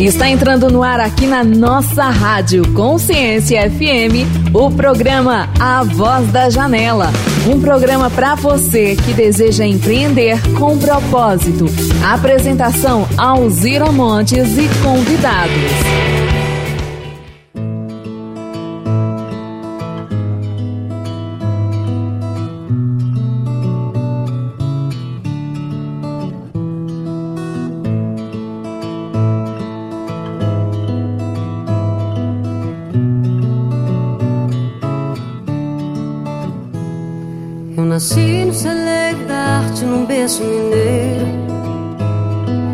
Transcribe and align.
Está 0.00 0.28
entrando 0.28 0.70
no 0.70 0.84
ar 0.84 1.00
aqui 1.00 1.26
na 1.26 1.42
nossa 1.42 2.04
rádio 2.04 2.72
Consciência 2.72 3.68
FM, 3.68 4.54
o 4.54 4.70
programa 4.70 5.48
A 5.58 5.82
Voz 5.82 6.30
da 6.30 6.48
Janela. 6.48 7.10
Um 7.48 7.60
programa 7.60 8.08
para 8.08 8.36
você 8.36 8.94
que 8.94 9.12
deseja 9.12 9.66
empreender 9.66 10.38
com 10.56 10.78
propósito. 10.78 11.64
Apresentação 12.04 13.08
Alzira 13.18 13.90
Montes 13.90 14.56
e 14.56 14.68
convidados. 14.84 16.37
Nasci 38.08 38.42
no 38.46 38.54
celeiro 38.54 39.26
da 39.26 39.36
arte 39.36 39.84
num 39.84 40.06
berço 40.06 40.42
mineiro. 40.42 41.26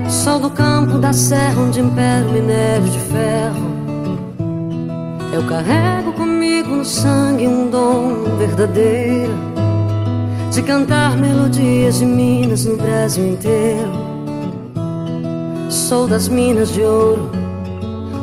Sol 0.09 0.39
do 0.39 0.49
campo 0.49 0.97
da 0.99 1.13
serra 1.13 1.61
onde 1.61 1.81
impera 1.81 2.25
o 2.25 2.33
minério 2.33 2.85
de 2.85 2.99
ferro. 3.01 3.75
Eu 5.33 5.43
carrego 5.49 6.13
comigo 6.13 6.77
no 6.77 6.85
sangue 6.85 7.49
um 7.49 7.69
dom 7.69 8.37
verdadeiro 8.39 9.33
De 10.53 10.63
cantar 10.63 11.17
melodias 11.17 11.99
de 11.99 12.07
Minas 12.07 12.65
no 12.65 12.77
Brasil 12.77 13.27
inteiro. 13.27 13.91
Sou 15.69 16.07
das 16.07 16.29
minas 16.29 16.73
de 16.73 16.83
ouro, 16.83 17.29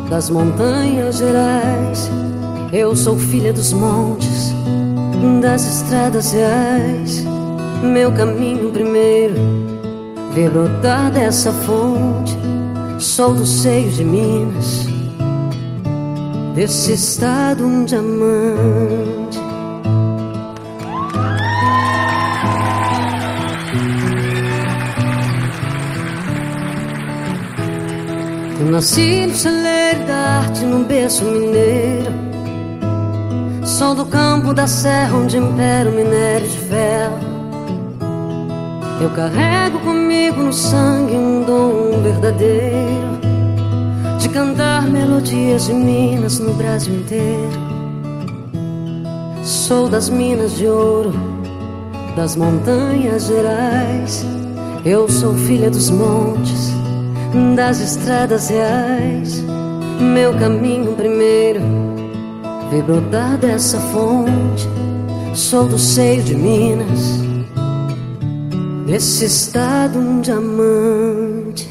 das 0.10 0.30
montanhas 0.30 1.18
gerais. 1.18 2.10
Eu 2.72 2.96
sou 2.96 3.20
filha 3.20 3.52
dos 3.52 3.74
montes 3.74 4.31
das 5.40 5.66
estradas 5.66 6.32
reais. 6.32 7.24
Meu 7.84 8.12
caminho 8.12 8.72
primeiro, 8.72 9.36
ver 10.34 10.50
brotar 10.50 11.12
dessa 11.12 11.52
fonte. 11.52 12.38
Sou 13.00 13.34
do 13.34 13.46
seio 13.46 13.90
de 13.92 14.04
Minas, 14.04 14.86
desse 16.56 16.94
estado 16.94 17.66
um 17.66 17.84
diamante. 17.84 19.40
Eu 28.60 28.72
nasci 28.72 29.26
no 29.26 29.34
celeiro 29.34 30.06
da 30.06 30.16
arte, 30.16 30.64
num 30.64 30.84
berço 30.84 31.26
mineiro 31.26 32.21
Sou 33.82 33.96
do 33.96 34.06
campo 34.06 34.54
da 34.54 34.68
serra 34.68 35.18
onde 35.18 35.38
impera 35.38 35.90
o 35.90 35.92
minério 35.92 36.48
de 36.48 36.56
ferro. 36.56 37.18
Eu 39.02 39.10
carrego 39.10 39.80
comigo 39.80 40.44
no 40.44 40.54
sangue 40.54 41.16
um 41.16 41.44
dom 41.44 42.00
verdadeiro 42.04 43.20
de 44.20 44.30
cantar 44.30 44.84
melodias 44.84 45.66
de 45.66 45.74
Minas 45.74 46.38
no 46.38 46.54
Brasil 46.54 46.94
inteiro. 46.94 47.50
Sou 49.44 49.90
das 49.90 50.10
minas 50.10 50.56
de 50.56 50.68
ouro, 50.68 51.14
das 52.16 52.36
montanhas 52.36 53.26
gerais. 53.26 54.24
Eu 54.86 55.10
sou 55.10 55.34
filha 55.34 55.72
dos 55.72 55.90
montes, 55.90 56.70
das 57.56 57.80
estradas 57.80 58.48
reais. 58.50 59.44
Meu 60.00 60.38
caminho 60.38 60.94
primeiro 60.94 61.91
Ver 62.72 62.84
brotar 62.84 63.38
dessa 63.38 63.78
fonte, 63.92 64.64
sou 65.36 65.68
do 65.68 65.78
seio 65.78 66.24
de 66.24 66.34
Minas, 66.34 67.20
nesse 68.88 69.26
estado 69.26 70.00
um 70.00 70.22
diamante. 70.22 71.68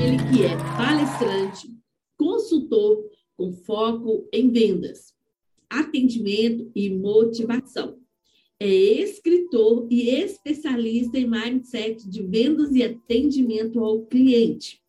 Ele 0.00 0.18
que 0.30 0.44
é 0.44 0.56
palestrante, 0.76 1.68
consultor 2.16 3.10
com 3.36 3.52
foco 3.52 4.24
em 4.32 4.52
vendas, 4.52 5.12
atendimento 5.68 6.70
e 6.72 6.90
motivação. 6.90 7.96
É 8.60 8.68
escritor 8.68 9.88
e 9.90 10.10
especialista 10.10 11.18
em 11.18 11.28
mindset 11.28 12.08
de 12.08 12.22
vendas 12.22 12.72
e 12.72 12.84
atendimento 12.84 13.82
ao 13.82 14.02
cliente. 14.02 14.80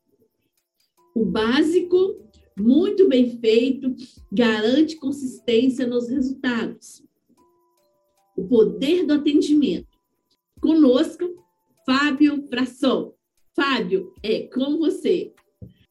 O 1.15 1.25
básico 1.25 2.24
muito 2.57 3.07
bem 3.09 3.37
feito, 3.39 3.93
garante 4.31 4.97
consistência 4.97 5.85
nos 5.85 6.09
resultados. 6.09 7.03
O 8.35 8.47
poder 8.47 9.05
do 9.05 9.13
atendimento. 9.13 9.87
Conosco, 10.61 11.25
Fábio 11.85 12.47
Frasson. 12.47 13.13
Fábio, 13.55 14.13
é 14.21 14.43
com 14.47 14.77
você. 14.77 15.33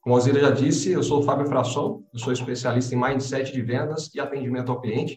Como 0.02 0.16
a 0.16 0.20
Zira 0.20 0.40
já 0.40 0.50
disse, 0.50 0.90
eu 0.90 1.02
sou 1.02 1.20
o 1.20 1.22
Fábio 1.22 1.46
Frasson, 1.46 2.04
eu 2.12 2.18
sou 2.18 2.32
especialista 2.32 2.94
em 2.94 3.00
mindset 3.00 3.52
de 3.52 3.62
vendas 3.62 4.14
e 4.14 4.20
atendimento 4.20 4.70
ao 4.70 4.80
cliente. 4.80 5.16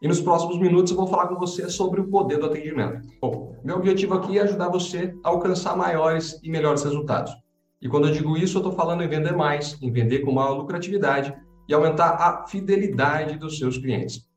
E 0.00 0.06
nos 0.06 0.20
próximos 0.20 0.58
minutos 0.58 0.92
eu 0.92 0.96
vou 0.96 1.08
falar 1.08 1.26
com 1.26 1.36
você 1.36 1.68
sobre 1.68 2.00
o 2.00 2.08
poder 2.08 2.38
do 2.38 2.46
atendimento. 2.46 3.08
Bom, 3.20 3.56
meu 3.64 3.76
objetivo 3.76 4.14
aqui 4.14 4.38
é 4.38 4.42
ajudar 4.42 4.68
você 4.68 5.14
a 5.24 5.28
alcançar 5.28 5.76
maiores 5.76 6.40
e 6.42 6.50
melhores 6.50 6.84
resultados. 6.84 7.32
E 7.80 7.88
quando 7.88 8.08
eu 8.08 8.12
digo 8.12 8.36
isso, 8.36 8.58
eu 8.58 8.60
estou 8.60 8.72
falando 8.74 9.02
em 9.02 9.08
vender 9.08 9.34
mais, 9.34 9.78
em 9.80 9.90
vender 9.90 10.20
com 10.20 10.32
maior 10.32 10.52
lucratividade 10.52 11.34
e 11.66 11.72
aumentar 11.72 12.10
a 12.10 12.46
fidelidade 12.46 13.38
dos 13.38 13.58
seus 13.58 13.78
clientes. 13.78 14.28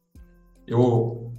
Eu 0.66 1.34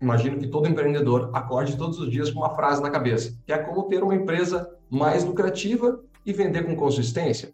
imagino 0.00 0.38
que 0.38 0.46
todo 0.46 0.68
empreendedor 0.68 1.30
acorde 1.32 1.76
todos 1.76 1.98
os 1.98 2.10
dias 2.10 2.30
com 2.30 2.40
uma 2.40 2.54
frase 2.54 2.80
na 2.80 2.90
cabeça, 2.90 3.36
que 3.44 3.52
é 3.52 3.58
como 3.58 3.88
ter 3.88 4.02
uma 4.02 4.14
empresa 4.14 4.70
mais 4.90 5.24
lucrativa 5.24 6.00
e 6.24 6.32
vender 6.32 6.64
com 6.64 6.76
consistência. 6.76 7.52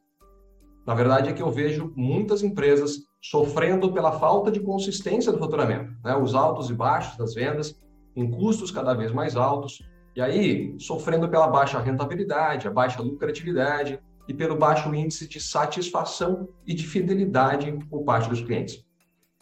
Na 0.86 0.94
verdade, 0.94 1.28
é 1.28 1.32
que 1.32 1.42
eu 1.42 1.50
vejo 1.50 1.92
muitas 1.96 2.42
empresas 2.42 3.02
sofrendo 3.22 3.92
pela 3.92 4.12
falta 4.12 4.50
de 4.50 4.60
consistência 4.60 5.32
do 5.32 5.38
faturamento, 5.38 5.92
né? 6.04 6.16
os 6.16 6.34
altos 6.34 6.70
e 6.70 6.74
baixos 6.74 7.16
das 7.16 7.34
vendas, 7.34 7.78
com 8.14 8.30
custos 8.30 8.70
cada 8.70 8.94
vez 8.94 9.12
mais 9.12 9.36
altos, 9.36 9.82
e 10.18 10.20
aí, 10.20 10.74
sofrendo 10.80 11.28
pela 11.28 11.46
baixa 11.46 11.78
rentabilidade, 11.78 12.66
a 12.66 12.72
baixa 12.72 13.00
lucratividade 13.00 14.00
e 14.26 14.34
pelo 14.34 14.56
baixo 14.56 14.92
índice 14.92 15.28
de 15.28 15.40
satisfação 15.40 16.48
e 16.66 16.74
de 16.74 16.84
fidelidade 16.84 17.70
por 17.88 18.02
parte 18.02 18.28
dos 18.28 18.40
clientes. 18.40 18.84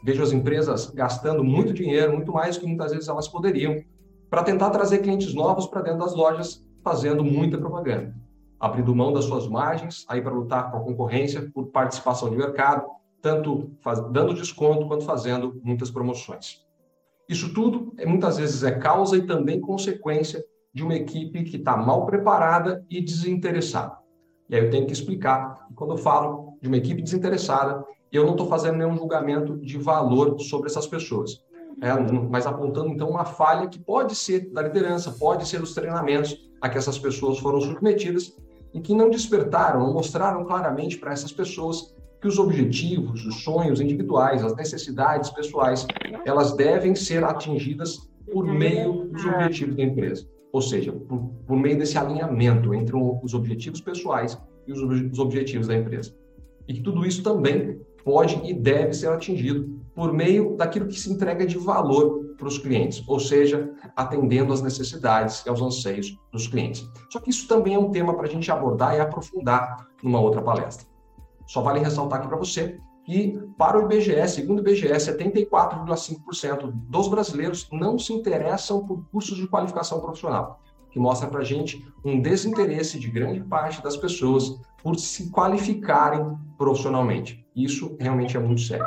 Vejo 0.05 0.23
as 0.23 0.33
empresas 0.33 0.91
gastando 0.91 1.43
muito 1.43 1.73
dinheiro, 1.73 2.13
muito 2.13 2.31
mais 2.31 2.57
do 2.57 2.61
que 2.61 2.67
muitas 2.67 2.93
vezes 2.93 3.09
elas 3.09 3.27
poderiam, 3.27 3.83
para 4.29 4.43
tentar 4.43 4.69
trazer 4.69 4.99
clientes 4.99 5.33
novos 5.33 5.67
para 5.67 5.81
dentro 5.81 6.01
das 6.01 6.15
lojas, 6.15 6.63
fazendo 6.85 7.25
muita 7.25 7.57
propaganda, 7.57 8.15
abrindo 8.61 8.95
mão 8.95 9.15
das 9.15 9.25
suas 9.25 9.49
margens 9.49 10.05
aí 10.11 10.21
para 10.21 10.35
lutar 10.35 10.71
com 10.71 10.77
a 10.77 10.81
concorrência 10.81 11.51
por 11.55 11.69
participação 11.69 12.29
de 12.29 12.37
mercado, 12.37 12.87
tanto 13.23 13.71
faz, 13.81 13.99
dando 14.11 14.35
desconto 14.35 14.87
quanto 14.87 15.07
fazendo 15.07 15.59
muitas 15.65 15.91
promoções. 15.91 16.67
Isso 17.27 17.55
tudo 17.55 17.95
é, 17.97 18.05
muitas 18.05 18.37
vezes 18.37 18.63
é 18.63 18.73
causa 18.73 19.17
e 19.17 19.27
também 19.27 19.59
consequência 19.59 20.45
de 20.77 20.83
uma 20.83 20.95
equipe 20.95 21.43
que 21.43 21.57
está 21.57 21.75
mal 21.75 22.05
preparada 22.05 22.85
e 22.91 23.01
desinteressada. 23.01 23.97
E 24.47 24.55
aí 24.55 24.63
eu 24.63 24.71
tenho 24.71 24.85
que 24.85 24.93
explicar, 24.93 25.67
quando 25.75 25.95
eu 25.95 25.97
falo 25.97 26.59
de 26.61 26.69
uma 26.69 26.77
equipe 26.77 27.01
desinteressada, 27.01 27.83
eu 28.13 28.25
não 28.25 28.33
estou 28.33 28.47
fazendo 28.47 28.77
nenhum 28.77 28.95
julgamento 28.95 29.57
de 29.57 29.79
valor 29.79 30.39
sobre 30.39 30.69
essas 30.69 30.87
pessoas, 30.87 31.43
é, 31.81 31.95
mas 32.29 32.47
apontando 32.47 32.91
então 32.91 33.09
uma 33.09 33.25
falha 33.25 33.69
que 33.69 33.79
pode 33.79 34.15
ser 34.15 34.53
da 34.53 34.61
liderança, 34.61 35.13
pode 35.13 35.49
ser 35.49 35.61
dos 35.61 35.73
treinamentos 35.73 36.47
a 36.61 36.69
que 36.69 36.77
essas 36.77 36.99
pessoas 36.99 37.39
foram 37.39 37.59
submetidas 37.59 38.37
e 38.75 38.79
que 38.79 38.95
não 38.95 39.09
despertaram, 39.09 39.81
não 39.81 39.95
mostraram 39.95 40.45
claramente 40.45 40.99
para 40.99 41.11
essas 41.11 41.33
pessoas 41.33 41.97
que 42.21 42.29
os 42.29 42.39
objetivos, 42.39 43.25
os 43.25 43.43
sonhos 43.43 43.81
individuais, 43.81 44.45
as 44.45 44.55
necessidades 44.55 45.31
pessoais, 45.31 45.87
elas 46.27 46.53
devem 46.53 46.95
ser 46.95 47.25
atingidas 47.25 48.11
por 48.31 48.45
meio 48.45 49.07
dos 49.07 49.25
objetivos 49.25 49.75
da 49.75 49.83
empresa 49.83 50.36
ou 50.57 50.63
seja, 50.63 50.91
por, 50.91 51.19
por 51.47 51.55
meio 51.55 51.79
desse 51.79 51.99
alinhamento 51.99 52.73
entre 52.73 52.97
os 52.97 53.35
objetivos 53.35 53.79
pessoais 53.79 54.41
e 54.67 54.73
os, 54.73 54.81
os 55.13 55.19
objetivos 55.19 55.67
da 55.67 55.77
empresa. 55.77 56.17
E 56.67 56.73
que 56.73 56.81
tudo 56.81 57.05
isso 57.05 57.23
também 57.23 57.79
pode 58.03 58.41
e 58.43 58.55
deve 58.55 58.95
ser 58.95 59.09
atingido 59.11 59.69
por 59.95 60.15
meio 60.15 60.57
daquilo 60.57 60.87
que 60.87 60.99
se 60.99 61.13
entrega 61.13 61.45
de 61.45 61.59
valor 61.59 62.35
para 62.39 62.49
os 62.49 62.57
clientes, 62.57 63.07
ou 63.07 63.21
seja, 63.21 63.71
atendendo 63.95 64.51
às 64.51 64.63
necessidades 64.63 65.45
e 65.45 65.51
aos 65.51 65.61
anseios 65.61 66.19
dos 66.33 66.49
clientes. 66.49 66.89
Só 67.13 67.21
que 67.21 67.29
isso 67.29 67.47
também 67.47 67.75
é 67.75 67.79
um 67.79 67.91
tema 67.91 68.15
para 68.15 68.27
a 68.27 68.31
gente 68.31 68.51
abordar 68.51 68.97
e 68.97 69.01
aprofundar 69.01 69.87
numa 70.03 70.21
outra 70.21 70.41
palestra. 70.41 70.87
Só 71.47 71.61
vale 71.61 71.81
ressaltar 71.81 72.21
aqui 72.21 72.29
para 72.29 72.39
você 72.39 72.79
que, 73.07 73.39
para 73.57 73.79
o 73.79 73.85
IBGE, 73.85 74.29
segundo 74.29 74.59
o 74.59 74.63
IBGE, 74.63 74.89
74,5% 74.89 76.73
dos 76.73 77.07
brasileiros 77.07 77.69
não 77.71 77.97
se 77.97 78.13
interessam 78.13 78.85
por 78.85 79.09
cursos 79.11 79.39
de 79.39 79.47
qualificação 79.47 80.01
profissional. 80.01 80.61
que 80.91 80.99
mostra 80.99 81.29
para 81.29 81.41
a 81.41 81.45
gente 81.45 81.87
um 82.03 82.21
desinteresse 82.21 82.99
de 82.99 83.11
grande 83.11 83.41
parte 83.45 83.83
das 83.83 83.99
pessoas 83.99 84.59
por 84.83 84.97
se 84.97 85.31
qualificarem 85.31 86.37
profissionalmente. 86.57 87.47
Isso 87.55 87.95
realmente 88.01 88.35
é 88.37 88.41
muito 88.41 88.63
sério. 88.63 88.87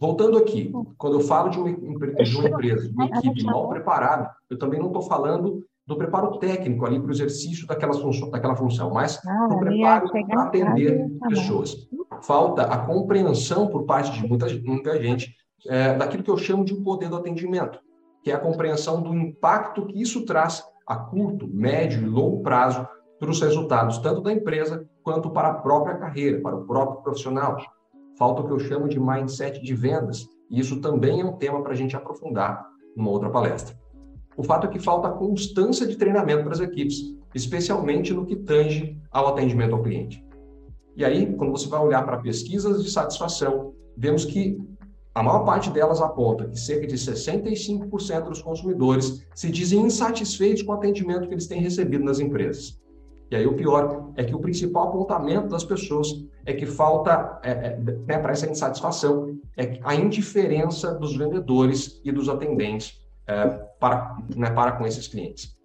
Voltando 0.00 0.38
aqui, 0.38 0.72
quando 0.96 1.20
eu 1.20 1.20
falo 1.20 1.50
de 1.50 1.58
uma, 1.58 1.70
de 1.70 2.36
uma 2.36 2.48
empresa, 2.48 2.88
de 2.88 2.94
uma 2.94 3.06
equipe 3.06 3.44
mal 3.44 3.68
preparada, 3.68 4.30
eu 4.48 4.58
também 4.58 4.80
não 4.80 4.86
estou 4.86 5.02
falando 5.02 5.64
do 5.88 5.96
preparo 5.96 6.38
técnico 6.38 6.84
ali 6.84 7.00
para 7.00 7.08
o 7.08 7.12
exercício 7.12 7.66
daquela 7.66 7.94
função, 7.94 8.28
daquela 8.28 8.54
função, 8.54 8.92
mas 8.92 9.18
ah, 9.26 9.46
do 9.48 9.58
preparo 9.58 10.10
para 10.10 10.42
atender 10.42 11.08
pessoas. 11.30 11.88
Falta 12.22 12.62
a 12.62 12.76
compreensão 12.76 13.68
por 13.68 13.86
parte 13.86 14.12
de 14.12 14.28
muita, 14.28 14.46
muita 14.62 15.00
gente 15.00 15.34
é, 15.66 15.94
daquilo 15.94 16.22
que 16.22 16.30
eu 16.30 16.36
chamo 16.36 16.62
de 16.62 16.74
poder 16.74 17.08
do 17.08 17.16
atendimento, 17.16 17.80
que 18.22 18.30
é 18.30 18.34
a 18.34 18.38
compreensão 18.38 19.00
do 19.00 19.14
impacto 19.14 19.86
que 19.86 20.00
isso 20.00 20.26
traz 20.26 20.62
a 20.86 20.94
curto, 20.94 21.48
médio 21.48 22.02
e 22.02 22.06
longo 22.06 22.42
prazo 22.42 22.86
para 23.18 23.30
os 23.30 23.40
resultados 23.40 23.96
tanto 23.98 24.20
da 24.20 24.30
empresa 24.30 24.86
quanto 25.02 25.30
para 25.30 25.48
a 25.48 25.54
própria 25.54 25.96
carreira, 25.96 26.38
para 26.42 26.54
o 26.54 26.66
próprio 26.66 27.02
profissional. 27.02 27.56
Falta 28.18 28.42
o 28.42 28.46
que 28.46 28.52
eu 28.52 28.58
chamo 28.58 28.88
de 28.88 29.00
mindset 29.00 29.62
de 29.62 29.74
vendas, 29.74 30.26
e 30.50 30.60
isso 30.60 30.82
também 30.82 31.22
é 31.22 31.24
um 31.24 31.38
tema 31.38 31.62
para 31.62 31.72
a 31.72 31.76
gente 31.76 31.96
aprofundar 31.96 32.62
numa 32.94 33.10
outra 33.10 33.30
palestra. 33.30 33.74
O 34.38 34.44
fato 34.44 34.68
é 34.68 34.70
que 34.70 34.78
falta 34.78 35.10
constância 35.10 35.84
de 35.84 35.96
treinamento 35.96 36.44
para 36.44 36.52
as 36.52 36.60
equipes, 36.60 37.12
especialmente 37.34 38.14
no 38.14 38.24
que 38.24 38.36
tange 38.36 38.96
ao 39.10 39.26
atendimento 39.26 39.74
ao 39.74 39.82
cliente. 39.82 40.24
E 40.96 41.04
aí, 41.04 41.34
quando 41.34 41.50
você 41.50 41.68
vai 41.68 41.80
olhar 41.80 42.04
para 42.04 42.18
pesquisas 42.18 42.84
de 42.84 42.88
satisfação, 42.88 43.74
vemos 43.96 44.24
que 44.24 44.56
a 45.12 45.24
maior 45.24 45.44
parte 45.44 45.70
delas 45.70 46.00
aponta 46.00 46.46
que 46.46 46.56
cerca 46.56 46.86
de 46.86 46.94
65% 46.94 48.28
dos 48.28 48.40
consumidores 48.40 49.26
se 49.34 49.50
dizem 49.50 49.80
insatisfeitos 49.80 50.62
com 50.62 50.70
o 50.70 50.76
atendimento 50.76 51.26
que 51.26 51.34
eles 51.34 51.48
têm 51.48 51.60
recebido 51.60 52.04
nas 52.04 52.20
empresas. 52.20 52.80
E 53.32 53.34
aí 53.34 53.44
o 53.44 53.56
pior 53.56 54.12
é 54.14 54.22
que 54.22 54.36
o 54.36 54.38
principal 54.38 54.90
apontamento 54.90 55.48
das 55.48 55.64
pessoas 55.64 56.24
é 56.46 56.52
que 56.52 56.64
falta, 56.64 57.40
é, 57.42 57.50
é, 57.50 57.80
né, 58.06 58.18
para 58.20 58.30
essa 58.30 58.48
insatisfação, 58.48 59.36
é 59.56 59.80
a 59.82 59.96
indiferença 59.96 60.94
dos 60.94 61.16
vendedores 61.16 62.00
e 62.04 62.12
dos 62.12 62.28
atendentes 62.28 63.02
é, 63.28 63.46
para, 63.78 64.16
né, 64.34 64.50
para 64.50 64.72
com 64.72 64.86
esses 64.86 65.06
clientes. 65.06 65.56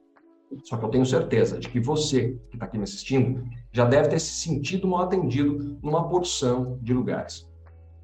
Só 0.65 0.77
que 0.77 0.85
eu 0.85 0.89
tenho 0.89 1.05
certeza 1.05 1.57
de 1.57 1.67
que 1.67 1.79
você, 1.79 2.37
que 2.49 2.55
está 2.55 2.65
aqui 2.65 2.77
me 2.77 2.83
assistindo, 2.83 3.43
já 3.71 3.85
deve 3.85 4.09
ter 4.09 4.19
se 4.19 4.33
sentido 4.33 4.87
mal 4.87 5.01
atendido 5.01 5.79
numa 5.81 6.07
porção 6.07 6.77
de 6.81 6.93
lugares. 6.93 7.49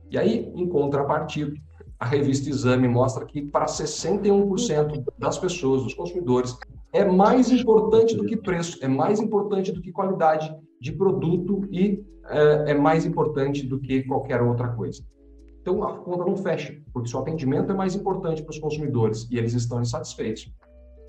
E 0.10 0.18
aí, 0.18 0.52
em 0.56 0.68
contrapartida, 0.68 1.54
a 2.00 2.06
revista 2.06 2.50
Exame 2.50 2.88
mostra 2.88 3.26
que 3.26 3.42
para 3.42 3.66
61% 3.66 5.04
das 5.18 5.38
pessoas, 5.38 5.84
dos 5.84 5.94
consumidores, 5.94 6.58
é 6.92 7.06
mais 7.06 7.52
importante 7.52 8.16
do 8.16 8.26
que 8.26 8.36
preço, 8.36 8.80
é 8.82 8.88
mais 8.88 9.20
importante 9.20 9.72
do 9.72 9.82
que 9.82 9.92
qualidade 9.92 10.52
de 10.82 10.92
produto 10.92 11.68
e 11.70 12.04
é, 12.30 12.72
é 12.72 12.74
mais 12.74 13.06
importante 13.06 13.68
do 13.68 13.80
que 13.80 14.04
qualquer 14.04 14.42
outra 14.42 14.70
coisa. 14.70 15.04
Então 15.70 15.84
a 15.84 15.98
conta 15.98 16.26
não 16.26 16.36
fecha, 16.36 16.76
porque 16.92 17.08
se 17.08 17.16
o 17.16 17.20
atendimento 17.20 17.72
é 17.72 17.76
mais 17.76 17.94
importante 17.94 18.42
para 18.42 18.50
os 18.50 18.58
consumidores 18.58 19.28
e 19.30 19.38
eles 19.38 19.54
estão 19.54 19.80
insatisfeitos. 19.80 20.52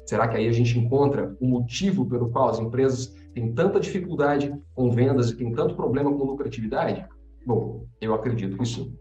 Será 0.05 0.29
que 0.29 0.37
aí 0.37 0.47
a 0.47 0.53
gente 0.53 0.79
encontra 0.79 1.35
o 1.41 1.47
motivo 1.47 2.05
pelo 2.05 2.29
qual 2.29 2.51
as 2.51 2.59
empresas 2.59 3.07
têm 3.33 3.55
tanta 3.55 3.81
dificuldade 3.81 4.55
com 4.75 4.91
vendas 4.91 5.31
e 5.31 5.37
têm 5.37 5.51
tanto 5.53 5.75
problema 5.75 6.13
com 6.13 6.25
lucratividade? 6.25 7.07
Bom, 7.47 7.87
eu 8.03 8.13
acredito 8.13 8.59
que 8.59 8.67
sim. 8.67 8.95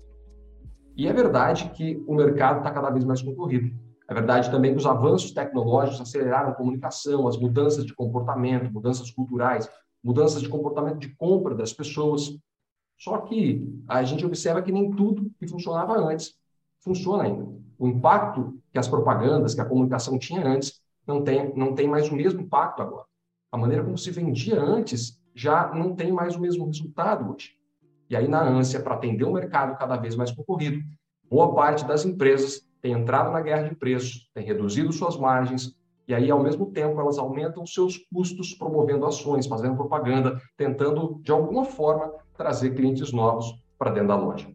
E 0.96 1.10
é 1.10 1.14
verdade 1.14 1.72
que 1.72 2.02
o 2.08 2.16
mercado 2.16 2.60
está 2.60 2.72
cada 2.72 2.90
vez 2.90 3.04
mais 3.04 3.22
concorrido. 3.22 3.70
É 4.10 4.14
verdade 4.14 4.50
também 4.50 4.72
que 4.72 4.78
os 4.78 4.86
avanços 4.86 5.32
tecnológicos 5.32 6.00
aceleraram 6.00 6.52
a 6.52 6.56
comunicação, 6.56 7.28
as 7.28 7.38
mudanças 7.38 7.86
de 7.86 7.94
comportamento, 7.94 8.72
mudanças 8.72 9.12
culturais, 9.12 9.70
mudanças 10.02 10.42
de 10.42 10.48
comportamento 10.48 11.00
de 11.00 11.14
compra 11.18 11.54
das 11.54 11.74
pessoas. 11.74 12.30
Só 13.00 13.18
que 13.19 13.66
a 13.88 14.04
gente 14.04 14.25
observa 14.25 14.62
que 14.62 14.72
nem 14.72 14.92
tudo 14.92 15.31
que 15.40 15.48
funcionava 15.48 15.98
antes 15.98 16.36
funciona 16.81 17.24
ainda. 17.24 17.48
O 17.78 17.88
impacto 17.88 18.60
que 18.72 18.78
as 18.78 18.90
propagandas, 18.90 19.56
que 19.56 19.62
a 19.62 19.66
comunicação 19.66 20.19
tinha 20.19 20.46
antes, 20.46 20.81
não 21.07 21.24
tem, 21.24 21.56
não 21.56 21.74
tem 21.74 21.88
mais 21.88 22.10
o 22.10 22.16
mesmo 22.16 22.42
impacto 22.42 22.81
agora. 22.81 23.06
A 23.51 23.57
maneira 23.57 23.84
como 23.84 23.98
se 23.98 24.12
vendia 24.12 24.62
antes 24.62 25.18
já 25.34 25.74
não 25.74 25.96
tem 25.96 26.12
mais 26.12 26.36
o 26.36 26.42
mesmo 26.42 26.66
resultado 26.66 27.34
hoje. 27.34 27.57
E 28.10 28.16
aí, 28.16 28.28
na 28.28 28.44
ânsia 28.44 28.81
para 28.81 28.96
atender 28.96 29.24
um 29.24 29.31
mercado 29.31 29.78
cada 29.78 29.96
vez 29.96 30.16
mais 30.16 30.31
concorrido, 30.31 30.84
boa 31.30 31.56
parte 31.56 31.86
das 31.86 32.04
empresas 32.04 32.68
tem 32.81 32.92
entrado 32.92 33.31
na 33.31 33.40
guerra 33.40 33.69
de 33.69 33.75
preços, 33.75 34.30
tem 34.34 34.46
reduzido 34.46 34.92
suas 34.92 35.16
margens, 35.16 35.74
e 36.07 36.13
aí, 36.13 36.30
ao 36.31 36.42
mesmo 36.42 36.66
tempo, 36.72 37.00
elas 37.00 37.19
aumentam 37.19 37.66
seus 37.68 37.98
custos 38.12 38.56
promovendo 38.56 39.06
ações, 39.06 39.46
fazendo 39.46 39.75
propaganda, 39.75 40.42
tentando, 40.57 41.19
de 41.22 41.31
alguma 41.31 41.63
forma, 41.66 42.12
trazer 42.39 42.74
clientes 42.74 43.12
novos 43.12 43.53
para 43.77 43.91
dentro 43.91 44.07
da 44.07 44.15
loja. 44.15 44.50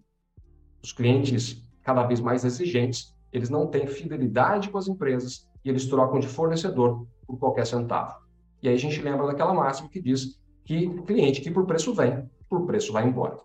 Os 0.82 0.90
clientes 0.90 1.62
cada 1.82 2.02
vez 2.02 2.18
mais 2.18 2.42
exigentes, 2.42 3.14
eles 3.30 3.50
não 3.50 3.66
têm 3.66 3.86
fidelidade 3.86 4.70
com 4.70 4.78
as 4.78 4.88
empresas 4.88 5.46
e 5.62 5.68
eles 5.68 5.84
trocam 5.84 6.18
de 6.18 6.26
fornecedor 6.26 7.06
por 7.26 7.38
qualquer 7.38 7.66
centavo. 7.66 8.14
E 8.62 8.68
aí 8.68 8.74
a 8.74 8.78
gente 8.78 9.02
lembra 9.02 9.26
daquela 9.26 9.52
máxima 9.52 9.90
que 9.90 10.00
diz 10.00 10.40
que 10.64 10.88
cliente 11.02 11.42
que 11.42 11.50
por 11.50 11.66
preço 11.66 11.92
vem, 11.92 12.26
por 12.48 12.64
preço 12.64 12.90
vai 12.90 13.06
embora. 13.06 13.36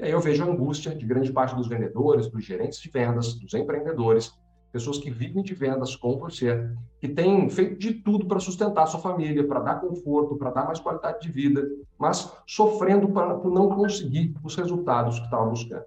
E 0.00 0.02
aí 0.02 0.10
eu 0.10 0.20
vejo 0.20 0.42
a 0.42 0.48
angústia 0.48 0.92
de 0.92 1.06
grande 1.06 1.32
parte 1.32 1.54
dos 1.54 1.68
vendedores, 1.68 2.28
dos 2.28 2.44
gerentes 2.44 2.80
de 2.80 2.90
vendas, 2.90 3.34
dos 3.34 3.54
empreendedores, 3.54 4.32
pessoas 4.74 4.98
que 4.98 5.08
vivem 5.08 5.40
de 5.40 5.54
vendas 5.54 5.94
com 5.94 6.18
você, 6.18 6.68
que 7.00 7.06
têm 7.06 7.48
feito 7.48 7.78
de 7.78 7.94
tudo 7.94 8.26
para 8.26 8.40
sustentar 8.40 8.88
sua 8.88 8.98
família, 8.98 9.46
para 9.46 9.60
dar 9.60 9.80
conforto, 9.80 10.34
para 10.34 10.50
dar 10.50 10.66
mais 10.66 10.80
qualidade 10.80 11.20
de 11.20 11.30
vida, 11.30 11.64
mas 11.96 12.36
sofrendo 12.44 13.08
para, 13.10 13.36
por 13.36 13.52
não 13.52 13.68
conseguir 13.68 14.34
os 14.42 14.56
resultados 14.56 15.20
que 15.20 15.26
estavam 15.26 15.50
buscando. 15.50 15.84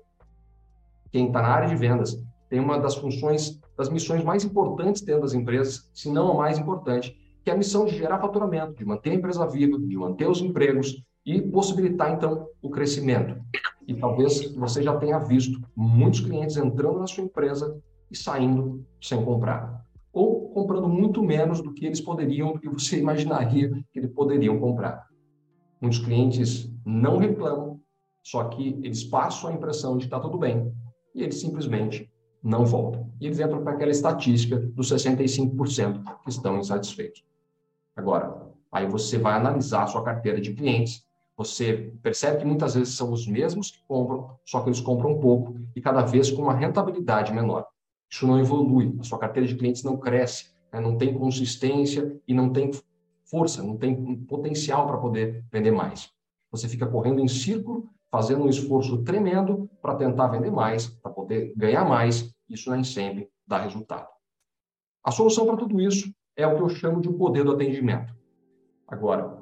Quem 1.11 1.27
está 1.27 1.41
na 1.41 1.49
área 1.49 1.67
de 1.67 1.75
vendas 1.75 2.17
tem 2.49 2.61
uma 2.61 2.79
das 2.79 2.95
funções, 2.95 3.59
das 3.77 3.89
missões 3.89 4.23
mais 4.23 4.45
importantes 4.45 5.01
dentro 5.01 5.23
das 5.23 5.33
empresas, 5.33 5.91
se 5.93 6.09
não 6.09 6.31
a 6.31 6.35
mais 6.35 6.57
importante, 6.57 7.13
que 7.43 7.49
é 7.49 7.53
a 7.53 7.57
missão 7.57 7.83
de 7.83 7.97
gerar 7.97 8.19
faturamento, 8.19 8.73
de 8.73 8.85
manter 8.85 9.09
a 9.09 9.15
empresa 9.15 9.45
viva, 9.45 9.77
de 9.77 9.97
manter 9.97 10.29
os 10.29 10.39
empregos 10.39 11.03
e 11.25 11.41
possibilitar, 11.41 12.13
então, 12.13 12.47
o 12.61 12.69
crescimento. 12.69 13.37
E 13.85 13.93
talvez 13.93 14.49
você 14.53 14.81
já 14.81 14.95
tenha 14.95 15.19
visto 15.19 15.59
muitos 15.75 16.21
clientes 16.21 16.55
entrando 16.55 16.99
na 16.99 17.07
sua 17.07 17.25
empresa 17.25 17.77
e 18.09 18.15
saindo 18.15 18.85
sem 19.01 19.23
comprar. 19.23 19.85
Ou 20.11 20.49
comprando 20.49 20.87
muito 20.87 21.21
menos 21.21 21.61
do 21.61 21.73
que 21.73 21.85
eles 21.85 22.01
poderiam, 22.01 22.53
do 22.53 22.59
que 22.59 22.69
você 22.69 22.97
imaginaria 22.99 23.69
que 23.91 23.99
eles 23.99 24.11
poderiam 24.11 24.59
comprar. 24.59 25.07
Muitos 25.79 25.99
clientes 25.99 26.71
não 26.85 27.17
reclamam, 27.17 27.79
só 28.23 28.45
que 28.45 28.79
eles 28.83 29.03
passam 29.03 29.49
a 29.49 29.53
impressão 29.53 29.93
de 29.97 29.99
que 29.99 30.05
está 30.05 30.19
tudo 30.19 30.37
bem 30.37 30.73
e 31.13 31.23
eles 31.23 31.39
simplesmente 31.39 32.09
não 32.43 32.65
voltam. 32.65 33.11
E 33.19 33.25
eles 33.25 33.39
entram 33.39 33.63
para 33.63 33.73
aquela 33.73 33.91
estatística 33.91 34.57
dos 34.57 34.91
65% 34.91 36.03
que 36.23 36.29
estão 36.29 36.57
insatisfeitos. 36.57 37.23
Agora, 37.95 38.47
aí 38.71 38.87
você 38.87 39.17
vai 39.17 39.35
analisar 39.35 39.83
a 39.83 39.87
sua 39.87 40.03
carteira 40.03 40.39
de 40.39 40.53
clientes 40.53 41.07
você 41.37 41.93
percebe 42.01 42.39
que 42.39 42.45
muitas 42.45 42.73
vezes 42.73 42.95
são 42.95 43.11
os 43.11 43.27
mesmos 43.27 43.69
que 43.69 43.77
compram, 43.87 44.35
só 44.43 44.61
que 44.61 44.69
eles 44.69 44.81
compram 44.81 45.19
pouco 45.19 45.55
e 45.75 45.79
cada 45.79 46.01
vez 46.01 46.31
com 46.31 46.41
uma 46.41 46.55
rentabilidade 46.55 47.31
menor. 47.31 47.67
Isso 48.09 48.25
não 48.25 48.39
evolui, 48.39 48.95
a 48.99 49.03
sua 49.03 49.19
carteira 49.19 49.47
de 49.47 49.55
clientes 49.55 49.83
não 49.83 49.97
cresce, 49.97 50.53
né? 50.71 50.79
não 50.79 50.97
tem 50.97 51.17
consistência 51.17 52.19
e 52.27 52.33
não 52.33 52.51
tem 52.51 52.71
força, 53.25 53.61
não 53.61 53.77
tem 53.77 54.15
potencial 54.25 54.87
para 54.87 54.97
poder 54.97 55.43
vender 55.51 55.71
mais. 55.71 56.09
Você 56.51 56.67
fica 56.67 56.87
correndo 56.87 57.19
em 57.19 57.27
círculo, 57.27 57.89
fazendo 58.09 58.43
um 58.43 58.49
esforço 58.49 59.03
tremendo 59.03 59.69
para 59.81 59.95
tentar 59.95 60.27
vender 60.27 60.51
mais, 60.51 60.87
para 60.87 61.11
poder 61.11 61.53
ganhar 61.55 61.83
mais, 61.83 62.33
isso 62.49 62.71
nem 62.71 62.83
sempre 62.83 63.29
dá 63.45 63.57
resultado. 63.57 64.07
A 65.03 65.11
solução 65.11 65.45
para 65.45 65.57
tudo 65.57 65.79
isso 65.81 66.11
é 66.35 66.47
o 66.47 66.55
que 66.55 66.61
eu 66.61 66.69
chamo 66.69 67.01
de 67.01 67.09
o 67.09 67.13
poder 67.13 67.43
do 67.43 67.51
atendimento. 67.51 68.15
Agora, 68.87 69.37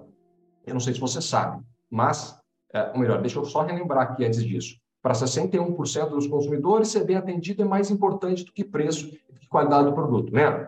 eu 0.65 0.73
não 0.73 0.79
sei 0.79 0.93
se 0.93 0.99
você 0.99 1.21
sabe, 1.21 1.63
mas, 1.89 2.39
é, 2.73 2.91
ou 2.91 2.97
melhor, 2.97 3.21
deixa 3.21 3.37
eu 3.37 3.45
só 3.45 3.61
relembrar 3.61 4.11
aqui 4.11 4.25
antes 4.25 4.43
disso. 4.43 4.79
Para 5.05 5.13
61% 5.13 6.09
dos 6.09 6.25
consumidores, 6.25 6.87
ser 6.87 7.03
bem 7.03 7.15
atendido 7.15 7.61
é 7.61 7.65
mais 7.65 7.91
importante 7.91 8.43
do 8.43 8.51
que 8.51 8.63
preço 8.63 9.05
e 9.05 9.39
que 9.39 9.47
qualidade 9.47 9.85
do 9.85 9.93
produto, 9.93 10.33
né? 10.33 10.67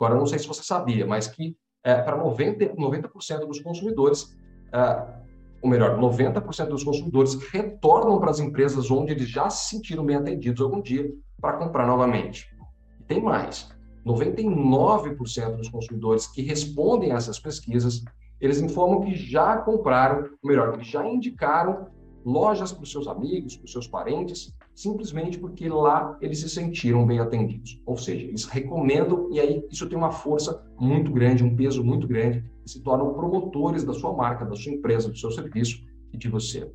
Agora, 0.00 0.14
não 0.14 0.24
sei 0.24 0.38
se 0.38 0.48
você 0.48 0.62
sabia, 0.62 1.06
mas 1.06 1.26
que 1.26 1.54
é, 1.84 2.00
para 2.00 2.16
90%, 2.16 2.78
90 2.78 3.46
dos 3.46 3.60
consumidores, 3.60 4.34
é, 4.72 5.06
ou 5.60 5.68
melhor, 5.68 5.98
90% 5.98 6.68
dos 6.68 6.82
consumidores 6.82 7.34
retornam 7.50 8.18
para 8.18 8.30
as 8.30 8.40
empresas 8.40 8.90
onde 8.90 9.12
eles 9.12 9.28
já 9.28 9.50
se 9.50 9.68
sentiram 9.68 10.06
bem 10.06 10.16
atendidos 10.16 10.62
algum 10.62 10.80
dia 10.80 11.12
para 11.38 11.58
comprar 11.58 11.86
novamente. 11.86 12.48
E 12.98 13.04
tem 13.04 13.20
mais. 13.20 13.70
99% 14.06 15.56
dos 15.56 15.68
consumidores 15.68 16.26
que 16.26 16.40
respondem 16.40 17.12
a 17.12 17.16
essas 17.16 17.38
pesquisas 17.38 18.02
eles 18.40 18.62
informam 18.62 19.02
que 19.02 19.14
já 19.14 19.58
compraram, 19.58 20.30
ou 20.42 20.48
melhor, 20.48 20.78
que 20.78 20.84
já 20.90 21.06
indicaram 21.06 21.88
lojas 22.24 22.72
para 22.72 22.82
os 22.82 22.90
seus 22.90 23.06
amigos, 23.06 23.56
para 23.56 23.66
os 23.66 23.72
seus 23.72 23.86
parentes, 23.86 24.52
simplesmente 24.74 25.38
porque 25.38 25.68
lá 25.68 26.16
eles 26.20 26.40
se 26.40 26.48
sentiram 26.48 27.06
bem 27.06 27.18
atendidos. 27.18 27.80
Ou 27.84 27.96
seja, 27.96 28.26
eles 28.26 28.44
recomendam 28.44 29.28
e 29.30 29.38
aí 29.38 29.66
isso 29.70 29.88
tem 29.88 29.98
uma 29.98 30.10
força 30.10 30.64
muito 30.80 31.12
grande, 31.12 31.44
um 31.44 31.54
peso 31.54 31.84
muito 31.84 32.06
grande, 32.06 32.44
e 32.64 32.70
se 32.70 32.82
tornam 32.82 33.12
promotores 33.12 33.84
da 33.84 33.92
sua 33.92 34.12
marca, 34.12 34.44
da 34.44 34.56
sua 34.56 34.72
empresa, 34.72 35.10
do 35.10 35.18
seu 35.18 35.30
serviço 35.30 35.82
e 36.12 36.16
de 36.16 36.28
você. 36.28 36.70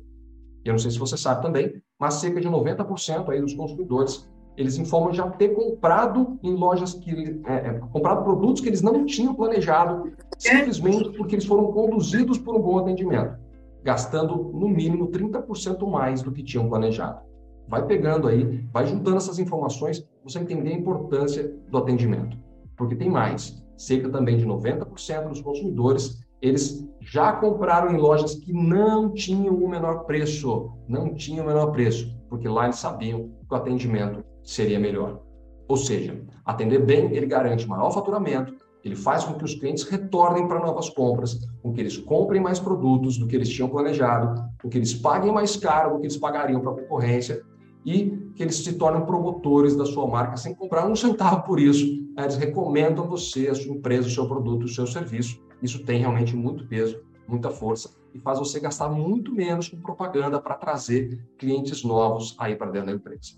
Eu 0.64 0.72
não 0.72 0.78
sei 0.78 0.90
se 0.90 0.98
você 0.98 1.16
sabe 1.16 1.42
também, 1.42 1.82
mas 1.98 2.14
cerca 2.14 2.40
de 2.40 2.48
90% 2.48 3.28
aí 3.28 3.40
dos 3.40 3.54
consumidores 3.54 4.28
eles 4.56 4.76
informam 4.76 5.12
já 5.12 5.28
ter 5.30 5.50
comprado 5.50 6.38
em 6.42 6.54
lojas 6.54 6.94
que 6.94 7.40
é, 7.46 7.54
é, 7.54 7.80
comprado 7.92 8.22
produtos 8.22 8.60
que 8.60 8.68
eles 8.68 8.82
não 8.82 9.06
tinham 9.06 9.34
planejado, 9.34 10.12
simplesmente 10.38 11.10
porque 11.16 11.36
eles 11.36 11.46
foram 11.46 11.72
conduzidos 11.72 12.36
por 12.36 12.54
um 12.54 12.60
bom 12.60 12.78
atendimento, 12.78 13.38
gastando 13.82 14.50
no 14.52 14.68
mínimo 14.68 15.08
30% 15.08 15.88
mais 15.90 16.22
do 16.22 16.32
que 16.32 16.42
tinham 16.42 16.68
planejado. 16.68 17.20
Vai 17.68 17.86
pegando 17.86 18.26
aí, 18.26 18.66
vai 18.72 18.86
juntando 18.86 19.16
essas 19.16 19.38
informações, 19.38 20.06
você 20.24 20.38
entender 20.38 20.70
a 20.70 20.78
importância 20.78 21.54
do 21.70 21.78
atendimento. 21.78 22.36
Porque 22.76 22.96
tem 22.96 23.08
mais, 23.08 23.62
cerca 23.76 24.08
também 24.08 24.36
de 24.36 24.46
90% 24.46 25.28
dos 25.28 25.40
consumidores, 25.40 26.20
eles 26.42 26.86
já 27.00 27.32
compraram 27.32 27.92
em 27.92 27.98
lojas 27.98 28.34
que 28.34 28.52
não 28.52 29.12
tinham 29.12 29.54
o 29.54 29.68
menor 29.68 30.04
preço, 30.04 30.72
não 30.88 31.14
tinham 31.14 31.44
o 31.44 31.48
menor 31.48 31.70
preço, 31.70 32.14
porque 32.28 32.48
lá 32.48 32.64
eles 32.64 32.76
sabiam 32.76 33.30
que 33.46 33.54
o 33.54 33.56
atendimento 33.56 34.24
seria 34.42 34.80
melhor. 34.80 35.20
Ou 35.68 35.76
seja, 35.76 36.20
atender 36.44 36.84
bem, 36.84 37.14
ele 37.14 37.26
garante 37.26 37.68
maior 37.68 37.90
faturamento, 37.90 38.54
ele 38.84 38.96
faz 38.96 39.24
com 39.24 39.34
que 39.34 39.44
os 39.44 39.54
clientes 39.54 39.84
retornem 39.84 40.48
para 40.48 40.60
novas 40.60 40.88
compras, 40.88 41.38
com 41.62 41.72
que 41.72 41.80
eles 41.80 41.96
comprem 41.96 42.40
mais 42.40 42.58
produtos 42.58 43.18
do 43.18 43.26
que 43.26 43.36
eles 43.36 43.48
tinham 43.48 43.68
planejado, 43.68 44.42
com 44.62 44.68
que 44.68 44.78
eles 44.78 44.94
paguem 44.94 45.32
mais 45.32 45.56
caro 45.56 45.94
do 45.94 46.00
que 46.00 46.06
eles 46.06 46.16
pagariam 46.16 46.60
para 46.60 46.72
a 46.72 46.74
concorrência 46.74 47.42
e 47.84 48.10
que 48.34 48.42
eles 48.42 48.56
se 48.56 48.74
tornem 48.74 49.04
promotores 49.04 49.76
da 49.76 49.84
sua 49.84 50.06
marca 50.06 50.36
sem 50.36 50.54
comprar 50.54 50.86
um 50.86 50.96
centavo 50.96 51.42
por 51.42 51.60
isso. 51.60 51.84
Eles 52.16 52.36
recomendam 52.36 53.06
você, 53.06 53.48
a 53.48 53.54
sua 53.54 53.74
empresa, 53.74 54.08
o 54.08 54.10
seu 54.10 54.26
produto, 54.26 54.64
o 54.64 54.68
seu 54.68 54.86
serviço. 54.86 55.40
Isso 55.62 55.84
tem 55.84 56.00
realmente 56.00 56.34
muito 56.34 56.66
peso, 56.66 57.00
muita 57.28 57.50
força 57.50 57.90
e 58.14 58.18
faz 58.18 58.38
você 58.38 58.58
gastar 58.58 58.88
muito 58.88 59.32
menos 59.32 59.68
com 59.68 59.80
propaganda 59.80 60.40
para 60.40 60.54
trazer 60.54 61.20
clientes 61.38 61.84
novos 61.84 62.34
aí 62.38 62.56
para 62.56 62.70
dentro 62.70 62.88
da 62.88 62.94
empresa. 62.94 63.34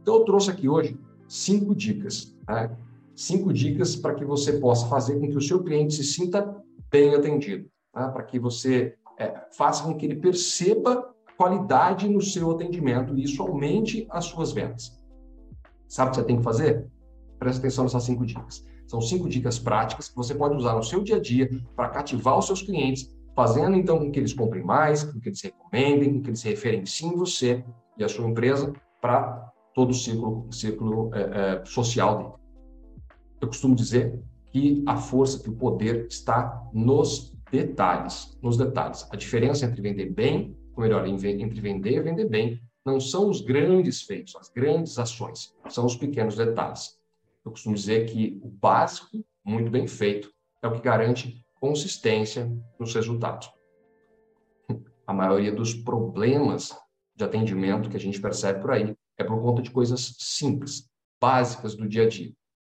Então, 0.00 0.16
eu 0.16 0.24
trouxe 0.24 0.50
aqui 0.50 0.68
hoje 0.68 0.98
cinco 1.28 1.74
dicas. 1.74 2.34
Né? 2.48 2.70
Cinco 3.16 3.52
dicas 3.52 3.94
para 3.94 4.14
que 4.14 4.24
você 4.24 4.54
possa 4.54 4.86
fazer 4.88 5.18
com 5.18 5.28
que 5.28 5.36
o 5.36 5.40
seu 5.40 5.62
cliente 5.62 5.94
se 5.94 6.04
sinta 6.04 6.56
bem 6.90 7.14
atendido, 7.14 7.68
né? 7.94 8.08
para 8.08 8.22
que 8.24 8.38
você 8.38 8.94
é, 9.18 9.46
faça 9.56 9.84
com 9.84 9.96
que 9.96 10.06
ele 10.06 10.16
perceba 10.16 11.14
qualidade 11.36 12.08
no 12.08 12.20
seu 12.20 12.50
atendimento 12.50 13.16
e 13.16 13.24
isso 13.24 13.42
aumente 13.42 14.06
as 14.10 14.26
suas 14.26 14.52
vendas. 14.52 14.98
Sabe 15.88 16.08
o 16.08 16.10
que 16.10 16.16
você 16.20 16.26
tem 16.26 16.36
que 16.38 16.42
fazer? 16.42 16.88
Presta 17.38 17.60
atenção 17.60 17.84
nessas 17.84 18.02
cinco 18.04 18.24
dicas. 18.24 18.64
São 18.86 19.00
cinco 19.00 19.28
dicas 19.28 19.58
práticas 19.58 20.08
que 20.08 20.16
você 20.16 20.34
pode 20.34 20.56
usar 20.56 20.74
no 20.74 20.82
seu 20.82 21.02
dia 21.02 21.16
a 21.16 21.20
dia 21.20 21.48
para 21.74 21.88
cativar 21.88 22.38
os 22.38 22.46
seus 22.46 22.62
clientes, 22.62 23.08
fazendo 23.34 23.76
então 23.76 23.98
com 23.98 24.10
que 24.10 24.18
eles 24.18 24.32
comprem 24.32 24.62
mais, 24.62 25.04
com 25.04 25.18
que 25.20 25.28
eles 25.28 25.42
recomendem, 25.42 26.14
com 26.14 26.22
que 26.22 26.30
eles 26.30 26.42
referenciem 26.42 27.16
você 27.16 27.64
e 27.96 28.04
a 28.04 28.08
sua 28.08 28.28
empresa 28.28 28.72
para 29.00 29.52
todo 29.74 29.90
o 29.90 29.94
ciclo, 29.94 30.46
ciclo 30.50 31.10
é, 31.14 31.20
é, 31.60 31.64
social 31.64 32.18
dele. 32.18 32.43
Eu 33.44 33.48
costumo 33.48 33.74
dizer 33.74 34.18
que 34.50 34.82
a 34.86 34.96
força, 34.96 35.38
que 35.38 35.50
o 35.50 35.54
poder 35.54 36.06
está 36.06 36.66
nos 36.72 37.36
detalhes, 37.52 38.38
nos 38.40 38.56
detalhes. 38.56 39.06
A 39.10 39.16
diferença 39.16 39.66
entre 39.66 39.82
vender 39.82 40.14
bem, 40.14 40.56
ou 40.74 40.82
melhor, 40.82 41.06
entre 41.06 41.60
vender 41.60 41.98
e 41.98 42.00
vender 42.00 42.26
bem, 42.26 42.58
não 42.86 42.98
são 42.98 43.28
os 43.28 43.42
grandes 43.42 44.00
feitos, 44.00 44.34
as 44.36 44.48
grandes 44.48 44.98
ações, 44.98 45.54
são 45.68 45.84
os 45.84 45.94
pequenos 45.94 46.36
detalhes. 46.36 46.98
Eu 47.44 47.50
costumo 47.50 47.74
dizer 47.74 48.06
que 48.06 48.40
o 48.42 48.48
básico, 48.48 49.22
muito 49.44 49.70
bem 49.70 49.86
feito, 49.86 50.32
é 50.62 50.66
o 50.66 50.72
que 50.72 50.80
garante 50.80 51.44
consistência 51.60 52.50
nos 52.80 52.94
resultados. 52.94 53.52
A 55.06 55.12
maioria 55.12 55.54
dos 55.54 55.74
problemas 55.74 56.74
de 57.14 57.22
atendimento 57.24 57.90
que 57.90 57.96
a 57.98 58.00
gente 58.00 58.18
percebe 58.18 58.62
por 58.62 58.70
aí 58.70 58.96
é 59.18 59.22
por 59.22 59.38
conta 59.42 59.60
de 59.60 59.70
coisas 59.70 60.16
simples, 60.18 60.88
básicas 61.20 61.74
do 61.74 61.86
dia 61.86 62.04
a 62.04 62.08
dia. 62.08 62.32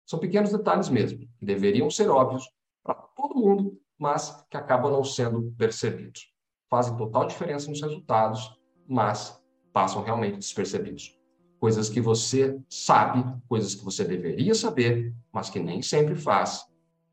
São 0.08 0.18
pequenos 0.18 0.50
detalhes 0.50 0.88
mesmo, 0.88 1.18
que 1.18 1.44
deveriam 1.44 1.90
ser 1.90 2.08
óbvios 2.08 2.50
para 2.82 2.94
todo 2.94 3.38
mundo, 3.38 3.78
mas 3.98 4.42
que 4.50 4.56
acabam 4.56 4.90
não 4.90 5.04
sendo 5.04 5.52
percebidos. 5.58 6.32
Fazem 6.70 6.96
total 6.96 7.26
diferença 7.26 7.68
nos 7.68 7.82
resultados, 7.82 8.58
mas 8.88 9.38
passam 9.70 10.02
realmente 10.02 10.38
despercebidos. 10.38 11.14
Coisas 11.60 11.90
que 11.90 12.00
você 12.00 12.58
sabe, 12.70 13.22
coisas 13.46 13.74
que 13.74 13.84
você 13.84 14.02
deveria 14.02 14.54
saber, 14.54 15.14
mas 15.30 15.50
que 15.50 15.60
nem 15.60 15.82
sempre 15.82 16.14
faz 16.14 16.64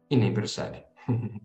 e 0.10 0.16
nem 0.16 0.34
percebe. 0.34 0.86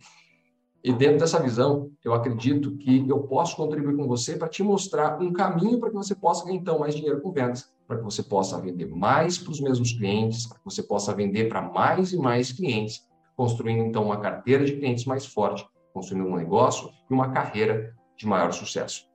E 0.83 0.95
dentro 0.95 1.19
dessa 1.19 1.39
visão, 1.39 1.93
eu 2.03 2.15
acredito 2.15 2.75
que 2.79 3.07
eu 3.07 3.25
posso 3.25 3.55
contribuir 3.55 3.95
com 3.99 4.09
você 4.09 4.39
para 4.39 4.49
te 4.49 4.63
mostrar 4.63 5.21
um 5.21 5.31
caminho 5.31 5.79
para 5.79 5.91
que 5.91 5.95
você 5.95 6.15
possa 6.15 6.47
ganhar 6.47 6.57
então 6.57 6.79
mais 6.79 6.95
dinheiro 6.95 7.21
com 7.21 7.31
vendas, 7.31 7.71
para 7.91 7.99
que 7.99 8.05
você 8.05 8.23
possa 8.23 8.57
vender 8.61 8.87
mais 8.87 9.37
para 9.37 9.51
os 9.51 9.61
mesmos 9.61 9.93
clientes, 9.93 10.47
para 10.47 10.59
que 10.59 10.65
você 10.65 10.81
possa 10.81 11.13
vender 11.13 11.49
para 11.49 11.61
mais 11.61 12.13
e 12.13 12.17
mais 12.17 12.53
clientes, 12.53 13.05
construindo 13.37 13.83
então 13.83 14.05
uma 14.05 14.21
carteira 14.21 14.65
de 14.65 14.77
clientes 14.77 15.05
mais 15.05 15.27
forte, 15.27 15.67
construindo 15.93 16.29
um 16.29 16.37
negócio 16.37 16.89
e 17.11 17.13
uma 17.13 17.33
carreira 17.33 17.93
de 18.17 18.29
maior 18.29 18.53
sucesso. 18.53 19.11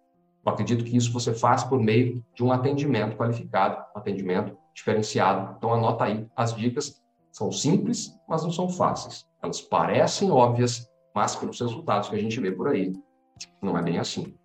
Eu 0.46 0.52
acredito 0.52 0.84
que 0.84 0.98
isso 0.98 1.14
você 1.14 1.34
faz 1.34 1.64
por 1.64 1.80
meio 1.80 2.22
de 2.36 2.44
um 2.44 2.52
atendimento 2.52 3.16
qualificado, 3.16 3.82
um 3.96 3.98
atendimento 3.98 4.58
diferenciado. 4.74 5.56
Então 5.58 5.74
anota 5.74 6.04
aí, 6.04 6.28
as 6.36 6.54
dicas 6.54 7.02
são 7.32 7.54
simples, 7.54 8.14
mas 8.28 8.44
não 8.44 8.52
são 8.52 8.68
fáceis. 8.68 9.26
Elas 9.42 9.62
parecem 9.62 10.30
óbvias, 10.30 10.86
mas 11.16 11.34
pelos 11.34 11.62
resultados 11.62 12.10
que 12.10 12.16
a 12.18 12.20
gente 12.20 12.42
vê 12.42 12.52
por 12.52 12.68
aí, 12.68 12.92
não 13.62 13.78
é 13.78 13.82
bem 13.82 14.00
assim. 14.00 14.36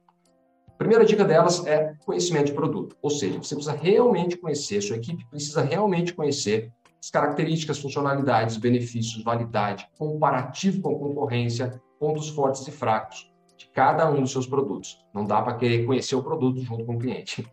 Primeira 0.80 1.04
dica 1.04 1.26
delas 1.26 1.66
é 1.66 1.94
conhecimento 2.06 2.46
de 2.46 2.52
produto, 2.54 2.96
ou 3.02 3.10
seja, 3.10 3.36
você 3.36 3.54
precisa 3.54 3.76
realmente 3.76 4.38
conhecer, 4.38 4.80
sua 4.80 4.96
equipe 4.96 5.28
precisa 5.28 5.60
realmente 5.60 6.14
conhecer 6.14 6.72
as 6.98 7.10
características, 7.10 7.78
funcionalidades, 7.78 8.56
benefícios, 8.56 9.22
validade, 9.22 9.86
comparativo 9.98 10.80
com 10.80 10.96
a 10.96 10.98
concorrência, 10.98 11.78
pontos 11.98 12.30
fortes 12.30 12.66
e 12.66 12.70
fracos 12.70 13.30
de 13.58 13.68
cada 13.74 14.10
um 14.10 14.22
dos 14.22 14.32
seus 14.32 14.46
produtos. 14.46 15.04
Não 15.12 15.26
dá 15.26 15.42
para 15.42 15.52
querer 15.58 15.84
conhecer 15.84 16.16
o 16.16 16.22
produto 16.22 16.62
junto 16.62 16.86
com 16.86 16.94
o 16.94 16.98
cliente. 16.98 17.46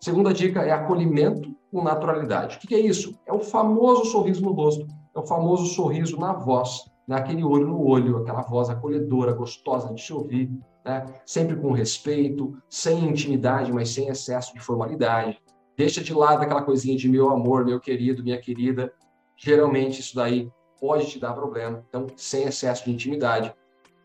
Segunda 0.00 0.34
dica 0.34 0.62
é 0.62 0.72
acolhimento 0.72 1.54
com 1.70 1.84
naturalidade. 1.84 2.56
O 2.56 2.66
que 2.66 2.74
é 2.74 2.80
isso? 2.80 3.16
É 3.26 3.32
o 3.32 3.38
famoso 3.38 4.06
sorriso 4.06 4.42
no 4.42 4.50
rosto, 4.50 4.88
é 5.14 5.20
o 5.20 5.24
famoso 5.24 5.66
sorriso 5.66 6.18
na 6.18 6.32
voz, 6.32 6.80
naquele 7.06 7.44
olho 7.44 7.68
no 7.68 7.86
olho, 7.86 8.16
aquela 8.16 8.42
voz 8.42 8.68
acolhedora, 8.68 9.34
gostosa 9.34 9.94
de 9.94 10.02
te 10.02 10.12
ouvir, 10.12 10.50
né? 10.84 11.06
sempre 11.26 11.56
com 11.56 11.72
respeito, 11.72 12.56
sem 12.68 13.04
intimidade, 13.04 13.72
mas 13.72 13.90
sem 13.90 14.08
excesso 14.08 14.54
de 14.54 14.60
formalidade. 14.60 15.40
Deixa 15.76 16.02
de 16.02 16.12
lado 16.12 16.42
aquela 16.42 16.62
coisinha 16.62 16.96
de 16.96 17.08
meu 17.08 17.30
amor, 17.30 17.64
meu 17.64 17.80
querido, 17.80 18.22
minha 18.22 18.38
querida. 18.38 18.92
Geralmente 19.36 20.00
isso 20.00 20.14
daí 20.14 20.50
pode 20.80 21.06
te 21.06 21.18
dar 21.18 21.32
problema. 21.32 21.84
Então, 21.88 22.06
sem 22.16 22.44
excesso 22.44 22.84
de 22.84 22.92
intimidade. 22.92 23.54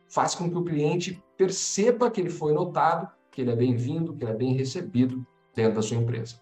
Faz 0.07 0.35
com 0.35 0.49
que 0.49 0.57
o 0.57 0.63
cliente 0.63 1.21
perceba 1.37 2.09
que 2.09 2.21
ele 2.21 2.29
foi 2.29 2.53
notado, 2.53 3.09
que 3.31 3.41
ele 3.41 3.51
é 3.51 3.55
bem-vindo, 3.55 4.13
que 4.13 4.23
ele 4.23 4.31
é 4.31 4.35
bem 4.35 4.53
recebido 4.53 5.25
dentro 5.53 5.75
da 5.75 5.81
sua 5.81 5.97
empresa. 5.97 6.35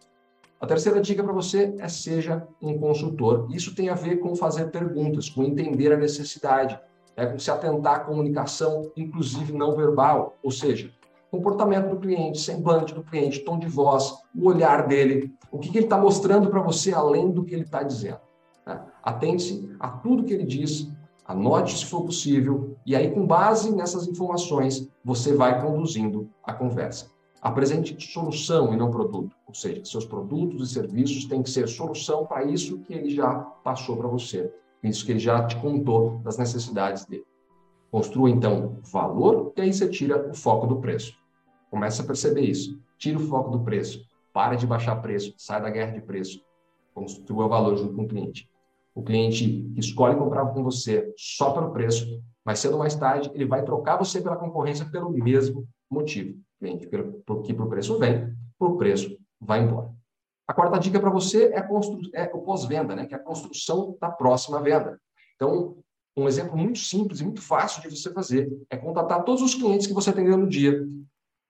A 0.59 0.65
terceira 0.65 1.01
dica 1.01 1.23
para 1.23 1.33
você 1.33 1.75
é 1.77 1.87
seja 1.89 2.47
um 2.61 2.77
consultor. 2.77 3.47
Isso 3.51 3.75
tem 3.75 3.89
a 3.89 3.95
ver 3.95 4.17
com 4.17 4.35
fazer 4.35 4.71
perguntas, 4.71 5.29
com 5.29 5.43
entender 5.43 5.91
a 5.91 5.97
necessidade, 5.97 6.79
é 7.15 7.25
com 7.25 7.37
se 7.37 7.51
atentar 7.51 7.95
à 7.95 7.99
comunicação, 7.99 8.91
inclusive 8.95 9.53
não 9.53 9.75
verbal, 9.75 10.35
ou 10.43 10.51
seja, 10.51 10.91
comportamento 11.29 11.89
do 11.89 11.99
cliente, 11.99 12.39
semblante 12.39 12.93
do 12.93 13.03
cliente, 13.03 13.39
tom 13.39 13.57
de 13.57 13.67
voz, 13.67 14.13
o 14.35 14.47
olhar 14.47 14.87
dele, 14.87 15.33
o 15.51 15.57
que, 15.57 15.69
que 15.69 15.77
ele 15.79 15.85
está 15.85 15.97
mostrando 15.97 16.49
para 16.49 16.61
você 16.61 16.93
além 16.93 17.31
do 17.31 17.43
que 17.43 17.53
ele 17.53 17.63
está 17.63 17.81
dizendo. 17.81 18.19
Né? 18.65 18.79
Atente-se 19.01 19.75
a 19.79 19.89
tudo 19.89 20.23
que 20.23 20.33
ele 20.33 20.45
diz, 20.45 20.91
anote 21.25 21.77
se 21.77 21.85
for 21.85 22.03
possível, 22.03 22.77
e 22.85 22.95
aí, 22.95 23.11
com 23.11 23.25
base 23.25 23.73
nessas 23.75 24.07
informações, 24.07 24.87
você 25.03 25.33
vai 25.33 25.61
conduzindo 25.61 26.29
a 26.43 26.53
conversa. 26.53 27.11
Apresente 27.41 27.97
solução 27.99 28.73
e 28.73 28.77
não 28.77 28.89
produto. 28.89 29.35
Ou 29.47 29.53
seja, 29.53 29.83
seus 29.83 30.05
produtos 30.05 30.69
e 30.69 30.73
serviços 30.73 31.25
têm 31.25 31.43
que 31.43 31.49
ser 31.49 31.67
solução 31.67 32.25
para 32.25 32.45
isso 32.45 32.79
que 32.79 32.93
ele 32.93 33.09
já 33.09 33.35
passou 33.63 33.97
para 33.97 34.07
você, 34.07 34.53
isso 34.83 35.05
que 35.05 35.11
ele 35.11 35.19
já 35.19 35.45
te 35.45 35.55
contou 35.57 36.19
das 36.19 36.37
necessidades 36.37 37.05
dele. 37.05 37.25
Construa, 37.89 38.29
então, 38.29 38.79
valor 38.91 39.53
e 39.55 39.61
aí 39.61 39.73
você 39.73 39.87
tira 39.87 40.29
o 40.29 40.33
foco 40.33 40.67
do 40.67 40.81
preço. 40.81 41.15
Começa 41.69 42.03
a 42.03 42.05
perceber 42.05 42.41
isso. 42.41 42.79
Tira 42.97 43.17
o 43.17 43.27
foco 43.27 43.51
do 43.51 43.63
preço. 43.63 44.03
Para 44.33 44.55
de 44.55 44.65
baixar 44.65 44.95
preço. 44.97 45.33
Sai 45.37 45.61
da 45.61 45.69
guerra 45.69 45.91
de 45.91 46.01
preço. 46.01 46.41
Construa 46.93 47.47
valor 47.47 47.77
junto 47.77 47.95
com 47.95 48.03
o 48.03 48.07
cliente. 48.07 48.49
O 48.95 49.01
cliente 49.01 49.71
escolhe 49.75 50.15
comprar 50.15 50.45
com 50.47 50.63
você 50.63 51.11
só 51.17 51.51
pelo 51.51 51.71
preço, 51.71 52.21
mas 52.45 52.59
cedo 52.59 52.73
ou 52.73 52.79
mais 52.79 52.95
tarde 52.95 53.31
ele 53.33 53.45
vai 53.45 53.63
trocar 53.63 53.97
você 53.97 54.21
pela 54.21 54.35
concorrência 54.35 54.85
pelo 54.89 55.09
mesmo 55.09 55.67
motivo. 55.89 56.37
Cliente, 56.59 56.87
porque 57.25 57.53
para 57.53 57.65
o 57.65 57.69
preço 57.69 57.97
vem, 57.97 58.31
por 58.57 58.77
preço 58.77 59.17
vai 59.41 59.63
embora. 59.63 59.91
A 60.47 60.53
quarta 60.53 60.77
dica 60.77 60.99
para 60.99 61.09
você 61.09 61.45
é, 61.53 61.65
é 62.13 62.31
o 62.33 62.41
pós-venda, 62.41 62.95
né? 62.95 63.05
que 63.05 63.13
é 63.13 63.17
a 63.17 63.23
construção 63.23 63.97
da 63.99 64.09
próxima 64.09 64.61
venda. 64.61 64.99
Então, 65.35 65.77
um 66.15 66.27
exemplo 66.27 66.57
muito 66.57 66.79
simples 66.79 67.21
e 67.21 67.23
muito 67.23 67.41
fácil 67.41 67.81
de 67.81 67.89
você 67.89 68.11
fazer 68.11 68.51
é 68.69 68.77
contatar 68.77 69.23
todos 69.23 69.41
os 69.41 69.55
clientes 69.55 69.87
que 69.87 69.93
você 69.93 70.09
atendeu 70.09 70.37
no 70.37 70.47
dia, 70.47 70.85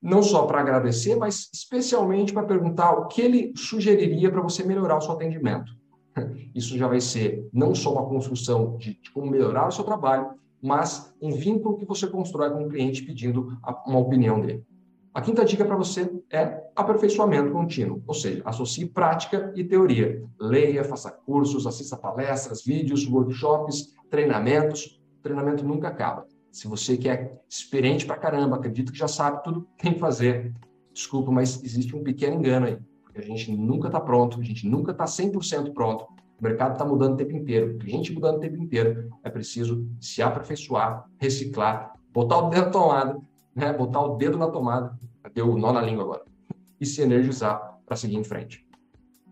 não 0.01 0.21
só 0.21 0.45
para 0.45 0.59
agradecer, 0.59 1.15
mas 1.15 1.49
especialmente 1.53 2.33
para 2.33 2.45
perguntar 2.45 2.91
o 2.91 3.07
que 3.07 3.21
ele 3.21 3.53
sugeriria 3.55 4.31
para 4.31 4.41
você 4.41 4.63
melhorar 4.63 4.97
o 4.97 5.01
seu 5.01 5.13
atendimento. 5.13 5.71
Isso 6.53 6.77
já 6.77 6.87
vai 6.87 7.01
ser 7.01 7.47
não 7.51 7.73
só 7.73 7.91
uma 7.93 8.05
construção 8.05 8.77
de, 8.77 8.99
de 9.01 9.11
como 9.11 9.29
melhorar 9.29 9.67
o 9.67 9.71
seu 9.71 9.83
trabalho, 9.83 10.33
mas 10.61 11.13
um 11.21 11.31
vínculo 11.31 11.77
que 11.77 11.85
você 11.85 12.07
constrói 12.07 12.51
com 12.51 12.65
o 12.65 12.69
cliente 12.69 13.03
pedindo 13.03 13.57
uma 13.85 13.99
opinião 13.99 14.39
dele. 14.39 14.63
A 15.13 15.21
quinta 15.21 15.45
dica 15.45 15.63
para 15.63 15.75
você 15.75 16.11
é 16.31 16.63
aperfeiçoamento 16.75 17.51
contínuo, 17.51 18.01
ou 18.07 18.15
seja, 18.15 18.41
associe 18.45 18.87
prática 18.87 19.53
e 19.55 19.63
teoria. 19.63 20.23
Leia, 20.39 20.83
faça 20.83 21.11
cursos, 21.11 21.67
assista 21.67 21.95
palestras, 21.95 22.63
vídeos, 22.63 23.07
workshops, 23.07 23.93
treinamentos. 24.09 24.99
O 25.19 25.21
treinamento 25.21 25.63
nunca 25.63 25.87
acaba. 25.89 26.25
Se 26.51 26.67
você 26.67 26.97
que 26.97 27.07
é 27.07 27.31
experiente 27.47 28.07
pra 28.07 28.17
caramba, 28.17 28.55
acredita 28.55 28.91
que 28.91 28.97
já 28.97 29.07
sabe 29.07 29.43
tudo 29.43 29.67
tem 29.77 29.93
que 29.93 29.99
fazer, 29.99 30.51
desculpa, 30.91 31.31
mas 31.31 31.63
existe 31.63 31.95
um 31.95 32.03
pequeno 32.03 32.37
engano 32.37 32.65
aí. 32.65 32.79
A 33.15 33.21
gente 33.21 33.55
nunca 33.55 33.89
está 33.89 33.99
pronto, 33.99 34.39
a 34.39 34.43
gente 34.43 34.67
nunca 34.67 34.93
está 34.93 35.05
100% 35.05 35.73
pronto. 35.73 36.05
O 36.39 36.43
mercado 36.43 36.73
está 36.73 36.83
mudando 36.83 37.13
o 37.13 37.17
tempo 37.17 37.33
inteiro, 37.33 37.75
o 37.75 37.77
cliente 37.77 38.11
mudando 38.11 38.37
o 38.37 38.39
tempo 38.39 38.57
inteiro. 38.57 39.11
É 39.23 39.29
preciso 39.29 39.87
se 40.01 40.23
aperfeiçoar, 40.23 41.05
reciclar, 41.19 41.93
botar 42.11 42.39
o 42.39 42.49
dedo 42.49 42.65
na 42.65 42.71
tomada 42.71 43.32
né? 43.55 43.71
botar 43.73 44.01
o 44.01 44.15
dedo 44.17 44.37
na 44.37 44.49
tomada, 44.49 44.97
deu 45.33 45.51
o 45.51 45.57
nó 45.57 45.71
na 45.71 45.81
língua 45.81 46.03
agora, 46.03 46.25
e 46.79 46.85
se 46.85 47.01
energizar 47.01 47.79
para 47.85 47.95
seguir 47.95 48.17
em 48.17 48.23
frente. 48.23 48.65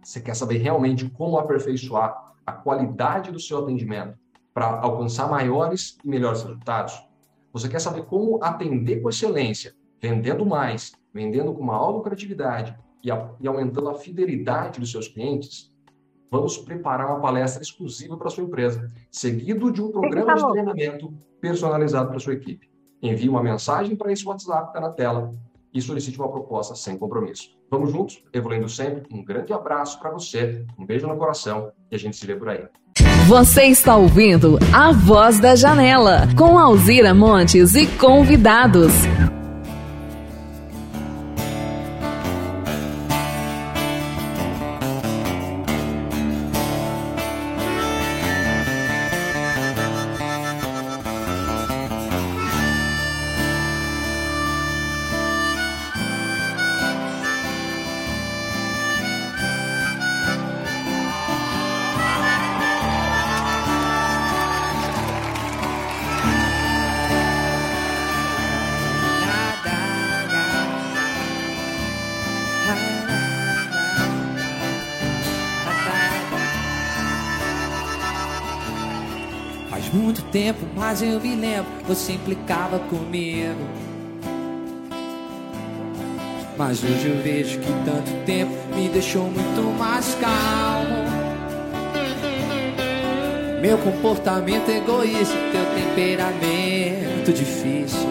Você 0.04 0.20
quer 0.20 0.36
saber 0.36 0.58
realmente 0.58 1.10
como 1.10 1.38
aperfeiçoar 1.38 2.34
a 2.46 2.52
qualidade 2.52 3.32
do 3.32 3.40
seu 3.40 3.60
atendimento 3.60 4.18
para 4.54 4.80
alcançar 4.80 5.30
maiores 5.30 5.98
e 6.04 6.08
melhores 6.08 6.42
resultados? 6.42 7.02
Você 7.54 7.70
quer 7.70 7.80
saber 7.80 8.06
como 8.06 8.44
atender 8.44 9.02
com 9.02 9.10
excelência, 9.10 9.74
vendendo 10.02 10.46
mais, 10.46 10.92
vendendo 11.14 11.54
com 11.54 11.64
maior 11.64 11.92
lucratividade 11.92 12.76
e, 13.04 13.12
a, 13.12 13.30
e 13.40 13.48
aumentando 13.48 13.90
a 13.90 13.96
fidelidade 13.96 14.80
dos 14.80 14.92
seus 14.92 15.08
clientes? 15.08 15.72
Vamos 16.32 16.58
preparar 16.58 17.08
uma 17.08 17.20
palestra 17.20 17.62
exclusiva 17.62 18.18
para 18.18 18.30
sua 18.30 18.46
empresa, 18.46 18.88
seguido 19.12 19.72
de 19.72 19.82
um 19.82 19.92
programa 19.92 20.36
de 20.36 20.50
treinamento 20.50 21.14
personalizado 21.42 22.10
para 22.10 22.20
sua 22.20 22.34
equipe 22.34 22.71
envie 23.02 23.30
uma 23.30 23.42
mensagem 23.42 23.96
para 23.96 24.12
esse 24.12 24.26
WhatsApp 24.26 24.64
que 24.64 24.70
está 24.70 24.80
na 24.80 24.90
tela 24.90 25.32
e 25.74 25.82
solicite 25.82 26.20
uma 26.20 26.30
proposta 26.30 26.76
sem 26.76 26.98
compromisso. 26.98 27.50
Vamos 27.70 27.92
juntos, 27.92 28.22
evoluindo 28.34 28.68
sempre. 28.68 29.04
Um 29.12 29.24
grande 29.24 29.54
abraço 29.54 30.00
para 30.00 30.12
você, 30.12 30.66
um 30.78 30.86
beijo 30.86 31.08
no 31.08 31.18
coração 31.18 31.72
e 31.90 31.96
a 31.96 32.00
gente 32.00 32.18
se 32.18 32.26
vê 32.26 32.36
por 32.36 32.50
aí. 32.50 32.66
Você 33.28 33.64
está 33.64 33.96
ouvindo 33.96 34.60
A 34.74 34.92
Voz 34.92 35.40
da 35.40 35.56
Janela, 35.56 36.28
com 36.38 36.60
Alzira 36.60 37.14
Montes 37.14 37.76
e 37.76 37.88
convidados. 37.88 38.92
Mas 80.92 81.02
eu 81.02 81.22
me 81.22 81.36
lembro, 81.36 81.72
você 81.88 82.12
implicava 82.12 82.78
comigo. 82.78 83.66
Mas 86.58 86.84
hoje 86.84 87.08
eu 87.08 87.24
vejo 87.24 87.60
que 87.60 87.72
tanto 87.86 88.12
tempo 88.26 88.52
me 88.76 88.90
deixou 88.90 89.24
muito 89.24 89.80
mais 89.80 90.14
calmo. 90.16 91.06
Meu 93.62 93.78
comportamento 93.78 94.68
egoísta, 94.68 95.34
teu 95.54 95.66
temperamento 95.74 97.32
difícil. 97.32 98.10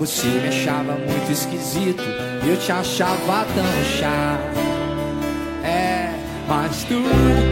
Você 0.00 0.26
me 0.26 0.48
achava 0.48 0.94
muito 0.94 1.30
esquisito, 1.30 2.02
eu 2.48 2.56
te 2.56 2.72
achava 2.72 3.44
tão 3.54 3.84
chato. 4.00 4.64
Mas 6.48 6.84
tudo 6.84 7.43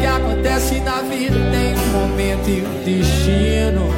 vida 1.13 1.37
tem 1.51 1.75
um 1.75 1.87
momento 1.93 2.49
e 2.49 2.63
um 2.63 2.85
destino. 2.85 3.91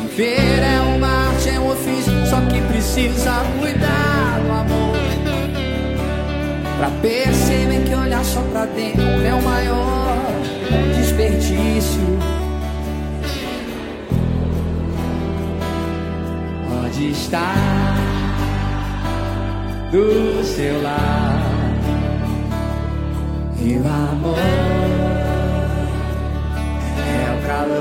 Viver 0.00 0.62
é 0.62 0.80
uma 0.96 1.08
arte, 1.28 1.48
é 1.48 1.58
um 1.58 1.70
ofício, 1.70 2.26
só 2.26 2.40
que 2.42 2.60
precisa 2.72 3.42
cuidar 3.58 4.40
do 4.44 4.52
amor. 4.52 4.96
Pra 6.78 6.90
perceber 7.02 7.84
que 7.84 7.94
olhar 7.94 8.24
só 8.24 8.40
pra 8.52 8.66
dentro 8.66 9.02
é 9.02 9.34
o 9.34 9.42
maior 9.42 10.18
desperdício. 10.96 12.18
Pode 16.68 17.10
estar 17.10 17.96
do 19.90 20.44
seu 20.44 20.82
lado. 20.82 21.47
E 23.60 23.76
o 23.76 23.86
amor 23.86 24.38
é 26.96 27.34
o 27.34 27.38
calor 27.46 27.78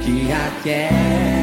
que 0.00 0.32
aquece 0.32 1.41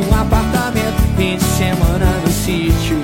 um 0.00 0.14
apartamento, 0.14 1.00
fim 1.16 1.36
de 1.36 1.44
semana 1.44 2.06
no 2.22 2.30
sítio. 2.30 2.96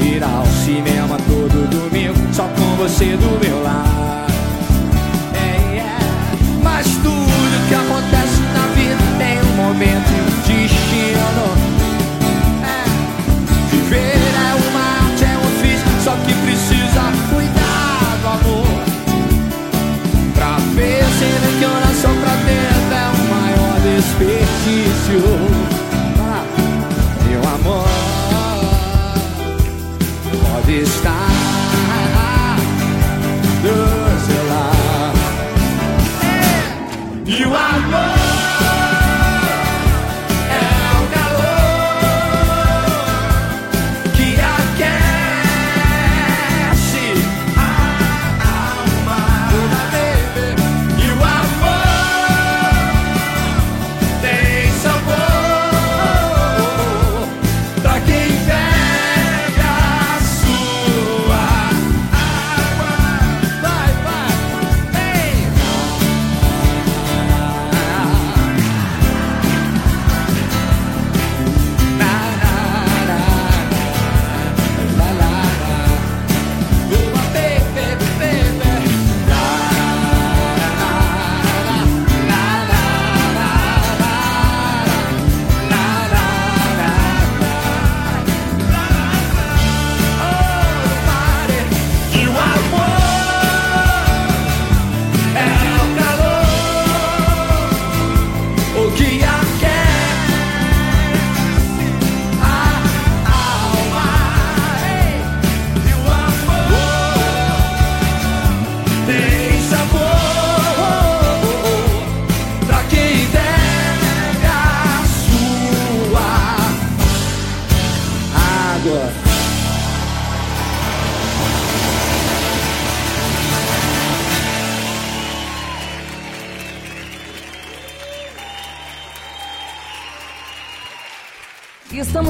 Ir 0.00 0.22
ao 0.22 0.46
cinema 0.46 1.16
todo 1.26 1.68
domingo, 1.68 2.34
só 2.34 2.44
com 2.48 2.76
você 2.76 3.16
do 3.16 3.40
meu 3.40 3.62
lado. 3.62 4.27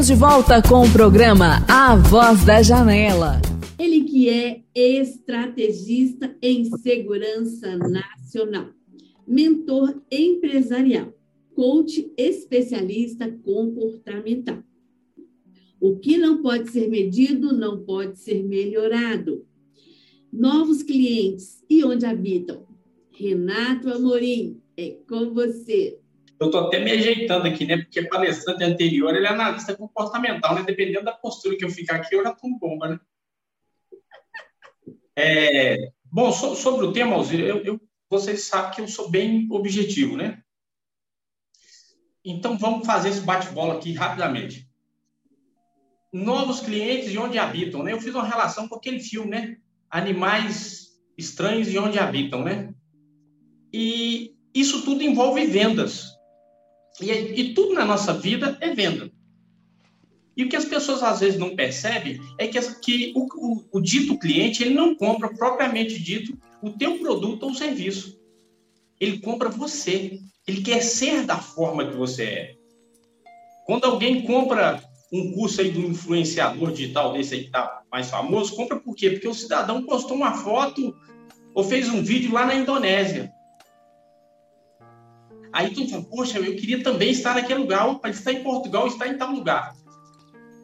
De 0.09 0.15
volta 0.15 0.63
com 0.63 0.87
o 0.87 0.91
programa 0.91 1.63
A 1.69 1.95
Voz 1.95 2.43
da 2.43 2.63
Janela. 2.63 3.43
Ele 3.79 4.05
que 4.05 4.27
é 4.31 4.65
estrategista 4.75 6.35
em 6.41 6.65
segurança 6.79 7.77
nacional, 7.77 8.71
mentor 9.27 10.01
empresarial, 10.11 11.13
coach 11.55 12.11
especialista 12.17 13.31
comportamental. 13.45 14.63
O 15.79 15.99
que 15.99 16.17
não 16.17 16.41
pode 16.41 16.71
ser 16.71 16.89
medido 16.89 17.53
não 17.53 17.85
pode 17.85 18.19
ser 18.19 18.43
melhorado. 18.43 19.45
Novos 20.33 20.83
clientes 20.83 21.63
e 21.69 21.85
onde 21.85 22.07
habitam? 22.07 22.67
Renato 23.11 23.91
Amorim, 23.91 24.59
é 24.75 24.97
com 25.07 25.35
você. 25.35 25.98
Eu 26.41 26.47
estou 26.47 26.67
até 26.67 26.79
me 26.79 26.93
ajeitando 26.93 27.47
aqui, 27.49 27.67
né? 27.67 27.79
Porque 27.79 28.03
palestrante 28.03 28.63
anterior 28.63 29.15
ele 29.15 29.27
é 29.27 29.31
analista 29.31 29.77
comportamental, 29.77 30.55
né? 30.55 30.63
Dependendo 30.63 31.05
da 31.05 31.13
postura 31.13 31.57
que 31.57 31.65
eu 31.65 31.71
ficar 31.71 31.97
aqui, 31.97 32.15
eu 32.15 32.23
já 32.23 32.33
tomo 32.33 32.59
bomba, 32.59 32.89
né? 32.89 33.01
É, 35.17 35.91
bom, 36.05 36.31
so, 36.31 36.55
sobre 36.55 36.87
o 36.87 36.93
tema, 36.93 37.17
Alzira, 37.17 37.43
eu, 37.43 37.65
eu, 37.65 37.81
vocês 38.09 38.45
sabem 38.45 38.71
que 38.71 38.81
eu 38.81 38.87
sou 38.87 39.11
bem 39.11 39.49
objetivo, 39.51 40.17
né? 40.17 40.41
Então 42.25 42.57
vamos 42.57 42.87
fazer 42.87 43.09
esse 43.09 43.23
bate-bola 43.23 43.75
aqui 43.75 43.93
rapidamente. 43.93 44.69
Novos 46.13 46.61
clientes 46.61 47.13
e 47.13 47.19
onde 47.19 47.37
habitam, 47.37 47.83
né? 47.83 47.93
Eu 47.93 48.01
fiz 48.01 48.15
uma 48.15 48.25
relação 48.25 48.69
com 48.69 48.77
aquele 48.77 49.01
filme, 49.01 49.31
né? 49.31 49.57
Animais 49.91 50.89
estranhos 51.17 51.69
e 51.73 51.79
onde 51.79 51.99
habitam, 51.99 52.45
né? 52.45 52.73
E 53.73 54.37
isso 54.55 54.85
tudo 54.85 55.03
envolve 55.03 55.45
vendas. 55.47 56.18
E, 57.01 57.11
e 57.11 57.55
tudo 57.55 57.75
na 57.75 57.85
nossa 57.85 58.13
vida 58.13 58.57
é 58.61 58.75
venda. 58.75 59.11
E 60.37 60.45
o 60.45 60.49
que 60.49 60.55
as 60.55 60.65
pessoas 60.65 61.03
às 61.03 61.19
vezes 61.19 61.39
não 61.39 61.57
percebem 61.57 62.21
é 62.39 62.47
que, 62.47 62.61
que 62.81 63.13
o, 63.17 63.27
o, 63.27 63.65
o, 63.73 63.81
dito 63.81 64.19
cliente 64.19 64.63
ele 64.63 64.75
não 64.75 64.95
compra 64.95 65.29
propriamente 65.35 65.99
dito 65.99 66.39
o 66.63 66.71
teu 66.71 66.99
produto 67.01 67.43
ou 67.43 67.55
serviço. 67.55 68.17
Ele 69.01 69.19
compra 69.19 69.49
você. 69.49 70.21
Ele 70.47 70.63
quer 70.63 70.81
ser 70.81 71.25
da 71.25 71.39
forma 71.39 71.89
que 71.89 71.97
você 71.97 72.23
é. 72.23 72.55
Quando 73.67 73.85
alguém 73.85 74.23
compra 74.23 74.81
um 75.13 75.33
curso 75.33 75.61
aí 75.61 75.71
do 75.71 75.81
influenciador 75.81 76.71
digital 76.71 77.13
desse 77.13 77.35
aí 77.35 77.41
que 77.41 77.47
está 77.47 77.83
mais 77.91 78.09
famoso, 78.09 78.55
compra 78.55 78.79
por 78.79 78.95
quê? 78.95 79.11
Porque 79.11 79.29
o 79.29 79.35
cidadão 79.35 79.83
postou 79.83 80.17
uma 80.17 80.35
foto 80.35 80.95
ou 81.53 81.65
fez 81.65 81.89
um 81.89 82.03
vídeo 82.03 82.33
lá 82.33 82.47
na 82.47 82.55
Indonésia. 82.55 83.33
Aí 85.53 85.71
tu 85.71 85.89
fala, 85.89 86.05
poxa, 86.05 86.39
eu 86.39 86.57
queria 86.57 86.83
também 86.83 87.11
estar 87.11 87.35
naquele 87.35 87.61
lugar, 87.61 87.99
ele 88.05 88.13
está 88.13 88.33
em 88.33 88.43
Portugal, 88.43 88.87
está 88.87 89.09
em 89.09 89.17
tal 89.17 89.31
lugar. 89.31 89.75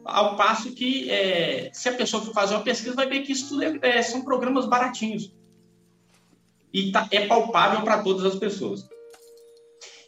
Ao 0.03 0.35
passo 0.35 0.71
que, 0.71 1.09
é, 1.09 1.71
se 1.73 1.89
a 1.89 1.93
pessoa 1.93 2.23
for 2.23 2.33
fazer 2.33 2.53
uma 2.53 2.63
pesquisa, 2.63 2.95
vai 2.95 3.07
ver 3.07 3.21
que 3.21 3.31
isso 3.31 3.49
tudo 3.49 3.63
é, 3.63 3.79
é, 3.81 4.01
são 4.03 4.23
programas 4.23 4.67
baratinhos. 4.67 5.33
E 6.71 6.91
tá, 6.91 7.07
é 7.09 7.25
palpável 7.25 7.81
para 7.81 8.03
todas 8.03 8.25
as 8.25 8.35
pessoas. 8.35 8.87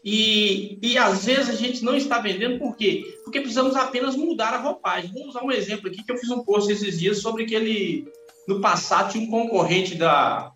E, 0.03 0.77
e 0.81 0.97
às 0.97 1.25
vezes 1.25 1.49
a 1.49 1.53
gente 1.53 1.83
não 1.83 1.95
está 1.95 2.19
vendendo, 2.19 2.59
por 2.59 2.75
quê? 2.75 3.19
Porque 3.23 3.41
precisamos 3.41 3.75
apenas 3.75 4.15
mudar 4.15 4.53
a 4.53 4.61
roupagem. 4.61 5.11
Vou 5.11 5.27
usar 5.27 5.43
um 5.43 5.51
exemplo 5.51 5.87
aqui 5.87 6.03
que 6.03 6.11
eu 6.11 6.17
fiz 6.17 6.29
um 6.29 6.43
post 6.43 6.71
esses 6.71 6.99
dias 6.99 7.19
sobre 7.19 7.45
que 7.45 7.55
ele, 7.55 8.07
no 8.47 8.61
passado, 8.61 9.11
tinha 9.11 9.27
um 9.27 9.29
concorrente 9.29 9.95
da, 9.95 10.51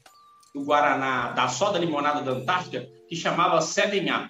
do 0.54 0.64
Guaraná, 0.64 1.32
da 1.32 1.48
soda 1.48 1.80
limonada 1.80 2.22
da 2.22 2.32
Antártica, 2.32 2.88
que 3.12 3.15
chamava 3.17 3.60
Seven 3.60 4.10
Up. 4.10 4.30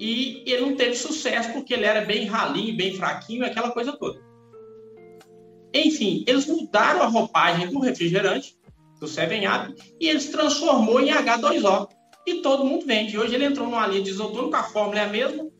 E 0.00 0.42
ele 0.46 0.62
não 0.62 0.74
teve 0.74 0.96
sucesso 0.96 1.52
porque 1.52 1.74
ele 1.74 1.84
era 1.84 2.00
bem 2.00 2.24
ralinho, 2.24 2.74
bem 2.74 2.96
fraquinho, 2.96 3.44
aquela 3.44 3.72
coisa 3.72 3.92
toda. 3.92 4.18
Enfim, 5.74 6.24
eles 6.26 6.46
mudaram 6.46 7.02
a 7.02 7.06
roupagem 7.08 7.68
do 7.68 7.78
refrigerante, 7.78 8.56
do 8.98 9.06
Seven 9.06 9.46
Up, 9.46 9.74
e 10.00 10.08
eles 10.08 10.30
transformou 10.30 10.98
em 10.98 11.10
H2O. 11.10 11.90
E 12.26 12.36
todo 12.36 12.64
mundo 12.64 12.86
vende. 12.86 13.18
Hoje 13.18 13.34
ele 13.34 13.44
entrou 13.44 13.68
numa 13.68 13.86
linha 13.86 14.02
de 14.02 14.08
isotônico, 14.08 14.56
a 14.56 14.62
fórmula 14.62 15.00
é 15.00 15.04
a 15.04 15.08
mesma, 15.08 15.50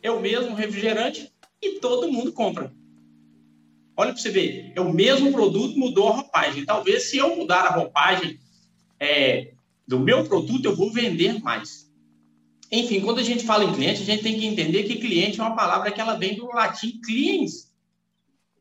é 0.00 0.12
o 0.12 0.20
mesmo 0.20 0.54
refrigerante, 0.54 1.32
e 1.60 1.80
todo 1.80 2.12
mundo 2.12 2.32
compra. 2.32 2.72
Olha 3.96 4.12
para 4.12 4.22
você 4.22 4.30
ver, 4.30 4.72
é 4.76 4.80
o 4.80 4.92
mesmo 4.92 5.32
produto, 5.32 5.76
mudou 5.76 6.08
a 6.08 6.12
roupagem. 6.12 6.64
Talvez 6.64 7.10
se 7.10 7.16
eu 7.16 7.34
mudar 7.34 7.62
a 7.62 7.70
roupagem 7.70 8.38
é, 9.00 9.54
do 9.86 9.98
meu 9.98 10.24
produto, 10.24 10.64
eu 10.64 10.76
vou 10.76 10.92
vender 10.92 11.40
mais. 11.40 11.90
Enfim, 12.70 13.00
quando 13.00 13.18
a 13.18 13.22
gente 13.22 13.44
fala 13.44 13.64
em 13.64 13.74
cliente, 13.74 14.02
a 14.02 14.04
gente 14.06 14.22
tem 14.22 14.38
que 14.38 14.46
entender 14.46 14.84
que 14.84 14.96
cliente 14.96 15.38
é 15.38 15.42
uma 15.42 15.54
palavra 15.54 15.90
que 15.90 16.00
ela 16.00 16.16
vem 16.16 16.34
do 16.34 16.46
latim 16.46 17.00
cliens 17.04 17.70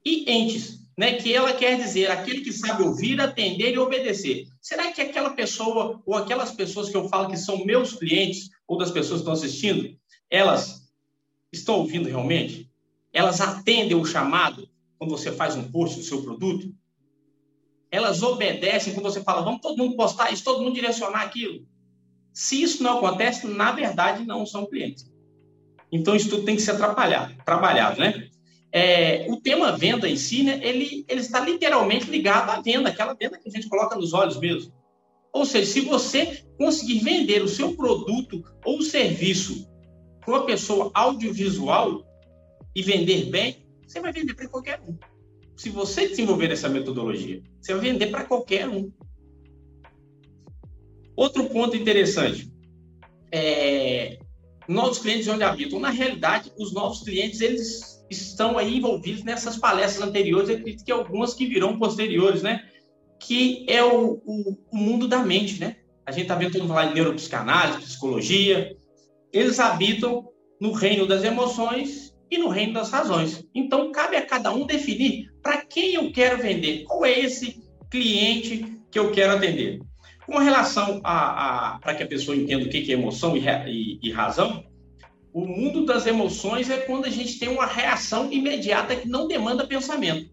e 0.04 0.30
entes, 0.30 0.80
né? 0.98 1.14
Que 1.14 1.34
ela 1.34 1.54
quer 1.54 1.78
dizer 1.78 2.12
aquele 2.12 2.42
que 2.42 2.52
sabe 2.52 2.84
ouvir, 2.84 3.22
atender 3.22 3.74
e 3.74 3.80
obedecer. 3.80 4.48
Será 4.62 4.92
que 4.92 5.02
aquela 5.02 5.30
pessoa 5.30 6.02
ou 6.06 6.16
aquelas 6.16 6.52
pessoas 6.52 6.90
que 6.90 6.98
eu 6.98 7.08
falo 7.08 7.30
que 7.30 7.38
são 7.38 7.64
meus 7.64 7.94
clientes 7.94 8.50
ou 8.68 8.78
das 8.78 8.92
pessoas 8.92 9.22
que 9.22 9.30
estão 9.30 9.34
assistindo, 9.34 9.98
elas 10.30 10.92
estão 11.54 11.76
ouvindo 11.76 12.10
realmente? 12.10 12.70
Elas 13.14 13.40
atendem 13.40 13.96
o 13.96 14.06
chamado 14.06 14.68
quando 14.98 15.12
você 15.12 15.32
faz 15.32 15.56
um 15.56 15.72
post 15.72 15.98
do 15.98 16.04
seu 16.04 16.22
produto? 16.22 16.76
Elas 17.92 18.24
obedecem 18.24 18.94
quando 18.94 19.12
você 19.12 19.22
fala, 19.22 19.42
vamos 19.42 19.62
todo 19.62 19.78
mundo 19.78 19.98
postar 19.98 20.32
isso, 20.32 20.44
todo 20.44 20.64
mundo 20.64 20.74
direcionar 20.74 21.24
aquilo. 21.24 21.68
Se 22.34 22.64
isso 22.64 22.82
não 22.82 22.98
acontece, 22.98 23.46
na 23.46 23.74
verdade, 23.74 24.26
não 24.26 24.46
são 24.46 24.66
clientes. 24.66 25.12
Então, 25.92 26.16
isso 26.16 26.30
tudo 26.30 26.46
tem 26.46 26.56
que 26.56 26.62
ser 26.62 26.72
atrapalhado, 26.72 27.36
trabalhado, 27.44 28.00
né? 28.00 28.30
É, 28.72 29.28
o 29.30 29.36
tema 29.36 29.74
venda 29.74 30.08
em 30.08 30.16
si, 30.16 30.44
né, 30.44 30.58
ele, 30.64 31.06
ele 31.10 31.20
está 31.20 31.42
literalmente 31.42 32.10
ligado 32.10 32.50
à 32.50 32.62
venda, 32.62 32.88
aquela 32.88 33.14
venda 33.14 33.38
que 33.38 33.50
a 33.50 33.52
gente 33.52 33.68
coloca 33.68 33.98
nos 33.98 34.14
olhos 34.14 34.40
mesmo. 34.40 34.74
Ou 35.34 35.46
seja, 35.46 35.70
se 35.70 35.82
você 35.82 36.46
conseguir 36.58 37.00
vender 37.00 37.44
o 37.44 37.50
seu 37.50 37.76
produto 37.76 38.42
ou 38.64 38.82
serviço 38.82 39.68
para 40.22 40.36
uma 40.36 40.46
pessoa 40.46 40.90
audiovisual 40.94 42.06
e 42.74 42.82
vender 42.82 43.26
bem, 43.26 43.66
você 43.86 44.00
vai 44.00 44.14
vender 44.14 44.34
para 44.34 44.48
qualquer 44.48 44.80
um. 44.80 44.98
Se 45.62 45.70
você 45.70 46.08
desenvolver 46.08 46.52
essa 46.52 46.68
metodologia, 46.68 47.40
você 47.62 47.76
vai 47.76 47.84
vender 47.84 48.08
para 48.08 48.26
qualquer 48.26 48.68
um. 48.68 48.92
Outro 51.16 51.46
ponto 51.52 51.78
interessante 51.78 52.52
é 53.32 54.18
novos 54.68 54.98
clientes 54.98 55.28
onde 55.28 55.44
habitam. 55.44 55.80
Na 55.80 55.92
realidade, 55.92 56.52
os 56.58 56.74
novos 56.74 57.04
clientes 57.04 57.42
eles 57.42 58.04
estão 58.10 58.58
aí 58.58 58.78
envolvidos 58.78 59.24
nessas 59.24 59.56
palestras 59.56 60.10
anteriores, 60.10 60.50
acredito 60.50 60.84
que 60.84 60.92
algumas 60.92 61.36
que 61.36 61.46
virão 61.46 61.78
posteriores, 61.78 62.42
né? 62.42 62.68
Que 63.20 63.64
é 63.70 63.84
o, 63.84 64.20
o, 64.26 64.58
o 64.72 64.76
mundo 64.76 65.08
da 65.08 65.24
mente, 65.24 65.62
né? 65.62 65.76
A 66.08 66.12
gente 66.12 66.24
está 66.24 66.34
vendo 66.34 66.54
todo 66.54 66.62
mundo 66.62 66.74
falar 66.74 66.88
de 66.88 66.96
neuropsicanálise, 66.96 67.84
psicologia. 67.84 68.76
Eles 69.32 69.60
habitam 69.60 70.28
no 70.60 70.72
reino 70.72 71.06
das 71.06 71.24
emoções 71.24 72.11
e 72.32 72.38
no 72.38 72.48
reino 72.48 72.74
das 72.74 72.90
razões. 72.90 73.46
Então, 73.54 73.92
cabe 73.92 74.16
a 74.16 74.26
cada 74.26 74.54
um 74.54 74.66
definir 74.66 75.30
para 75.44 75.66
quem 75.66 75.96
eu 75.96 76.12
quero 76.14 76.42
vender, 76.42 76.86
qual 76.86 77.06
é 77.06 77.20
esse 77.20 77.62
cliente 77.90 78.80
que 78.90 78.98
eu 78.98 79.12
quero 79.12 79.34
atender. 79.34 79.82
Com 80.26 80.38
relação 80.38 81.02
a, 81.04 81.74
a 81.74 81.80
para 81.80 81.94
que 81.94 82.04
a 82.04 82.08
pessoa 82.08 82.38
entenda 82.38 82.64
o 82.66 82.70
que 82.70 82.90
é 82.90 82.96
emoção 82.96 83.36
e, 83.36 83.42
e, 83.68 84.00
e 84.02 84.12
razão, 84.12 84.64
o 85.34 85.46
mundo 85.46 85.86
das 85.86 86.08
emoções 86.08 86.70
é 86.70 86.78
quando 86.78 87.06
a 87.06 87.10
gente 87.10 87.38
tem 87.38 87.50
uma 87.50 87.66
reação 87.66 88.32
imediata 88.32 88.96
que 88.96 89.10
não 89.10 89.28
demanda 89.28 89.68
pensamento. 89.68 90.32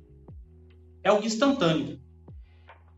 É 1.02 1.08
algo 1.08 1.26
instantâneo, 1.26 1.98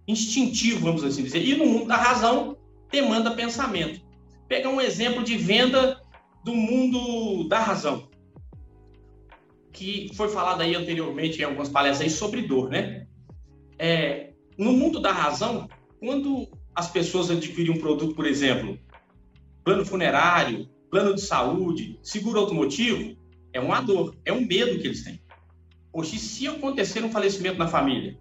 instintivo, 0.06 0.80
vamos 0.80 1.04
assim 1.04 1.22
dizer. 1.22 1.42
E 1.42 1.54
no 1.54 1.64
mundo 1.64 1.86
da 1.86 1.96
razão, 1.96 2.56
demanda 2.90 3.30
pensamento. 3.30 4.02
Pegar 4.46 4.68
um 4.68 4.80
exemplo 4.80 5.22
de 5.22 5.36
venda 5.36 6.02
do 6.44 6.54
mundo 6.54 7.48
da 7.48 7.60
razão 7.60 8.09
que 9.80 10.10
foi 10.14 10.28
falado 10.28 10.60
aí 10.60 10.74
anteriormente 10.74 11.40
em 11.40 11.44
algumas 11.44 11.70
palestras 11.70 12.12
sobre 12.12 12.42
dor, 12.42 12.68
né? 12.68 13.06
É, 13.78 14.34
no 14.58 14.74
mundo 14.74 15.00
da 15.00 15.10
razão, 15.10 15.66
quando 15.98 16.46
as 16.74 16.90
pessoas 16.90 17.30
adquirem 17.30 17.72
um 17.72 17.80
produto, 17.80 18.14
por 18.14 18.26
exemplo, 18.26 18.78
plano 19.64 19.86
funerário, 19.86 20.68
plano 20.90 21.14
de 21.14 21.22
saúde, 21.22 21.98
seguro 22.02 22.40
automotivo, 22.40 23.16
é 23.54 23.58
uma 23.58 23.80
dor, 23.80 24.14
é 24.26 24.30
um 24.30 24.42
medo 24.42 24.78
que 24.78 24.86
eles 24.86 25.02
têm. 25.02 25.18
Poxa, 25.90 26.18
se 26.18 26.46
acontecer 26.46 27.02
um 27.02 27.10
falecimento 27.10 27.56
na 27.56 27.66
família? 27.66 28.18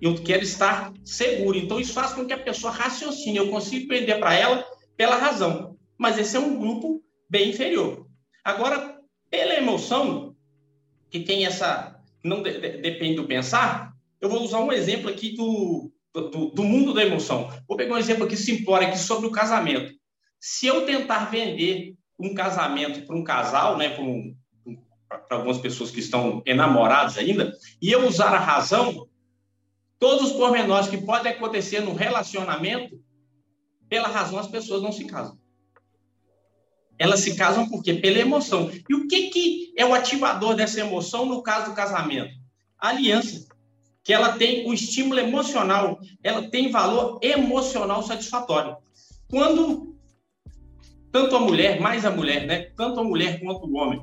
Eu 0.00 0.14
quero 0.14 0.44
estar 0.44 0.92
seguro. 1.04 1.58
Então, 1.58 1.80
isso 1.80 1.92
faz 1.92 2.12
com 2.12 2.24
que 2.24 2.32
a 2.32 2.38
pessoa 2.38 2.72
raciocine. 2.72 3.38
Eu 3.38 3.50
consigo 3.50 3.88
vender 3.88 4.20
para 4.20 4.34
ela 4.34 4.64
pela 4.96 5.16
razão. 5.16 5.76
Mas 5.98 6.16
esse 6.16 6.36
é 6.36 6.40
um 6.40 6.58
grupo 6.58 7.02
bem 7.28 7.50
inferior. 7.50 8.06
Agora, 8.44 9.01
pela 9.32 9.54
emoção, 9.54 10.36
que 11.10 11.20
tem 11.20 11.46
essa. 11.46 11.98
não 12.22 12.42
de, 12.42 12.52
de, 12.60 12.68
depende 12.82 13.16
do 13.16 13.26
pensar, 13.26 13.96
eu 14.20 14.28
vou 14.28 14.42
usar 14.42 14.60
um 14.60 14.70
exemplo 14.70 15.08
aqui 15.08 15.34
do, 15.34 15.90
do, 16.12 16.50
do, 16.50 16.62
mundo 16.62 16.92
da 16.92 17.02
emoção. 17.02 17.50
Vou 17.66 17.78
pegar 17.78 17.94
um 17.94 17.98
exemplo 17.98 18.26
aqui 18.26 18.36
simplório 18.36 18.86
aqui 18.86 18.98
sobre 18.98 19.26
o 19.26 19.32
casamento. 19.32 19.90
Se 20.38 20.66
eu 20.66 20.84
tentar 20.84 21.30
vender 21.30 21.94
um 22.18 22.34
casamento 22.34 23.06
para 23.06 23.16
um 23.16 23.24
casal, 23.24 23.78
né, 23.78 23.88
para 23.88 24.04
um, 24.04 24.36
algumas 25.30 25.58
pessoas 25.58 25.90
que 25.90 26.00
estão 26.00 26.42
enamorados 26.44 27.16
ainda, 27.16 27.54
e 27.80 27.90
eu 27.90 28.06
usar 28.06 28.34
a 28.34 28.38
razão, 28.38 29.08
todos 29.98 30.30
os 30.30 30.36
pormenores 30.36 30.88
que 30.88 30.98
podem 30.98 31.32
acontecer 31.32 31.80
no 31.80 31.94
relacionamento, 31.94 33.02
pela 33.88 34.08
razão 34.08 34.38
as 34.38 34.48
pessoas 34.48 34.82
não 34.82 34.92
se 34.92 35.06
casam. 35.06 35.41
Elas 37.02 37.18
se 37.18 37.34
casam 37.34 37.68
por 37.68 37.82
quê? 37.82 37.94
Pela 37.94 38.20
emoção. 38.20 38.70
E 38.88 38.94
o 38.94 39.08
que, 39.08 39.28
que 39.30 39.74
é 39.76 39.84
o 39.84 39.92
ativador 39.92 40.54
dessa 40.54 40.78
emoção 40.78 41.26
no 41.26 41.42
caso 41.42 41.70
do 41.70 41.74
casamento? 41.74 42.32
A 42.78 42.90
aliança. 42.90 43.44
Que 44.04 44.12
ela 44.12 44.34
tem 44.38 44.68
um 44.68 44.72
estímulo 44.72 45.18
emocional, 45.18 45.98
ela 46.22 46.48
tem 46.48 46.70
valor 46.70 47.18
emocional 47.20 48.04
satisfatório. 48.04 48.76
Quando 49.28 49.96
tanto 51.10 51.34
a 51.34 51.40
mulher, 51.40 51.80
mais 51.80 52.04
a 52.04 52.10
mulher, 52.12 52.46
né? 52.46 52.70
Tanto 52.76 53.00
a 53.00 53.04
mulher 53.04 53.40
quanto 53.40 53.66
o 53.66 53.76
homem, 53.76 54.00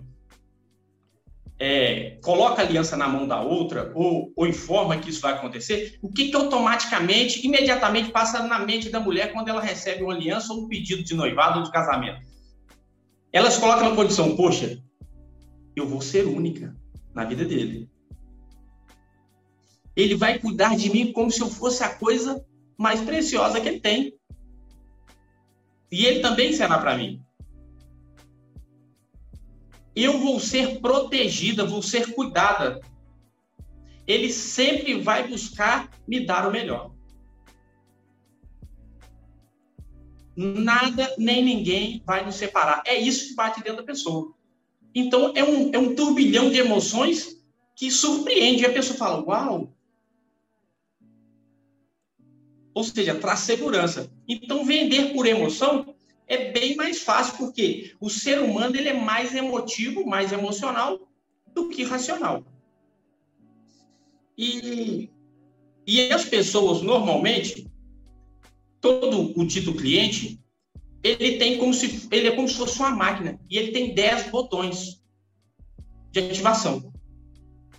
é, 1.58 2.18
coloca 2.22 2.62
a 2.62 2.66
aliança 2.66 2.98
na 2.98 3.08
mão 3.08 3.26
da 3.26 3.40
outra 3.40 3.94
ou, 3.96 4.34
ou, 4.36 4.46
informa 4.46 4.98
que 4.98 5.10
isso 5.10 5.22
vai 5.22 5.34
acontecer, 5.34 5.98
o 6.02 6.12
que, 6.12 6.28
que 6.28 6.36
automaticamente, 6.36 7.46
imediatamente 7.46 8.12
passa 8.12 8.44
na 8.44 8.60
mente 8.60 8.90
da 8.90 9.00
mulher 9.00 9.32
quando 9.32 9.48
ela 9.48 9.62
recebe 9.62 10.04
uma 10.04 10.14
aliança 10.14 10.52
ou 10.52 10.66
um 10.66 10.68
pedido 10.68 11.02
de 11.02 11.14
noivado 11.14 11.60
ou 11.60 11.64
de 11.64 11.72
casamento? 11.72 12.29
Elas 13.32 13.58
colocam 13.58 13.90
na 13.90 13.96
condição, 13.96 14.36
poxa, 14.36 14.82
eu 15.76 15.88
vou 15.88 16.02
ser 16.02 16.26
única 16.26 16.76
na 17.14 17.26
vida 17.26 17.46
dele. 17.46 17.90
Ele 19.96 20.16
vai 20.16 20.40
cuidar 20.40 20.76
de 20.76 20.90
mim 20.90 21.12
como 21.12 21.32
se 21.32 21.42
eu 21.42 21.50
fosse 21.50 21.84
a 21.84 21.96
coisa 21.96 22.46
mais 22.78 23.02
preciosa 23.02 23.60
que 23.60 23.68
ele 23.68 23.80
tem. 23.80 24.14
E 25.92 26.06
ele 26.06 26.22
também 26.22 26.54
será 26.54 26.78
para 26.78 26.98
mim. 26.98 27.22
Eu 29.96 30.20
vou 30.20 30.40
ser 30.40 30.80
protegida, 30.80 31.66
vou 31.66 31.82
ser 31.82 32.14
cuidada. 32.14 32.80
Ele 34.08 34.32
sempre 34.32 35.02
vai 35.02 35.28
buscar 35.28 35.90
me 36.08 36.26
dar 36.26 36.48
o 36.48 36.52
melhor. 36.52 36.96
Nada 40.40 41.14
nem 41.18 41.44
ninguém 41.44 42.02
vai 42.06 42.26
nos 42.26 42.36
separar. 42.36 42.82
É 42.86 42.98
isso 42.98 43.28
que 43.28 43.36
bate 43.36 43.62
dentro 43.62 43.78
da 43.78 43.84
pessoa. 43.84 44.34
Então, 44.96 45.34
é 45.36 45.44
um, 45.44 45.70
é 45.74 45.78
um 45.78 45.94
turbilhão 45.94 46.50
de 46.50 46.58
emoções 46.58 47.44
que 47.76 47.92
surpreende. 47.92 48.64
E 48.64 48.66
a 48.66 48.72
pessoa 48.72 48.98
fala, 48.98 49.22
uau! 49.22 49.74
Ou 52.74 52.84
seja, 52.86 53.16
traz 53.16 53.40
segurança. 53.40 54.10
Então, 54.28 54.64
vender 54.64 55.14
por 55.14 55.26
emoção 55.26 55.94
é 56.26 56.52
bem 56.52 56.76
mais 56.76 57.02
fácil, 57.02 57.38
porque 57.38 57.94
o 58.00 58.10
ser 58.10 58.40
humano 58.40 58.78
ele 58.78 58.90
é 58.90 58.94
mais 58.94 59.36
emotivo, 59.36 60.08
mais 60.08 60.32
emocional 60.32 61.12
do 61.54 61.68
que 61.68 61.84
racional. 61.84 62.46
E, 64.38 65.10
e 65.86 66.14
as 66.14 66.24
pessoas, 66.24 66.82
normalmente, 66.82 67.69
todo 68.82 69.40
o 69.40 69.48
título 69.48 69.78
cliente, 69.78 70.40
ele 71.04 71.38
tem 71.38 71.58
como 71.58 71.74
se 71.74 72.08
ele 72.12 72.28
é 72.28 72.32
como 72.32 72.48
se 72.48 72.56
fosse 72.56 72.80
uma 72.80 72.92
máquina 72.92 73.40
e 73.50 73.58
ele 73.58 73.72
tem 73.72 73.94
10 73.94 74.30
botões 74.30 75.02
de 76.12 76.20
ativação. 76.20 76.92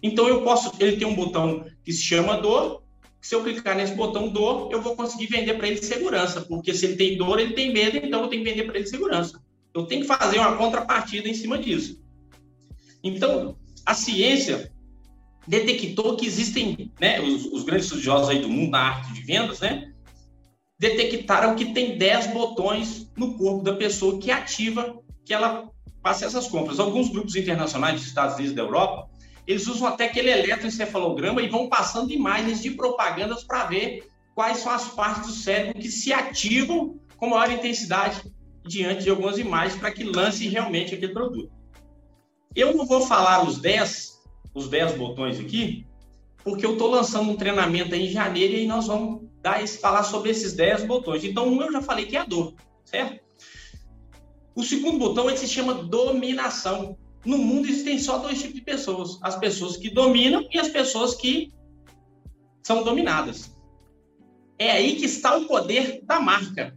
Então 0.03 0.29
eu 0.29 0.43
posso, 0.43 0.73
ele 0.81 0.97
tem 0.97 1.07
um 1.07 1.15
botão 1.15 1.65
que 1.85 1.93
se 1.93 2.03
chama 2.03 2.39
dor. 2.39 2.83
Se 3.21 3.35
eu 3.35 3.43
clicar 3.43 3.77
nesse 3.77 3.95
botão 3.95 4.29
dor, 4.31 4.71
eu 4.73 4.81
vou 4.81 4.97
conseguir 4.97 5.27
vender 5.27 5.55
para 5.55 5.69
ele 5.69 5.83
segurança, 5.83 6.41
porque 6.41 6.73
se 6.73 6.87
ele 6.87 6.97
tem 6.97 7.19
dor, 7.19 7.39
ele 7.39 7.53
tem 7.53 7.71
medo, 7.71 7.99
então 7.99 8.23
eu 8.23 8.29
tenho 8.29 8.43
que 8.43 8.51
vender 8.51 8.65
para 8.65 8.79
ele 8.79 8.87
segurança. 8.87 9.43
Eu 9.75 9.85
tenho 9.85 10.01
que 10.01 10.07
fazer 10.07 10.39
uma 10.39 10.57
contrapartida 10.57 11.29
em 11.29 11.35
cima 11.35 11.59
disso. 11.59 12.03
Então, 13.05 13.59
a 13.85 13.93
ciência 13.93 14.73
detectou 15.47 16.17
que 16.17 16.27
existem, 16.27 16.91
né, 16.99 17.21
os, 17.21 17.45
os 17.45 17.63
grandes 17.63 17.87
estudiosos 17.87 18.31
aí 18.31 18.41
do 18.41 18.49
mundo 18.49 18.71
da 18.71 18.79
arte 18.79 19.13
de 19.13 19.21
vendas, 19.21 19.61
né, 19.61 19.90
detectaram 20.81 21.55
que 21.55 21.75
tem 21.75 21.99
10 21.99 22.29
botões 22.29 23.07
no 23.15 23.37
corpo 23.37 23.63
da 23.63 23.75
pessoa 23.75 24.19
que 24.19 24.31
ativa 24.31 24.99
que 25.27 25.35
ela 25.35 25.69
faça 26.03 26.25
essas 26.25 26.49
compras. 26.49 26.81
Alguns 26.81 27.11
grupos 27.11 27.37
internacionais 27.37 27.97
dos 27.97 28.07
Estados 28.07 28.37
Unidos 28.37 28.53
e 28.53 28.57
da 28.57 28.63
Europa, 28.63 29.11
eles 29.47 29.67
usam 29.67 29.87
até 29.87 30.07
aquele 30.07 30.31
eletroencefalograma 30.31 31.43
e 31.43 31.49
vão 31.49 31.69
passando 31.69 32.11
imagens 32.11 32.63
de 32.63 32.71
propagandas 32.71 33.45
para 33.45 33.67
ver 33.67 34.09
quais 34.35 34.57
são 34.57 34.73
as 34.73 34.89
partes 34.89 35.27
do 35.27 35.35
cérebro 35.35 35.79
que 35.79 35.91
se 35.91 36.15
ativam 36.15 36.99
com 37.19 37.29
maior 37.29 37.53
intensidade 37.53 38.33
diante 38.67 39.05
de 39.05 39.11
algumas 39.11 39.37
imagens 39.37 39.79
para 39.79 39.91
que 39.91 40.03
lance 40.03 40.49
realmente 40.49 40.95
aquele 40.95 41.13
produto. 41.13 41.53
Eu 42.57 42.75
não 42.75 42.87
vou 42.87 43.03
falar 43.03 43.47
os 43.47 43.59
10, 43.59 44.23
os 44.55 44.71
10 44.71 44.97
botões 44.97 45.39
aqui, 45.39 45.87
porque 46.43 46.65
eu 46.65 46.73
estou 46.73 46.89
lançando 46.91 47.31
um 47.31 47.37
treinamento 47.37 47.95
em 47.95 48.09
janeiro 48.09 48.55
e 48.55 48.67
nós 48.67 48.87
vamos 48.87 49.30
dar 49.43 49.67
falar 49.69 50.03
sobre 50.03 50.31
esses 50.31 50.53
10 50.53 50.85
botões. 50.85 51.25
Então, 51.25 51.49
um 51.49 51.63
eu 51.63 51.73
já 51.73 51.83
falei 51.83 52.07
que 52.07 52.17
é 52.17 52.21
a 52.21 52.25
dor, 52.25 52.55
certo? 52.85 53.25
O 54.55 54.63
segundo 54.63 54.99
botão 54.99 55.29
ele 55.29 55.39
se 55.39 55.49
chama 55.49 55.75
dominação. 55.75 56.99
No 57.25 57.39
mundo 57.39 57.69
existem 57.69 57.99
só 57.99 58.19
dois 58.19 58.39
tipos 58.39 58.55
de 58.55 58.63
pessoas: 58.63 59.19
as 59.23 59.37
pessoas 59.37 59.77
que 59.77 59.91
dominam 59.91 60.47
e 60.53 60.59
as 60.59 60.69
pessoas 60.69 61.15
que 61.15 61.53
são 62.63 62.83
dominadas. 62.83 63.57
É 64.59 64.71
aí 64.71 64.97
que 64.97 65.07
está 65.07 65.37
o 65.37 65.47
poder 65.47 66.03
da 66.05 66.21
marca. 66.21 66.77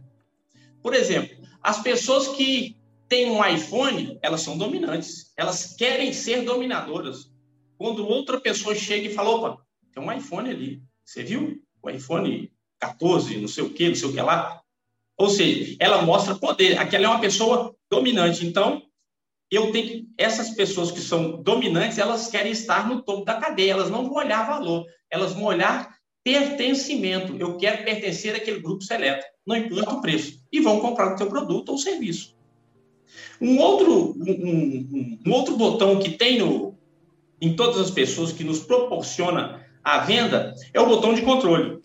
Por 0.82 0.94
exemplo, 0.94 1.36
as 1.62 1.82
pessoas 1.82 2.28
que 2.28 2.76
têm 3.08 3.30
um 3.30 3.44
iPhone, 3.44 4.18
elas 4.22 4.40
são 4.40 4.56
dominantes. 4.56 5.32
Elas 5.36 5.74
querem 5.74 6.12
ser 6.12 6.42
dominadoras. 6.42 7.30
Quando 7.76 8.06
outra 8.06 8.40
pessoa 8.40 8.74
chega 8.74 9.08
e 9.08 9.14
fala, 9.14 9.30
opa, 9.30 9.62
tem 9.92 10.02
um 10.02 10.12
iPhone 10.12 10.48
ali. 10.48 10.82
Você 11.04 11.22
viu? 11.22 11.62
O 11.82 11.90
iPhone 11.90 12.50
14, 12.84 13.38
não 13.38 13.48
sei 13.48 13.64
o 13.64 13.70
que, 13.70 13.88
não 13.88 13.94
sei 13.94 14.08
o 14.08 14.12
que 14.12 14.20
lá. 14.20 14.60
Ou 15.16 15.30
seja, 15.30 15.76
ela 15.78 16.02
mostra 16.02 16.34
poder. 16.34 16.78
Aquela 16.78 17.06
é 17.06 17.08
uma 17.08 17.20
pessoa 17.20 17.74
dominante. 17.90 18.44
Então, 18.44 18.82
eu 19.50 19.70
tenho 19.70 19.86
que. 19.86 20.08
Essas 20.18 20.50
pessoas 20.50 20.90
que 20.90 21.00
são 21.00 21.42
dominantes, 21.42 21.98
elas 21.98 22.28
querem 22.28 22.52
estar 22.52 22.88
no 22.88 23.02
topo 23.02 23.24
da 23.24 23.34
cadeia, 23.34 23.72
elas 23.72 23.90
não 23.90 24.04
vão 24.04 24.14
olhar 24.14 24.46
valor, 24.46 24.84
elas 25.10 25.32
vão 25.32 25.44
olhar 25.44 25.94
pertencimento. 26.22 27.36
Eu 27.38 27.56
quero 27.56 27.84
pertencer 27.84 28.34
àquele 28.34 28.60
grupo 28.60 28.82
seleto, 28.82 29.24
não 29.46 29.56
importa 29.56 29.94
o 29.94 30.00
preço. 30.00 30.40
E 30.52 30.60
vão 30.60 30.80
comprar 30.80 31.14
o 31.14 31.16
teu 31.16 31.28
produto 31.28 31.70
ou 31.70 31.78
serviço. 31.78 32.34
Um 33.40 33.58
outro, 33.58 34.14
um, 34.16 34.32
um, 34.32 35.18
um 35.26 35.32
outro 35.32 35.56
botão 35.56 35.98
que 36.00 36.10
tem 36.10 36.38
no, 36.38 36.76
em 37.40 37.54
todas 37.54 37.78
as 37.78 37.90
pessoas 37.90 38.32
que 38.32 38.42
nos 38.42 38.60
proporciona 38.60 39.64
a 39.84 39.98
venda 39.98 40.54
é 40.72 40.80
o 40.80 40.86
botão 40.86 41.14
de 41.14 41.22
controle. 41.22 41.83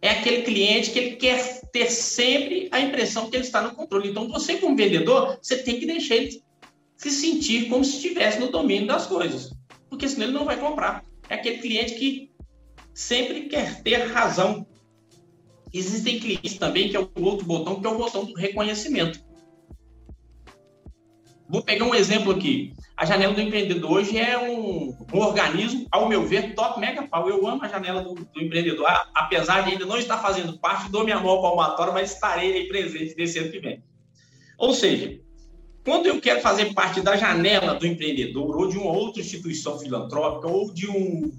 É 0.00 0.10
aquele 0.10 0.42
cliente 0.42 0.90
que 0.90 0.98
ele 0.98 1.16
quer 1.16 1.60
ter 1.72 1.90
sempre 1.90 2.68
a 2.70 2.80
impressão 2.80 3.28
que 3.28 3.36
ele 3.36 3.44
está 3.44 3.60
no 3.60 3.74
controle. 3.74 4.10
Então, 4.10 4.28
você, 4.28 4.56
como 4.56 4.76
vendedor, 4.76 5.38
você 5.42 5.58
tem 5.58 5.80
que 5.80 5.86
deixar 5.86 6.16
ele 6.16 6.42
se 6.96 7.10
sentir 7.10 7.68
como 7.68 7.84
se 7.84 7.96
estivesse 7.96 8.38
no 8.38 8.50
domínio 8.50 8.86
das 8.86 9.06
coisas. 9.06 9.52
Porque 9.88 10.08
senão 10.08 10.26
ele 10.26 10.34
não 10.34 10.44
vai 10.44 10.58
comprar. 10.58 11.04
É 11.28 11.34
aquele 11.34 11.58
cliente 11.58 11.94
que 11.94 12.30
sempre 12.94 13.42
quer 13.42 13.82
ter 13.82 14.06
razão. 14.08 14.66
Existem 15.72 16.18
clientes 16.18 16.56
também 16.58 16.88
que 16.88 16.96
é 16.96 17.00
o 17.00 17.10
outro 17.20 17.44
botão, 17.44 17.80
que 17.80 17.86
é 17.86 17.90
o 17.90 17.98
botão 17.98 18.24
do 18.24 18.34
reconhecimento. 18.34 19.27
Vou 21.48 21.62
pegar 21.62 21.86
um 21.86 21.94
exemplo 21.94 22.30
aqui. 22.30 22.74
A 22.94 23.06
janela 23.06 23.32
do 23.32 23.40
empreendedor 23.40 23.90
hoje 23.90 24.18
é 24.18 24.38
um, 24.38 24.94
um 25.14 25.18
organismo, 25.18 25.86
ao 25.90 26.08
meu 26.08 26.26
ver, 26.26 26.54
top 26.54 26.78
mega 26.78 27.06
pau. 27.06 27.28
Eu 27.28 27.46
amo 27.46 27.64
a 27.64 27.68
janela 27.68 28.02
do, 28.02 28.14
do, 28.14 28.40
empreendedor, 28.42 28.86
apesar 29.14 29.62
de 29.62 29.70
ainda 29.70 29.86
não 29.86 29.96
estar 29.96 30.18
fazendo 30.18 30.58
parte, 30.58 30.90
dou 30.90 31.04
minha 31.04 31.18
mão 31.18 31.40
palmatória, 31.40 31.92
mas 31.92 32.12
estarei 32.12 32.52
aí 32.52 32.68
presente 32.68 33.14
nesse 33.16 33.38
ano 33.38 33.50
que 33.50 33.60
vem. 33.60 33.82
Ou 34.58 34.74
seja, 34.74 35.18
quando 35.84 36.06
eu 36.06 36.20
quero 36.20 36.40
fazer 36.42 36.74
parte 36.74 37.00
da 37.00 37.16
janela 37.16 37.74
do 37.74 37.86
empreendedor, 37.86 38.54
ou 38.54 38.68
de 38.68 38.76
uma 38.76 38.90
outra 38.90 39.22
instituição 39.22 39.78
filantrópica, 39.78 40.48
ou 40.48 40.72
de 40.72 40.90
um 40.90 41.32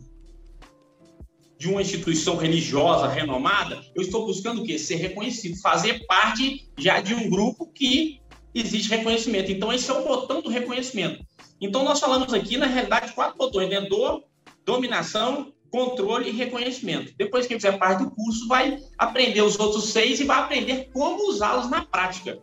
de 1.59 1.67
uma 1.67 1.81
instituição 1.81 2.37
religiosa 2.37 3.05
renomada, 3.09 3.83
eu 3.93 4.01
estou 4.01 4.25
buscando 4.25 4.61
o 4.61 4.63
quê? 4.63 4.79
Ser 4.79 4.95
reconhecido, 4.95 5.59
fazer 5.59 6.05
parte 6.07 6.71
já 6.77 7.01
de 7.01 7.13
um 7.13 7.29
grupo 7.29 7.67
que 7.67 8.21
existe 8.53 8.89
reconhecimento. 8.89 9.51
Então, 9.51 9.71
esse 9.71 9.89
é 9.89 9.93
o 9.93 10.03
botão 10.03 10.41
do 10.41 10.49
reconhecimento. 10.49 11.23
Então, 11.61 11.83
nós 11.83 11.99
falamos 11.99 12.33
aqui, 12.33 12.57
na 12.57 12.65
realidade, 12.65 13.13
quatro 13.13 13.37
botões, 13.37 13.69
né? 13.69 13.81
Dor, 13.81 14.23
dominação, 14.65 15.53
controle 15.69 16.29
e 16.29 16.33
reconhecimento. 16.33 17.13
Depois 17.17 17.45
que 17.45 17.55
fizer 17.55 17.77
parte 17.77 18.03
do 18.03 18.11
curso, 18.11 18.47
vai 18.47 18.79
aprender 18.97 19.41
os 19.41 19.59
outros 19.59 19.89
seis 19.89 20.19
e 20.19 20.23
vai 20.23 20.39
aprender 20.39 20.89
como 20.93 21.29
usá-los 21.29 21.69
na 21.69 21.85
prática. 21.85 22.39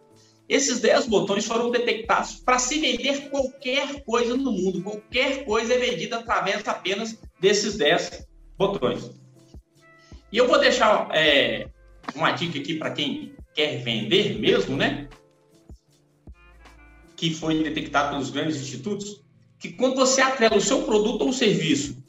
Esses 0.49 0.81
dez 0.81 1.07
botões 1.07 1.45
foram 1.45 1.71
detectados 1.71 2.37
para 2.37 2.59
se 2.59 2.79
vender 2.79 3.29
qualquer 3.31 4.05
coisa 4.05 4.37
no 4.37 4.53
mundo. 4.53 4.83
Qualquer 4.83 5.45
coisa 5.45 5.75
é 5.75 5.79
vendida 5.79 6.19
através 6.19 6.66
apenas 6.69 7.19
desses 7.40 7.77
dez 7.77 8.27
botões. 8.57 9.11
E 10.31 10.38
eu 10.38 10.47
vou 10.47 10.59
deixar 10.59 11.09
é, 11.12 11.69
uma 12.14 12.31
dica 12.31 12.59
aqui 12.59 12.77
para 12.77 12.90
quem 12.90 13.35
quer 13.55 13.83
vender 13.83 14.38
mesmo, 14.38 14.77
né? 14.77 15.09
Que 17.16 17.35
foi 17.35 17.62
detectado 17.62 18.11
pelos 18.11 18.31
grandes 18.31 18.57
institutos, 18.61 19.22
que 19.59 19.72
quando 19.72 19.96
você 19.96 20.20
atrela 20.20 20.57
o 20.57 20.61
seu 20.61 20.83
produto 20.83 21.22
ou 21.22 21.33
serviço 21.33 22.05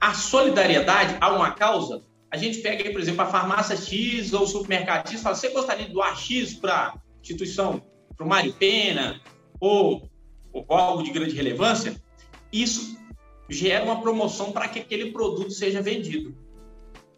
à 0.00 0.14
solidariedade, 0.14 1.16
a 1.20 1.34
uma 1.34 1.50
causa, 1.50 2.02
a 2.30 2.36
gente 2.36 2.58
pega 2.58 2.90
por 2.90 3.00
exemplo, 3.00 3.22
a 3.22 3.26
farmácia 3.26 3.76
X 3.76 4.32
ou 4.32 4.42
o 4.42 4.46
supermercado 4.46 5.08
X, 5.10 5.20
fala, 5.20 5.34
você 5.34 5.48
gostaria 5.48 5.86
de 5.86 5.92
doar 5.92 6.16
X 6.16 6.54
para 6.54 6.94
instituição, 7.20 7.82
para 8.16 8.24
o 8.24 8.28
Mário 8.28 8.52
Pena, 8.52 9.20
ou, 9.58 10.08
ou 10.52 10.64
algo 10.68 11.02
de 11.02 11.10
grande 11.10 11.34
relevância, 11.34 12.00
isso 12.52 12.96
gera 13.48 13.84
uma 13.84 14.00
promoção 14.00 14.52
para 14.52 14.68
que 14.68 14.78
aquele 14.78 15.10
produto 15.10 15.50
seja 15.50 15.82
vendido. 15.82 16.34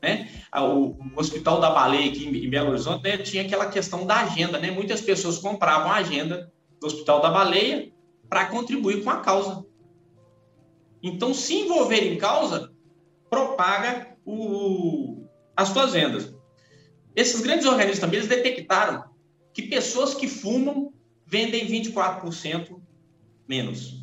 Né? 0.02 0.30
O, 0.54 0.96
Hospital 1.16 1.60
da 1.60 1.70
Baleia 1.70 2.10
aqui 2.10 2.26
em 2.26 2.48
Belo 2.48 2.70
Horizonte 2.70 3.02
né, 3.02 3.18
tinha 3.18 3.42
aquela 3.42 3.66
questão 3.66 4.06
da 4.06 4.20
agenda, 4.20 4.58
né? 4.58 4.70
Muitas 4.70 5.02
pessoas 5.02 5.36
compravam 5.36 5.92
a 5.92 5.96
agenda 5.96 6.50
do 6.80 6.86
Hospital 6.86 7.20
da 7.20 7.30
Baleia 7.30 7.92
para 8.28 8.46
contribuir 8.46 9.04
com 9.04 9.10
a 9.10 9.20
causa. 9.20 9.64
Então, 11.02 11.34
se 11.34 11.54
envolver 11.54 12.12
em 12.12 12.18
causa, 12.18 12.72
propaga 13.28 14.16
o, 14.24 15.24
as 15.56 15.68
suas 15.68 15.92
vendas. 15.92 16.34
Esses 17.14 17.40
grandes 17.40 17.66
organismos 17.66 18.00
também 18.00 18.18
eles 18.18 18.28
detectaram 18.28 19.04
que 19.52 19.62
pessoas 19.62 20.14
que 20.14 20.28
fumam 20.28 20.92
vendem 21.26 21.66
24% 21.66 22.80
menos. 23.48 24.00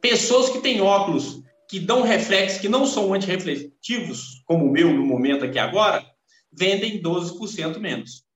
Pessoas 0.00 0.50
que 0.50 0.60
têm 0.60 0.80
óculos 0.80 1.42
que 1.68 1.78
dão 1.78 2.02
reflexos 2.02 2.60
que 2.60 2.68
não 2.68 2.86
são 2.86 3.12
antirrefletivos, 3.12 4.42
como 4.46 4.64
o 4.64 4.70
meu 4.70 4.92
no 4.92 5.04
momento 5.04 5.44
aqui 5.44 5.58
agora, 5.58 6.04
vendem 6.50 7.02
12% 7.02 7.78
menos. 7.78 8.27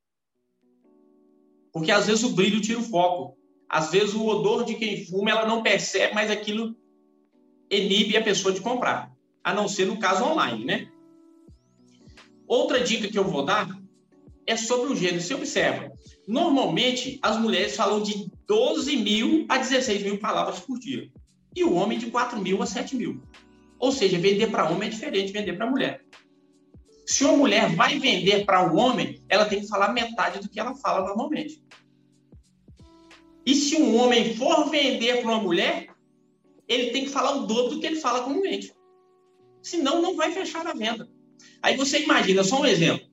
Porque 1.73 1.91
às 1.91 2.07
vezes 2.07 2.23
o 2.23 2.31
brilho 2.31 2.61
tira 2.61 2.79
o 2.79 2.85
foco. 2.85 3.37
Às 3.69 3.91
vezes 3.91 4.15
o 4.15 4.27
odor 4.27 4.65
de 4.65 4.75
quem 4.75 5.07
fuma, 5.07 5.31
ela 5.31 5.47
não 5.47 5.63
percebe, 5.63 6.15
mas 6.15 6.31
aquilo 6.31 6.77
inibe 7.71 8.17
a 8.17 8.23
pessoa 8.23 8.53
de 8.53 8.61
comprar. 8.61 9.11
A 9.43 9.55
não 9.55 9.67
ser 9.67 9.87
no 9.87 9.99
caso 9.99 10.25
online, 10.25 10.65
né? 10.65 10.89
Outra 12.47 12.81
dica 12.81 13.09
que 13.09 13.19
eu 13.19 13.25
vou 13.25 13.45
dar 13.45 13.67
é 14.47 14.57
sobre 14.57 14.93
o 14.93 14.97
gênero. 14.97 15.23
Você 15.23 15.35
observa, 15.35 15.91
normalmente 16.29 17.19
as 17.23 17.39
mulheres 17.39 17.75
falam 17.75 18.03
de 18.03 18.31
12 18.47 18.97
mil 18.99 19.47
a 19.49 19.57
16 19.57 20.03
mil 20.03 20.19
palavras 20.19 20.61
por 20.61 20.79
dia. 20.79 21.11
E 21.57 21.65
o 21.65 21.75
homem 21.75 21.99
de 21.99 22.11
4 22.11 22.39
mil 22.41 22.63
a 22.63 22.67
7 22.67 22.95
mil. 22.95 23.23
Ou 23.79 23.91
seja, 23.91 24.19
vender 24.19 24.49
para 24.49 24.69
homem 24.71 24.89
é 24.89 24.91
diferente 24.91 25.29
de 25.29 25.33
vender 25.33 25.55
para 25.55 25.71
mulher. 25.71 26.05
Se 27.07 27.25
uma 27.25 27.37
mulher 27.37 27.75
vai 27.75 27.99
vender 27.99 28.45
para 28.45 28.73
um 28.73 28.79
homem, 28.79 29.23
ela 29.29 29.45
tem 29.45 29.61
que 29.61 29.69
falar 29.69 29.93
metade 29.93 30.39
do 30.39 30.49
que 30.49 30.61
ela 30.61 30.75
fala 30.75 31.07
normalmente. 31.07 31.63
E 33.45 33.55
se 33.55 33.77
um 33.77 33.97
homem 33.97 34.37
for 34.37 34.71
vender 34.71 35.21
para 35.21 35.31
uma 35.31 35.43
mulher, 35.43 35.89
ele 36.69 36.91
tem 36.91 37.05
que 37.05 37.11
falar 37.11 37.37
o 37.37 37.47
dobro 37.47 37.75
do 37.75 37.81
que 37.81 37.87
ele 37.87 38.01
fala 38.01 38.23
comumente. 38.23 38.73
Senão, 39.63 40.01
não 40.01 40.17
vai 40.17 40.33
fechar 40.33 40.67
a 40.67 40.73
venda. 40.73 41.09
Aí 41.61 41.77
você 41.77 42.03
imagina, 42.03 42.45
só 42.45 42.61
um 42.61 42.67
exemplo. 42.67 43.07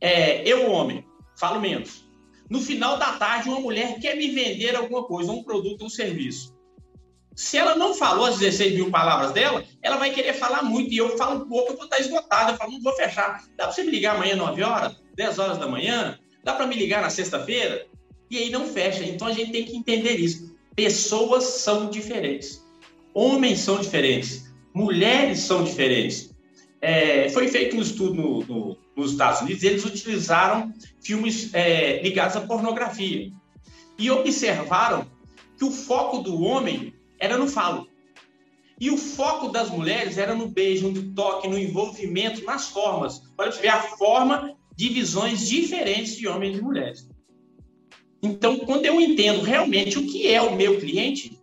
É, 0.00 0.46
eu, 0.46 0.70
homem, 0.70 1.04
falo 1.38 1.60
menos. 1.60 2.04
No 2.48 2.60
final 2.60 2.98
da 2.98 3.12
tarde, 3.14 3.48
uma 3.48 3.60
mulher 3.60 3.98
quer 3.98 4.16
me 4.16 4.28
vender 4.28 4.76
alguma 4.76 5.04
coisa, 5.04 5.32
um 5.32 5.42
produto 5.42 5.82
ou 5.82 5.86
um 5.86 5.90
serviço. 5.90 6.53
Se 7.34 7.56
ela 7.58 7.74
não 7.74 7.94
falou 7.94 8.26
as 8.26 8.38
16 8.38 8.74
mil 8.74 8.90
palavras 8.90 9.32
dela, 9.32 9.64
ela 9.82 9.96
vai 9.96 10.10
querer 10.10 10.34
falar 10.34 10.62
muito. 10.62 10.92
E 10.92 10.96
eu 10.96 11.16
falo 11.16 11.44
um 11.44 11.48
pouco, 11.48 11.72
eu 11.72 11.76
vou 11.76 11.84
estar 11.84 11.98
esgotado. 11.98 12.52
Eu 12.52 12.56
falo, 12.56 12.72
não 12.72 12.80
vou 12.80 12.94
fechar. 12.94 13.44
Dá 13.56 13.64
para 13.64 13.72
você 13.72 13.82
me 13.82 13.90
ligar 13.90 14.14
amanhã, 14.14 14.36
9 14.36 14.62
horas, 14.62 14.96
10 15.16 15.38
horas 15.38 15.58
da 15.58 15.66
manhã? 15.66 16.18
Dá 16.44 16.52
para 16.52 16.66
me 16.66 16.76
ligar 16.76 17.02
na 17.02 17.10
sexta-feira? 17.10 17.86
E 18.30 18.38
aí 18.38 18.50
não 18.50 18.66
fecha. 18.66 19.04
Então 19.04 19.26
a 19.26 19.32
gente 19.32 19.50
tem 19.50 19.64
que 19.64 19.76
entender 19.76 20.16
isso. 20.16 20.54
Pessoas 20.76 21.44
são 21.44 21.90
diferentes. 21.90 22.64
Homens 23.12 23.60
são 23.60 23.78
diferentes. 23.78 24.52
Mulheres 24.72 25.40
são 25.40 25.64
diferentes. 25.64 26.34
É, 26.80 27.28
foi 27.30 27.48
feito 27.48 27.76
um 27.76 27.80
estudo 27.80 28.14
no, 28.14 28.44
no, 28.44 28.78
nos 28.96 29.12
Estados 29.12 29.40
Unidos, 29.40 29.62
eles 29.62 29.84
utilizaram 29.84 30.72
filmes 31.02 31.52
é, 31.54 32.02
ligados 32.02 32.36
à 32.36 32.40
pornografia. 32.42 33.32
E 33.98 34.10
observaram 34.10 35.06
que 35.56 35.64
o 35.64 35.70
foco 35.70 36.18
do 36.18 36.42
homem 36.42 36.93
era 37.24 37.38
no 37.38 37.48
falo. 37.48 37.88
E 38.80 38.90
o 38.90 38.96
foco 38.96 39.48
das 39.48 39.70
mulheres 39.70 40.18
era 40.18 40.34
no 40.34 40.48
beijo, 40.48 40.90
no 40.90 41.14
toque, 41.14 41.48
no 41.48 41.58
envolvimento, 41.58 42.44
nas 42.44 42.68
formas. 42.68 43.18
Para 43.36 43.50
você 43.50 43.62
ver 43.62 43.68
a 43.68 43.82
forma 43.82 44.56
de 44.76 44.88
visões 44.88 45.48
diferentes 45.48 46.16
de 46.16 46.26
homens 46.26 46.58
e 46.58 46.62
mulheres. 46.62 47.08
Então, 48.22 48.58
quando 48.58 48.86
eu 48.86 49.00
entendo 49.00 49.42
realmente 49.42 49.98
o 49.98 50.06
que 50.06 50.26
é 50.26 50.42
o 50.42 50.56
meu 50.56 50.80
cliente, 50.80 51.38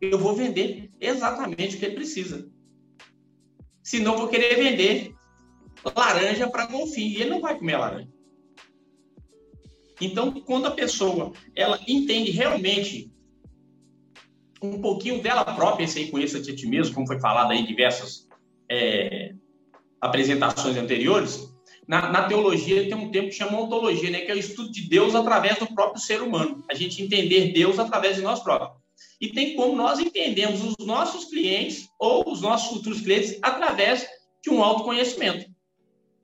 eu 0.00 0.18
vou 0.18 0.34
vender 0.34 0.90
exatamente 1.00 1.76
o 1.76 1.78
que 1.78 1.84
ele 1.84 1.94
precisa. 1.94 2.50
Senão, 3.82 4.16
vou 4.16 4.28
querer 4.28 4.56
vender 4.56 5.14
laranja 5.94 6.48
para 6.48 6.66
golfinho. 6.66 7.18
E 7.18 7.22
ele 7.22 7.30
não 7.30 7.40
vai 7.40 7.56
comer 7.56 7.76
laranja. 7.76 8.08
Então, 10.00 10.32
quando 10.32 10.66
a 10.66 10.72
pessoa 10.72 11.32
ela 11.54 11.78
entende 11.86 12.32
realmente 12.32 13.11
um 14.62 14.80
pouquinho 14.80 15.20
dela 15.20 15.44
própria, 15.44 15.84
esse 15.84 15.98
aí 15.98 16.10
conheça-te 16.10 16.50
a 16.50 16.56
ti 16.56 16.66
mesmo, 16.66 16.94
como 16.94 17.06
foi 17.06 17.18
falado 17.18 17.50
aí 17.50 17.60
em 17.60 17.66
diversas 17.66 18.28
é, 18.70 19.32
apresentações 20.00 20.76
anteriores, 20.76 21.52
na, 21.86 22.10
na, 22.10 22.28
teologia 22.28 22.84
tem 22.84 22.94
um 22.94 23.10
termo 23.10 23.28
que 23.28 23.34
chama 23.34 23.60
ontologia, 23.60 24.10
né, 24.10 24.20
que 24.20 24.30
é 24.30 24.34
o 24.34 24.38
estudo 24.38 24.70
de 24.70 24.88
Deus 24.88 25.14
através 25.14 25.58
do 25.58 25.66
próprio 25.66 26.00
ser 26.00 26.22
humano. 26.22 26.64
A 26.70 26.74
gente 26.74 27.02
entender 27.02 27.52
Deus 27.52 27.78
através 27.78 28.16
de 28.16 28.22
nós 28.22 28.40
próprios. 28.40 28.80
E 29.20 29.28
tem 29.28 29.56
como 29.56 29.76
nós 29.76 29.98
entendemos 29.98 30.62
os 30.62 30.86
nossos 30.86 31.26
clientes 31.26 31.88
ou 31.98 32.30
os 32.30 32.40
nossos 32.40 32.76
futuros 32.76 33.00
clientes 33.00 33.38
através 33.42 34.06
de 34.42 34.50
um 34.50 34.62
autoconhecimento, 34.62 35.50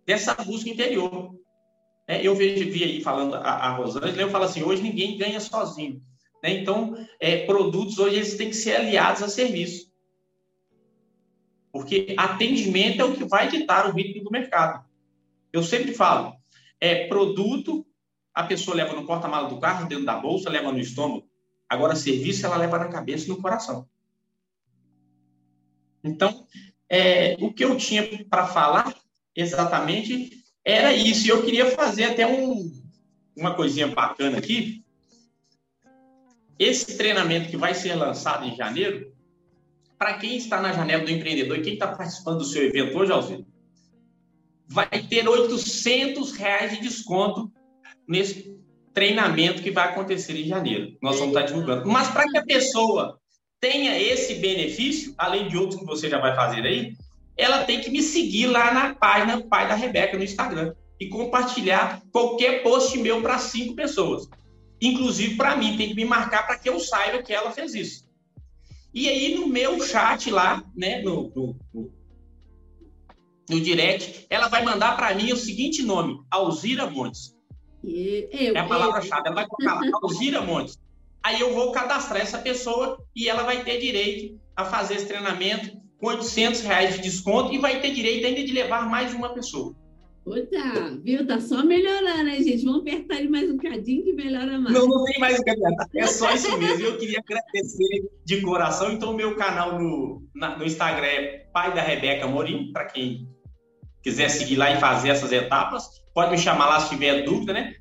dessa 0.07 0.35
busca 0.35 0.69
interior. 0.69 1.35
É, 2.07 2.27
eu 2.27 2.35
vejo, 2.35 2.71
vi 2.71 2.85
aí 2.85 3.01
falando 3.03 3.35
a, 3.35 3.41
a 3.41 3.77
Rosângela, 3.77 4.23
eu 4.23 4.31
falo 4.31 4.45
assim, 4.45 4.63
hoje 4.63 4.83
ninguém 4.83 5.19
ganha 5.19 5.41
sozinho. 5.41 6.01
Né? 6.43 6.59
Então, 6.61 6.97
é, 7.21 7.45
produtos 7.47 7.99
hoje 7.99 8.17
eles 8.17 8.37
têm 8.37 8.51
que 8.51 8.57
ser 8.57 8.77
aliados 8.77 9.23
a 9.23 9.29
serviço. 9.29 9.89
Porque 11.73 12.15
atendimento 12.17 13.01
é 13.01 13.05
o 13.05 13.15
que 13.15 13.25
vai 13.25 13.49
ditar 13.49 13.89
o 13.89 13.93
ritmo 13.93 14.25
do 14.25 14.31
mercado. 14.31 14.85
Eu 15.53 15.63
sempre 15.63 15.93
falo, 15.93 16.35
é 16.81 17.07
produto, 17.07 17.87
a 18.35 18.43
pessoa 18.45 18.77
leva 18.77 18.95
no 18.95 19.07
porta-mala 19.07 19.49
do 19.49 19.61
carro, 19.61 19.89
dentro 19.89 20.05
da 20.05 20.19
bolsa, 20.19 20.51
leva 20.51 20.73
no 20.73 20.79
estômago. 20.79 21.29
Agora, 21.69 21.95
serviço, 21.95 22.47
ela 22.47 22.57
leva 22.57 22.79
na 22.79 22.89
cabeça 22.89 23.27
e 23.27 23.29
no 23.29 23.43
coração. 23.43 23.87
Então, 26.03 26.47
é, 26.89 27.37
o 27.41 27.53
que 27.53 27.65
eu 27.65 27.77
tinha 27.77 28.25
para 28.25 28.47
falar 28.47 28.95
exatamente 29.35 30.43
era 30.65 30.93
isso. 30.93 31.27
E 31.27 31.31
eu 31.31 31.45
queria 31.45 31.71
fazer 31.71 32.05
até 32.05 32.27
um, 32.27 32.73
uma 33.37 33.55
coisinha 33.55 33.89
bacana 33.89 34.39
aqui. 34.39 34.85
Esse 36.59 36.97
treinamento 36.97 37.49
que 37.49 37.57
vai 37.57 37.75
ser 37.75 37.95
lançado 37.95 38.45
em 38.45 38.57
janeiro, 38.57 39.13
para 39.99 40.15
quem 40.15 40.37
está 40.37 40.61
na 40.61 40.73
janela 40.73 41.05
do 41.05 41.11
empreendedor 41.11 41.59
e 41.59 41.63
quem 41.63 41.75
está 41.75 41.89
participando 41.89 42.39
do 42.39 42.45
seu 42.45 42.65
evento 42.65 42.97
hoje, 42.97 43.13
Alcino, 43.13 43.47
vai 44.67 44.89
ter 45.09 45.29
800 45.29 46.33
reais 46.33 46.73
de 46.73 46.83
desconto 46.83 47.51
nesse 48.07 48.57
treinamento 48.93 49.63
que 49.63 49.71
vai 49.71 49.89
acontecer 49.89 50.35
em 50.35 50.47
janeiro. 50.47 50.97
Nós 51.01 51.19
vamos 51.19 51.35
estar 51.35 51.47
divulgando. 51.47 51.89
Mas 51.89 52.09
para 52.09 52.29
que 52.29 52.37
a 52.37 52.45
pessoa 52.45 53.19
tenha 53.61 54.01
esse 54.01 54.35
benefício, 54.35 55.15
além 55.17 55.49
de 55.49 55.57
outros 55.57 55.81
que 55.81 55.87
você 55.87 56.09
já 56.09 56.19
vai 56.19 56.35
fazer 56.35 56.65
aí, 56.67 56.97
ela 57.37 57.65
tem 57.65 57.81
que 57.81 57.91
me 57.91 58.03
seguir 58.03 58.47
lá 58.47 58.73
na 58.75 58.95
página 58.95 59.41
Pai 59.41 59.69
da 59.69 59.75
Rebeca 59.75 60.17
no 60.17 60.25
Instagram 60.25 60.75
e 60.99 61.09
compartilhar 61.09 62.03
qualquer 62.11 62.63
post 62.63 62.99
meu 62.99 63.23
para 63.23 63.39
cinco 63.39 63.75
pessoas. 63.75 64.29
Inclusive 64.81 65.37
para 65.37 65.57
mim, 65.57 65.77
tem 65.77 65.89
que 65.89 65.95
me 65.95 66.05
marcar 66.05 66.47
para 66.47 66.59
que 66.59 66.69
eu 66.69 66.79
saiba 66.79 67.23
que 67.23 67.33
ela 67.33 67.51
fez 67.51 67.75
isso. 67.75 68.09
E 68.93 69.09
aí 69.09 69.35
no 69.35 69.47
meu 69.47 69.81
chat 69.85 70.31
lá, 70.31 70.65
né, 70.75 71.03
no, 71.03 71.33
no, 71.35 71.91
no 73.49 73.61
direct, 73.61 74.27
ela 74.31 74.49
vai 74.49 74.65
mandar 74.65 74.97
para 74.97 75.15
mim 75.15 75.33
o 75.33 75.37
seguinte 75.37 75.83
nome: 75.83 76.21
Alzira 76.31 76.89
Montes. 76.89 77.37
Eu, 77.83 78.55
é 78.55 78.59
a 78.59 78.67
palavra-chave. 78.67 79.23
Ela 79.27 79.35
vai 79.35 79.47
colocar 79.47 79.81
lá, 79.81 79.91
Alzira 80.03 80.43
Montes. 80.43 80.79
Aí 81.23 81.41
eu 81.41 81.53
vou 81.53 81.73
cadastrar 81.73 82.23
essa 82.23 82.39
pessoa 82.39 82.99
e 83.15 83.29
ela 83.29 83.43
vai 83.43 83.65
ter 83.65 83.79
direito 83.79 84.41
a 84.57 84.65
fazer 84.65 84.95
esse 84.95 85.07
treinamento 85.07 85.77
com 85.99 86.07
800 86.07 86.61
reais 86.63 86.95
de 86.95 87.03
desconto 87.03 87.53
e 87.53 87.59
vai 87.59 87.81
ter 87.81 87.93
direito 87.93 88.27
ainda 88.27 88.43
de 88.43 88.53
levar 88.53 88.89
mais 88.89 89.13
uma 89.13 89.35
pessoa. 89.35 89.75
Tá, 90.51 90.97
viu? 91.03 91.27
Tá 91.27 91.41
só 91.41 91.65
melhorando, 91.65 92.25
né, 92.25 92.43
gente? 92.43 92.65
Vamos 92.65 92.83
apertar 92.83 93.17
ele 93.17 93.29
mais 93.29 93.51
um 93.51 93.57
cadinho 93.57 94.05
que 94.05 94.13
melhora 94.13 94.59
mais. 94.59 94.75
Não, 94.75 94.87
não 94.87 95.05
tem 95.05 95.19
mais. 95.19 95.39
É 95.95 96.07
só 96.07 96.31
isso 96.33 96.57
mesmo. 96.59 96.87
Eu 96.87 96.99
queria 96.99 97.19
agradecer 97.19 98.11
de 98.25 98.41
coração. 98.43 98.93
Então, 98.93 99.15
meu 99.15 99.37
canal 99.37 99.81
no, 99.81 100.23
na, 100.35 100.59
no 100.59 100.65
Instagram 100.65 101.07
é 101.07 101.47
Pai 101.53 101.75
da 101.75 101.83
Rebeca 101.83 102.27
Morim, 102.27 102.73
para 102.73 102.87
quem 102.87 103.29
quiser 104.03 104.29
seguir 104.29 104.57
lá 104.57 104.73
e 104.73 104.81
fazer 104.81 105.11
essas 105.11 105.33
etapas. 105.33 106.03
Pode 106.15 106.31
me 106.31 106.39
chamar 106.39 106.67
lá 106.67 106.81
se 106.81 106.91
tiver 106.91 107.23
dúvida, 107.23 107.53
né? 107.53 107.75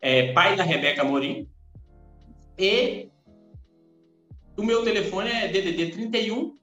É 0.00 0.32
Pai 0.32 0.56
da 0.56 0.62
Rebeca 0.62 1.04
Morim. 1.04 1.48
E 2.58 3.08
o 4.56 4.62
meu 4.62 4.82
telefone 4.82 5.30
é 5.30 5.48
DDD 5.48 5.92
31 5.92 6.56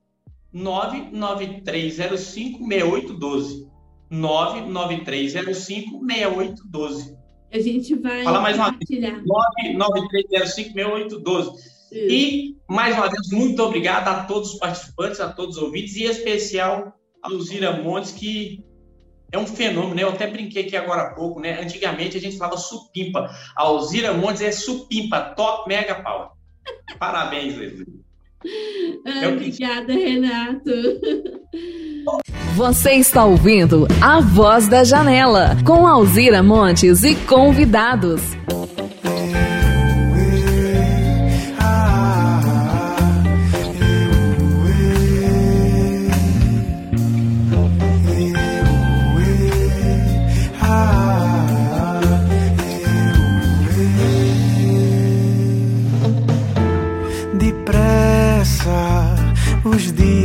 99305 0.51 2.59
6812. 2.59 3.74
99305 4.09 6.05
6812. 6.05 7.17
A 7.51 7.59
gente 7.59 7.95
vai 7.95 8.23
Fala 8.23 8.41
mais 8.41 8.57
uma 8.57 8.71
vez. 8.71 8.89
99305 8.89 10.73
6812. 10.73 11.75
E, 11.91 12.57
mais 12.67 12.95
uma 12.95 13.09
vez, 13.09 13.29
muito 13.31 13.61
obrigado 13.63 14.07
a 14.07 14.23
todos 14.25 14.53
os 14.53 14.59
participantes, 14.59 15.19
a 15.19 15.29
todos 15.29 15.57
os 15.57 15.63
ouvintes, 15.63 15.95
e 15.95 16.03
em 16.03 16.09
especial 16.09 16.93
a 17.23 17.29
Luzira 17.29 17.81
Montes, 17.81 18.11
que 18.11 18.63
é 19.31 19.37
um 19.37 19.47
fenômeno, 19.47 19.95
né? 19.95 20.03
Eu 20.03 20.09
até 20.09 20.27
brinquei 20.27 20.63
aqui 20.63 20.75
agora 20.75 21.03
há 21.03 21.13
pouco, 21.13 21.39
né? 21.39 21.61
Antigamente 21.61 22.17
a 22.17 22.21
gente 22.21 22.37
falava 22.37 22.57
supimpa. 22.57 23.29
A 23.55 23.63
Alzira 23.63 24.13
Montes 24.13 24.41
é 24.41 24.51
supimpa, 24.51 25.33
top 25.35 25.67
mega 25.67 25.95
power. 25.95 26.29
Parabéns, 26.99 27.55
Leslie. 27.57 27.85
Ah, 29.05 29.27
obrigada, 29.29 29.93
Renato. 29.93 30.71
Você 32.55 32.93
está 32.93 33.25
ouvindo 33.25 33.87
A 34.01 34.21
Voz 34.21 34.67
da 34.67 34.83
Janela, 34.83 35.57
com 35.65 35.85
Alzira 35.85 36.41
Montes 36.41 37.03
e 37.03 37.15
convidados. 37.15 38.21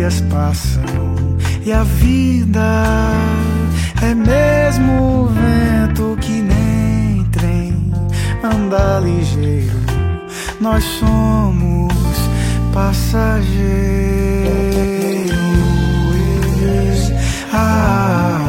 Dias 0.00 0.22
passam 0.30 0.82
e 1.62 1.70
a 1.70 1.82
vida 1.82 3.12
é 4.00 4.14
mesmo 4.14 5.26
vento 5.26 6.16
que 6.22 6.40
nem 6.40 7.22
trem 7.26 7.92
anda 8.42 8.98
ligeiro. 9.00 9.78
Nós 10.58 10.82
somos 10.84 11.92
passageiros. 12.72 13.20
Ah, 17.52 18.40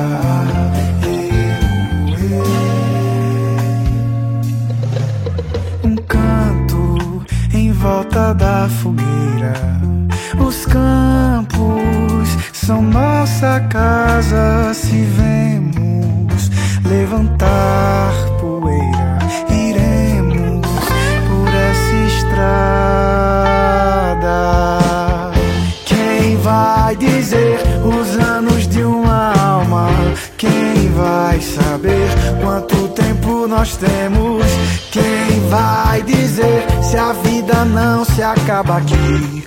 um 5.84 5.96
canto 5.98 7.26
em 7.54 7.74
volta 7.74 8.34
da 8.36 8.70
fogueira 8.70 10.01
os 10.40 10.66
campos 10.66 12.30
são 12.54 12.82
nossa 12.82 13.60
casa. 13.70 14.74
Se 14.74 15.04
vemos 15.04 16.50
levantar 16.86 18.14
poeira, 18.40 19.20
iremos 19.50 20.68
por 21.28 21.48
essa 21.54 21.96
estrada. 22.08 22.72
Quem 25.86 26.38
vai 26.38 26.96
dizer 26.96 27.60
os 27.84 28.18
anos 28.18 28.68
de 28.68 28.84
uma 28.84 29.34
alma? 29.38 29.90
Quem 30.38 30.90
vai 30.96 31.42
saber 31.42 32.10
quanto 32.42 32.88
tempo 32.90 33.48
nós 33.48 33.76
temos? 33.76 34.46
Quem 34.92 35.50
vai 35.50 36.02
dizer 36.04 36.61
vida 37.32 37.64
não 37.64 38.04
se 38.04 38.22
acaba 38.22 38.78
aqui? 38.78 39.42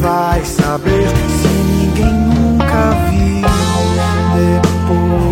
vai 0.00 0.44
saber 0.44 1.08
se 1.08 1.48
ninguém 1.48 2.14
nunca 2.14 2.90
viu 3.10 3.42
depois. 4.34 5.27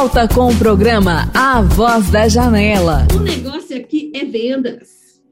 Volta 0.00 0.26
com 0.26 0.48
o 0.48 0.58
programa 0.58 1.30
A 1.34 1.60
Voz 1.60 2.10
da 2.10 2.26
Janela. 2.26 3.06
O 3.14 3.20
negócio 3.20 3.76
aqui 3.76 4.10
é 4.14 4.24
vendas. 4.24 5.22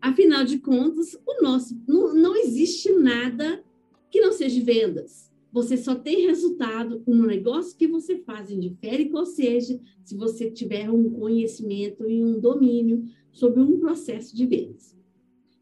Afinal 0.00 0.44
de 0.44 0.58
contas, 0.58 1.18
o 1.26 1.42
nosso 1.42 1.76
não, 1.84 2.14
não 2.14 2.36
existe 2.36 2.92
nada 2.92 3.60
que 4.08 4.20
não 4.20 4.30
seja 4.30 4.62
vendas. 4.62 5.28
Você 5.52 5.76
só 5.76 5.96
tem 5.96 6.28
resultado 6.28 7.02
no 7.08 7.26
negócio 7.26 7.76
que 7.76 7.88
você 7.88 8.16
faz, 8.18 8.52
indifere 8.52 9.10
ou 9.12 9.26
seja, 9.26 9.80
se 10.04 10.16
você 10.16 10.48
tiver 10.48 10.88
um 10.88 11.10
conhecimento 11.10 12.08
e 12.08 12.22
um 12.22 12.38
domínio 12.38 13.04
sobre 13.32 13.60
um 13.60 13.80
processo 13.80 14.36
de 14.36 14.46
vendas. 14.46 14.96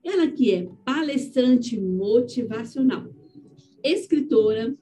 Ela 0.04 0.26
que 0.26 0.52
é 0.52 0.68
palestrante 0.84 1.80
motivacional, 1.80 3.06
escritora, 3.82 4.76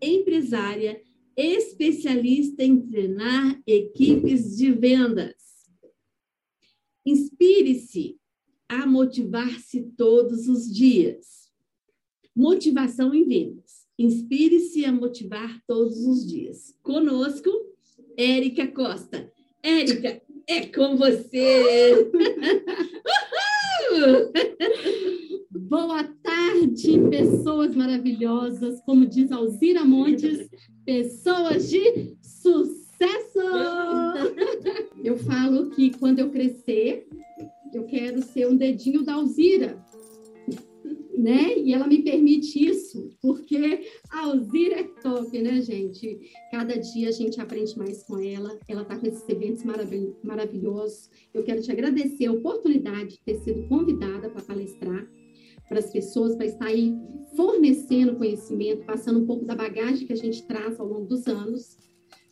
empresária, 0.00 1.00
especialista 1.36 2.64
em 2.64 2.80
treinar 2.80 3.60
equipes 3.66 4.56
de 4.56 4.72
vendas. 4.72 5.34
Inspire-se 7.04 8.18
a 8.68 8.86
motivar-se 8.86 9.82
todos 9.96 10.48
os 10.48 10.72
dias. 10.72 11.52
Motivação 12.34 13.14
em 13.14 13.24
vendas. 13.24 13.86
Inspire-se 13.98 14.84
a 14.84 14.92
motivar 14.92 15.62
todos 15.66 15.98
os 16.06 16.26
dias. 16.26 16.74
Conosco, 16.82 17.50
Érica 18.16 18.66
Costa. 18.66 19.30
Érica, 19.62 20.22
é 20.46 20.66
com 20.66 20.96
você! 20.96 22.10
Boa 25.58 26.04
tarde, 26.22 27.00
pessoas 27.08 27.74
maravilhosas. 27.74 28.78
Como 28.82 29.06
diz 29.06 29.32
Alzira 29.32 29.84
Montes, 29.86 30.50
pessoas 30.84 31.70
de 31.70 32.14
sucesso! 32.20 32.86
Eu 35.02 35.16
falo 35.16 35.70
que 35.70 35.96
quando 35.98 36.18
eu 36.18 36.30
crescer, 36.30 37.08
eu 37.72 37.84
quero 37.84 38.22
ser 38.22 38.48
um 38.48 38.56
dedinho 38.56 39.02
da 39.02 39.14
Alzira. 39.14 39.82
Né? 41.16 41.58
E 41.58 41.72
ela 41.72 41.86
me 41.86 42.02
permite 42.02 42.62
isso, 42.62 43.10
porque 43.22 43.88
a 44.10 44.26
Alzira 44.26 44.80
é 44.80 44.84
top, 44.84 45.40
né, 45.40 45.62
gente? 45.62 46.20
Cada 46.50 46.76
dia 46.76 47.08
a 47.08 47.12
gente 47.12 47.40
aprende 47.40 47.76
mais 47.78 48.02
com 48.02 48.18
ela. 48.18 48.58
Ela 48.68 48.82
está 48.82 48.98
com 48.98 49.06
esses 49.06 49.26
eventos 49.28 49.64
marav 49.64 49.90
maravilhosos. 50.22 51.08
Eu 51.32 51.42
quero 51.42 51.62
te 51.62 51.72
agradecer 51.72 52.26
a 52.26 52.32
oportunidade 52.32 53.12
de 53.12 53.20
ter 53.20 53.38
sido 53.38 53.66
convidada 53.68 54.28
para 54.28 54.42
palestrar 54.42 55.06
para 55.68 55.78
as 55.78 55.90
pessoas, 55.90 56.34
para 56.36 56.46
estar 56.46 56.66
aí 56.66 56.94
fornecendo 57.34 58.16
conhecimento, 58.16 58.86
passando 58.86 59.20
um 59.20 59.26
pouco 59.26 59.44
da 59.44 59.54
bagagem 59.54 60.06
que 60.06 60.12
a 60.12 60.16
gente 60.16 60.46
traz 60.46 60.78
ao 60.80 60.86
longo 60.86 61.06
dos 61.06 61.26
anos, 61.26 61.76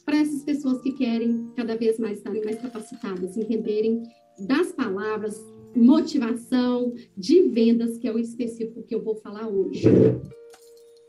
para 0.05 0.19
essas 0.19 0.43
pessoas 0.43 0.81
que 0.81 0.93
querem 0.93 1.51
cada 1.57 1.77
vez 1.77 1.99
mais 1.99 2.19
estarem 2.19 2.45
mais 2.45 2.61
capacitadas, 2.61 3.37
entenderem 3.37 4.03
das 4.47 4.73
palavras, 4.73 5.41
motivação, 5.75 6.95
de 7.17 7.43
vendas, 7.49 7.99
que 7.99 8.07
é 8.07 8.13
o 8.13 8.19
específico 8.19 8.83
que 8.83 8.95
eu 8.95 9.03
vou 9.03 9.17
falar 9.17 9.49
hoje. 9.49 9.85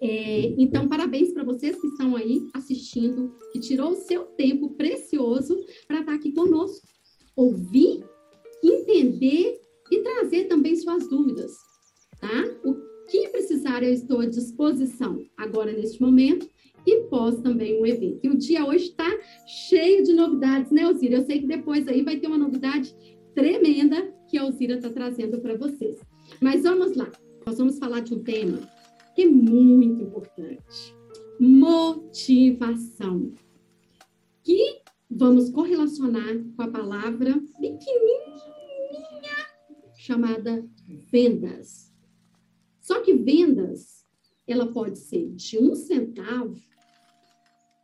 É, 0.02 0.54
então, 0.58 0.88
parabéns 0.88 1.32
para 1.34 1.44
vocês 1.44 1.80
que 1.80 1.88
estão 1.88 2.16
aí 2.16 2.48
assistindo, 2.54 3.34
que 3.52 3.60
tirou 3.60 3.92
o 3.92 3.96
seu 3.96 4.24
tempo 4.24 4.72
precioso 4.72 5.58
para 5.88 6.02
estar 6.02 6.14
aqui 6.14 6.32
conosco, 6.32 6.88
ouvir, 7.36 8.04
entender 8.64 9.60
e 9.92 10.00
trazer 10.02 10.46
também 10.46 10.76
suas 10.76 11.08
dúvidas 11.08 11.52
tá? 12.20 12.44
O 12.64 12.76
que 13.08 13.30
precisar, 13.30 13.84
eu 13.84 13.94
estou 13.94 14.20
à 14.20 14.26
disposição 14.26 15.24
agora 15.38 15.72
neste 15.72 16.02
momento 16.02 16.50
e 16.86 17.04
pós 17.04 17.40
também 17.42 17.80
o 17.82 17.86
evento. 17.86 18.20
E 18.24 18.30
o 18.30 18.38
dia 18.38 18.66
hoje 18.66 18.90
está 18.90 19.10
cheio 19.48 20.04
de 20.04 20.14
novidades, 20.14 20.72
né, 20.72 20.84
Alzira? 20.84 21.18
Eu 21.18 21.26
sei 21.26 21.40
que 21.40 21.48
depois 21.48 21.88
aí 21.88 22.04
vai 22.04 22.18
ter 22.18 22.28
uma 22.28 22.38
novidade 22.38 22.96
tremenda 23.34 24.14
que 24.28 24.38
a 24.38 24.44
Alzira 24.44 24.76
está 24.76 24.90
trazendo 24.90 25.40
para 25.40 25.56
vocês. 25.56 26.00
Mas 26.42 26.64
vamos 26.64 26.96
lá, 26.96 27.12
nós 27.46 27.58
vamos 27.58 27.78
falar 27.78 28.02
de 28.02 28.14
um 28.14 28.24
tema 28.24 28.60
que 29.16 29.24
é 29.24 29.28
muito 29.28 30.04
importante: 30.04 30.96
motivação. 31.40 33.34
Que 34.44 34.82
vamos 35.10 35.50
correlacionar 35.50 36.38
com 36.56 36.62
a 36.62 36.68
palavra 36.68 37.42
pequenininha 37.60 38.36
chamada 39.98 40.64
vendas. 41.12 41.85
Só 42.86 43.02
que 43.02 43.16
vendas, 43.16 44.06
ela 44.46 44.72
pode 44.72 45.00
ser 45.00 45.32
de 45.32 45.58
um 45.58 45.74
centavo 45.74 46.56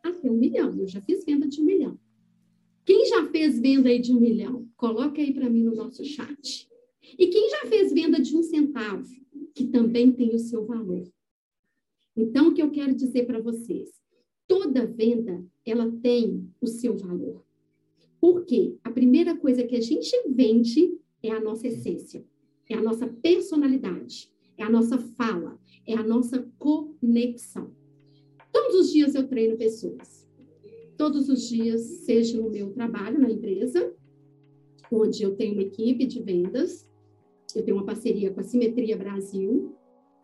até 0.04 0.30
um 0.30 0.38
milhão. 0.38 0.78
Eu 0.78 0.88
já 0.88 1.02
fiz 1.02 1.26
venda 1.26 1.48
de 1.48 1.60
um 1.60 1.66
milhão. 1.66 2.00
Quem 2.86 3.08
já 3.08 3.28
fez 3.32 3.60
venda 3.60 3.90
aí 3.90 3.98
de 3.98 4.14
um 4.14 4.20
milhão? 4.20 4.70
Coloca 4.78 5.20
aí 5.20 5.34
para 5.34 5.50
mim 5.50 5.64
no 5.64 5.74
nosso 5.74 6.06
chat. 6.06 6.70
E 7.18 7.28
quem 7.30 7.50
já 7.50 7.66
fez 7.66 7.92
venda 7.92 8.22
de 8.22 8.38
um 8.38 8.44
centavo, 8.44 9.10
que 9.56 9.66
também 9.66 10.12
tem 10.12 10.36
o 10.36 10.40
seu 10.40 10.68
valor. 10.68 11.12
Então, 12.16 12.50
o 12.50 12.54
que 12.54 12.62
eu 12.62 12.70
quero 12.70 12.94
dizer 12.94 13.26
para 13.26 13.42
vocês? 13.42 13.90
Toda 14.48 14.86
venda, 14.86 15.44
ela 15.66 15.92
tem 15.94 16.48
o 16.62 16.68
seu 16.68 16.96
valor. 16.96 17.44
Por 18.20 18.46
quê? 18.46 18.78
A 18.84 18.92
primeira 18.92 19.36
coisa 19.36 19.64
que 19.64 19.76
a 19.76 19.82
gente 19.82 20.16
vende 20.30 20.96
é 21.24 21.32
a 21.32 21.42
nossa 21.42 21.68
essência, 21.68 22.24
é 22.70 22.76
a 22.76 22.84
nossa 22.84 23.08
personalidade 23.08 24.31
é 24.62 24.66
a 24.66 24.70
nossa 24.70 24.98
fala, 24.98 25.60
é 25.88 25.94
a 25.96 26.04
nossa 26.04 26.48
conexão. 26.60 27.72
Todos 28.52 28.76
os 28.76 28.92
dias 28.92 29.16
eu 29.16 29.28
treino 29.28 29.58
pessoas. 29.58 30.30
Todos 30.98 31.30
os 31.30 31.48
dias, 31.50 31.82
seja 32.06 32.40
no 32.40 32.50
meu 32.50 32.72
trabalho, 32.72 33.20
na 33.20 33.32
empresa, 33.32 33.94
onde 34.92 35.24
eu 35.24 35.36
tenho 35.36 35.54
uma 35.54 35.64
equipe 35.64 36.06
de 36.06 36.22
vendas, 36.22 36.88
eu 37.56 37.64
tenho 37.64 37.78
uma 37.78 37.86
parceria 37.86 38.32
com 38.32 38.40
a 38.40 38.44
Simetria 38.44 38.96
Brasil, 38.96 39.76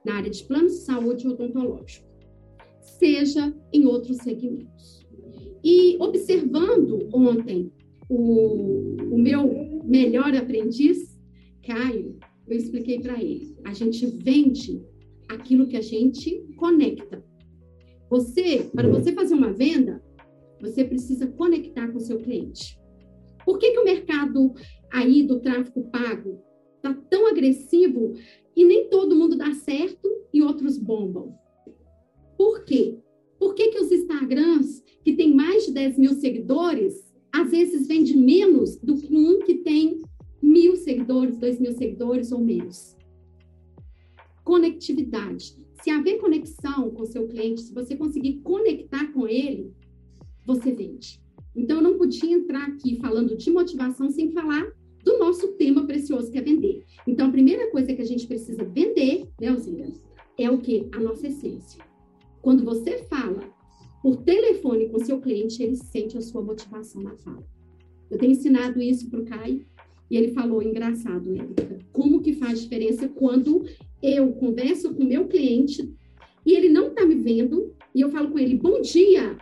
na 0.06 0.16
área 0.18 0.30
de 0.30 0.44
plano 0.44 0.68
de 0.68 0.74
saúde 0.74 1.28
odontológico, 1.28 2.08
seja 2.80 3.54
em 3.74 3.86
outros 3.86 4.18
segmentos. 4.18 5.06
E 5.64 5.98
observando 6.00 7.10
ontem 7.12 7.72
o, 8.08 8.96
o 9.12 9.18
meu 9.18 9.82
melhor 9.84 10.36
aprendiz, 10.36 11.20
Caio, 11.66 12.18
eu 12.48 12.58
expliquei 12.58 13.00
para 13.00 13.22
ele: 13.22 13.56
a 13.64 13.74
gente 13.74 14.06
vende 14.06 14.82
aquilo 15.28 15.68
que 15.68 15.78
a 15.78 15.82
gente 15.82 16.46
conecta. 16.56 17.24
Você, 18.10 18.70
para 18.74 18.88
você 18.88 19.12
fazer 19.12 19.34
uma 19.34 19.52
venda, 19.52 20.02
você 20.62 20.84
precisa 20.84 21.28
conectar 21.28 21.88
com 21.90 21.98
o 21.98 22.02
seu 22.02 22.20
cliente. 22.20 22.80
Por 23.46 23.60
que, 23.60 23.72
que 23.72 23.80
o 23.80 23.86
mercado 23.86 24.54
aí 24.92 25.24
do 25.24 25.40
tráfego 25.40 25.90
pago 25.92 26.42
está 26.76 26.94
tão 27.10 27.28
agressivo 27.28 28.14
e 28.56 28.64
nem 28.64 28.90
todo 28.90 29.16
mundo 29.16 29.38
dá 29.38 29.54
certo 29.54 30.10
e 30.34 30.42
outros 30.42 30.78
bombam? 30.78 31.36
Por 32.38 32.64
quê? 32.64 32.98
Por 33.40 33.54
que, 33.54 33.70
que 33.70 33.80
os 33.80 33.92
Instagrams 33.92 34.84
que 35.04 35.14
tem 35.14 35.34
mais 35.34 35.66
de 35.66 35.74
10 35.74 35.98
mil 35.98 36.14
seguidores, 36.14 36.94
às 37.32 37.52
vezes 37.52 37.88
vende 37.88 38.18
menos 38.18 38.78
do 38.78 38.96
que 38.96 39.16
um 39.16 39.40
que 39.40 39.56
tem 39.56 40.02
mil 40.42 40.76
seguidores, 40.76 41.38
dois 41.38 41.60
mil 41.60 41.72
seguidores 41.74 42.32
ou 42.32 42.40
menos? 42.40 42.96
Conectividade. 44.44 45.56
Se 45.82 45.90
haver 45.90 46.20
conexão 46.20 46.90
com 46.92 47.06
seu 47.06 47.28
cliente, 47.28 47.62
se 47.62 47.74
você 47.74 47.96
conseguir 47.96 48.42
conectar 48.42 49.12
com 49.14 49.28
ele, 49.28 49.74
você 50.46 50.72
vende. 50.72 51.22
Então, 51.56 51.78
eu 51.78 51.84
não 51.84 51.98
podia 51.98 52.32
entrar 52.32 52.68
aqui 52.68 52.98
falando 52.98 53.36
de 53.36 53.50
motivação 53.50 54.10
sem 54.10 54.32
falar 54.32 54.72
do 55.04 55.18
nosso 55.18 55.54
tema 55.54 55.86
precioso, 55.86 56.32
que 56.32 56.38
é 56.38 56.42
vender. 56.42 56.84
Então, 57.08 57.28
a 57.28 57.32
primeira 57.32 57.72
coisa 57.72 57.94
que 57.94 58.02
a 58.02 58.06
gente 58.06 58.28
precisa 58.28 58.64
vender, 58.64 59.28
né, 59.40 59.48
Alzira, 59.48 59.92
é 60.38 60.50
o 60.52 60.60
que? 60.60 60.88
A 60.94 61.00
nossa 61.00 61.28
essência. 61.28 61.84
Quando 62.42 62.64
você 62.64 63.04
fala 63.04 63.42
por 64.02 64.18
telefone 64.18 64.90
com 64.90 65.00
seu 65.00 65.20
cliente, 65.20 65.62
ele 65.64 65.76
sente 65.76 66.18
a 66.18 66.22
sua 66.22 66.42
motivação 66.42 67.02
na 67.02 67.16
fala. 67.16 67.46
Eu 68.10 68.18
tenho 68.18 68.32
ensinado 68.32 68.82
isso 68.82 69.10
para 69.10 69.20
o 69.20 69.26
Caio, 69.26 69.66
e 70.10 70.18
ele 70.18 70.32
falou, 70.32 70.62
engraçado, 70.62 71.34
Érica, 71.34 71.80
como 71.92 72.22
que 72.22 72.34
faz 72.34 72.62
diferença 72.62 73.08
quando 73.08 73.66
eu 74.02 74.32
converso 74.34 74.94
com 74.94 75.04
meu 75.04 75.28
cliente 75.28 75.94
e 76.46 76.54
ele 76.54 76.70
não 76.70 76.88
está 76.88 77.06
me 77.06 77.16
vendo, 77.16 77.74
e 77.94 78.02
eu 78.02 78.10
falo 78.10 78.32
com 78.32 78.40
ele, 78.40 78.56
bom 78.56 78.80
dia, 78.80 79.38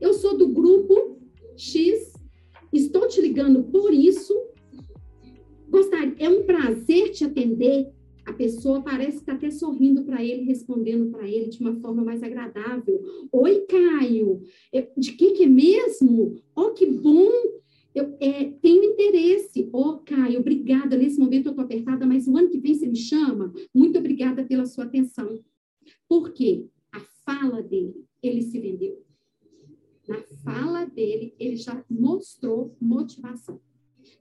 eu 0.00 0.12
sou 0.12 0.36
do 0.36 0.48
grupo 0.48 1.18
X, 1.56 2.12
estou 2.72 3.08
te 3.08 3.20
ligando 3.20 3.62
por 3.64 3.94
isso, 3.94 4.34
gostaria, 5.70 6.14
é 6.18 6.28
um 6.28 6.42
prazer 6.42 7.12
te 7.12 7.24
atender, 7.24 7.88
a 8.26 8.32
pessoa 8.32 8.82
parece 8.82 9.18
estar 9.18 9.34
até 9.34 9.50
sorrindo 9.50 10.04
para 10.04 10.24
ele, 10.24 10.44
respondendo 10.44 11.10
para 11.10 11.28
ele 11.28 11.48
de 11.48 11.60
uma 11.60 11.74
forma 11.74 12.02
mais 12.02 12.22
agradável. 12.22 13.02
Oi, 13.30 13.66
Caio, 13.68 14.40
de 14.96 15.12
que 15.12 15.32
que 15.32 15.44
é 15.44 15.48
mesmo? 15.48 16.34
Oh, 16.56 16.70
que 16.70 16.86
bom! 16.86 17.30
Eu 17.94 18.16
é, 18.20 18.50
tenho 18.60 18.84
interesse. 18.84 19.68
Ô, 19.72 19.80
oh, 19.80 19.98
Caio, 19.98 20.40
obrigada. 20.40 20.96
Nesse 20.96 21.18
momento 21.18 21.46
eu 21.46 21.50
estou 21.52 21.64
apertada, 21.64 22.04
mas 22.04 22.26
o 22.26 22.36
ano 22.36 22.50
que 22.50 22.58
vem 22.58 22.74
você 22.74 22.86
me 22.86 22.96
chama. 22.96 23.52
Muito 23.72 23.98
obrigada 23.98 24.44
pela 24.44 24.66
sua 24.66 24.84
atenção. 24.84 25.38
Por 26.08 26.32
quê? 26.32 26.66
A 26.92 27.00
fala 27.24 27.62
dele, 27.62 28.04
ele 28.22 28.42
se 28.42 28.58
vendeu. 28.58 29.04
Na 30.08 30.20
fala 30.42 30.84
dele, 30.84 31.34
ele 31.38 31.56
já 31.56 31.84
mostrou 31.88 32.76
motivação. 32.80 33.60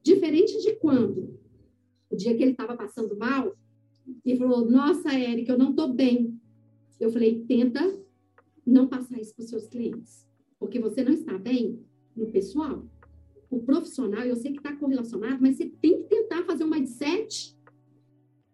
Diferente 0.01 0.61
de 0.61 0.76
quando, 0.76 1.39
o 2.09 2.15
dia 2.15 2.36
que 2.36 2.43
ele 2.43 2.51
estava 2.51 2.78
passando 2.78 3.17
mal, 3.17 3.57
e 4.24 4.38
falou: 4.38 4.69
Nossa, 4.69 5.11
Érica, 5.13 5.53
eu 5.53 5.57
não 5.57 5.71
estou 5.71 5.91
bem. 5.91 6.39
Eu 6.99 7.11
falei: 7.11 7.43
Tenta 7.45 7.82
não 8.65 8.88
passar 8.88 9.19
isso 9.19 9.36
para 9.36 9.43
os 9.43 9.49
seus 9.49 9.67
clientes, 9.67 10.28
porque 10.59 10.80
você 10.80 11.03
não 11.03 11.11
está 11.11 11.38
bem 11.38 11.84
no 12.15 12.28
pessoal. 12.28 12.86
O 13.54 13.60
profissional, 13.60 14.24
eu 14.24 14.36
sei 14.36 14.51
que 14.51 14.58
está 14.58 14.76
correlacionado, 14.76 15.38
mas 15.39 15.58
você 15.58 15.68
tem 15.80 16.01
que 16.01 16.10
tentar 16.10 16.43
fazer 16.43 16.64
um 16.64 16.70
mindset. 16.72 17.56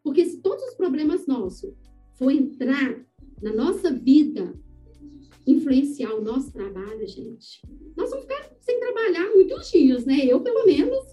Porque 0.03 0.25
se 0.25 0.41
todos 0.41 0.61
os 0.65 0.73
problemas 0.73 1.25
nossos 1.25 1.73
for 2.15 2.29
entrar 2.29 3.01
na 3.41 3.53
nossa 3.53 3.93
vida, 3.93 4.53
influenciar 5.47 6.13
o 6.13 6.21
nosso 6.21 6.51
trabalho, 6.51 7.07
gente, 7.07 7.61
nós 7.95 8.09
vamos 8.09 8.25
ficar 8.25 8.53
sem 8.59 8.77
trabalhar 8.77 9.29
muitos 9.29 9.71
dias, 9.71 10.05
né? 10.05 10.17
Eu, 10.25 10.41
pelo 10.41 10.65
menos. 10.65 11.05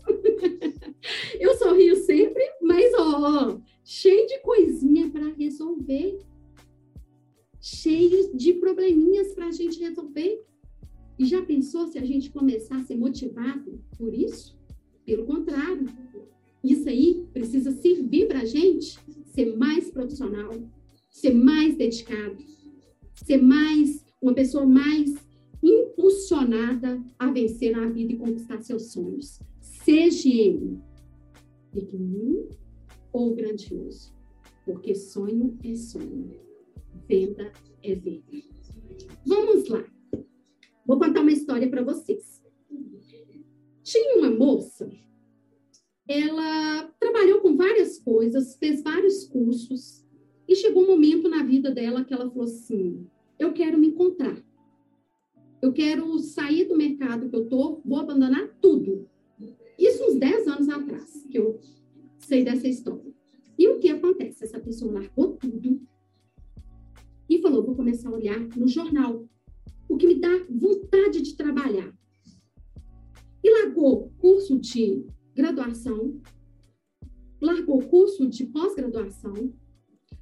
eu 1.38 1.56
sorrio 1.56 1.94
sempre, 1.94 2.42
mas, 2.60 2.92
ó, 2.94 3.60
cheio 3.84 4.26
de 4.26 4.40
coisinha 4.40 5.08
para 5.10 5.28
resolver. 5.28 6.18
Cheio 7.60 8.36
de 8.36 8.52
probleminhas 8.54 9.32
para 9.32 9.46
a 9.46 9.52
gente 9.52 9.78
resolver. 9.78 10.44
E 11.18 11.24
já 11.24 11.42
pensou 11.42 11.86
se 11.86 11.98
a 11.98 12.04
gente 12.04 12.30
começar 12.30 12.76
a 12.76 12.84
ser 12.84 12.96
motivado 12.96 13.80
por 13.96 14.14
isso? 14.14 14.56
Pelo 15.04 15.24
contrário, 15.24 15.86
isso 16.62 16.88
aí 16.88 17.26
precisa 17.32 17.70
servir 17.70 18.26
para 18.26 18.40
a 18.40 18.44
gente 18.44 18.98
ser 19.24 19.56
mais 19.56 19.90
profissional, 19.90 20.52
ser 21.08 21.32
mais 21.32 21.76
dedicado, 21.76 22.36
ser 23.14 23.40
mais 23.40 24.04
uma 24.20 24.34
pessoa 24.34 24.66
mais 24.66 25.14
impulsionada 25.62 27.02
a 27.18 27.30
vencer 27.30 27.72
na 27.72 27.88
vida 27.88 28.12
e 28.12 28.16
conquistar 28.16 28.60
seus 28.60 28.92
sonhos. 28.92 29.40
Seja 29.60 30.28
ele 30.28 30.78
pequenininho 31.72 32.48
ou 33.12 33.34
grandioso, 33.34 34.12
porque 34.64 34.94
sonho 34.94 35.56
é 35.62 35.74
sonho, 35.74 36.30
venda 37.08 37.52
é 37.82 37.94
venda. 37.94 38.42
Vamos 39.24 39.68
lá. 39.68 39.84
Vou 40.86 40.98
contar 40.98 41.20
uma 41.20 41.32
história 41.32 41.68
para 41.68 41.82
vocês. 41.82 42.42
Tinha 43.82 44.18
uma 44.18 44.30
moça, 44.30 44.90
ela 46.08 46.84
trabalhou 47.00 47.40
com 47.40 47.56
várias 47.56 47.98
coisas, 47.98 48.56
fez 48.56 48.82
vários 48.82 49.24
cursos, 49.24 50.04
e 50.48 50.54
chegou 50.54 50.84
um 50.84 50.88
momento 50.88 51.28
na 51.28 51.42
vida 51.42 51.70
dela 51.70 52.04
que 52.04 52.14
ela 52.14 52.30
falou 52.30 52.44
assim: 52.44 53.06
eu 53.38 53.52
quero 53.52 53.78
me 53.78 53.88
encontrar. 53.88 54.36
Eu 55.60 55.72
quero 55.72 56.18
sair 56.18 56.66
do 56.66 56.76
mercado 56.76 57.28
que 57.28 57.34
eu 57.34 57.48
tô, 57.48 57.80
vou 57.84 57.98
abandonar 57.98 58.56
tudo. 58.60 59.08
Isso 59.78 60.04
uns 60.04 60.14
10 60.14 60.48
anos 60.48 60.68
atrás, 60.68 61.26
que 61.30 61.38
eu 61.38 61.58
sei 62.18 62.44
dessa 62.44 62.68
história. 62.68 63.12
E 63.58 63.68
o 63.68 63.78
que 63.78 63.88
acontece? 63.88 64.44
Essa 64.44 64.60
pessoa 64.60 64.92
largou 64.92 65.36
tudo 65.36 65.80
e 67.28 67.38
falou: 67.40 67.64
vou 67.64 67.74
começar 67.74 68.08
a 68.08 68.12
olhar 68.12 68.38
no 68.56 68.68
jornal 68.68 69.28
o 69.88 69.96
que 69.96 70.06
me 70.06 70.16
dá 70.16 70.30
vontade 70.50 71.22
de 71.22 71.36
trabalhar. 71.36 71.92
E 73.42 73.50
largou 73.50 74.10
curso 74.18 74.58
de 74.58 75.04
graduação, 75.34 76.20
largou 77.40 77.80
curso 77.82 78.26
de 78.26 78.46
pós-graduação, 78.46 79.52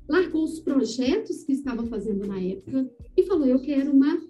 largou 0.09 0.45
os 0.45 0.61
projetos 0.61 1.45
que 1.45 1.53
estava 1.53 1.85
fazendo 1.87 2.27
na 2.27 2.41
época 2.41 2.91
e 3.17 3.23
falou: 3.25 3.47
Eu 3.47 3.61
quero 3.61 3.93
uma 3.93 4.21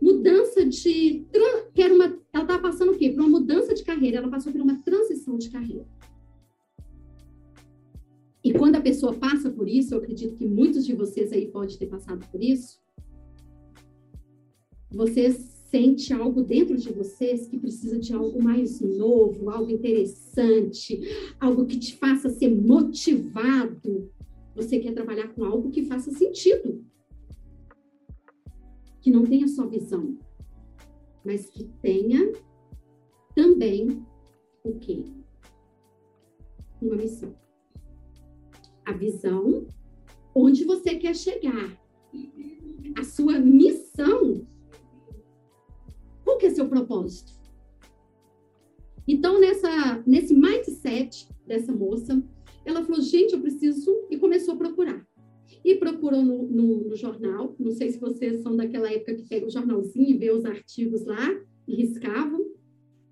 mudança 0.00 0.64
de. 0.64 1.26
Quero 1.74 1.94
uma, 1.94 2.04
ela 2.04 2.44
estava 2.44 2.58
passando 2.58 2.92
o 2.92 2.98
quê? 2.98 3.10
Por 3.10 3.20
uma 3.20 3.40
mudança 3.40 3.74
de 3.74 3.82
carreira, 3.82 4.18
ela 4.18 4.28
passou 4.28 4.52
por 4.52 4.60
uma 4.60 4.80
transição 4.82 5.36
de 5.36 5.50
carreira. 5.50 5.86
E 8.44 8.52
quando 8.52 8.76
a 8.76 8.80
pessoa 8.80 9.14
passa 9.14 9.50
por 9.50 9.66
isso, 9.66 9.94
eu 9.94 9.98
acredito 9.98 10.34
que 10.34 10.46
muitos 10.46 10.84
de 10.84 10.94
vocês 10.94 11.32
aí 11.32 11.46
podem 11.46 11.78
ter 11.78 11.86
passado 11.86 12.26
por 12.30 12.42
isso, 12.42 12.78
você 14.94 15.30
sente 15.74 16.12
algo 16.12 16.42
dentro 16.42 16.76
de 16.76 16.92
vocês 16.92 17.48
que 17.48 17.58
precisa 17.58 17.98
de 17.98 18.12
algo 18.12 18.40
mais 18.40 18.80
novo, 18.80 19.50
algo 19.50 19.72
interessante, 19.72 21.00
algo 21.40 21.66
que 21.66 21.76
te 21.76 21.96
faça 21.96 22.30
ser 22.30 22.48
motivado. 22.48 24.08
Você 24.54 24.78
quer 24.78 24.94
trabalhar 24.94 25.34
com 25.34 25.44
algo 25.44 25.72
que 25.72 25.82
faça 25.82 26.12
sentido, 26.12 26.84
que 29.00 29.10
não 29.10 29.24
tenha 29.24 29.48
só 29.48 29.66
visão, 29.66 30.16
mas 31.24 31.50
que 31.50 31.64
tenha 31.82 32.32
também 33.34 34.06
o 34.62 34.74
quê? 34.74 35.04
Uma 36.80 36.94
missão. 36.94 37.34
A 38.84 38.92
visão, 38.92 39.66
onde 40.32 40.62
você 40.64 40.94
quer 40.94 41.16
chegar. 41.16 41.82
A 42.96 43.02
sua 43.02 43.40
missão 43.40 44.46
seu 46.54 46.68
propósito? 46.68 47.32
Então, 49.06 49.38
nessa, 49.40 50.02
nesse 50.06 50.34
mindset 50.34 51.28
dessa 51.46 51.72
moça, 51.72 52.22
ela 52.64 52.82
falou, 52.82 53.02
gente, 53.02 53.34
eu 53.34 53.40
preciso, 53.40 53.94
e 54.10 54.16
começou 54.16 54.54
a 54.54 54.56
procurar. 54.56 55.06
E 55.62 55.74
procurou 55.76 56.22
no, 56.22 56.46
no, 56.46 56.88
no 56.88 56.96
jornal, 56.96 57.54
não 57.58 57.70
sei 57.70 57.90
se 57.90 57.98
vocês 57.98 58.42
são 58.42 58.56
daquela 58.56 58.90
época 58.90 59.14
que 59.14 59.28
pega 59.28 59.46
o 59.46 59.50
jornalzinho 59.50 60.10
e 60.10 60.18
vê 60.18 60.30
os 60.30 60.44
artigos 60.44 61.04
lá, 61.04 61.38
e 61.66 61.74
riscavam, 61.74 62.40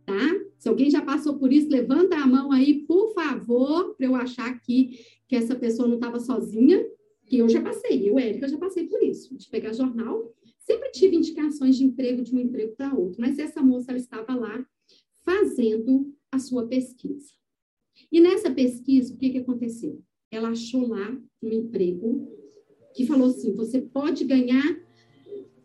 tá? 0.04 0.42
Se 0.58 0.68
alguém 0.68 0.90
já 0.90 1.02
passou 1.02 1.38
por 1.38 1.52
isso, 1.52 1.68
levanta 1.68 2.16
a 2.16 2.26
mão 2.26 2.52
aí, 2.52 2.84
por 2.86 3.12
favor, 3.14 3.94
para 3.96 4.06
eu 4.06 4.14
achar 4.14 4.48
aqui 4.48 4.98
que 5.26 5.36
essa 5.36 5.54
pessoa 5.56 5.88
não 5.88 5.96
estava 5.96 6.20
sozinha, 6.20 6.86
que 7.26 7.38
eu 7.38 7.48
já 7.48 7.62
passei, 7.62 8.08
eu, 8.08 8.18
Érica, 8.18 8.48
já 8.48 8.58
passei 8.58 8.86
por 8.86 9.02
isso, 9.02 9.36
de 9.36 9.48
pegar 9.48 9.72
jornal. 9.72 10.32
Sempre 10.64 10.90
tive 10.90 11.16
indicações 11.16 11.76
de 11.76 11.84
emprego 11.84 12.22
de 12.22 12.34
um 12.34 12.38
emprego 12.38 12.74
para 12.76 12.94
outro, 12.94 13.20
mas 13.20 13.38
essa 13.38 13.62
moça 13.62 13.90
ela 13.90 13.98
estava 13.98 14.34
lá 14.34 14.64
fazendo 15.24 16.14
a 16.30 16.38
sua 16.38 16.66
pesquisa. 16.66 17.30
E 18.10 18.20
nessa 18.20 18.50
pesquisa, 18.50 19.12
o 19.12 19.16
que, 19.16 19.30
que 19.30 19.38
aconteceu? 19.38 20.02
Ela 20.30 20.50
achou 20.50 20.86
lá 20.86 21.16
um 21.42 21.52
emprego 21.52 22.28
que 22.94 23.06
falou 23.06 23.28
assim: 23.28 23.54
você 23.54 23.80
pode 23.80 24.24
ganhar 24.24 24.80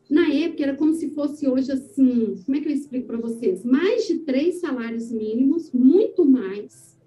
na 0.09 0.29
época 0.29 0.63
era 0.63 0.75
como 0.75 0.93
se 0.93 1.09
fosse 1.09 1.47
hoje 1.47 1.71
assim, 1.71 2.41
como 2.45 2.57
é 2.57 2.61
que 2.61 2.67
eu 2.67 2.73
explico 2.73 3.07
para 3.07 3.17
vocês? 3.17 3.65
Mais 3.65 4.07
de 4.07 4.19
três 4.19 4.61
salários 4.61 5.11
mínimos, 5.11 5.71
muito 5.71 6.23
mais, 6.23 6.97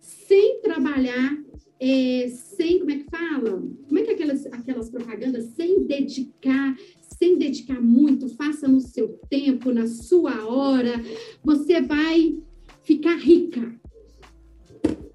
sem 0.00 0.60
trabalhar, 0.60 1.42
é, 1.84 2.28
sem, 2.28 2.78
como 2.78 2.92
é 2.92 2.98
que 2.98 3.10
fala? 3.10 3.60
Como 3.88 3.98
é 3.98 4.02
que 4.02 4.10
é 4.10 4.14
aquelas, 4.14 4.46
aquelas 4.46 4.88
propagandas? 4.88 5.46
Sem 5.56 5.84
dedicar, 5.84 6.76
sem 7.18 7.36
dedicar 7.36 7.82
muito, 7.82 8.28
faça 8.36 8.68
no 8.68 8.80
seu 8.80 9.08
tempo, 9.28 9.72
na 9.72 9.88
sua 9.88 10.46
hora, 10.46 10.92
você 11.42 11.80
vai 11.80 12.38
ficar 12.84 13.16
rica. 13.16 13.74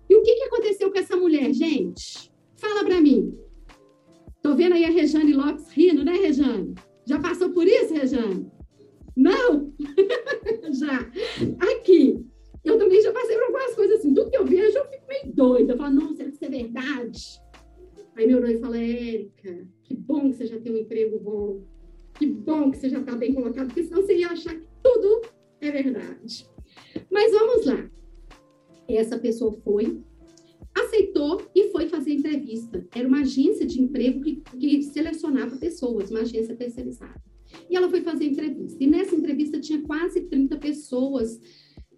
E 0.10 0.16
o 0.16 0.22
que, 0.22 0.36
que 0.36 0.44
aconteceu 0.44 0.92
com 0.92 1.00
essa 1.00 1.16
mulher, 1.16 1.54
gente? 1.54 2.30
Fala 2.58 2.84
para 2.84 3.00
mim. 3.00 3.34
Tô 4.42 4.54
vendo 4.54 4.74
aí 4.74 4.84
a 4.84 4.90
Rejane 4.90 5.34
Lopes 5.34 5.70
rindo, 5.70 6.04
né, 6.04 6.18
Rejane? 6.18 6.76
Já 7.06 7.18
passou 7.18 7.52
por 7.52 7.66
isso, 7.66 7.94
Rejane? 7.94 8.52
Não? 9.16 9.74
já. 10.74 11.10
Aqui. 11.72 12.27
Eu 12.68 12.78
também 12.78 13.02
já 13.02 13.14
passei 13.14 13.36
por 13.36 13.46
algumas 13.46 13.76
coisas 13.76 14.00
assim. 14.00 14.14
Tudo 14.14 14.30
que 14.30 14.38
eu 14.38 14.46
vejo, 14.46 14.78
eu 14.78 14.86
fico 14.88 15.08
meio 15.08 15.34
doida. 15.34 15.74
Eu 15.74 15.78
falo, 15.78 15.96
não, 15.96 16.14
será 16.14 16.30
que 16.30 16.36
isso 16.36 16.46
é 16.46 16.50
verdade? 16.50 17.42
Aí 18.16 18.28
meu 18.28 18.42
noivo 18.42 18.60
fala, 18.60 18.78
Érica, 18.78 19.68
que 19.84 19.96
bom 19.96 20.30
que 20.30 20.36
você 20.38 20.48
já 20.48 20.60
tem 20.60 20.74
um 20.74 20.78
emprego 20.78 21.18
bom. 21.20 21.62
Que 22.16 22.26
bom 22.26 22.72
que 22.72 22.78
você 22.78 22.90
já 22.90 23.00
está 23.00 23.16
bem 23.16 23.34
colocado, 23.34 23.68
porque 23.68 23.84
senão 23.84 24.02
você 24.02 24.18
ia 24.18 24.30
achar 24.30 24.56
que 24.56 24.68
tudo 24.84 25.22
é 25.62 25.72
verdade. 25.72 26.50
Mas 27.10 27.32
vamos 27.32 27.66
lá. 27.66 27.90
Essa 28.90 29.18
pessoa 29.20 29.54
foi, 29.64 30.02
aceitou 30.76 31.42
e 31.54 31.70
foi 31.70 31.88
fazer 31.88 32.12
entrevista. 32.14 32.86
Era 32.94 33.08
uma 33.08 33.22
agência 33.22 33.66
de 33.66 33.82
emprego 33.82 34.22
que, 34.22 34.42
que 34.60 34.82
selecionava 34.84 35.58
pessoas, 35.58 36.10
uma 36.10 36.22
agência 36.22 36.56
terceirizada. 36.56 37.22
E 37.70 37.78
ela 37.78 37.90
foi 37.90 38.02
fazer 38.02 38.26
entrevista. 38.26 38.84
E 38.84 38.88
nessa 38.88 39.16
entrevista 39.16 39.60
tinha 39.60 39.82
quase 39.84 40.22
30 40.22 40.58
pessoas, 40.58 41.40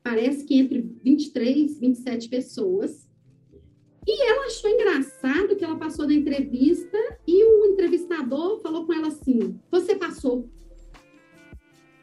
parece 0.04 0.46
que 0.46 0.56
entre 0.56 0.82
23, 1.04 1.80
27 1.80 2.30
pessoas. 2.30 3.10
E 4.08 4.24
ela 4.24 4.46
achou 4.46 4.70
engraçado 4.70 5.56
que 5.56 5.64
ela 5.64 5.78
passou 5.78 6.08
na 6.08 6.14
entrevista 6.14 6.98
e 7.28 7.44
o 7.44 7.66
entrevistador 7.66 8.60
falou 8.62 8.86
com 8.86 8.94
ela 8.94 9.08
assim: 9.08 9.60
Você 9.72 9.96
passou. 9.96 10.50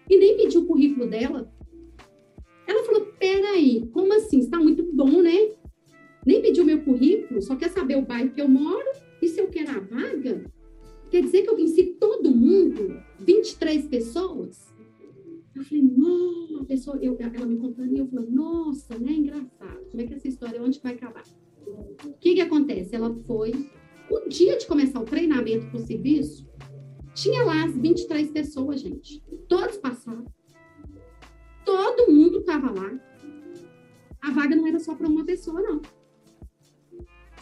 E 0.08 0.16
nem 0.16 0.36
pediu 0.36 0.62
o 0.62 0.66
currículo 0.66 1.08
dela. 1.08 1.52
Ela 2.66 2.84
falou: 2.84 3.06
Peraí, 3.18 3.88
como 3.92 4.12
assim? 4.14 4.38
Está 4.38 4.58
muito 4.58 4.84
bom, 4.84 5.22
né? 5.22 5.56
nem 6.26 6.42
pediu 6.42 6.64
meu 6.64 6.82
currículo, 6.82 7.40
só 7.40 7.54
quer 7.54 7.70
saber 7.70 7.96
o 7.96 8.02
bairro 8.02 8.30
que 8.30 8.42
eu 8.42 8.48
moro 8.48 8.90
e 9.22 9.28
se 9.28 9.40
eu 9.40 9.46
quero 9.46 9.70
a 9.70 9.78
vaga. 9.78 10.44
Quer 11.08 11.22
dizer 11.22 11.42
que 11.42 11.50
eu 11.50 11.56
venci 11.56 11.84
todo 12.00 12.34
mundo, 12.34 13.00
23 13.20 13.86
pessoas? 13.86 14.66
Eu 15.56 15.64
falei, 15.64 15.82
nossa, 15.82 16.60
a 16.60 16.64
pessoa, 16.66 16.98
eu, 17.00 17.16
ela 17.18 17.46
me 17.46 17.56
contando 17.56 17.90
e 17.94 17.98
eu 17.98 18.06
falei, 18.06 18.28
nossa, 18.28 18.98
né, 18.98 19.12
engraçado, 19.12 19.86
como 19.90 20.02
é 20.02 20.06
que 20.06 20.14
essa 20.14 20.28
história, 20.28 20.62
onde 20.62 20.78
vai 20.80 20.94
acabar? 20.94 21.24
O 22.04 22.12
que 22.20 22.34
que 22.34 22.40
acontece? 22.42 22.94
Ela 22.94 23.14
foi, 23.26 23.52
o 24.10 24.28
dia 24.28 24.58
de 24.58 24.66
começar 24.66 25.00
o 25.00 25.04
treinamento 25.04 25.66
para 25.68 25.80
o 25.80 25.86
serviço, 25.86 26.46
tinha 27.14 27.42
lá 27.42 27.64
as 27.64 27.74
23 27.74 28.30
pessoas, 28.30 28.80
gente, 28.80 29.22
todos 29.48 29.78
passaram, 29.78 30.26
todo 31.64 32.12
mundo 32.12 32.40
estava 32.40 32.70
lá, 32.70 33.00
a 34.20 34.30
vaga 34.30 34.54
não 34.54 34.66
era 34.66 34.78
só 34.78 34.94
para 34.94 35.08
uma 35.08 35.24
pessoa, 35.24 35.62
não. 35.62 35.80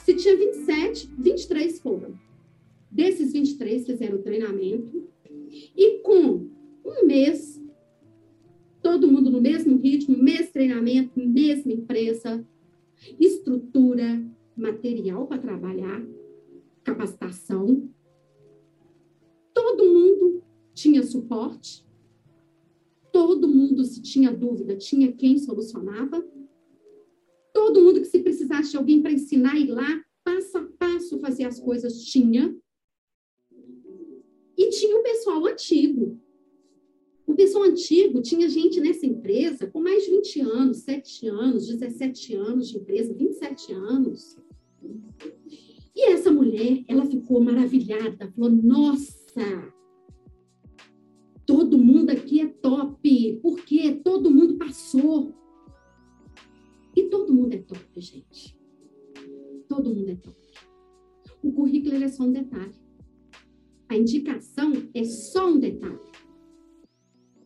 Se 0.05 0.15
tinha 0.15 0.37
27, 0.37 1.11
23 1.19 1.81
foram. 1.81 2.15
Desses 2.91 3.33
23 3.33 3.87
fizeram 3.87 4.19
o 4.19 4.23
treinamento. 4.23 5.09
E 5.51 6.01
com 6.01 6.51
um 6.85 7.07
mês, 7.07 7.54
todo 8.95 9.11
mundo 9.11 9.29
no 9.29 9.41
mesmo 9.41 9.77
ritmo, 9.77 10.17
mesmo 10.17 10.53
treinamento, 10.53 11.19
mesma 11.19 11.73
empresa, 11.73 12.47
estrutura, 13.19 14.25
material 14.57 15.27
para 15.27 15.43
trabalhar, 15.43 16.01
capacitação. 16.85 17.91
Todo 19.53 19.85
mundo 19.85 20.45
tinha 20.73 21.03
suporte. 21.03 21.85
Todo 23.11 23.49
mundo, 23.49 23.85
se 23.85 24.01
tinha 24.01 24.33
dúvida, 24.33 24.77
tinha 24.77 25.11
quem 25.11 25.39
solucionava. 25.39 26.25
Todo 27.53 27.83
mundo 27.83 28.01
que 28.01 28.07
se 28.07 28.21
precisasse 28.21 28.71
de 28.71 28.77
alguém 28.77 29.03
para 29.03 29.11
ensinar 29.11 29.59
ir 29.59 29.73
lá, 29.73 30.05
passo 30.23 30.57
a 30.57 30.69
passo 30.79 31.19
fazer 31.19 31.47
as 31.47 31.59
coisas, 31.59 32.01
tinha. 32.05 32.57
E 34.57 34.71
tinha 34.71 34.97
o 34.97 35.03
pessoal 35.03 35.45
antigo. 35.47 36.24
O 37.27 37.35
pessoal 37.35 37.65
antigo 37.65 38.21
tinha 38.21 38.49
gente 38.49 38.81
nessa 38.81 39.07
empresa 39.07 39.67
com 39.67 39.81
mais 39.81 40.05
de 40.05 40.11
20 40.11 40.41
anos, 40.41 40.79
7 40.79 41.27
anos, 41.29 41.67
17 41.67 42.35
anos 42.35 42.69
de 42.69 42.77
empresa, 42.77 43.15
27 43.15 43.73
anos. 43.73 44.37
E 45.97 46.11
essa 46.11 46.31
mulher, 46.31 46.85
ela 46.87 47.07
ficou 47.07 47.41
maravilhada, 47.43 48.31
falou: 48.33 48.51
Nossa, 48.51 49.73
todo 51.47 51.79
mundo 51.79 52.11
aqui 52.11 52.41
é 52.41 52.47
top, 52.47 53.39
porque 53.41 53.95
todo 54.05 54.31
mundo 54.31 54.57
passou. 54.59 55.35
E 56.97 57.05
todo 57.05 57.33
mundo 57.33 57.55
é 57.55 57.59
top, 57.59 58.01
gente. 58.01 58.57
Todo 59.69 59.95
mundo 59.95 60.11
é 60.11 60.17
top. 60.17 60.37
O 61.43 61.53
currículo 61.53 61.97
é 61.97 62.09
só 62.09 62.25
um 62.25 62.33
detalhe. 62.33 62.75
A 63.89 63.97
indicação 63.97 64.73
é 64.95 65.05
só 65.05 65.49
um 65.49 65.59
detalhe. 65.59 66.14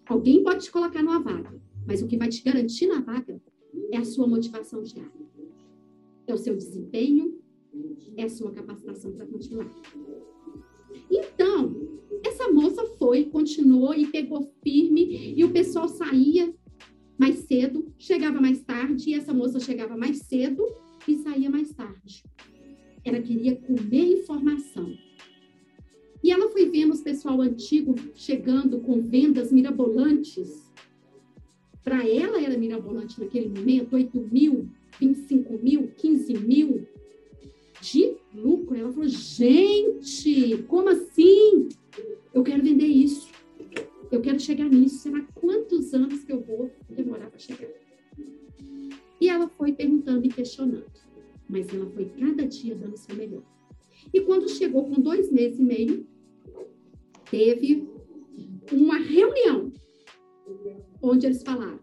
Alguém 0.09 0.43
pode 0.43 0.65
te 0.65 0.73
colocar 0.73 1.03
numa 1.03 1.21
vaga, 1.21 1.61
mas 1.87 2.01
o 2.01 2.07
que 2.07 2.17
vai 2.17 2.29
te 2.29 2.43
garantir 2.43 2.87
na 2.87 3.01
vaga 3.01 3.41
é 3.93 3.99
a 3.99 4.05
sua 4.05 4.27
motivação 4.27 4.83
diária. 4.83 5.13
É 6.27 6.33
o 6.33 6.39
seu 6.39 6.57
desempenho, 6.57 7.39
é 8.17 8.25
a 8.25 8.29
sua 8.29 8.51
capacitação 8.51 9.13
para 9.13 9.27
continuar. 9.27 9.71
Então, 11.11 11.99
essa 12.25 12.51
moça 12.51 12.85
foi, 12.99 13.27
continuou 13.27 13.95
e 13.95 14.07
pegou 14.07 14.51
firme, 14.63 15.35
e 15.37 15.45
o 15.45 15.51
pessoal 15.51 15.89
saía 15.89 16.55
mais 17.19 17.41
cedo, 17.41 17.93
chegava 17.99 18.41
mais 18.41 18.63
tarde, 18.63 19.11
e 19.11 19.15
essa 19.15 19.35
moça 19.35 19.61
chegava 19.61 19.97
mais 19.97 20.19
cedo 20.21 20.65
e 21.07 21.17
saía 21.17 21.51
mais 21.51 21.71
tarde. 21.73 22.23
Ela 23.05 23.21
queria 23.21 23.57
comer 23.57 24.21
informação. 24.21 24.91
E 26.23 26.31
ela 26.31 26.49
foi 26.51 26.69
vendo 26.69 26.93
os 26.93 27.01
pessoal 27.01 27.41
antigo 27.41 27.95
chegando 28.15 28.81
com 28.81 29.01
vendas 29.01 29.53
mirabolantes. 29.53 30.73
Para 31.85 32.07
ela 32.07 32.43
era 32.43 32.59
mirabolante 32.59 33.21
naquele 33.21 33.49
momento, 33.49 33.95
8 33.95 34.29
mil, 34.31 34.69
25 35.01 35.59
mil, 35.63 35.89
15 35.97 36.35
mil 36.39 36.87
de 37.81 38.17
lucro. 38.35 38.77
Ela 38.77 38.93
falou, 38.93 39.09
gente, 39.09 40.65
como 40.67 40.89
assim? 40.89 41.69
Eu 42.35 42.43
quero 42.43 42.63
vender 42.63 42.87
isso. 42.87 43.29
Eu 44.11 44.21
quero 44.21 44.41
chegar 44.41 44.69
nisso. 44.69 44.99
Será 44.99 45.23
quantos 45.35 45.95
anos 45.95 46.25
que 46.25 46.33
eu 46.33 46.41
vou 46.41 46.71
demorar 46.91 47.31
para 47.31 47.39
chegar? 47.39 47.69
E 49.21 49.29
ela 49.29 49.49
foi 49.49 49.73
perguntando 49.73 50.27
e 50.27 50.29
questionando. 50.29 50.87
Mas 51.49 51.69
ela 51.73 51.87
foi 51.87 52.07
cada 52.07 52.47
dia 52.47 52.75
dando 52.75 52.97
seu 52.97 53.17
melhor. 53.17 53.43
E 54.13 54.21
quando 54.21 54.49
chegou 54.49 54.85
com 54.85 55.01
dois 55.01 55.31
meses 55.31 55.59
e 55.59 55.63
meio, 55.63 56.07
teve 57.31 57.89
uma 58.73 58.99
reunião 58.99 59.73
onde 61.03 61.27
eles 61.27 61.43
falaram: 61.43 61.81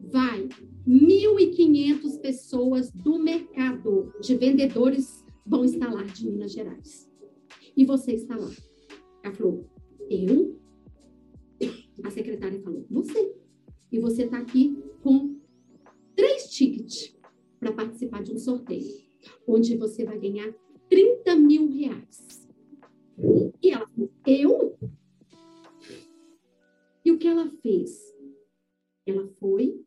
vai, 0.00 0.48
1.500 0.86 2.20
pessoas 2.20 2.90
do 2.90 3.18
mercado 3.18 4.12
de 4.20 4.36
vendedores 4.36 5.24
vão 5.46 5.64
estar 5.64 5.92
lá 5.92 6.02
de 6.02 6.26
Minas 6.26 6.52
Gerais. 6.52 7.10
E 7.76 7.84
você 7.84 8.12
está 8.12 8.36
lá. 8.36 8.50
Ela 9.22 9.34
falou: 9.34 9.64
eu 10.08 10.64
a 12.04 12.10
secretária 12.10 12.60
falou, 12.60 12.86
você. 12.90 13.34
E 13.90 13.98
você 13.98 14.24
está 14.24 14.38
aqui 14.38 14.76
com 15.02 15.36
três 16.14 16.50
tickets 16.50 17.16
para 17.58 17.72
participar 17.72 18.22
de 18.22 18.32
um 18.32 18.38
sorteio, 18.38 18.92
onde 19.46 19.76
você 19.76 20.04
vai 20.04 20.18
ganhar 20.18 20.52
30 20.88 21.36
mil 21.36 21.68
reais. 21.68 22.48
E 23.62 23.70
ela 23.70 23.86
falou, 23.86 24.10
eu? 24.26 24.78
E 27.04 27.12
o 27.12 27.18
que 27.18 27.28
ela 27.28 27.48
fez? 27.62 28.00
Ela 29.06 29.26
foi, 29.38 29.80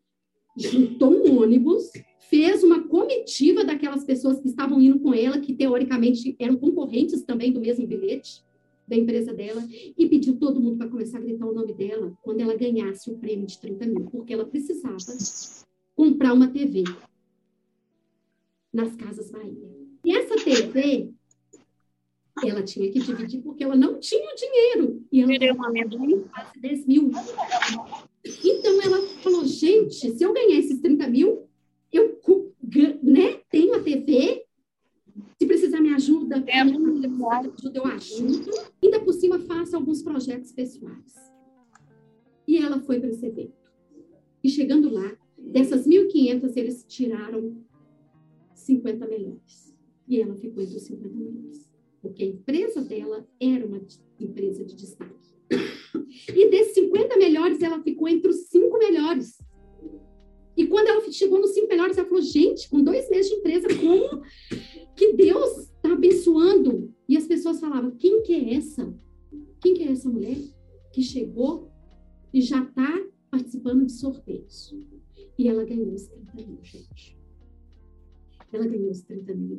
juntou 0.56 1.10
um 1.10 1.42
ônibus, 1.42 1.90
fez 2.28 2.62
uma 2.62 2.86
comitiva 2.86 3.64
daquelas 3.64 4.04
pessoas 4.04 4.40
que 4.40 4.48
estavam 4.48 4.80
indo 4.80 5.00
com 5.00 5.12
ela, 5.12 5.40
que 5.40 5.54
teoricamente 5.54 6.36
eram 6.38 6.56
concorrentes 6.56 7.22
também 7.22 7.52
do 7.52 7.60
mesmo 7.60 7.86
bilhete 7.86 8.44
da 8.86 8.96
empresa 8.96 9.34
dela, 9.34 9.62
e 9.70 10.08
pediu 10.08 10.38
todo 10.38 10.60
mundo 10.60 10.78
para 10.78 10.88
começar 10.88 11.18
a 11.18 11.20
gritar 11.20 11.46
o 11.46 11.52
nome 11.52 11.74
dela 11.74 12.16
quando 12.22 12.40
ela 12.40 12.56
ganhasse 12.56 13.10
o 13.10 13.18
prêmio 13.18 13.46
de 13.46 13.58
30 13.58 13.86
mil, 13.86 14.04
porque 14.06 14.32
ela 14.32 14.46
precisava 14.46 14.96
comprar 15.94 16.32
uma 16.32 16.48
TV 16.48 16.84
nas 18.72 18.96
Casas 18.96 19.30
Bahia. 19.30 19.87
E 20.08 20.16
essa 20.16 20.36
TV, 20.36 21.10
ela 22.42 22.62
tinha 22.62 22.90
que 22.90 22.98
dividir 22.98 23.42
porque 23.42 23.62
ela 23.62 23.76
não 23.76 24.00
tinha 24.00 24.32
o 24.32 24.34
dinheiro. 24.34 25.06
E 25.12 25.20
ela 25.20 25.32
Tirei 25.32 25.52
um 25.52 25.62
amendoim. 25.62 26.24
quase 26.32 26.58
10 26.58 26.86
mil. 26.86 27.10
Então 28.24 28.82
ela 28.82 29.06
falou, 29.22 29.44
gente, 29.44 30.10
se 30.10 30.24
eu 30.24 30.32
ganhar 30.32 30.58
esses 30.58 30.80
30 30.80 31.08
mil, 31.08 31.46
eu 31.92 32.18
né, 33.02 33.38
tenho 33.50 33.74
a 33.74 33.82
TV, 33.82 34.46
se 35.38 35.46
precisar 35.46 35.82
me 35.82 35.92
ajuda, 35.92 36.42
É, 36.46 36.60
ajuda, 36.60 37.06
eu 37.74 37.84
ajudo. 37.84 38.50
Ainda 38.82 39.00
por 39.00 39.12
cima 39.12 39.38
faço 39.40 39.76
alguns 39.76 40.00
projetos 40.00 40.52
pessoais. 40.52 41.12
E 42.46 42.56
ela 42.56 42.80
foi 42.80 42.98
para 42.98 43.10
esse 43.10 43.26
evento. 43.26 43.52
E 44.42 44.48
chegando 44.48 44.88
lá, 44.88 45.14
dessas 45.36 45.86
1.500, 45.86 46.56
eles 46.56 46.86
tiraram 46.88 47.62
50 48.54 49.06
melhores. 49.06 49.68
E 50.08 50.20
ela 50.20 50.34
ficou 50.36 50.62
os 50.62 50.70
50 50.70 51.14
melhores. 51.14 51.70
Porque 52.00 52.22
a 52.22 52.26
empresa 52.26 52.80
dela 52.80 53.28
era 53.40 53.66
uma 53.66 53.80
empresa 54.18 54.64
de 54.64 54.74
destaque. 54.74 55.14
E 56.28 56.50
desses 56.50 56.74
50 56.74 57.16
melhores, 57.16 57.62
ela 57.62 57.82
ficou 57.82 58.08
entre 58.08 58.30
os 58.30 58.48
5 58.48 58.78
melhores. 58.78 59.38
E 60.56 60.66
quando 60.66 60.88
ela 60.88 61.10
chegou 61.12 61.40
nos 61.40 61.50
5 61.50 61.68
melhores, 61.68 61.96
ela 61.96 62.08
falou: 62.08 62.22
gente, 62.22 62.68
com 62.68 62.82
dois 62.82 63.08
meses 63.10 63.30
de 63.30 63.36
empresa, 63.36 63.68
como 63.68 64.22
que 64.96 65.12
Deus 65.12 65.58
está 65.58 65.92
abençoando? 65.92 66.92
E 67.08 67.16
as 67.16 67.26
pessoas 67.26 67.60
falavam: 67.60 67.92
quem 67.92 68.22
que 68.22 68.34
é 68.34 68.54
essa? 68.54 68.92
Quem 69.60 69.74
que 69.74 69.82
é 69.82 69.92
essa 69.92 70.08
mulher 70.08 70.36
que 70.92 71.02
chegou 71.02 71.70
e 72.32 72.40
já 72.40 72.62
está 72.62 73.06
participando 73.30 73.86
de 73.86 73.92
sorteios? 73.92 74.74
E 75.38 75.48
ela 75.48 75.64
ganhou 75.64 75.92
os 75.92 76.06
30 76.08 76.34
mil, 76.34 76.58
gente. 76.62 77.16
Ela 78.52 78.66
ganhou 78.66 78.90
os 78.90 79.02
30 79.02 79.34
mil. 79.34 79.58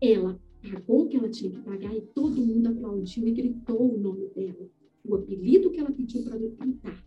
Ela 0.00 0.40
pagou 0.62 1.02
o 1.04 1.08
que 1.08 1.16
ela 1.16 1.28
tinha 1.28 1.50
que 1.50 1.60
pagar 1.60 1.94
e 1.94 2.00
todo 2.00 2.40
mundo 2.40 2.68
aplaudiu 2.68 3.26
e 3.26 3.32
gritou 3.32 3.94
o 3.94 3.98
nome 3.98 4.28
dela, 4.28 4.68
o 5.04 5.14
apelido 5.14 5.70
que 5.70 5.80
ela 5.80 5.90
pediu 5.90 6.22
para 6.22 6.38
cantar, 6.38 7.04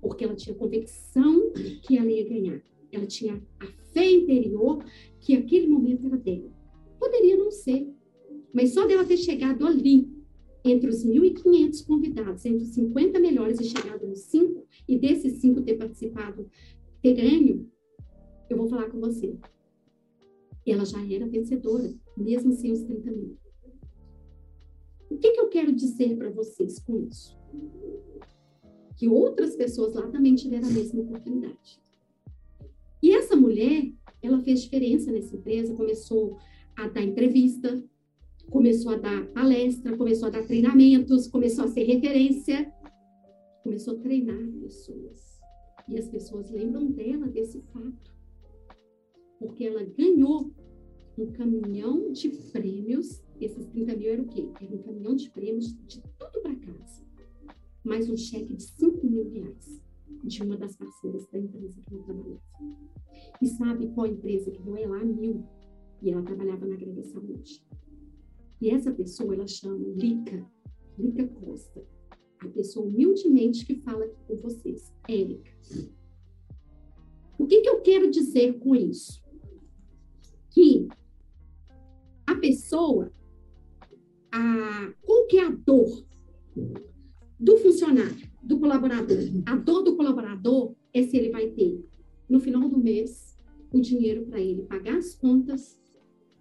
porque 0.00 0.24
ela 0.24 0.34
tinha 0.34 0.54
convicção 0.54 1.52
que 1.82 1.96
ela 1.96 2.10
ia 2.10 2.28
ganhar. 2.28 2.62
Ela 2.92 3.06
tinha 3.06 3.42
a 3.60 3.66
fé 3.92 4.10
interior 4.10 4.84
que 5.20 5.34
aquele 5.34 5.66
momento 5.66 6.06
era 6.06 6.16
dela. 6.16 6.50
Poderia 6.98 7.36
não 7.36 7.50
ser, 7.50 7.88
mas 8.52 8.72
só 8.72 8.86
dela 8.86 9.04
ter 9.04 9.16
chegado 9.16 9.66
ali, 9.66 10.08
entre 10.64 10.88
os 10.88 11.04
1.500 11.04 11.86
convidados, 11.86 12.44
entre 12.46 12.62
os 12.62 12.70
50 12.70 13.20
melhores 13.20 13.60
e 13.60 13.64
chegado 13.64 14.06
nos 14.06 14.20
5, 14.20 14.64
e 14.88 14.98
desses 14.98 15.34
5 15.40 15.60
ter 15.62 15.74
participado, 15.74 16.48
ter 17.02 17.14
ganho, 17.14 17.68
eu 18.48 18.56
vou 18.56 18.68
falar 18.68 18.88
com 18.88 18.98
você. 18.98 19.36
Ela 20.66 20.84
já 20.84 20.98
era 21.12 21.26
vencedora, 21.26 21.94
mesmo 22.16 22.52
sem 22.52 22.72
os 22.72 22.82
30 22.82 23.10
mil. 23.10 23.36
O 25.10 25.18
que, 25.18 25.32
que 25.32 25.40
eu 25.40 25.48
quero 25.48 25.72
dizer 25.72 26.16
para 26.16 26.30
vocês 26.30 26.78
com 26.78 27.06
isso? 27.06 27.38
Que 28.96 29.08
outras 29.08 29.54
pessoas 29.54 29.94
lá 29.94 30.08
também 30.08 30.34
tiveram 30.34 30.68
a 30.68 30.72
mesma 30.72 31.02
oportunidade. 31.02 31.80
E 33.02 33.12
essa 33.14 33.36
mulher, 33.36 33.92
ela 34.22 34.40
fez 34.40 34.62
diferença 34.62 35.12
nessa 35.12 35.36
empresa, 35.36 35.74
começou 35.74 36.38
a 36.74 36.88
dar 36.88 37.02
entrevista, 37.02 37.84
começou 38.50 38.92
a 38.92 38.96
dar 38.96 39.26
palestra, 39.28 39.96
começou 39.96 40.28
a 40.28 40.30
dar 40.30 40.46
treinamentos, 40.46 41.28
começou 41.28 41.64
a 41.64 41.68
ser 41.68 41.84
referência, 41.84 42.72
começou 43.62 43.94
a 43.94 44.00
treinar 44.00 44.50
pessoas. 44.60 45.40
E 45.88 45.98
as 45.98 46.08
pessoas 46.08 46.50
lembram 46.50 46.90
dela 46.90 47.26
desse 47.26 47.60
fato. 47.72 48.13
Porque 49.44 49.64
ela 49.64 49.84
ganhou 49.84 50.50
um 51.18 51.30
caminhão 51.32 52.10
de 52.10 52.30
prêmios. 52.50 53.22
Esses 53.38 53.66
30 53.66 53.94
mil 53.94 54.10
era 54.10 54.22
o 54.22 54.26
quê? 54.26 54.48
Era 54.58 54.74
um 54.74 54.82
caminhão 54.82 55.14
de 55.14 55.28
prêmios 55.30 55.66
de 55.86 56.00
tudo 56.00 56.40
para 56.40 56.56
casa. 56.56 57.04
Mais 57.84 58.08
um 58.08 58.16
cheque 58.16 58.54
de 58.54 58.62
5 58.62 59.06
mil 59.06 59.28
reais 59.28 59.82
de 60.24 60.42
uma 60.42 60.56
das 60.56 60.74
parceiras 60.76 61.26
da 61.26 61.38
empresa 61.38 61.78
que 61.82 61.92
ela 61.92 62.04
trabalhava. 62.04 62.40
E 63.42 63.46
sabe 63.46 63.88
qual 63.88 64.06
empresa 64.06 64.50
que 64.50 64.62
não 64.62 64.78
é 64.78 64.86
lá? 64.86 65.04
Mil. 65.04 65.44
E 66.00 66.10
ela 66.10 66.22
trabalhava 66.22 66.64
na 66.64 66.76
Grande 66.76 67.04
Saúde. 67.04 67.62
E 68.62 68.70
essa 68.70 68.92
pessoa, 68.92 69.34
ela 69.34 69.46
chama 69.46 69.76
Lica, 69.76 70.42
Lica 70.98 71.28
Costa. 71.28 71.84
A 72.38 72.48
pessoa 72.48 72.86
humildemente 72.86 73.66
que 73.66 73.74
fala 73.82 74.06
aqui 74.06 74.16
com 74.26 74.36
vocês, 74.36 74.90
Érica. 75.06 75.52
O 77.38 77.46
que, 77.46 77.60
que 77.60 77.68
eu 77.68 77.82
quero 77.82 78.10
dizer 78.10 78.58
com 78.58 78.74
isso? 78.74 79.22
Que 80.54 80.86
a 82.26 82.36
pessoa, 82.36 83.10
a, 84.32 84.92
qual 85.02 85.26
que 85.26 85.38
é 85.38 85.46
a 85.46 85.50
dor 85.50 86.06
do 87.40 87.58
funcionário, 87.58 88.30
do 88.40 88.60
colaborador? 88.60 89.18
A 89.46 89.56
dor 89.56 89.82
do 89.82 89.96
colaborador 89.96 90.76
é 90.92 91.02
se 91.02 91.16
ele 91.16 91.30
vai 91.30 91.48
ter, 91.48 91.84
no 92.28 92.38
final 92.38 92.68
do 92.68 92.78
mês, 92.78 93.36
o 93.72 93.80
dinheiro 93.80 94.26
para 94.26 94.40
ele 94.40 94.62
pagar 94.62 94.96
as 94.96 95.14
contas 95.16 95.82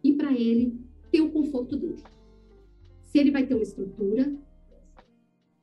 e 0.03 0.14
para 0.14 0.32
ele 0.32 0.80
ter 1.11 1.22
o 1.22 1.32
conforto 1.32 1.76
dele. 1.76 2.03
Se 3.01 3.18
ele 3.18 3.32
vai 3.32 3.47
ter 3.47 3.55
uma 3.55 3.64
estrutura, 3.64 4.32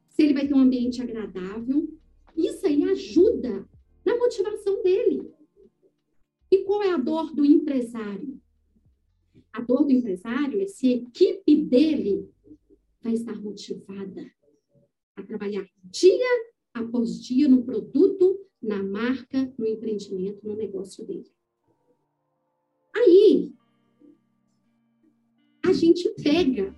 se 0.09 0.23
ele 0.23 0.35
vai 0.35 0.49
ter 0.49 0.55
um 0.55 0.61
ambiente 0.61 1.01
agradável, 1.01 1.89
isso 2.37 2.67
aí 2.67 2.83
ajuda 2.83 3.65
na 4.05 4.17
motivação 4.17 4.83
dele. 4.83 5.31
E 6.51 6.65
qual 6.65 6.83
é 6.83 6.91
a 6.91 6.97
dor 6.97 7.33
do 7.33 7.45
empresário? 7.45 8.40
A 9.53 9.61
dor 9.61 9.85
do 9.85 9.93
empresário 9.93 10.61
é 10.61 10.67
se 10.67 10.87
a 10.87 10.97
equipe 10.97 11.57
dele 11.65 12.29
vai 13.03 13.15
estar 13.15 13.41
motivada 13.41 14.31
a 15.17 15.23
trabalhar 15.23 15.67
dia 15.85 16.51
após 16.73 17.21
dia 17.21 17.49
no 17.49 17.65
produto, 17.65 18.39
na 18.63 18.83
marca, 18.83 19.53
no 19.59 19.67
empreendimento, 19.67 20.47
no 20.47 20.55
negócio 20.55 21.05
dele. 21.05 21.31
Aí, 22.95 23.53
a 25.65 25.73
gente 25.73 26.09
pega 26.23 26.75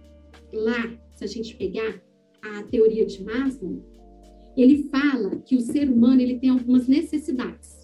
lá, 0.52 0.98
se 1.14 1.24
a 1.24 1.26
gente 1.26 1.56
pegar 1.56 2.02
a 2.42 2.62
teoria 2.64 3.04
de 3.04 3.22
Maslow, 3.22 3.82
ele 4.56 4.88
fala 4.88 5.38
que 5.40 5.56
o 5.56 5.60
ser 5.60 5.90
humano 5.90 6.20
ele 6.20 6.38
tem 6.38 6.50
algumas 6.50 6.86
necessidades. 6.86 7.82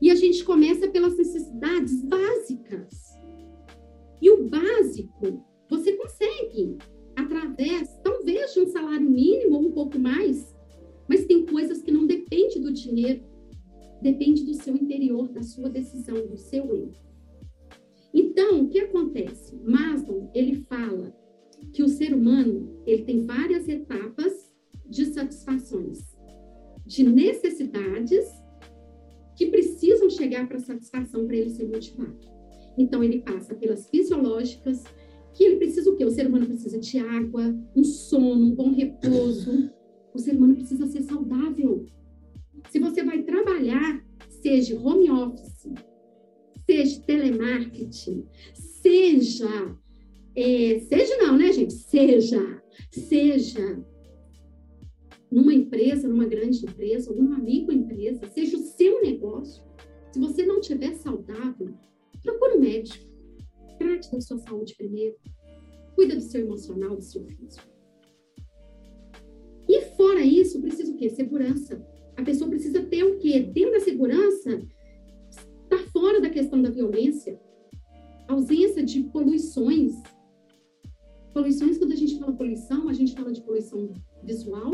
E 0.00 0.10
a 0.10 0.14
gente 0.14 0.44
começa 0.44 0.88
pelas 0.90 1.16
necessidades 1.16 2.02
básicas. 2.04 3.09
E 4.20 4.30
o 4.30 4.48
básico, 4.48 5.44
você 5.68 5.92
consegue 5.92 6.76
através, 7.16 7.98
talvez, 8.02 8.52
de 8.54 8.60
um 8.60 8.66
salário 8.66 9.08
mínimo 9.08 9.56
ou 9.56 9.62
um 9.68 9.72
pouco 9.72 9.98
mais, 9.98 10.54
mas 11.08 11.26
tem 11.26 11.46
coisas 11.46 11.82
que 11.82 11.90
não 11.90 12.06
dependem 12.06 12.60
do 12.60 12.72
dinheiro, 12.72 13.22
depende 14.02 14.44
do 14.44 14.54
seu 14.54 14.74
interior, 14.74 15.28
da 15.28 15.42
sua 15.42 15.68
decisão, 15.68 16.26
do 16.26 16.36
seu 16.36 16.64
eu. 16.74 16.92
Então, 18.12 18.62
o 18.62 18.68
que 18.68 18.80
acontece? 18.80 19.56
Maslow, 19.64 20.30
ele 20.34 20.56
fala 20.68 21.14
que 21.72 21.82
o 21.82 21.88
ser 21.88 22.14
humano, 22.14 22.82
ele 22.86 23.04
tem 23.04 23.24
várias 23.24 23.68
etapas 23.68 24.52
de 24.86 25.06
satisfações, 25.06 26.16
de 26.84 27.04
necessidades 27.04 28.26
que 29.36 29.46
precisam 29.46 30.10
chegar 30.10 30.48
para 30.48 30.58
satisfação 30.58 31.26
para 31.26 31.36
ele 31.36 31.50
ser 31.50 31.68
motivado. 31.68 32.39
Então, 32.76 33.02
ele 33.02 33.20
passa 33.20 33.54
pelas 33.54 33.88
fisiológicas, 33.88 34.84
que 35.32 35.44
ele 35.44 35.56
precisa 35.56 35.90
o 35.90 35.96
quê? 35.96 36.04
O 36.04 36.10
ser 36.10 36.26
humano 36.26 36.46
precisa 36.46 36.78
de 36.78 36.98
água, 36.98 37.54
um 37.76 37.84
sono, 37.84 38.46
um 38.46 38.54
bom 38.54 38.72
repouso. 38.72 39.70
O 40.12 40.18
ser 40.18 40.36
humano 40.36 40.56
precisa 40.56 40.86
ser 40.86 41.02
saudável. 41.02 41.86
Se 42.68 42.78
você 42.78 43.02
vai 43.02 43.22
trabalhar, 43.22 44.04
seja 44.28 44.78
home 44.78 45.10
office, 45.10 45.68
seja 46.66 47.00
telemarketing, 47.02 48.26
seja 48.54 49.76
é, 50.34 50.78
seja 50.80 51.16
não, 51.18 51.36
né, 51.36 51.52
gente? 51.52 51.72
Seja, 51.72 52.62
seja 52.90 53.84
numa 55.30 55.54
empresa, 55.54 56.08
numa 56.08 56.24
grande 56.24 56.64
empresa, 56.64 57.10
ou 57.10 57.16
numa 57.16 57.38
microempresa, 57.38 58.26
seja 58.28 58.56
o 58.56 58.60
seu 58.60 59.02
negócio. 59.02 59.62
Se 60.12 60.18
você 60.18 60.44
não 60.44 60.60
estiver 60.60 60.94
saudável, 60.94 61.74
procure 62.22 62.56
um 62.56 62.60
médico. 62.60 63.04
Trate 63.78 64.12
da 64.12 64.20
sua 64.20 64.38
saúde 64.38 64.74
primeiro. 64.76 65.16
Cuida 65.94 66.14
do 66.14 66.20
seu 66.20 66.42
emocional, 66.42 66.96
do 66.96 67.02
seu 67.02 67.24
físico. 67.24 67.68
E 69.68 69.82
fora 69.96 70.20
isso, 70.20 70.60
precisa 70.60 70.92
o 70.92 70.96
quê? 70.96 71.08
Segurança. 71.10 71.86
A 72.16 72.22
pessoa 72.22 72.50
precisa 72.50 72.82
ter 72.82 73.04
o 73.04 73.18
quê? 73.18 73.40
Dentro 73.40 73.72
da 73.72 73.80
segurança, 73.80 74.60
está 75.62 75.78
fora 75.92 76.20
da 76.20 76.28
questão 76.28 76.60
da 76.60 76.68
violência, 76.70 77.40
ausência 78.28 78.82
de 78.82 79.04
poluições. 79.04 79.94
Poluições, 81.32 81.78
quando 81.78 81.92
a 81.92 81.96
gente 81.96 82.18
fala 82.18 82.32
poluição, 82.32 82.88
a 82.88 82.92
gente 82.92 83.14
fala 83.14 83.32
de 83.32 83.40
poluição 83.42 83.92
visual, 84.22 84.72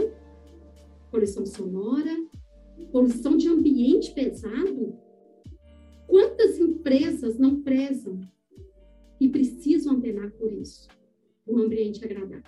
poluição 1.10 1.44
sonora, 1.44 2.16
poluição 2.90 3.36
de 3.36 3.48
ambiente 3.48 4.12
pesado. 4.12 4.98
Quantas 6.06 6.58
empresas 6.58 7.38
não 7.38 7.62
prezam 7.62 8.20
e 9.20 9.28
precisam 9.28 9.94
antenar 9.94 10.30
por 10.32 10.52
isso? 10.52 10.88
Um 11.46 11.58
ambiente 11.58 12.04
agradável. 12.04 12.42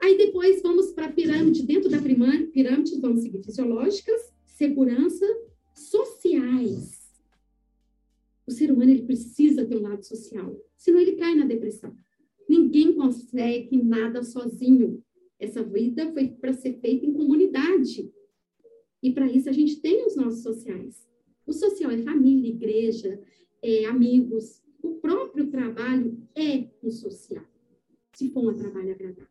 Aí 0.00 0.16
depois 0.16 0.62
vamos 0.62 0.92
para 0.92 1.06
a 1.06 1.12
pirâmide. 1.12 1.64
Dentro 1.64 1.90
da 1.90 1.98
pirâmide, 2.00 3.00
vamos 3.00 3.22
seguir 3.22 3.42
fisiológicas, 3.42 4.32
segurança, 4.46 5.26
sociais. 5.74 6.98
O 8.46 8.50
ser 8.50 8.72
humano 8.72 8.90
ele 8.90 9.02
precisa 9.02 9.66
ter 9.66 9.76
um 9.76 9.82
lado 9.82 10.02
social, 10.04 10.58
senão 10.76 10.98
ele 10.98 11.16
cai 11.16 11.34
na 11.34 11.44
depressão. 11.44 11.94
Ninguém 12.48 12.94
consegue 12.94 13.76
nada 13.76 14.22
sozinho. 14.22 15.04
Essa 15.38 15.62
vida 15.62 16.10
foi 16.12 16.28
para 16.28 16.54
ser 16.54 16.80
feita 16.80 17.04
em 17.04 17.12
comunidade. 17.12 18.10
E 19.02 19.12
para 19.12 19.30
isso 19.30 19.48
a 19.48 19.52
gente 19.52 19.80
tem 19.80 20.06
os 20.06 20.16
nossos 20.16 20.42
sociais. 20.42 21.06
O 21.48 21.52
social 21.54 21.90
é 21.90 21.96
família, 21.96 22.50
igreja, 22.50 23.18
é 23.62 23.86
amigos. 23.86 24.62
O 24.82 24.96
próprio 24.96 25.50
trabalho 25.50 26.22
é 26.34 26.68
um 26.82 26.90
social, 26.90 27.42
se 28.12 28.28
for 28.30 28.52
um 28.52 28.54
trabalho 28.54 28.92
agradável. 28.92 29.26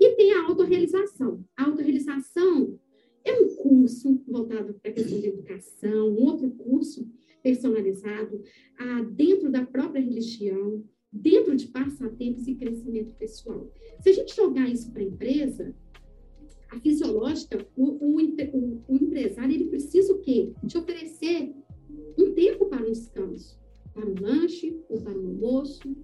E 0.00 0.16
tem 0.16 0.32
a 0.32 0.46
autorrealização. 0.46 1.44
A 1.54 1.64
autorrealização 1.64 2.80
é 3.22 3.38
um 3.38 3.54
curso 3.56 4.24
voltado 4.26 4.72
para 4.72 4.90
a 4.90 4.94
questão 4.94 5.20
de 5.20 5.26
educação, 5.28 6.08
um 6.08 6.22
outro 6.22 6.50
curso 6.50 7.06
personalizado 7.42 8.42
ah, 8.78 9.02
dentro 9.02 9.50
da 9.50 9.66
própria 9.66 10.00
religião, 10.00 10.82
dentro 11.12 11.54
de 11.54 11.68
passatempos 11.68 12.48
e 12.48 12.54
crescimento 12.54 13.12
pessoal. 13.16 13.70
Se 14.00 14.08
a 14.08 14.12
gente 14.14 14.34
jogar 14.34 14.66
isso 14.66 14.90
para 14.90 15.02
a 15.02 15.06
empresa, 15.06 15.76
a 16.72 16.80
fisiológica, 16.80 17.66
o, 17.76 17.84
o, 17.84 18.16
o, 18.16 18.82
o, 18.88 18.96
empresário, 18.96 19.54
ele 19.54 19.66
precisa 19.66 20.12
o 20.14 20.20
quê? 20.20 20.52
De 20.62 20.78
oferecer 20.78 21.54
um 22.18 22.32
tempo 22.32 22.66
para 22.66 22.86
um 22.86 22.90
descanso, 22.90 23.60
para 23.92 24.06
um 24.06 24.14
lanche 24.18 24.80
ou 24.88 25.00
para 25.02 25.12
um 25.12 25.26
almoço. 25.26 25.94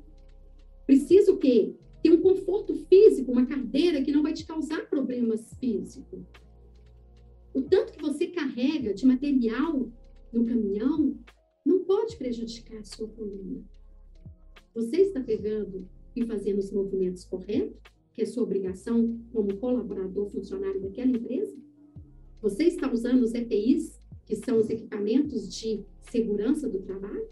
Precisa 0.87 1.33
o 1.33 1.39
quê? 1.39 1.75
Ter 2.03 2.11
um 2.11 2.21
conforto 2.21 2.75
físico, 2.87 3.33
uma 3.33 3.47
cadeira 3.47 4.03
que 4.03 4.13
não 4.13 4.23
vai 4.23 4.35
te 4.35 4.45
causar 4.45 4.89
problemas 4.91 5.55
físicos. 5.59 6.21
O 7.55 7.63
tanto 7.63 7.95
que 7.95 8.03
você 8.03 8.27
carrega 8.27 8.93
de 8.93 9.07
material 9.07 9.91
no 10.31 10.45
caminhão 10.45 11.19
não 11.65 11.83
pode 11.85 12.17
prejudicar 12.17 12.79
a 12.79 12.85
sua 12.85 13.09
coluna. 13.09 13.65
Você 14.75 14.99
está 14.99 15.21
pegando 15.21 15.89
e 16.15 16.27
fazendo 16.27 16.59
os 16.59 16.71
movimentos 16.71 17.25
corretos, 17.25 17.81
que 18.19 18.23
é 18.23 18.27
sua 18.27 18.43
obrigação 18.43 19.17
como 19.33 19.57
colaborador, 19.59 20.29
funcionário 20.29 20.81
daquela 20.81 21.13
empresa? 21.13 21.57
Você 22.43 22.65
está 22.65 22.93
usando 22.93 23.23
os 23.23 23.33
EPIs, 23.33 24.03
que 24.27 24.35
são 24.35 24.59
os 24.59 24.69
equipamentos 24.69 25.55
de 25.55 25.85
segurança 26.11 26.69
do 26.69 26.81
trabalho? 26.81 27.29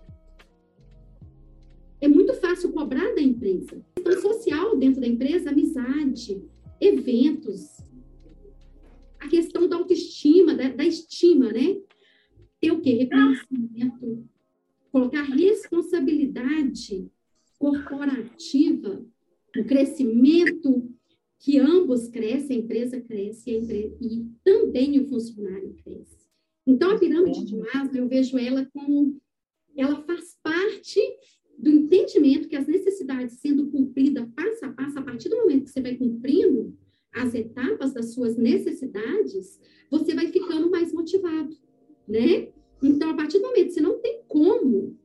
É 2.01 2.07
muito 2.07 2.33
fácil 2.35 2.73
cobrar 2.73 3.17
da 3.17 3.21
empresa. 3.21 3.85
Questão 3.97 4.33
social 4.33 4.77
dentro 4.77 5.01
da 5.01 5.09
empresa, 5.09 5.51
amizade, 5.51 6.41
eventos, 6.81 7.79
a 9.19 9.27
questão 9.27 9.69
da 9.69 9.75
autoestima, 9.75 10.55
da, 10.55 10.69
da 10.69 10.85
estima, 10.85 11.53
né? 11.53 11.81
Ter 12.61 12.71
o 12.71 12.81
quê? 12.81 12.93
Reconhecimento, 12.93 14.25
colocar 14.93 15.23
responsabilidade 15.23 17.11
corporativa, 17.59 19.05
o 19.59 19.65
crescimento 19.65 20.89
que 21.39 21.59
ambos 21.59 22.09
crescem, 22.09 22.57
a 22.57 22.61
empresa 22.61 23.01
cresce 23.01 23.51
e, 23.51 23.57
empresa, 23.57 23.97
e 24.01 24.27
também 24.43 24.99
o 25.01 25.09
funcionário 25.09 25.75
cresce. 25.85 26.27
Então, 26.67 26.91
a 26.91 26.99
pirâmide 26.99 27.45
de 27.45 27.57
Maslow, 27.57 27.95
eu 27.95 28.09
vejo 28.09 28.39
ela 28.39 28.69
como, 28.73 29.21
ela 29.77 30.03
faz 30.03 30.37
parte 30.43 31.01
do 31.59 31.71
entendimento 31.71 32.49
que 32.49 32.57
as 32.57 32.67
necessidades 32.67 33.39
sendo 33.39 33.71
cumpridas 33.71 34.29
passo 34.35 34.65
a 34.65 34.73
passo, 34.73 34.99
a 34.99 35.03
partir 35.03 35.29
do 35.29 35.37
momento 35.37 35.65
que 35.65 35.71
você 35.71 35.81
vai 35.81 35.95
cumprindo 35.95 36.77
as 37.13 37.35
etapas 37.35 37.95
das 37.95 38.13
suas 38.13 38.37
necessidades, 38.37 39.59
você 39.91 40.15
vai 40.15 40.27
ficando 40.27 40.71
mais 40.71 40.93
motivado, 40.93 41.57
né? 42.07 42.53
Então, 42.83 43.11
a 43.11 43.15
partir 43.15 43.39
do 43.39 43.47
momento 43.47 43.69
que 43.69 43.73
você 43.73 43.81
não 43.81 43.99
tem 44.01 44.23
como 44.29 44.99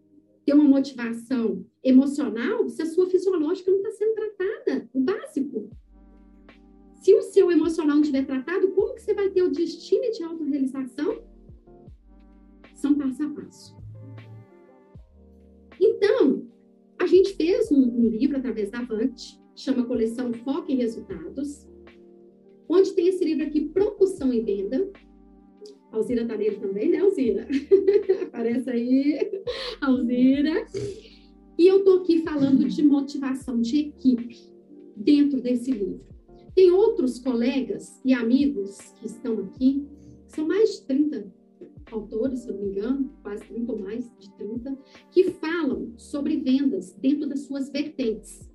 ter 0.51 0.55
uma 0.55 0.65
motivação 0.65 1.65
emocional 1.81 2.67
se 2.67 2.81
a 2.81 2.85
sua 2.85 3.05
fisiológica 3.09 3.71
não 3.71 3.77
está 3.77 3.91
sendo 3.91 4.15
tratada, 4.15 4.89
o 4.93 4.99
básico. 4.99 5.69
Se 7.01 7.15
o 7.15 7.21
seu 7.21 7.49
emocional 7.49 7.95
não 7.95 8.01
estiver 8.01 8.25
tratado, 8.25 8.69
como 8.71 8.93
que 8.93 9.01
você 9.01 9.13
vai 9.13 9.29
ter 9.29 9.43
o 9.43 9.49
destino 9.49 10.11
de 10.11 10.23
autorrealização? 10.23 11.23
São 12.75 12.95
passo 12.95 13.23
a 13.23 13.29
passo. 13.29 13.77
Então, 15.79 16.45
a 16.99 17.07
gente 17.07 17.33
fez 17.35 17.71
um, 17.71 17.81
um 17.81 18.09
livro 18.09 18.37
através 18.37 18.69
da 18.69 18.79
Avante, 18.79 19.41
chama 19.55 19.85
Coleção 19.85 20.33
Foco 20.33 20.69
em 20.69 20.75
Resultados, 20.75 21.65
onde 22.67 22.93
tem 22.93 23.07
esse 23.07 23.23
livro 23.23 23.45
aqui, 23.45 23.69
Propulsão 23.69 24.33
em 24.33 24.43
Venda, 24.43 24.91
Alzira 25.91 26.25
tá 26.25 26.37
nele 26.37 26.55
também, 26.55 26.89
né, 26.89 26.99
Alzira? 26.99 27.45
Aparece 28.23 28.69
aí, 28.69 29.43
Alzira. 29.81 30.67
E 31.57 31.67
eu 31.67 31.83
tô 31.83 31.97
aqui 31.97 32.21
falando 32.21 32.67
de 32.67 32.83
motivação 32.83 33.59
de 33.59 33.79
equipe 33.79 34.37
dentro 34.95 35.41
desse 35.41 35.71
livro. 35.71 36.05
Tem 36.53 36.71
outros 36.71 37.17
colegas 37.17 37.99
e 38.05 38.13
amigos 38.13 38.77
que 38.99 39.07
estão 39.07 39.39
aqui, 39.39 39.87
são 40.27 40.47
mais 40.47 40.79
de 40.79 40.85
30 40.85 41.33
autores, 41.91 42.41
se 42.41 42.49
eu 42.49 42.53
não 42.53 42.61
me 42.61 42.69
engano, 42.69 43.11
quase 43.23 43.43
30 43.45 43.71
ou 43.71 43.79
mais 43.79 44.11
de 44.19 44.31
30, 44.37 44.77
que 45.09 45.31
falam 45.31 45.93
sobre 45.97 46.37
vendas 46.37 46.93
dentro 46.93 47.27
das 47.27 47.41
suas 47.41 47.69
vertentes. 47.69 48.49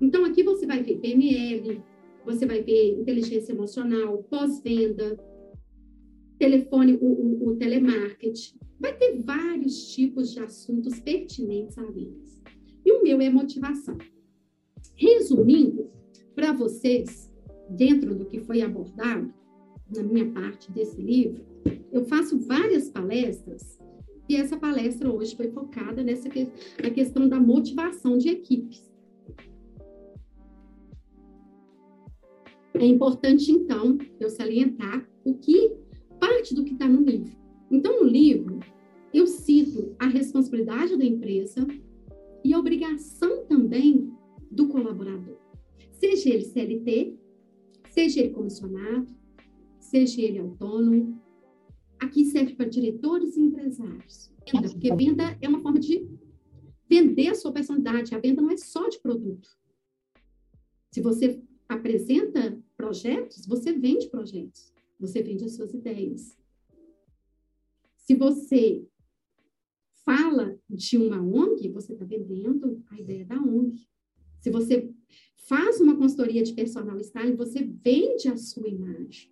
Então, 0.00 0.24
aqui 0.24 0.42
você 0.42 0.66
vai 0.66 0.82
ver 0.82 0.98
PML, 0.98 1.82
você 2.24 2.46
vai 2.46 2.62
ver 2.62 2.98
inteligência 2.98 3.52
emocional, 3.52 4.22
pós-venda, 4.24 5.18
telefone, 6.38 6.94
o, 6.94 7.06
o, 7.06 7.48
o 7.48 7.56
telemarketing. 7.56 8.58
Vai 8.80 8.96
ter 8.96 9.22
vários 9.22 9.94
tipos 9.94 10.32
de 10.32 10.40
assuntos 10.40 10.98
pertinentes 11.00 11.76
a 11.76 11.84
vendas. 11.84 12.42
E 12.84 12.92
o 12.92 13.02
meu 13.02 13.20
é 13.20 13.28
motivação. 13.28 13.98
Resumindo, 14.96 15.90
para 16.34 16.52
vocês, 16.52 17.30
dentro 17.68 18.14
do 18.14 18.24
que 18.24 18.40
foi 18.40 18.62
abordado 18.62 19.32
na 19.94 20.02
minha 20.02 20.30
parte 20.30 20.72
desse 20.72 21.00
livro, 21.00 21.44
eu 21.92 22.04
faço 22.06 22.38
várias 22.38 22.88
palestras 22.88 23.78
e 24.30 24.36
essa 24.36 24.56
palestra 24.56 25.10
hoje 25.10 25.34
foi 25.34 25.50
focada 25.50 26.04
nessa 26.04 26.28
que, 26.28 26.48
na 26.80 26.88
questão 26.90 27.28
da 27.28 27.40
motivação 27.40 28.16
de 28.16 28.28
equipes. 28.28 28.88
É 32.74 32.86
importante, 32.86 33.50
então, 33.50 33.98
eu 34.20 34.30
salientar 34.30 35.04
o 35.24 35.34
que 35.34 35.76
parte 36.20 36.54
do 36.54 36.62
que 36.62 36.74
está 36.74 36.88
no 36.88 37.02
livro. 37.02 37.39
Então, 37.70 38.02
no 38.02 38.08
livro, 38.08 38.58
eu 39.12 39.26
cito 39.26 39.94
a 39.98 40.06
responsabilidade 40.06 40.96
da 40.96 41.04
empresa 41.04 41.66
e 42.44 42.52
a 42.52 42.58
obrigação 42.58 43.44
também 43.46 44.12
do 44.50 44.68
colaborador. 44.68 45.36
Seja 45.92 46.30
ele 46.30 46.44
CLT, 46.44 47.16
seja 47.90 48.20
ele 48.20 48.30
comissionado, 48.30 49.14
seja 49.78 50.20
ele 50.20 50.38
autônomo. 50.38 51.20
Aqui 51.98 52.24
serve 52.24 52.54
para 52.54 52.68
diretores 52.68 53.36
e 53.36 53.42
empresários. 53.42 54.32
Porque 54.50 54.94
venda 54.94 55.36
é 55.40 55.48
uma 55.48 55.60
forma 55.60 55.78
de 55.78 56.08
vender 56.88 57.28
a 57.28 57.34
sua 57.34 57.52
personalidade. 57.52 58.14
A 58.14 58.18
venda 58.18 58.40
não 58.40 58.50
é 58.50 58.56
só 58.56 58.88
de 58.88 58.98
produto. 58.98 59.48
Se 60.90 61.00
você 61.00 61.40
apresenta 61.68 62.58
projetos, 62.76 63.46
você 63.46 63.72
vende 63.72 64.08
projetos. 64.08 64.72
Você 64.98 65.22
vende 65.22 65.44
as 65.44 65.54
suas 65.54 65.72
ideias. 65.72 66.39
Se 68.00 68.14
você 68.14 68.84
fala 70.04 70.58
de 70.68 70.96
uma 70.98 71.20
ONG, 71.20 71.68
você 71.68 71.92
está 71.92 72.04
vendendo 72.04 72.82
a 72.90 73.00
ideia 73.00 73.24
da 73.24 73.36
ONG. 73.36 73.86
Se 74.40 74.50
você 74.50 74.90
faz 75.48 75.80
uma 75.80 75.96
consultoria 75.96 76.42
de 76.42 76.52
personal 76.52 76.98
style, 77.00 77.36
você 77.36 77.62
vende 77.62 78.28
a 78.28 78.36
sua 78.36 78.68
imagem. 78.68 79.30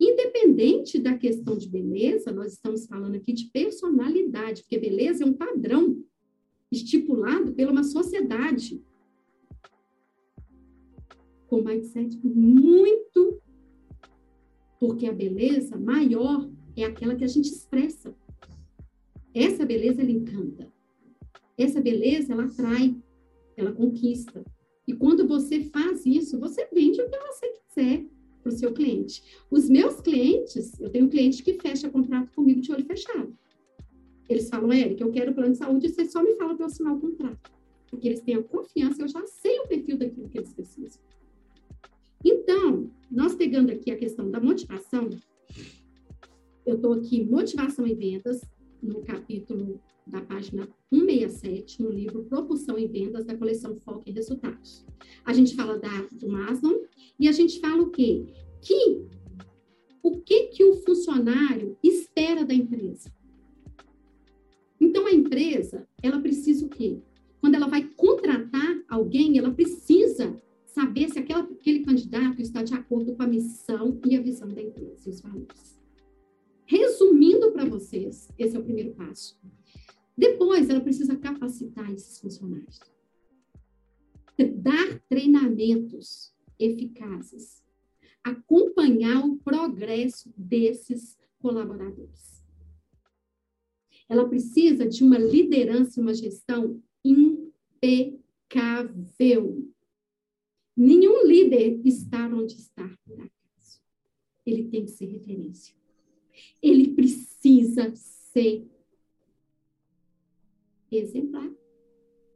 Independente 0.00 0.98
da 0.98 1.16
questão 1.16 1.56
de 1.56 1.68
beleza, 1.68 2.32
nós 2.32 2.52
estamos 2.52 2.86
falando 2.86 3.14
aqui 3.14 3.32
de 3.32 3.46
personalidade, 3.50 4.62
porque 4.62 4.78
beleza 4.78 5.24
é 5.24 5.26
um 5.26 5.32
padrão 5.32 6.02
estipulado 6.70 7.52
pela 7.54 7.72
uma 7.72 7.84
sociedade 7.84 8.82
com 11.46 11.62
mindset 11.62 12.18
muito 12.26 13.40
Porque 14.80 15.06
a 15.06 15.12
beleza 15.12 15.78
maior 15.78 16.50
é 16.82 16.86
aquela 16.86 17.14
que 17.14 17.24
a 17.24 17.28
gente 17.28 17.50
expressa. 17.50 18.14
Essa 19.34 19.64
beleza, 19.64 20.02
ela 20.02 20.10
encanta. 20.10 20.72
Essa 21.56 21.80
beleza, 21.80 22.32
ela 22.32 22.44
atrai, 22.44 22.96
ela 23.56 23.72
conquista. 23.72 24.44
E 24.86 24.92
quando 24.92 25.26
você 25.26 25.60
faz 25.60 26.04
isso, 26.04 26.38
você 26.38 26.68
vende 26.72 27.00
o 27.00 27.08
que 27.08 27.18
você 27.18 27.48
quiser 27.48 28.04
para 28.42 28.50
o 28.50 28.56
seu 28.56 28.72
cliente. 28.72 29.22
Os 29.50 29.68
meus 29.70 30.00
clientes, 30.00 30.78
eu 30.78 30.90
tenho 30.90 31.06
um 31.06 31.08
cliente 31.08 31.42
que 31.42 31.54
fecha 31.54 31.88
contrato 31.88 32.32
comigo 32.32 32.60
de 32.60 32.70
olho 32.70 32.84
fechado. 32.84 33.36
Eles 34.28 34.48
falam, 34.48 34.72
Eric, 34.72 35.00
eu 35.00 35.10
quero 35.10 35.34
plano 35.34 35.52
de 35.52 35.58
saúde, 35.58 35.88
você 35.88 36.04
só 36.04 36.22
me 36.22 36.34
fala 36.34 36.54
para 36.54 36.64
eu 36.64 36.66
assinar 36.66 36.94
o 36.94 37.00
contrato. 37.00 37.52
Porque 37.90 38.08
eles 38.08 38.20
têm 38.20 38.36
a 38.36 38.42
confiança, 38.42 39.02
eu 39.02 39.08
já 39.08 39.24
sei 39.26 39.58
o 39.60 39.68
perfil 39.68 39.96
daquilo 39.96 40.28
que 40.28 40.38
eles 40.38 40.52
precisam. 40.52 41.00
Então, 42.24 42.90
nós 43.10 43.34
pegando 43.34 43.70
aqui 43.70 43.90
a 43.90 43.96
questão 43.96 44.30
da 44.30 44.40
motivação, 44.40 45.10
eu 46.64 46.76
estou 46.76 46.92
aqui, 46.94 47.24
motivação 47.24 47.86
em 47.86 47.94
vendas, 47.94 48.40
no 48.82 49.02
capítulo 49.02 49.80
da 50.06 50.20
página 50.20 50.68
167, 50.92 51.82
no 51.82 51.90
livro 51.90 52.24
Propulsão 52.24 52.78
em 52.78 52.86
Vendas, 52.86 53.24
da 53.24 53.36
coleção 53.36 53.76
Foco 53.84 54.02
em 54.06 54.12
Resultados. 54.12 54.84
A 55.24 55.32
gente 55.32 55.54
fala 55.54 55.78
da, 55.78 56.02
do 56.12 56.28
Maslow 56.28 56.82
e 57.18 57.26
a 57.26 57.32
gente 57.32 57.60
fala 57.60 57.82
o 57.82 57.90
quê? 57.90 58.26
Que 58.60 59.06
o 60.02 60.20
que, 60.20 60.48
que 60.48 60.62
o 60.62 60.76
funcionário 60.76 61.78
espera 61.82 62.44
da 62.44 62.52
empresa? 62.52 63.10
Então, 64.78 65.06
a 65.06 65.12
empresa, 65.12 65.88
ela 66.02 66.20
precisa 66.20 66.66
o 66.66 66.68
quê? 66.68 66.98
Quando 67.40 67.54
ela 67.54 67.68
vai 67.68 67.84
contratar 67.96 68.84
alguém, 68.86 69.38
ela 69.38 69.50
precisa 69.50 70.36
saber 70.66 71.08
se 71.08 71.18
aquela, 71.18 71.44
aquele 71.44 71.80
candidato 71.80 72.42
está 72.42 72.62
de 72.62 72.74
acordo 72.74 73.14
com 73.14 73.22
a 73.22 73.26
missão 73.26 73.98
e 74.04 74.14
a 74.14 74.20
visão 74.20 74.48
da 74.48 74.60
empresa, 74.60 75.08
os 75.08 75.22
valores. 75.22 75.73
Resumindo 76.66 77.52
para 77.52 77.64
vocês, 77.64 78.28
esse 78.38 78.56
é 78.56 78.58
o 78.58 78.64
primeiro 78.64 78.94
passo. 78.94 79.38
Depois, 80.16 80.70
ela 80.70 80.80
precisa 80.80 81.16
capacitar 81.16 81.92
esses 81.92 82.18
funcionários. 82.18 82.80
Dar 84.56 85.00
treinamentos 85.08 86.32
eficazes. 86.58 87.62
Acompanhar 88.22 89.24
o 89.24 89.36
progresso 89.36 90.32
desses 90.36 91.18
colaboradores. 91.38 92.42
Ela 94.08 94.28
precisa 94.28 94.86
de 94.88 95.04
uma 95.04 95.18
liderança, 95.18 96.00
uma 96.00 96.14
gestão 96.14 96.82
impecável. 97.04 98.14
Nenhum 100.76 101.26
líder 101.26 101.80
está 101.84 102.26
onde 102.28 102.54
está 102.54 102.88
por 103.04 103.20
acaso. 103.20 103.80
Ele 104.46 104.68
tem 104.68 104.84
que 104.84 104.90
ser 104.90 105.06
referência. 105.06 105.74
Ele 106.62 106.94
precisa 106.94 107.92
ser 107.94 108.66
exemplar. 110.90 111.50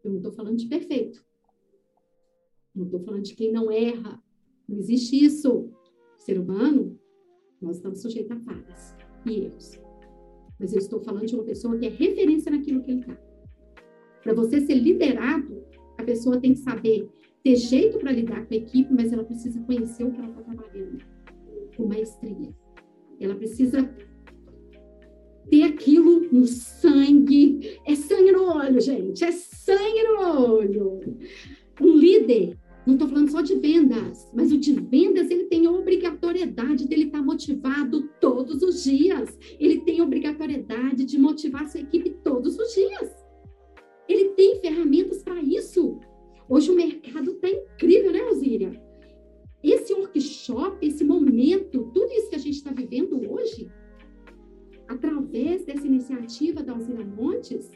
Eu 0.04 0.10
não 0.10 0.16
estou 0.18 0.32
falando 0.32 0.56
de 0.56 0.66
perfeito. 0.66 1.24
Não 2.74 2.84
estou 2.84 3.00
falando 3.00 3.22
de 3.22 3.34
quem 3.34 3.52
não 3.52 3.70
erra. 3.70 4.22
Não 4.68 4.78
existe 4.78 5.24
isso. 5.24 5.70
Ser 6.18 6.38
humano, 6.38 6.98
nós 7.60 7.76
estamos 7.76 8.00
sujeitos 8.00 8.30
a 8.30 8.40
falhas 8.40 8.96
e 9.26 9.40
erros. 9.40 9.80
Mas 10.58 10.72
eu 10.72 10.78
estou 10.78 11.00
falando 11.00 11.26
de 11.26 11.34
uma 11.34 11.44
pessoa 11.44 11.78
que 11.78 11.86
é 11.86 11.88
referência 11.88 12.50
naquilo 12.50 12.82
que 12.82 12.90
ele 12.90 13.00
está. 13.00 13.14
Para 14.22 14.34
você 14.34 14.60
ser 14.60 14.74
liderado, 14.74 15.64
a 15.96 16.04
pessoa 16.04 16.40
tem 16.40 16.52
que 16.52 16.60
saber 16.60 17.08
ter 17.42 17.56
jeito 17.56 17.98
para 17.98 18.12
lidar 18.12 18.46
com 18.46 18.54
a 18.54 18.56
equipe, 18.56 18.92
mas 18.92 19.12
ela 19.12 19.24
precisa 19.24 19.60
conhecer 19.60 20.04
o 20.04 20.12
que 20.12 20.18
ela 20.18 20.28
está 20.28 20.42
trabalhando 20.42 21.04
com 21.76 21.86
maestria. 21.86 22.54
Ela 23.20 23.34
precisa 23.34 23.88
ter 25.50 25.62
aquilo 25.64 26.20
no 26.32 26.46
sangue. 26.46 27.78
É 27.86 27.94
sangue 27.94 28.32
no 28.32 28.44
olho, 28.44 28.80
gente. 28.80 29.24
É 29.24 29.32
sangue 29.32 30.02
no 30.04 30.54
olho. 30.54 31.00
Um 31.80 31.96
líder, 31.96 32.56
não 32.86 32.94
estou 32.94 33.08
falando 33.08 33.30
só 33.30 33.40
de 33.40 33.54
vendas, 33.54 34.30
mas 34.34 34.52
o 34.52 34.58
de 34.58 34.72
vendas 34.72 35.30
ele 35.30 35.44
tem 35.44 35.66
a 35.66 35.70
obrigatoriedade 35.70 36.88
dele 36.88 37.04
estar 37.04 37.18
tá 37.18 37.24
motivado 37.24 38.08
todos 38.20 38.62
os 38.62 38.82
dias. 38.82 39.38
Ele 39.58 39.80
tem 39.80 40.00
a 40.00 40.04
obrigatoriedade 40.04 41.04
de 41.04 41.18
motivar 41.18 41.68
sua 41.68 41.80
equipe 41.80 42.10
todos 42.24 42.58
os 42.58 42.74
dias. 42.74 43.14
Ele 44.08 44.30
tem 44.30 44.60
ferramentas 44.60 45.22
para 45.22 45.40
isso. 45.42 46.00
Hoje 46.48 46.70
o 46.70 46.74
mercado 46.74 47.32
está 47.32 47.48
incrível, 47.50 48.10
né, 48.10 48.22
Osíria? 48.24 48.87
Esse 49.62 49.92
workshop, 49.92 50.86
esse 50.86 51.04
momento, 51.04 51.90
tudo 51.92 52.12
isso 52.12 52.30
que 52.30 52.36
a 52.36 52.40
gente 52.40 52.56
está 52.56 52.70
vivendo 52.70 53.30
hoje, 53.30 53.70
através 54.86 55.64
dessa 55.64 55.86
iniciativa 55.86 56.62
da 56.62 56.72
Alzira 56.72 57.04
Montes, 57.04 57.70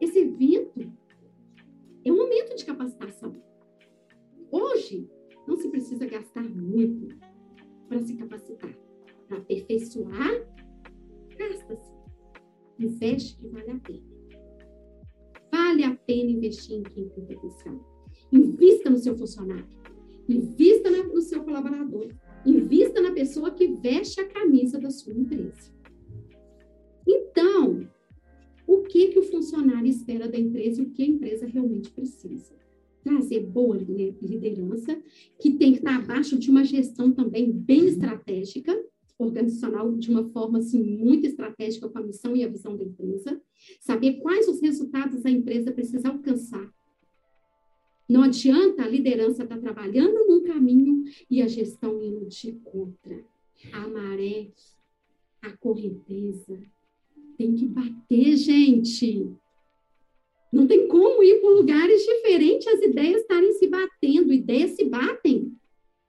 esse 0.00 0.18
evento 0.18 0.92
é 2.04 2.12
um 2.12 2.16
momento 2.16 2.54
de 2.54 2.64
capacitação. 2.64 3.34
Hoje, 4.50 5.10
não 5.46 5.56
se 5.56 5.68
precisa 5.68 6.06
gastar 6.06 6.44
muito 6.48 7.16
para 7.88 8.00
se 8.02 8.14
capacitar. 8.14 8.76
Para 9.26 9.38
aperfeiçoar, 9.38 10.46
gasta-se. 11.36 11.90
Investe 12.78 13.38
que 13.38 13.48
vale 13.48 13.70
a 13.70 13.78
pena. 13.78 14.02
Vale 15.50 15.84
a 15.84 15.94
pena 15.96 16.30
investir 16.30 16.76
em 16.76 16.82
quem 16.82 17.08
tem 17.08 17.24
potencial. 17.24 17.80
Invista 18.32 18.90
no 18.90 18.98
seu 18.98 19.16
funcionário. 19.16 19.66
Invista 20.28 20.90
no 20.90 21.20
seu 21.20 21.42
colaborador. 21.42 22.08
Invista 22.44 23.00
na 23.00 23.12
pessoa 23.12 23.50
que 23.50 23.66
veste 23.68 24.20
a 24.20 24.28
camisa 24.28 24.78
da 24.78 24.90
sua 24.90 25.12
empresa. 25.12 25.72
Então, 27.06 27.88
o 28.66 28.82
que, 28.82 29.08
que 29.08 29.18
o 29.18 29.22
funcionário 29.22 29.88
espera 29.88 30.28
da 30.28 30.38
empresa 30.38 30.80
e 30.80 30.84
o 30.84 30.90
que 30.90 31.02
a 31.02 31.06
empresa 31.06 31.46
realmente 31.46 31.90
precisa? 31.90 32.54
Trazer 33.02 33.40
boa 33.40 33.76
liderança, 33.76 35.00
que 35.38 35.52
tem 35.52 35.72
que 35.72 35.78
estar 35.78 35.96
abaixo 35.96 36.36
de 36.36 36.50
uma 36.50 36.64
gestão 36.64 37.12
também 37.12 37.52
bem 37.52 37.86
estratégica, 37.86 38.76
organizacional 39.18 39.92
de 39.92 40.10
uma 40.10 40.24
forma 40.30 40.58
assim 40.58 40.82
muito 40.82 41.26
estratégica 41.26 41.88
com 41.88 41.98
a 41.98 42.02
missão 42.02 42.36
e 42.36 42.44
a 42.44 42.48
visão 42.48 42.76
da 42.76 42.84
empresa, 42.84 43.40
saber 43.80 44.14
quais 44.14 44.48
os 44.48 44.60
resultados 44.60 45.24
a 45.24 45.30
empresa 45.30 45.72
precisa 45.72 46.08
alcançar. 46.08 46.70
Não 48.08 48.22
adianta 48.22 48.84
a 48.84 48.88
liderança 48.88 49.42
estar 49.42 49.58
trabalhando 49.58 50.26
num 50.28 50.42
caminho 50.44 51.04
e 51.28 51.42
a 51.42 51.48
gestão 51.48 52.00
indo 52.02 52.26
de 52.26 52.52
contra. 52.52 53.24
A 53.72 53.88
maré, 53.88 54.48
a 55.42 55.56
correnteza, 55.56 56.62
tem 57.36 57.54
que 57.54 57.66
bater, 57.66 58.36
gente. 58.36 59.32
Não 60.52 60.66
tem 60.66 60.86
como 60.86 61.22
ir 61.22 61.40
por 61.40 61.54
lugares 61.54 62.04
diferentes, 62.04 62.66
as 62.68 62.80
ideias 62.80 63.22
estarem 63.22 63.52
se 63.54 63.66
batendo. 63.66 64.32
Ideias 64.32 64.70
se 64.72 64.84
batem. 64.84 65.56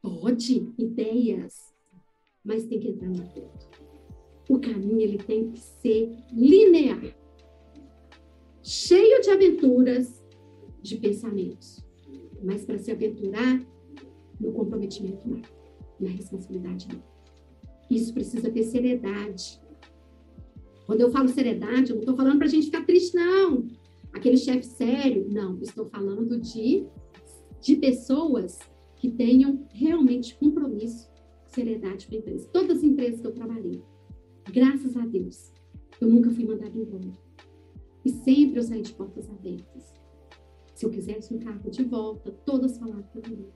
Pode, 0.01 0.71
ideias. 0.77 1.73
Mas 2.43 2.65
tem 2.65 2.79
que 2.79 2.89
entrar 2.89 3.09
no 3.09 3.23
acordo. 3.23 3.67
O 4.49 4.59
caminho 4.59 5.01
ele 5.01 5.17
tem 5.17 5.51
que 5.51 5.59
ser 5.59 6.09
linear. 6.31 7.01
Cheio 8.63 9.21
de 9.21 9.29
aventuras, 9.31 10.23
de 10.81 10.97
pensamentos. 10.97 11.86
Mas 12.43 12.65
para 12.65 12.77
se 12.77 12.91
aventurar, 12.91 13.61
no 14.39 14.51
comprometimento 14.51 15.27
não. 15.27 15.41
Na 15.99 16.09
responsabilidade 16.09 16.87
não. 16.91 17.01
Isso 17.89 18.13
precisa 18.13 18.51
ter 18.51 18.63
seriedade 18.63 19.59
quando 20.87 21.01
eu 21.01 21.11
falo 21.11 21.27
seriedade, 21.27 21.89
eu 21.89 21.97
não 21.97 22.03
estou 22.03 22.15
falando 22.15 22.37
para 22.37 22.47
a 22.47 22.49
gente 22.49 22.67
ficar 22.67 22.85
triste, 22.85 23.13
não. 23.13 23.67
Aquele 24.13 24.37
chefe 24.37 24.65
sério, 24.65 25.27
não. 25.29 25.61
Estou 25.61 25.85
falando 25.85 26.39
de, 26.39 26.85
de 27.61 27.75
pessoas 27.75 28.57
que 28.95 29.11
tenham 29.11 29.67
realmente 29.73 30.35
compromisso, 30.37 31.11
seriedade 31.45 32.07
com 32.07 32.15
a 32.15 32.17
empresa. 32.19 32.47
Todas 32.53 32.77
as 32.77 32.83
empresas 32.85 33.19
que 33.19 33.27
eu 33.27 33.33
trabalhei, 33.33 33.83
graças 34.49 34.95
a 34.95 35.05
Deus, 35.05 35.51
eu 35.99 36.07
nunca 36.07 36.31
fui 36.31 36.45
mandada 36.45 36.77
embora. 36.77 37.11
E 38.05 38.09
sempre 38.09 38.59
eu 38.59 38.63
saí 38.63 38.81
de 38.81 38.93
portas 38.93 39.29
abertas. 39.29 39.93
Se 40.77 40.85
eu 40.85 40.91
quisesse 40.91 41.33
um 41.33 41.39
cargo 41.39 41.71
de 41.71 41.83
volta, 41.83 42.31
todas 42.45 42.77
falaram 42.77 43.01
para 43.01 43.27
mim. 43.27 43.47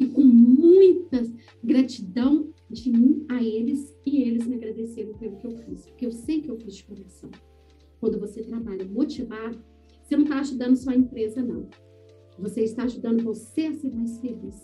E 0.00 0.06
com 0.06 0.22
muita 0.22 1.22
gratidão 1.62 2.50
de 2.70 2.90
mim 2.90 3.26
a 3.28 3.42
eles 3.42 3.94
e 4.06 4.22
eles 4.22 4.46
me 4.46 4.54
agradeceram 4.54 5.12
pelo 5.18 5.36
que 5.36 5.46
eu 5.46 5.50
fiz, 5.58 5.84
porque 5.84 6.06
eu 6.06 6.12
sei 6.12 6.40
que 6.40 6.50
eu 6.50 6.56
fiz 6.56 6.76
de 6.76 6.84
coração. 6.84 7.30
Quando 8.00 8.18
você 8.18 8.42
trabalha 8.42 8.86
motivado, 8.86 9.62
você 10.02 10.16
não 10.16 10.24
está 10.24 10.40
ajudando 10.40 10.76
só 10.76 10.92
a 10.92 10.96
empresa, 10.96 11.42
não. 11.42 11.68
Você 12.38 12.62
está 12.62 12.84
ajudando 12.84 13.22
você 13.22 13.66
a 13.66 13.74
ser 13.74 13.94
mais 13.94 14.18
feliz. 14.18 14.62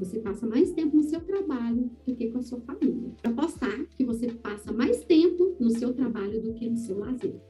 Você 0.00 0.18
passa 0.18 0.48
mais 0.48 0.72
tempo 0.72 0.96
no 0.96 1.04
seu 1.04 1.20
trabalho 1.20 1.92
do 2.04 2.16
que 2.16 2.32
com 2.32 2.38
a 2.38 2.42
sua 2.42 2.60
família. 2.62 3.14
Apostar 3.22 3.86
que 3.96 4.04
você 4.04 4.32
passa 4.32 4.72
mais 4.72 5.04
tempo 5.04 5.54
no 5.60 5.70
seu 5.70 5.94
trabalho 5.94 6.42
do 6.42 6.54
que 6.54 6.68
no 6.68 6.76
seu 6.76 6.98
lazer. 6.98 7.40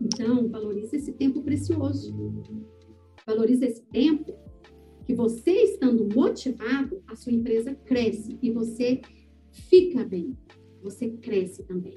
Então, 0.00 0.48
valorize 0.48 0.96
esse 0.96 1.12
tempo 1.12 1.42
precioso. 1.42 2.14
Valorize 3.26 3.64
esse 3.64 3.82
tempo 3.86 4.34
que 5.04 5.14
você 5.14 5.50
estando 5.50 6.08
motivado, 6.14 7.02
a 7.06 7.14
sua 7.14 7.32
empresa 7.32 7.74
cresce 7.74 8.38
e 8.42 8.50
você 8.50 9.00
fica 9.52 10.04
bem. 10.04 10.36
Você 10.82 11.10
cresce 11.10 11.62
também. 11.64 11.94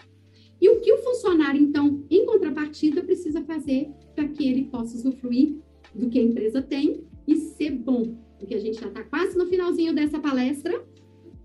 E 0.60 0.70
o 0.70 0.82
que 0.82 0.92
o 0.92 0.98
funcionário, 0.98 1.62
então, 1.62 2.04
em 2.10 2.26
contrapartida, 2.26 3.04
precisa 3.04 3.44
fazer 3.44 3.92
para 4.16 4.28
que 4.28 4.48
ele 4.48 4.66
possa 4.66 4.96
usufruir 4.96 5.58
do 5.94 6.10
que 6.10 6.20
a 6.20 6.24
empresa 6.24 6.62
tem 6.62 7.06
e 7.28 7.36
ser 7.36 7.72
bom? 7.72 8.18
Porque 8.40 8.56
a 8.56 8.60
gente 8.60 8.80
já 8.80 8.88
está 8.88 9.04
quase 9.04 9.38
no 9.38 9.46
finalzinho 9.48 9.94
dessa 9.94 10.20
palestra. 10.20 10.86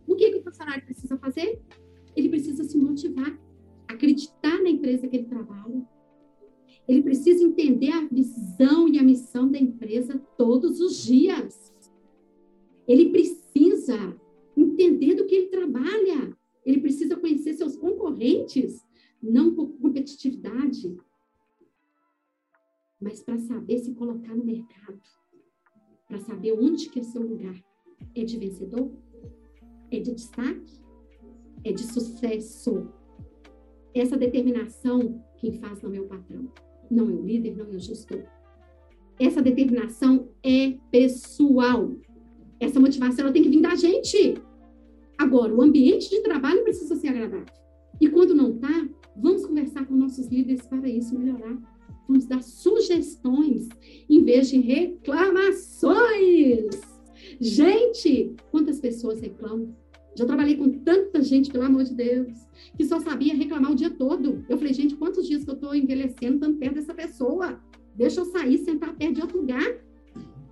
O 0.06 0.14
que, 0.14 0.30
que 0.30 0.38
o 0.38 0.42
funcionário 0.42 0.84
precisa 0.84 1.16
fazer? 1.18 1.60
Ele 2.16 2.28
precisa 2.28 2.64
se 2.64 2.76
motivar, 2.78 3.38
acreditar 3.88 4.62
na 4.62 4.70
empresa 4.70 5.06
que 5.06 5.16
ele 5.16 5.26
trabalha. 5.26 5.82
Ele 6.88 7.02
precisa 7.02 7.42
entender 7.44 7.90
a 7.92 8.06
visão 8.06 8.88
e 8.88 8.98
a 8.98 9.02
missão 9.02 9.50
da 9.50 9.58
empresa 9.58 10.18
todos 10.36 10.80
os 10.80 11.02
dias. 11.02 11.72
Ele 12.86 13.10
precisa 13.10 14.16
entender 14.56 15.14
do 15.14 15.26
que 15.26 15.34
ele 15.34 15.48
trabalha. 15.48 16.36
Ele 16.64 16.80
precisa 16.80 17.16
conhecer 17.16 17.54
seus 17.54 17.76
concorrentes, 17.76 18.84
não 19.22 19.54
por 19.54 19.68
competitividade, 19.78 20.96
mas 23.00 23.20
para 23.20 23.38
saber 23.38 23.78
se 23.78 23.94
colocar 23.94 24.34
no 24.34 24.44
mercado, 24.44 25.00
para 26.06 26.18
saber 26.20 26.52
onde 26.52 26.88
que 26.88 27.00
é 27.00 27.02
seu 27.02 27.22
lugar. 27.22 27.60
É 28.14 28.24
de 28.24 28.36
vencedor? 28.38 28.92
É 29.90 29.98
de 29.98 30.14
destaque? 30.14 30.80
É 31.64 31.72
de 31.72 31.82
sucesso? 31.82 32.88
Essa 33.94 34.16
determinação 34.16 35.22
quem 35.42 35.52
faz 35.52 35.82
não 35.82 35.92
é 35.92 36.00
o 36.00 36.06
patrão, 36.06 36.48
não 36.92 37.08
é 37.08 37.12
o 37.12 37.22
líder, 37.22 37.56
não 37.56 37.66
é 37.66 37.76
o 37.76 37.78
gestor. 37.78 38.24
Essa 39.18 39.42
determinação 39.42 40.28
é 40.42 40.74
pessoal. 40.90 41.92
Essa 42.60 42.80
motivação 42.80 43.24
ela 43.24 43.32
tem 43.32 43.42
que 43.42 43.48
vir 43.48 43.60
da 43.60 43.74
gente. 43.74 44.34
Agora, 45.18 45.54
o 45.54 45.62
ambiente 45.62 46.10
de 46.10 46.20
trabalho 46.20 46.62
precisa 46.62 46.96
ser 46.96 47.08
agradável. 47.08 47.46
E 48.00 48.08
quando 48.08 48.34
não 48.34 48.50
está, 48.50 48.88
vamos 49.16 49.46
conversar 49.46 49.86
com 49.86 49.94
nossos 49.94 50.26
líderes 50.26 50.66
para 50.66 50.88
isso 50.88 51.18
melhorar. 51.18 51.56
Vamos 52.08 52.26
dar 52.26 52.42
sugestões 52.42 53.68
em 54.08 54.24
vez 54.24 54.50
de 54.50 54.58
reclamações. 54.58 56.70
Gente, 57.40 58.34
quantas 58.50 58.80
pessoas 58.80 59.20
reclamam? 59.20 59.74
Já 60.14 60.26
trabalhei 60.26 60.56
com 60.56 60.70
tanta 60.70 61.22
gente, 61.22 61.50
pelo 61.50 61.64
amor 61.64 61.84
de 61.84 61.94
Deus, 61.94 62.46
que 62.76 62.84
só 62.84 63.00
sabia 63.00 63.34
reclamar 63.34 63.72
o 63.72 63.74
dia 63.74 63.90
todo. 63.90 64.44
Eu 64.48 64.58
falei, 64.58 64.74
gente, 64.74 64.94
quantos 64.96 65.26
dias 65.26 65.44
que 65.44 65.50
eu 65.50 65.54
estou 65.54 65.74
envelhecendo 65.74 66.40
tanto 66.40 66.58
perto 66.58 66.74
dessa 66.74 66.94
pessoa? 66.94 67.60
Deixa 67.94 68.20
eu 68.20 68.24
sair, 68.26 68.58
sentar 68.58 68.94
perto 68.94 69.14
de 69.14 69.22
outro 69.22 69.38
lugar. 69.40 69.82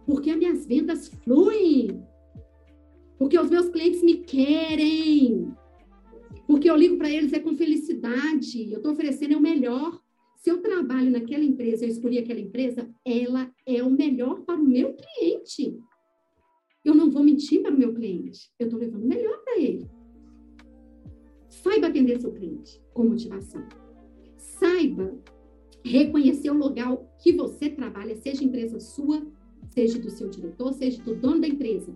Porque 0.06 0.30
as 0.30 0.38
minhas 0.38 0.66
vendas 0.66 1.08
fluem. 1.08 2.02
Porque 3.18 3.38
os 3.38 3.50
meus 3.50 3.68
clientes 3.68 4.02
me 4.02 4.18
querem. 4.18 5.54
Porque 6.46 6.70
eu 6.70 6.76
ligo 6.76 6.96
para 6.96 7.10
eles 7.10 7.32
é 7.32 7.38
com 7.38 7.54
felicidade. 7.54 8.72
Eu 8.72 8.78
estou 8.78 8.92
oferecendo 8.92 9.34
é 9.34 9.36
o 9.36 9.40
melhor. 9.40 10.00
Se 10.36 10.50
eu 10.50 10.62
trabalho 10.62 11.10
naquela 11.10 11.44
empresa, 11.44 11.84
eu 11.84 11.90
escolhi 11.90 12.18
aquela 12.18 12.40
empresa, 12.40 12.88
ela 13.04 13.52
é 13.66 13.82
o 13.82 13.90
melhor 13.90 14.40
para 14.40 14.58
o 14.58 14.64
meu 14.64 14.94
cliente. 14.94 15.78
Eu 16.84 16.94
não 16.94 17.10
vou 17.10 17.22
mentir 17.22 17.62
para 17.62 17.74
o 17.74 17.78
meu 17.78 17.92
cliente. 17.94 18.50
Eu 18.58 18.66
estou 18.66 18.80
levando 18.80 19.06
melhor 19.06 19.38
para 19.44 19.58
ele. 19.58 19.88
Saiba 21.48 21.88
atender 21.88 22.20
seu 22.20 22.32
cliente 22.32 22.80
com 22.94 23.04
motivação. 23.04 23.62
Saiba 24.36 25.14
reconhecer 25.84 26.50
o 26.50 26.58
lugar 26.58 26.96
que 27.18 27.32
você 27.32 27.68
trabalha, 27.68 28.16
seja 28.16 28.44
empresa 28.44 28.80
sua, 28.80 29.26
seja 29.70 29.98
do 29.98 30.10
seu 30.10 30.28
diretor, 30.28 30.72
seja 30.72 31.02
do 31.02 31.14
dono 31.14 31.40
da 31.40 31.48
empresa. 31.48 31.92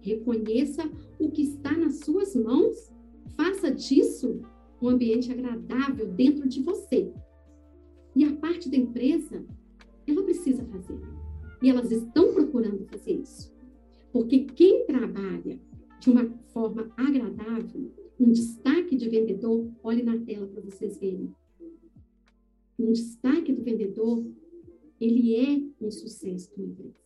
Reconheça 0.00 0.90
o 1.18 1.30
que 1.30 1.42
está 1.42 1.72
nas 1.76 2.00
suas 2.00 2.34
mãos. 2.34 2.92
Faça 3.36 3.70
disso 3.70 4.40
um 4.82 4.88
ambiente 4.88 5.30
agradável 5.30 6.06
dentro 6.08 6.48
de 6.48 6.62
você. 6.62 7.12
E 8.16 8.24
a 8.24 8.34
parte 8.36 8.68
da 8.68 8.76
empresa, 8.76 9.44
ela 10.06 10.22
precisa 10.22 10.64
fazer. 10.64 10.98
E 11.62 11.70
elas 11.70 11.90
estão 11.90 12.32
procurando 12.32 12.86
fazer 12.86 13.12
isso. 13.12 13.59
Porque 14.12 14.44
quem 14.44 14.86
trabalha 14.86 15.60
de 16.00 16.10
uma 16.10 16.28
forma 16.52 16.92
agradável, 16.96 17.92
um 18.18 18.30
destaque 18.32 18.96
de 18.96 19.08
vendedor, 19.08 19.70
olhe 19.82 20.02
na 20.02 20.18
tela 20.18 20.46
para 20.46 20.60
vocês 20.60 20.98
verem. 20.98 21.34
Um 22.78 22.92
destaque 22.92 23.52
do 23.52 23.62
vendedor, 23.62 24.24
ele 25.00 25.36
é 25.36 25.84
um 25.84 25.90
sucesso 25.90 26.50
de 26.50 26.60
uma 26.60 26.72
empresa. 26.72 27.00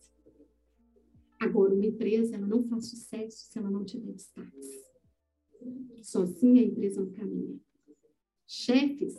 Agora, 1.39 1.73
uma 1.73 1.85
empresa 1.85 2.35
ela 2.35 2.47
não 2.47 2.63
faz 2.63 2.87
sucesso 2.87 3.51
se 3.51 3.59
ela 3.59 3.69
não 3.69 3.83
tiver 3.83 4.13
destaques. 4.13 4.67
Sozinha 6.01 6.61
a 6.61 6.65
empresa 6.65 7.01
não 7.01 7.11
caminha. 7.11 7.59
Chefes, 8.47 9.15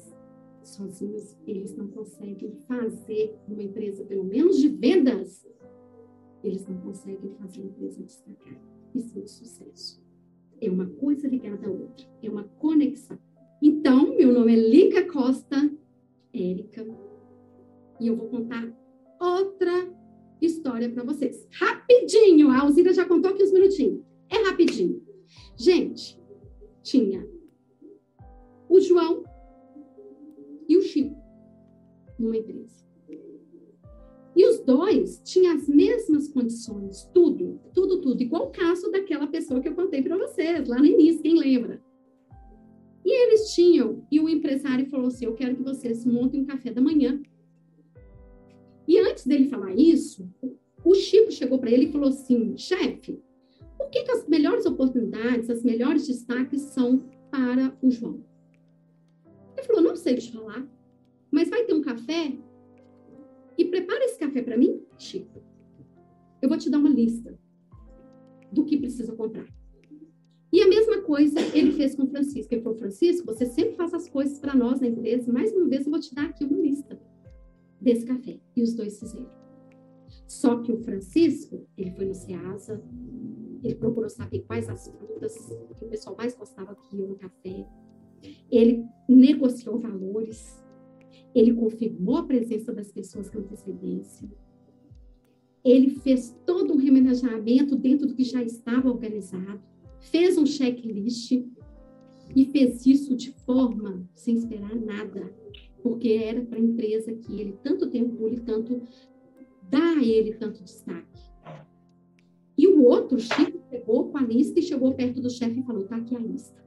sozinhos, 0.62 1.36
eles 1.46 1.76
não 1.76 1.88
conseguem 1.88 2.52
fazer 2.66 3.36
uma 3.46 3.62
empresa, 3.62 4.04
pelo 4.04 4.24
menos 4.24 4.58
de 4.58 4.68
vendas, 4.68 5.46
eles 6.47 6.66
não 6.66 6.78
conseguem 6.81 7.35
fazer 7.40 7.62
a 7.62 7.64
empresa 7.64 8.02
destacar 8.02 8.60
e 8.94 9.01
ser 9.01 9.23
de 9.23 9.31
sucesso. 9.31 10.05
É 10.60 10.70
uma 10.70 10.86
coisa 10.86 11.28
ligada 11.28 11.66
à 11.66 11.70
outra, 11.70 12.06
é 12.23 12.31
uma 12.31 12.44
conexão. 12.44 13.18
Então, 13.60 14.16
meu 14.16 14.32
nome 14.32 14.55
é 14.55 14.68
Lica 14.68 15.05
Costa, 15.10 15.70
Érica, 16.32 16.86
e 18.01 18.06
eu 18.06 18.16
vou 18.16 18.28
contar 18.28 18.73
outra 19.20 19.73
história 20.40 20.89
para 20.89 21.02
vocês. 21.02 21.47
Rapidinho, 21.51 22.51
a 22.51 22.60
Alzira 22.60 22.93
já 22.93 23.05
contou 23.05 23.31
aqui 23.31 23.43
uns 23.43 23.52
minutinhos. 23.52 24.02
É 24.31 24.36
rapidinho. 24.48 25.02
Gente, 25.56 26.20
tinha 26.82 27.27
o 28.68 28.81
João 28.81 29.24
e 30.68 30.77
o 30.77 30.82
Chico 30.82 31.16
numa 32.18 32.36
empresa. 32.36 32.85
E 34.36 34.46
os 34.46 34.60
dois 34.60 35.20
tinham 35.24 35.54
as 35.54 35.66
mesmas 35.66 36.28
condições, 36.28 37.08
tudo, 37.14 37.58
tudo, 37.72 38.00
tudo. 38.02 38.22
Igual 38.22 38.48
o 38.48 38.50
caso 38.50 38.90
daquela 38.90 39.26
pessoa 39.26 39.60
que 39.60 39.68
eu 39.68 39.74
contei 39.74 40.02
para 40.02 40.18
vocês 40.18 40.68
lá 40.68 40.78
no 40.78 40.84
início, 40.84 41.22
quem 41.22 41.38
lembra? 41.38 41.82
E 43.02 43.10
eles 43.10 43.54
tinham, 43.54 44.06
e 44.10 44.20
o 44.20 44.28
empresário 44.28 44.86
falou 44.90 45.06
assim: 45.06 45.24
Eu 45.24 45.34
quero 45.34 45.56
que 45.56 45.62
vocês 45.62 46.04
montem 46.04 46.42
um 46.42 46.44
café 46.44 46.70
da 46.70 46.82
manhã 46.82 47.22
e 48.86 48.98
antes 49.00 49.26
dele 49.26 49.48
falar 49.48 49.74
isso, 49.74 50.28
o 50.84 50.94
Chico 50.94 51.32
chegou 51.32 51.58
para 51.58 51.70
ele 51.70 51.86
e 51.86 51.92
falou 51.92 52.08
assim: 52.08 52.56
chefe, 52.56 53.20
por 53.76 53.90
que, 53.90 54.04
que 54.04 54.10
as 54.12 54.28
melhores 54.28 54.64
oportunidades, 54.64 55.50
as 55.50 55.64
melhores 55.64 56.06
destaques 56.06 56.62
são 56.62 57.02
para 57.30 57.76
o 57.82 57.90
João? 57.90 58.24
Ele 59.56 59.66
falou: 59.66 59.82
não 59.82 59.96
sei 59.96 60.14
te 60.14 60.30
falar, 60.30 60.66
mas 61.30 61.50
vai 61.50 61.64
ter 61.64 61.74
um 61.74 61.82
café 61.82 62.32
e 63.56 63.64
prepara 63.64 64.04
esse 64.04 64.18
café 64.18 64.42
para 64.42 64.56
mim, 64.56 64.82
Chico. 64.98 65.42
Eu 66.40 66.48
vou 66.48 66.58
te 66.58 66.70
dar 66.70 66.78
uma 66.78 66.88
lista 66.88 67.38
do 68.52 68.64
que 68.64 68.76
precisa 68.76 69.14
comprar. 69.14 69.46
E 70.52 70.62
a 70.62 70.68
mesma 70.68 71.02
coisa 71.02 71.38
ele 71.54 71.72
fez 71.72 71.94
com 71.94 72.04
o 72.04 72.08
Francisco. 72.08 72.54
Ele 72.54 72.62
falou: 72.62 72.78
Francisco, 72.78 73.26
você 73.26 73.46
sempre 73.46 73.76
faz 73.76 73.92
as 73.92 74.08
coisas 74.08 74.38
para 74.38 74.54
nós 74.54 74.80
na 74.80 74.86
empresa. 74.86 75.32
Mais 75.32 75.52
uma 75.52 75.68
vez, 75.68 75.84
eu 75.84 75.90
vou 75.90 76.00
te 76.00 76.14
dar 76.14 76.26
aqui 76.26 76.44
uma 76.44 76.58
lista 76.58 77.00
desse 77.80 78.06
café. 78.06 78.38
E 78.54 78.62
os 78.62 78.74
dois 78.74 78.98
fizeram. 78.98 79.30
Só 80.26 80.60
que 80.60 80.72
o 80.72 80.78
Francisco, 80.78 81.66
ele 81.76 81.90
foi 81.92 82.06
no 82.06 82.14
Ceasa, 82.14 82.82
ele 83.62 83.74
procurou 83.74 84.08
saber 84.08 84.40
quais 84.46 84.68
as 84.68 84.88
frutas 84.88 85.34
que 85.76 85.84
o 85.84 85.88
pessoal 85.88 86.16
mais 86.16 86.34
gostava 86.34 86.74
que 86.74 86.96
no 86.96 87.16
café. 87.16 87.66
Ele 88.50 88.84
negociou 89.08 89.78
valores, 89.78 90.64
ele 91.38 91.54
confirmou 91.54 92.16
a 92.16 92.24
presença 92.24 92.72
das 92.72 92.90
pessoas 92.90 93.28
com 93.28 93.38
antecedência. 93.38 94.28
Ele 95.64 95.90
fez 95.90 96.36
todo 96.46 96.72
um 96.72 96.76
remanejamento 96.76 97.76
dentro 97.76 98.06
do 98.06 98.14
que 98.14 98.24
já 98.24 98.42
estava 98.42 98.88
organizado, 98.88 99.60
fez 100.00 100.38
um 100.38 100.46
checklist 100.46 101.32
e 102.34 102.44
fez 102.46 102.86
isso 102.86 103.14
de 103.14 103.32
forma 103.44 104.08
sem 104.14 104.36
esperar 104.36 104.74
nada 104.74 105.32
porque 105.82 106.08
era 106.08 106.44
para 106.44 106.58
a 106.58 106.62
empresa 106.62 107.12
que 107.14 107.40
ele 107.40 107.56
tanto 107.62 107.88
tem 107.88 108.02
orgulho, 108.02 108.42
tanto 108.42 108.82
dá 109.70 109.92
a 109.92 110.02
ele 110.02 110.34
tanto 110.34 110.64
destaque. 110.64 111.20
E 112.58 112.66
o 112.66 112.82
outro, 112.82 113.20
Chico, 113.20 113.60
pegou 113.70 114.08
com 114.08 114.18
a 114.18 114.22
lista 114.22 114.58
e 114.58 114.62
chegou 114.62 114.94
perto 114.94 115.20
do 115.20 115.30
chefe 115.30 115.60
e 115.60 115.62
falou: 115.62 115.84
tá 115.84 115.96
aqui 115.96 116.16
a 116.16 116.18
lista. 116.18 116.60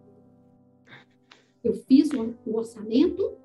Eu 1.61 1.73
fiz 1.73 2.11
o 2.13 2.55
orçamento, 2.55 3.37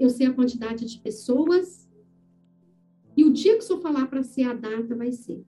eu 0.00 0.10
sei 0.10 0.26
a 0.26 0.34
quantidade 0.34 0.84
de 0.84 0.98
pessoas, 0.98 1.88
e 3.16 3.24
o 3.24 3.32
dia 3.32 3.52
que 3.56 3.62
o 3.62 3.62
senhor 3.62 3.80
falar 3.80 4.06
para 4.06 4.22
ser 4.22 4.44
a 4.44 4.54
data, 4.54 4.96
vai 4.96 5.12
ser. 5.12 5.44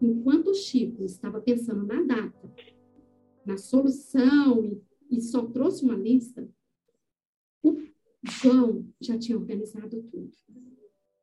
Enquanto 0.00 0.48
o 0.48 0.54
Chico 0.54 1.02
estava 1.04 1.40
pensando 1.40 1.84
na 1.84 2.02
data, 2.02 2.54
na 3.44 3.56
solução, 3.56 4.80
e, 5.10 5.20
só 5.20 5.46
trouxe 5.46 5.84
uma 5.84 5.96
lista, 5.96 6.48
o 7.62 7.76
João 8.22 8.86
já 9.00 9.18
tinha 9.18 9.38
organizado 9.38 10.02
tudo. 10.02 10.32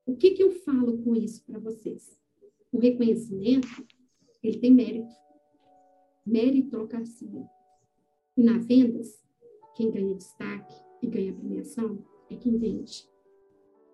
O 0.05 0.15
que, 0.15 0.31
que 0.31 0.43
eu 0.43 0.51
falo 0.51 0.97
com 0.97 1.15
isso 1.15 1.43
para 1.45 1.59
vocês? 1.59 2.19
o 2.72 2.80
reconhecimento, 2.80 3.68
ele 4.41 4.59
tem 4.59 4.73
mérito, 4.73 5.13
meritocracia. 6.26 7.45
E 8.38 8.43
na 8.43 8.57
vendas, 8.57 9.22
quem 9.76 9.91
ganha 9.91 10.15
destaque 10.15 10.73
e 11.01 11.07
ganha 11.07 11.34
premiação 11.34 12.03
é 12.31 12.37
quem 12.37 12.57
vende. 12.57 13.09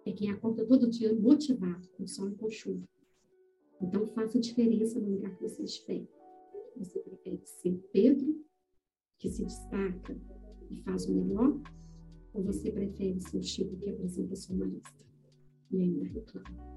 É 0.05 0.11
quem 0.11 0.29
acorda 0.29 0.65
todo 0.65 0.89
dia 0.89 1.13
motivado, 1.13 1.87
com 1.89 2.07
sol 2.07 2.29
e 2.29 2.35
com 2.35 2.49
chuva. 2.49 2.87
Então, 3.81 4.07
faça 4.07 4.39
diferença 4.39 4.99
no 4.99 5.11
lugar 5.11 5.35
que 5.35 5.43
você 5.43 5.63
estiver. 5.63 6.07
Você 6.77 6.99
prefere 6.99 7.41
ser 7.43 7.73
Pedro, 7.91 8.45
que 9.17 9.29
se 9.29 9.43
destaca 9.43 10.17
e 10.69 10.77
faz 10.83 11.07
o 11.07 11.13
melhor, 11.13 11.59
ou 12.33 12.43
você 12.43 12.71
prefere 12.71 13.19
ser 13.19 13.37
o 13.37 13.43
Chico 13.43 13.75
que 13.77 13.89
apresenta 13.89 14.35
sua 14.35 14.65
lista 14.65 15.05
e 15.71 15.81
ainda 15.81 16.05
reclama? 16.05 16.67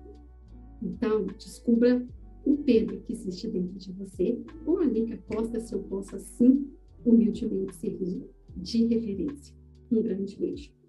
Então, 0.82 1.26
descubra 1.26 2.06
o 2.44 2.56
Pedro 2.56 3.00
que 3.02 3.12
existe 3.12 3.48
dentro 3.48 3.76
de 3.78 3.92
você, 3.92 4.42
ou 4.64 4.78
a 4.78 4.84
Lica 4.84 5.18
Costa, 5.28 5.60
se 5.60 5.74
eu 5.74 5.82
posso 5.84 6.16
assim, 6.16 6.72
humildemente 7.04 7.76
servir 7.76 8.24
de 8.56 8.86
referência. 8.86 9.54
Um 9.92 10.02
grande 10.02 10.36
beijo. 10.38 10.79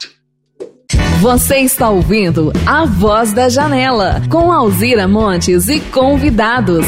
Você 1.22 1.58
está 1.58 1.88
ouvindo 1.88 2.52
A 2.66 2.84
Voz 2.84 3.32
da 3.32 3.48
Janela, 3.48 4.24
com 4.28 4.52
Alzira 4.52 5.08
Montes 5.08 5.68
e 5.68 5.80
convidados. 5.80 6.84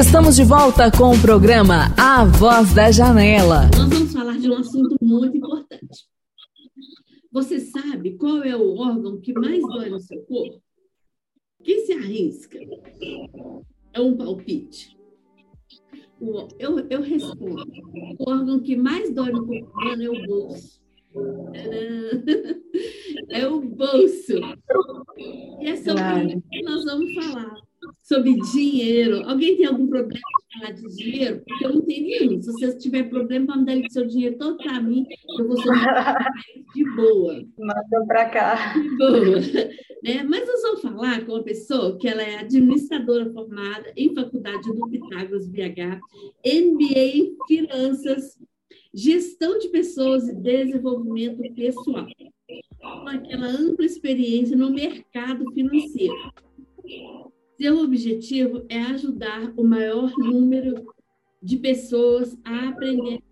Estamos 0.00 0.34
de 0.34 0.44
volta 0.44 0.90
com 0.90 1.10
o 1.10 1.18
programa 1.18 1.92
A 1.94 2.24
Voz 2.24 2.72
da 2.72 2.90
Janela. 2.90 3.68
Nós 3.76 3.99
problema, 33.10 33.46
pode 33.46 33.60
me 33.60 33.82
dar 33.82 33.90
seu 33.90 34.06
dinheiro 34.06 34.38
todo 34.38 34.56
para 34.56 34.80
mim, 34.80 35.04
eu 35.38 35.46
vou 35.46 35.56
ser 35.56 35.72
de 36.74 36.84
boa. 36.96 37.34
Manda 37.58 38.06
para 38.06 38.30
cá. 38.30 38.74
De 38.74 38.96
boa. 38.96 39.40
Né? 40.02 40.22
Mas 40.22 40.46
nós 40.46 40.62
vamos 40.62 40.80
falar 40.80 41.26
com 41.26 41.32
uma 41.32 41.42
pessoa 41.42 41.98
que 41.98 42.08
ela 42.08 42.22
é 42.22 42.38
administradora 42.38 43.30
formada 43.32 43.92
em 43.94 44.14
faculdade 44.14 44.72
do 44.72 44.88
Pitágoras 44.88 45.46
BH, 45.46 46.00
MBA 46.42 46.98
em 46.98 47.36
Finanças 47.46 48.38
Gestão 48.92 49.56
de 49.58 49.68
pessoas 49.68 50.28
e 50.28 50.34
desenvolvimento 50.34 51.42
pessoal, 51.54 52.06
com 52.80 53.08
aquela 53.08 53.46
ampla 53.46 53.84
experiência 53.84 54.56
no 54.56 54.70
mercado 54.70 55.44
financeiro. 55.52 56.32
Seu 57.56 57.78
objetivo 57.78 58.64
é 58.68 58.80
ajudar 58.80 59.52
o 59.56 59.62
maior 59.62 60.10
número 60.18 60.84
de 61.42 61.56
pessoas 61.56 62.36
a 62.44 62.68
aprender 62.68 63.22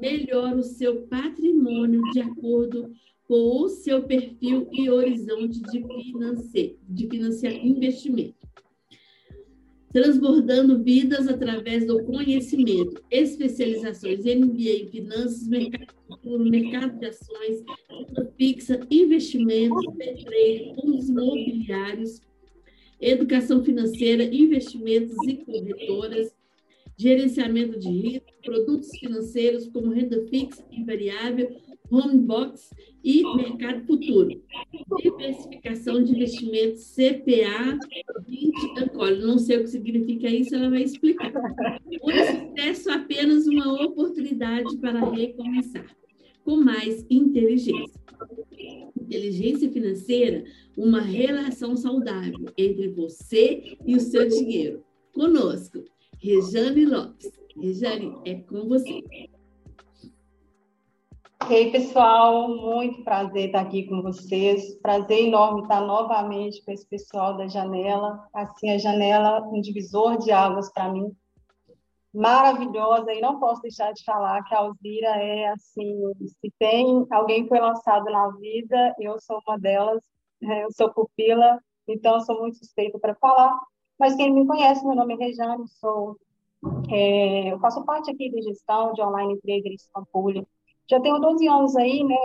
melhor 0.00 0.56
o 0.56 0.62
seu 0.62 1.02
patrimônio 1.02 2.02
de 2.12 2.20
acordo 2.20 2.92
com 3.24 3.62
o 3.62 3.68
seu 3.68 4.02
perfil 4.02 4.68
e 4.72 4.90
horizonte 4.90 5.60
de, 5.60 5.84
financeiro, 6.10 6.78
de 6.88 7.08
financiar 7.08 7.54
investimento. 7.54 8.34
Transbordando 9.92 10.82
vidas 10.82 11.26
através 11.26 11.84
do 11.84 12.04
conhecimento, 12.04 13.02
especializações 13.10 14.24
MBA 14.24 14.82
em 14.82 14.88
finanças, 14.88 15.48
mercado 15.48 16.00
mercado 16.38 16.98
de 16.98 17.06
ações, 17.06 17.64
fixa, 18.36 18.80
investimentos, 18.90 19.84
trade, 19.96 20.74
fundos 20.74 21.08
imobiliários, 21.08 22.20
educação 23.00 23.64
financeira, 23.64 24.24
investimentos 24.24 25.16
e 25.26 25.36
corretoras, 25.36 26.34
gerenciamento 27.00 27.78
de 27.78 27.88
risco, 27.88 28.26
produtos 28.44 28.90
financeiros 28.98 29.66
como 29.68 29.90
renda 29.90 30.22
fixa 30.26 30.62
e 30.70 30.84
variável, 30.84 31.50
home 31.90 32.18
box 32.18 32.68
e 33.02 33.22
mercado 33.36 33.86
futuro. 33.86 34.28
Diversificação 35.02 36.04
de 36.04 36.12
investimentos 36.12 36.94
CPA 36.94 37.78
20 38.28 38.82
Ancole. 38.82 39.22
Não 39.22 39.38
sei 39.38 39.56
o 39.56 39.60
que 39.62 39.70
significa 39.70 40.28
isso, 40.28 40.54
ela 40.54 40.68
vai 40.68 40.82
explicar. 40.82 41.32
O 42.02 42.10
sucesso 42.10 42.90
apenas 42.90 43.46
uma 43.46 43.82
oportunidade 43.82 44.76
para 44.76 45.10
recomeçar, 45.10 45.96
com 46.44 46.56
mais 46.56 47.06
inteligência. 47.08 47.98
Inteligência 49.00 49.70
financeira, 49.70 50.44
uma 50.76 51.00
relação 51.00 51.74
saudável 51.76 52.44
entre 52.58 52.88
você 52.88 53.78
e 53.86 53.96
o 53.96 54.00
seu 54.00 54.28
dinheiro. 54.28 54.84
Conosco, 55.12 55.82
Rejane 56.22 56.84
Lopes. 56.84 57.32
Rejane, 57.56 58.20
é 58.26 58.34
com 58.42 58.68
você. 58.68 59.02
Ei, 61.48 61.72
pessoal, 61.72 62.48
muito 62.48 63.02
prazer 63.02 63.46
estar 63.46 63.62
aqui 63.62 63.88
com 63.88 64.02
vocês. 64.02 64.74
Prazer 64.80 65.26
enorme 65.26 65.62
estar 65.62 65.80
novamente 65.80 66.62
com 66.62 66.72
esse 66.72 66.86
pessoal 66.86 67.36
da 67.36 67.48
janela. 67.48 68.28
Assim, 68.34 68.70
a 68.70 68.78
janela, 68.78 69.40
um 69.48 69.62
divisor 69.62 70.18
de 70.18 70.30
águas 70.30 70.70
para 70.70 70.92
mim. 70.92 71.10
Maravilhosa, 72.12 73.12
e 73.14 73.20
não 73.20 73.40
posso 73.40 73.62
deixar 73.62 73.92
de 73.92 74.04
falar 74.04 74.44
que 74.44 74.54
a 74.54 74.58
Alzira 74.58 75.08
é 75.16 75.48
assim: 75.48 76.02
se 76.18 76.52
tem 76.58 77.06
alguém 77.10 77.48
foi 77.48 77.60
lançado 77.60 78.04
na 78.04 78.28
vida, 78.32 78.94
eu 78.98 79.18
sou 79.20 79.40
uma 79.46 79.58
delas, 79.58 80.02
eu 80.42 80.70
sou 80.72 80.92
pupila, 80.92 81.58
então 81.88 82.14
eu 82.14 82.20
sou 82.20 82.38
muito 82.38 82.58
suspeita 82.58 82.98
para 82.98 83.14
falar. 83.14 83.58
Mas 84.00 84.16
quem 84.16 84.32
me 84.32 84.46
conhece, 84.46 84.84
meu 84.84 84.96
nome 84.96 85.14
é 85.14 85.16
Rejane, 85.18 85.68
sou, 85.68 86.16
é, 86.90 87.52
eu 87.52 87.60
faço 87.60 87.84
parte 87.84 88.10
aqui 88.10 88.32
da 88.32 88.40
gestão 88.40 88.92
de 88.94 89.02
online 89.02 89.38
trader 89.40 89.72
em 89.72 89.76
Pampulha 89.92 90.44
já 90.90 90.98
tenho 90.98 91.20
12 91.20 91.46
anos 91.46 91.76
aí, 91.76 92.02
né, 92.02 92.16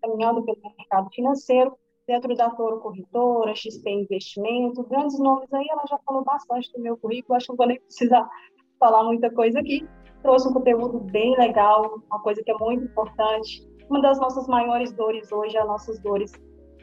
caminhando 0.00 0.42
pelo 0.42 0.58
mercado 0.78 1.10
financeiro, 1.14 1.76
dentro 2.06 2.34
da 2.34 2.48
Toro 2.48 2.80
Corretora, 2.80 3.54
XP 3.54 3.90
Investimento, 3.90 4.82
grandes 4.84 5.18
nomes 5.18 5.52
aí, 5.52 5.66
ela 5.68 5.84
já 5.86 5.98
falou 6.06 6.24
bastante 6.24 6.72
do 6.72 6.80
meu 6.80 6.96
currículo, 6.96 7.36
acho 7.36 7.46
que 7.46 7.52
não 7.52 7.56
vou 7.58 7.66
nem 7.66 7.78
precisar 7.80 8.26
falar 8.80 9.04
muita 9.04 9.30
coisa 9.30 9.60
aqui. 9.60 9.86
Trouxe 10.22 10.48
um 10.48 10.54
conteúdo 10.54 11.00
bem 11.00 11.36
legal, 11.36 12.00
uma 12.10 12.20
coisa 12.22 12.42
que 12.42 12.50
é 12.50 12.54
muito 12.58 12.84
importante. 12.84 13.62
Uma 13.90 14.00
das 14.00 14.18
nossas 14.18 14.46
maiores 14.48 14.90
dores 14.92 15.30
hoje, 15.30 15.58
as 15.58 15.66
nossas 15.66 16.00
dores, 16.00 16.32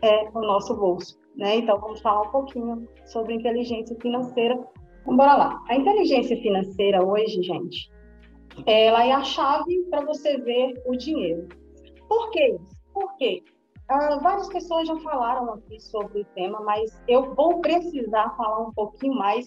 é 0.03 0.29
o 0.29 0.41
nosso 0.41 0.75
bolso. 0.75 1.19
Né? 1.35 1.57
Então, 1.57 1.79
vamos 1.79 2.01
falar 2.01 2.23
um 2.23 2.31
pouquinho 2.31 2.87
sobre 3.05 3.35
inteligência 3.35 3.95
financeira. 4.01 4.59
Então, 5.01 5.15
bora 5.15 5.35
lá. 5.35 5.63
A 5.69 5.75
inteligência 5.75 6.37
financeira 6.37 7.03
hoje, 7.05 7.41
gente, 7.41 7.91
ela 8.65 9.05
é 9.05 9.11
a 9.11 9.23
chave 9.23 9.83
para 9.89 10.05
você 10.05 10.37
ver 10.37 10.81
o 10.85 10.95
dinheiro. 10.95 11.47
Por 12.07 12.29
quê? 12.31 12.57
Por 12.93 13.15
quê? 13.17 13.43
Ah, 13.89 14.19
várias 14.21 14.47
pessoas 14.47 14.87
já 14.87 14.95
falaram 14.99 15.53
aqui 15.53 15.79
sobre 15.79 16.21
o 16.21 16.25
tema, 16.35 16.61
mas 16.61 17.01
eu 17.07 17.33
vou 17.35 17.59
precisar 17.59 18.29
falar 18.37 18.61
um 18.61 18.71
pouquinho 18.71 19.15
mais, 19.15 19.45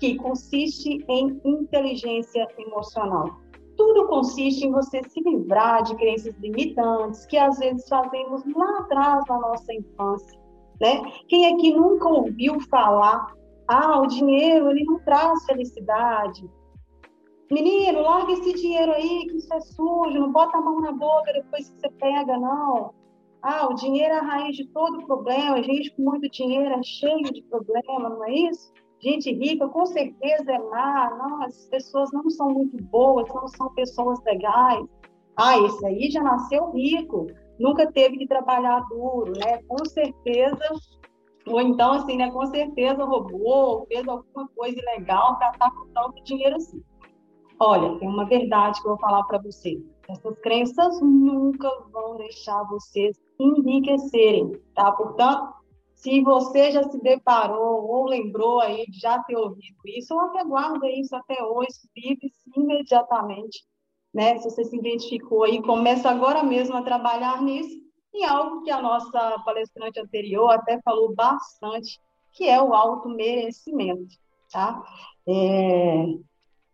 que 0.00 0.16
consiste 0.16 1.04
em 1.08 1.40
inteligência 1.44 2.48
emocional. 2.58 3.30
Tudo 3.76 4.06
consiste 4.08 4.66
em 4.66 4.72
você 4.72 5.00
se 5.08 5.20
livrar 5.20 5.82
de 5.84 5.94
crenças 5.96 6.34
limitantes 6.38 7.24
que 7.26 7.36
às 7.36 7.58
vezes 7.58 7.88
fazemos 7.88 8.42
lá 8.54 8.78
atrás 8.80 9.24
da 9.26 9.38
nossa 9.38 9.72
infância. 9.72 10.43
Né? 10.84 11.02
Quem 11.28 11.46
aqui 11.46 11.74
nunca 11.74 12.06
ouviu 12.06 12.60
falar, 12.68 13.32
ah, 13.66 14.00
o 14.00 14.06
dinheiro 14.06 14.70
ele 14.70 14.84
não 14.84 14.98
traz 15.00 15.42
felicidade, 15.46 16.46
Menino, 17.50 18.00
larga 18.00 18.32
esse 18.32 18.54
dinheiro 18.54 18.92
aí, 18.92 19.26
que 19.26 19.36
isso 19.36 19.52
é 19.52 19.60
sujo, 19.60 20.18
não 20.18 20.32
bota 20.32 20.56
a 20.56 20.60
mão 20.60 20.80
na 20.80 20.92
boca 20.92 21.32
depois 21.32 21.68
que 21.68 21.78
você 21.78 21.90
pega, 21.90 22.38
não. 22.38 22.92
Ah, 23.42 23.68
o 23.70 23.74
dinheiro 23.74 24.14
é 24.14 24.18
a 24.18 24.22
raiz 24.22 24.56
de 24.56 24.66
todo 24.68 25.06
problema, 25.06 25.62
gente 25.62 25.94
com 25.94 26.02
muito 26.02 26.28
dinheiro 26.30 26.74
é 26.74 26.82
cheio 26.82 27.22
de 27.32 27.42
problema, 27.42 28.08
não 28.08 28.24
é 28.24 28.32
isso? 28.32 28.72
Gente 28.98 29.30
rica 29.30 29.68
com 29.68 29.84
certeza 29.84 30.50
é 30.50 30.58
má, 30.58 31.14
não, 31.16 31.42
as 31.42 31.66
pessoas 31.68 32.10
não 32.12 32.28
são 32.30 32.48
muito 32.48 32.82
boas, 32.84 33.28
não 33.28 33.46
são 33.48 33.72
pessoas 33.74 34.18
legais. 34.24 34.86
Ah, 35.36 35.58
esse 35.58 35.86
aí 35.86 36.10
já 36.10 36.22
nasceu 36.22 36.70
rico, 36.70 37.26
nunca 37.58 37.90
teve 37.92 38.18
que 38.18 38.26
trabalhar 38.26 38.80
duro, 38.88 39.32
né? 39.32 39.62
Com 39.68 39.84
certeza, 39.84 40.64
ou 41.46 41.60
então 41.60 41.92
assim, 41.92 42.16
né? 42.16 42.30
Com 42.30 42.46
certeza 42.46 43.04
roubou, 43.04 43.86
fez 43.86 44.06
alguma 44.06 44.48
coisa 44.48 44.78
ilegal 44.78 45.36
para 45.38 45.50
estar 45.50 45.70
com 45.70 45.86
tanto 45.88 46.22
dinheiro 46.24 46.56
assim. 46.56 46.82
Olha, 47.60 47.98
tem 47.98 48.08
uma 48.08 48.26
verdade 48.26 48.80
que 48.80 48.86
eu 48.86 48.92
vou 48.92 49.00
falar 49.00 49.22
para 49.24 49.38
você. 49.38 49.80
Essas 50.08 50.38
crenças 50.40 51.00
nunca 51.00 51.70
vão 51.92 52.16
deixar 52.16 52.62
vocês 52.64 53.16
enriquecerem, 53.38 54.52
tá? 54.74 54.92
Portanto, 54.92 55.54
se 55.94 56.20
você 56.20 56.70
já 56.72 56.82
se 56.82 57.00
deparou 57.00 57.88
ou 57.88 58.04
lembrou 58.04 58.60
aí 58.60 58.84
de 58.86 58.98
já 58.98 59.22
ter 59.22 59.36
ouvido 59.36 59.78
isso, 59.86 60.12
ou 60.12 60.20
até 60.20 60.44
guarda 60.44 60.86
isso 60.90 61.14
até 61.16 61.42
hoje, 61.42 61.88
vive 61.94 62.30
imediatamente, 62.56 63.64
né? 64.14 64.38
Se 64.38 64.48
você 64.48 64.64
se 64.64 64.76
identificou 64.76 65.42
aí, 65.42 65.60
começa 65.60 66.08
agora 66.08 66.44
mesmo 66.44 66.76
a 66.76 66.82
trabalhar 66.82 67.42
nisso, 67.42 67.82
em 68.14 68.24
algo 68.24 68.62
que 68.62 68.70
a 68.70 68.80
nossa 68.80 69.42
palestrante 69.44 69.98
anterior 69.98 70.50
até 70.50 70.80
falou 70.82 71.12
bastante, 71.12 72.00
que 72.32 72.48
é 72.48 72.62
o 72.62 72.72
auto-merecimento, 72.72 74.14
tá? 74.52 74.84
É, 75.26 76.06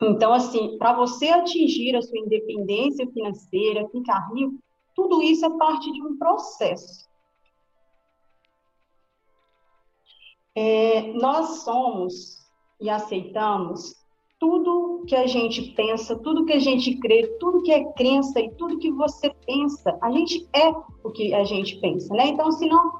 então, 0.02 0.34
assim, 0.34 0.76
para 0.76 0.92
você 0.92 1.28
atingir 1.28 1.96
a 1.96 2.02
sua 2.02 2.18
independência 2.18 3.06
financeira, 3.10 3.88
ficar 3.88 4.28
rico, 4.34 4.58
tudo 4.94 5.22
isso 5.22 5.46
é 5.46 5.56
parte 5.56 5.90
de 5.90 6.02
um 6.02 6.18
processo. 6.18 7.08
É, 10.54 11.12
nós 11.14 11.62
somos 11.62 12.38
e 12.78 12.90
aceitamos 12.90 13.99
tudo 14.40 15.04
que 15.06 15.14
a 15.14 15.26
gente 15.26 15.60
pensa, 15.72 16.18
tudo 16.18 16.46
que 16.46 16.54
a 16.54 16.58
gente 16.58 16.96
crê, 16.96 17.26
tudo 17.38 17.62
que 17.62 17.70
é 17.70 17.84
crença 17.92 18.40
e 18.40 18.50
tudo 18.52 18.78
que 18.78 18.90
você 18.90 19.30
pensa, 19.46 19.96
a 20.00 20.10
gente 20.10 20.48
é 20.54 20.68
o 21.04 21.10
que 21.10 21.34
a 21.34 21.44
gente 21.44 21.78
pensa, 21.78 22.12
né? 22.14 22.28
Então, 22.28 22.50
se 22.50 22.66
não 22.66 22.90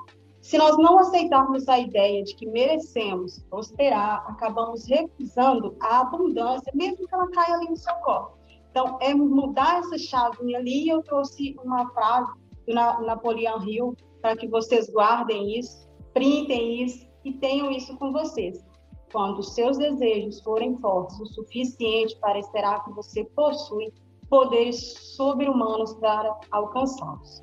se 0.40 0.56
nós 0.56 0.76
não 0.78 0.98
aceitarmos 0.98 1.68
a 1.68 1.78
ideia 1.78 2.22
de 2.24 2.34
que 2.34 2.46
merecemos 2.46 3.38
prosperar, 3.50 4.24
acabamos 4.26 4.86
recusando 4.86 5.76
a 5.80 6.00
abundância, 6.00 6.72
mesmo 6.74 7.06
que 7.06 7.14
ela 7.14 7.30
caia 7.30 7.54
ali 7.54 7.68
no 7.68 7.76
seu 7.76 7.94
colo. 7.96 8.32
Então, 8.70 8.98
é 9.02 9.12
mudar 9.12 9.80
essa 9.80 9.98
chave 9.98 10.56
ali. 10.56 10.88
Eu 10.88 11.02
trouxe 11.02 11.54
uma 11.62 11.90
frase 11.90 12.32
do 12.66 12.74
Napoleão 12.74 13.62
Hill 13.62 13.94
para 14.22 14.34
que 14.34 14.48
vocês 14.48 14.88
guardem 14.90 15.58
isso, 15.58 15.86
printem 16.14 16.84
isso 16.84 17.06
e 17.22 17.32
tenham 17.34 17.70
isso 17.70 17.96
com 17.98 18.10
vocês. 18.10 18.64
Quando 19.12 19.42
seus 19.42 19.78
desejos 19.78 20.40
forem 20.42 20.76
fortes 20.78 21.18
o 21.20 21.26
suficiente, 21.26 22.16
parecerá 22.20 22.80
que 22.80 22.92
você 22.92 23.24
possui 23.24 23.92
poderes 24.28 24.94
sobre-humanos 25.16 25.94
para 25.94 26.38
alcançá-los. 26.50 27.40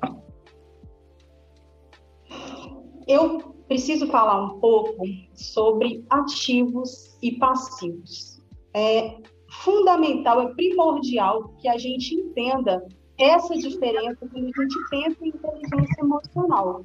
Eu 3.06 3.54
preciso 3.66 4.06
falar 4.08 4.42
um 4.42 4.60
pouco 4.60 5.04
sobre 5.34 6.04
ativos 6.10 7.16
e 7.22 7.32
passivos. 7.38 8.42
É 8.74 9.18
fundamental, 9.62 10.40
é 10.40 10.54
primordial 10.54 11.54
que 11.58 11.68
a 11.68 11.78
gente 11.78 12.14
entenda 12.14 12.86
essa 13.18 13.54
diferença 13.54 14.16
quando 14.16 14.44
a 14.44 14.62
gente 14.62 14.90
pensa 14.90 15.24
em 15.24 15.28
inteligência 15.28 16.00
emocional. 16.00 16.84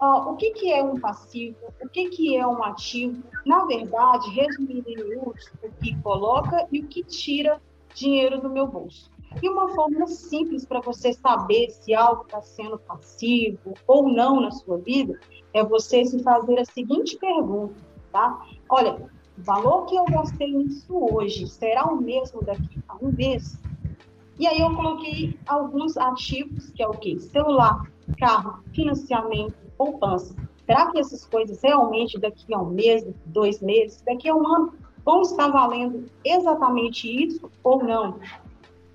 Uh, 0.00 0.30
o 0.30 0.36
que, 0.36 0.50
que 0.50 0.72
é 0.72 0.82
um 0.82 0.98
passivo? 0.98 1.56
O 1.82 1.88
que, 1.88 2.08
que 2.10 2.36
é 2.36 2.46
um 2.46 2.62
ativo? 2.62 3.22
Na 3.46 3.64
verdade, 3.64 4.28
resumindo 4.30 4.88
em 4.88 4.96
miúdos, 4.96 5.50
o 5.62 5.70
que 5.82 5.96
coloca 6.02 6.66
e 6.70 6.80
o 6.80 6.86
que 6.86 7.02
tira 7.04 7.60
dinheiro 7.94 8.40
do 8.40 8.50
meu 8.50 8.66
bolso. 8.66 9.10
E 9.42 9.48
uma 9.48 9.68
fórmula 9.74 10.06
simples 10.06 10.64
para 10.64 10.80
você 10.80 11.12
saber 11.12 11.70
se 11.70 11.94
algo 11.94 12.22
está 12.22 12.40
sendo 12.40 12.78
passivo 12.78 13.74
ou 13.86 14.08
não 14.08 14.40
na 14.40 14.50
sua 14.50 14.78
vida 14.78 15.18
é 15.52 15.64
você 15.64 16.04
se 16.04 16.22
fazer 16.22 16.58
a 16.58 16.64
seguinte 16.64 17.16
pergunta, 17.16 17.74
tá? 18.12 18.44
Olha, 18.68 18.94
o 18.94 19.42
valor 19.42 19.86
que 19.86 19.96
eu 19.96 20.04
gastei 20.04 20.52
nisso 20.52 20.92
hoje 20.92 21.46
será 21.46 21.86
o 21.86 21.96
mesmo 21.96 22.42
daqui 22.42 22.78
a 22.88 22.96
um 22.96 23.12
mês? 23.12 23.58
E 24.38 24.46
aí 24.46 24.60
eu 24.60 24.74
coloquei 24.74 25.38
alguns 25.46 25.96
ativos, 25.96 26.70
que 26.70 26.82
é 26.82 26.88
o 26.88 26.92
quê? 26.92 27.18
Celular, 27.18 27.88
carro, 28.18 28.62
financiamento, 28.72 29.54
poupança. 29.76 30.34
Será 30.66 30.90
que 30.90 30.98
essas 30.98 31.24
coisas 31.26 31.60
realmente 31.62 32.18
daqui 32.18 32.52
a 32.54 32.58
um 32.58 32.70
mês, 32.70 33.06
dois 33.26 33.60
meses, 33.60 34.02
daqui 34.02 34.28
a 34.28 34.34
um 34.34 34.46
ano 34.46 34.74
vão 35.04 35.20
estar 35.20 35.48
valendo 35.48 36.06
exatamente 36.24 37.08
isso 37.08 37.50
ou 37.62 37.84
não? 37.84 38.18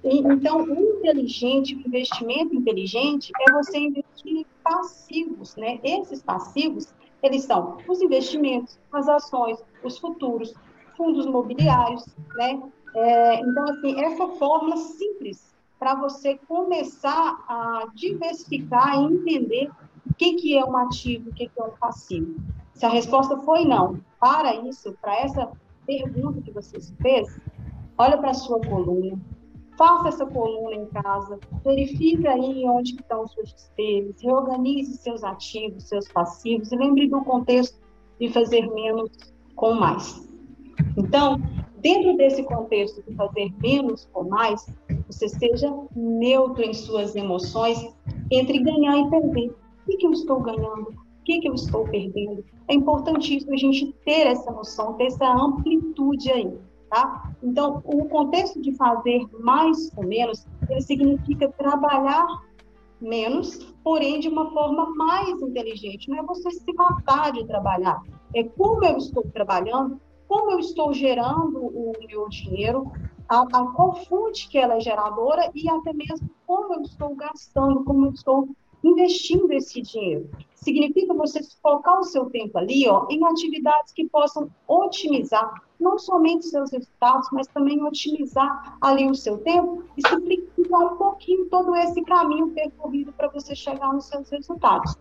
Então, 0.04 0.62
inteligente, 0.62 1.74
investimento 1.74 2.56
inteligente 2.56 3.32
é 3.48 3.52
você 3.52 3.78
investir 3.78 4.38
em 4.38 4.46
passivos, 4.64 5.56
né? 5.58 5.80
Esses 5.84 6.24
passivos, 6.24 6.94
eles 7.22 7.44
são 7.44 7.78
os 7.88 8.02
investimentos, 8.02 8.80
as 8.94 9.10
ações, 9.10 9.62
os 9.84 9.98
futuros, 9.98 10.54
fundos 10.96 11.26
mobiliários, 11.26 12.06
né? 12.36 12.62
É, 12.96 13.42
então, 13.42 13.64
assim, 13.66 14.02
essa 14.02 14.28
fórmula 14.30 14.78
simples 14.78 15.54
para 15.78 15.96
você 15.96 16.38
começar 16.48 17.44
a 17.48 17.88
diversificar 17.94 19.00
e 19.00 19.06
entender 19.06 19.70
o 20.10 20.14
que, 20.16 20.36
que 20.36 20.58
é 20.58 20.64
um 20.64 20.76
ativo, 20.78 21.30
o 21.30 21.34
que, 21.34 21.48
que 21.48 21.62
é 21.62 21.64
um 21.64 21.72
passivo. 21.80 22.36
Se 22.74 22.86
a 22.86 22.90
resposta 22.90 23.38
foi 23.40 23.66
não, 23.66 24.00
para 24.20 24.56
isso, 24.68 24.96
para 25.02 25.20
essa 25.20 25.52
pergunta 25.86 26.42
que 26.42 26.52
você 26.52 26.80
fez, 27.02 27.40
olha 27.98 28.18
para 28.18 28.32
a 28.32 28.34
sua 28.34 28.60
coluna, 28.60 29.20
Faça 29.80 30.10
essa 30.10 30.26
coluna 30.26 30.76
em 30.76 30.86
casa, 30.88 31.40
verifique 31.64 32.28
aí 32.28 32.66
onde 32.68 32.96
estão 32.96 33.24
os 33.24 33.32
seus 33.32 33.54
despesas, 33.54 34.22
reorganize 34.22 34.98
seus 34.98 35.24
ativos, 35.24 35.86
seus 35.86 36.06
passivos 36.10 36.70
e 36.74 36.76
lembre 36.76 37.08
do 37.08 37.22
contexto 37.22 37.80
de 38.20 38.28
fazer 38.28 38.70
menos 38.74 39.10
com 39.56 39.76
mais. 39.76 40.28
Então, 40.98 41.42
dentro 41.78 42.18
desse 42.18 42.44
contexto 42.44 43.02
de 43.08 43.16
fazer 43.16 43.54
menos 43.64 44.06
com 44.12 44.26
mais, 44.26 44.68
você 45.08 45.30
seja 45.30 45.74
neutro 45.96 46.62
em 46.62 46.74
suas 46.74 47.16
emoções 47.16 47.80
entre 48.30 48.62
ganhar 48.62 48.98
e 48.98 49.10
perder. 49.10 49.56
Que, 49.90 49.98
que 49.98 50.06
eu 50.08 50.12
estou 50.12 50.40
ganhando? 50.40 50.90
O 50.90 51.24
que, 51.26 51.40
que 51.40 51.50
eu 51.50 51.56
estou 51.56 51.84
perdendo? 51.86 52.46
É 52.68 52.76
importantíssimo 52.76 53.54
a 53.54 53.58
gente 53.58 53.92
ter 54.06 54.28
essa 54.28 54.52
noção, 54.52 54.94
ter 54.94 55.06
essa 55.06 55.28
amplitude 55.28 56.32
aí. 56.32 56.58
Tá? 56.90 57.32
Então, 57.44 57.82
o 57.86 58.06
contexto 58.06 58.62
de 58.62 58.76
fazer 58.76 59.26
mais 59.40 59.92
ou 59.96 60.06
menos, 60.06 60.46
ele 60.70 60.82
significa 60.82 61.48
trabalhar 61.50 62.26
menos, 63.00 63.58
porém 63.84 64.20
de 64.20 64.28
uma 64.28 64.52
forma 64.52 64.90
mais 64.96 65.42
inteligente. 65.42 66.10
Não 66.10 66.18
é 66.18 66.24
você 66.24 66.52
se 66.52 66.74
matar 66.74 67.32
de 67.32 67.46
trabalhar, 67.46 68.02
é 68.36 68.44
como 68.44 68.84
eu 68.86 68.98
estou 68.98 69.24
trabalhando, 69.34 70.00
como 70.28 70.52
eu 70.52 70.60
estou 70.60 70.94
gerando 70.94 71.60
o 71.60 71.94
meu 72.08 72.28
dinheiro, 72.30 72.92
a, 73.28 73.42
a 73.42 73.66
qual 73.72 73.96
fonte 74.06 74.50
que 74.50 74.58
ela 74.58 74.76
é 74.76 74.80
geradora 74.80 75.52
e 75.54 75.70
até 75.70 75.94
mesmo 75.94 76.30
como 76.46 76.74
eu 76.74 76.82
estou 76.82 77.16
gastando, 77.16 77.84
como 77.84 78.08
eu 78.08 78.12
estou 78.12 78.50
investindo 78.84 79.52
esse 79.52 79.82
dinheiro. 79.82 80.30
Significa 80.56 81.14
você 81.14 81.42
focar 81.62 82.00
o 82.00 82.04
seu 82.04 82.30
tempo 82.30 82.58
ali 82.58 82.88
ó, 82.88 83.08
em 83.10 83.26
atividades 83.26 83.94
que 83.94 84.08
possam 84.08 84.50
otimizar 84.68 85.54
não 85.80 85.98
somente 85.98 86.46
seus 86.46 86.72
resultados, 86.72 87.30
mas 87.32 87.48
também 87.48 87.82
otimizar 87.82 88.78
ali 88.82 89.10
o 89.10 89.16
seu 89.16 89.38
tempo 89.38 89.84
e 89.96 90.08
simplificar 90.08 90.94
um 90.94 90.98
pouquinho 90.98 91.46
todo 91.46 91.76
esse 91.76 92.02
caminho 92.04 92.52
percorrido 92.52 93.14
para 93.14 93.30
você 93.30 93.56
chegar 93.56 93.94
nos 93.94 94.06
seus 94.06 94.30
resultados. 94.30 94.98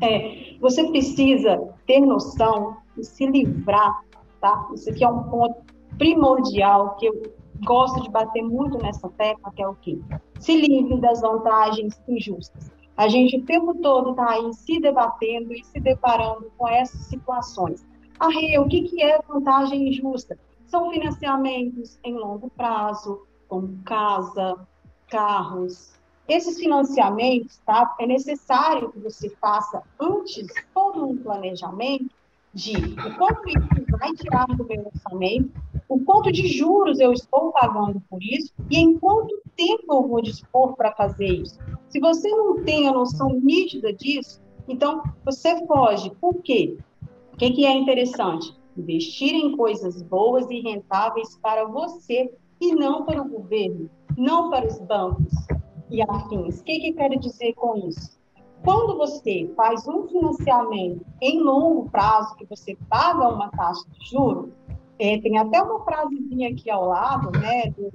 É, 0.00 0.56
você 0.60 0.84
precisa 0.88 1.58
ter 1.86 2.00
noção 2.00 2.78
e 2.96 3.04
se 3.04 3.26
livrar, 3.26 4.02
tá? 4.40 4.68
Isso 4.74 4.90
aqui 4.90 5.04
é 5.04 5.08
um 5.08 5.24
ponto 5.24 5.62
primordial 5.98 6.96
que 6.96 7.06
eu 7.06 7.22
gosto 7.64 8.02
de 8.02 8.10
bater 8.10 8.42
muito 8.42 8.78
nessa 8.78 9.08
tecla, 9.10 9.52
que 9.54 9.62
é 9.62 9.68
o 9.68 9.74
quê? 9.76 9.98
Se 10.40 10.56
livre 10.60 11.00
das 11.00 11.20
vantagens 11.20 12.00
injustas. 12.08 12.72
A 12.96 13.08
gente 13.08 13.38
o 13.38 13.44
tempo 13.44 13.74
todo 13.74 14.10
está 14.10 14.30
aí 14.30 14.52
se 14.52 14.78
debatendo 14.78 15.52
e 15.54 15.64
se 15.64 15.80
deparando 15.80 16.52
com 16.56 16.68
essas 16.68 17.00
situações. 17.06 17.84
A 18.20 18.28
RE, 18.28 18.58
o 18.58 18.68
que, 18.68 18.82
que 18.82 19.02
é 19.02 19.20
vantagem 19.22 19.88
injusta? 19.88 20.38
São 20.66 20.90
financiamentos 20.90 21.98
em 22.04 22.14
longo 22.14 22.50
prazo, 22.50 23.26
como 23.48 23.78
casa, 23.84 24.56
carros. 25.08 25.92
Esses 26.28 26.58
financiamentos, 26.58 27.58
tá? 27.66 27.94
É 27.98 28.06
necessário 28.06 28.92
que 28.92 29.00
você 29.00 29.28
faça 29.40 29.82
antes 29.98 30.46
todo 30.72 31.06
um 31.06 31.16
planejamento 31.16 32.21
de 32.54 32.76
o 32.76 33.16
quanto 33.16 33.48
isso 33.48 33.98
vai 33.98 34.12
tirar 34.14 34.46
do 34.46 34.64
meu 34.64 34.86
orçamento, 34.86 35.50
o 35.88 35.98
quanto 36.00 36.30
de 36.30 36.46
juros 36.48 37.00
eu 37.00 37.12
estou 37.12 37.52
pagando 37.52 38.00
por 38.08 38.22
isso 38.22 38.52
e 38.70 38.78
em 38.78 38.98
quanto 38.98 39.40
tempo 39.56 39.84
eu 39.90 40.08
vou 40.08 40.22
dispor 40.22 40.74
para 40.74 40.92
fazer 40.92 41.28
isso. 41.28 41.58
Se 41.88 41.98
você 41.98 42.28
não 42.28 42.62
tem 42.64 42.88
a 42.88 42.92
noção 42.92 43.30
nítida 43.40 43.92
disso, 43.92 44.40
então 44.68 45.02
você 45.24 45.66
foge. 45.66 46.10
Por 46.20 46.42
quê? 46.42 46.76
O 47.32 47.36
que, 47.36 47.50
que 47.50 47.64
é 47.64 47.72
interessante? 47.72 48.54
Investir 48.76 49.34
em 49.34 49.56
coisas 49.56 50.02
boas 50.02 50.50
e 50.50 50.60
rentáveis 50.60 51.38
para 51.42 51.64
você 51.64 52.32
e 52.60 52.74
não 52.74 53.04
para 53.04 53.20
o 53.20 53.28
governo, 53.28 53.90
não 54.16 54.50
para 54.50 54.66
os 54.66 54.78
bancos 54.80 55.32
e 55.90 56.02
afins. 56.02 56.60
O 56.60 56.64
que, 56.64 56.80
que 56.80 56.92
quero 56.92 57.18
dizer 57.18 57.52
com 57.54 57.76
isso? 57.88 58.21
Quando 58.64 58.96
você 58.96 59.52
faz 59.56 59.86
um 59.88 60.06
financiamento 60.06 61.04
em 61.20 61.40
longo 61.40 61.90
prazo, 61.90 62.36
que 62.36 62.46
você 62.46 62.76
paga 62.88 63.28
uma 63.28 63.50
taxa 63.50 63.84
de 63.90 64.10
juros, 64.10 64.50
é, 64.98 65.18
tem 65.20 65.36
até 65.36 65.60
uma 65.60 65.84
frasezinha 65.84 66.50
aqui 66.50 66.70
ao 66.70 66.86
lado, 66.86 67.30
né, 67.38 67.70
do 67.70 67.90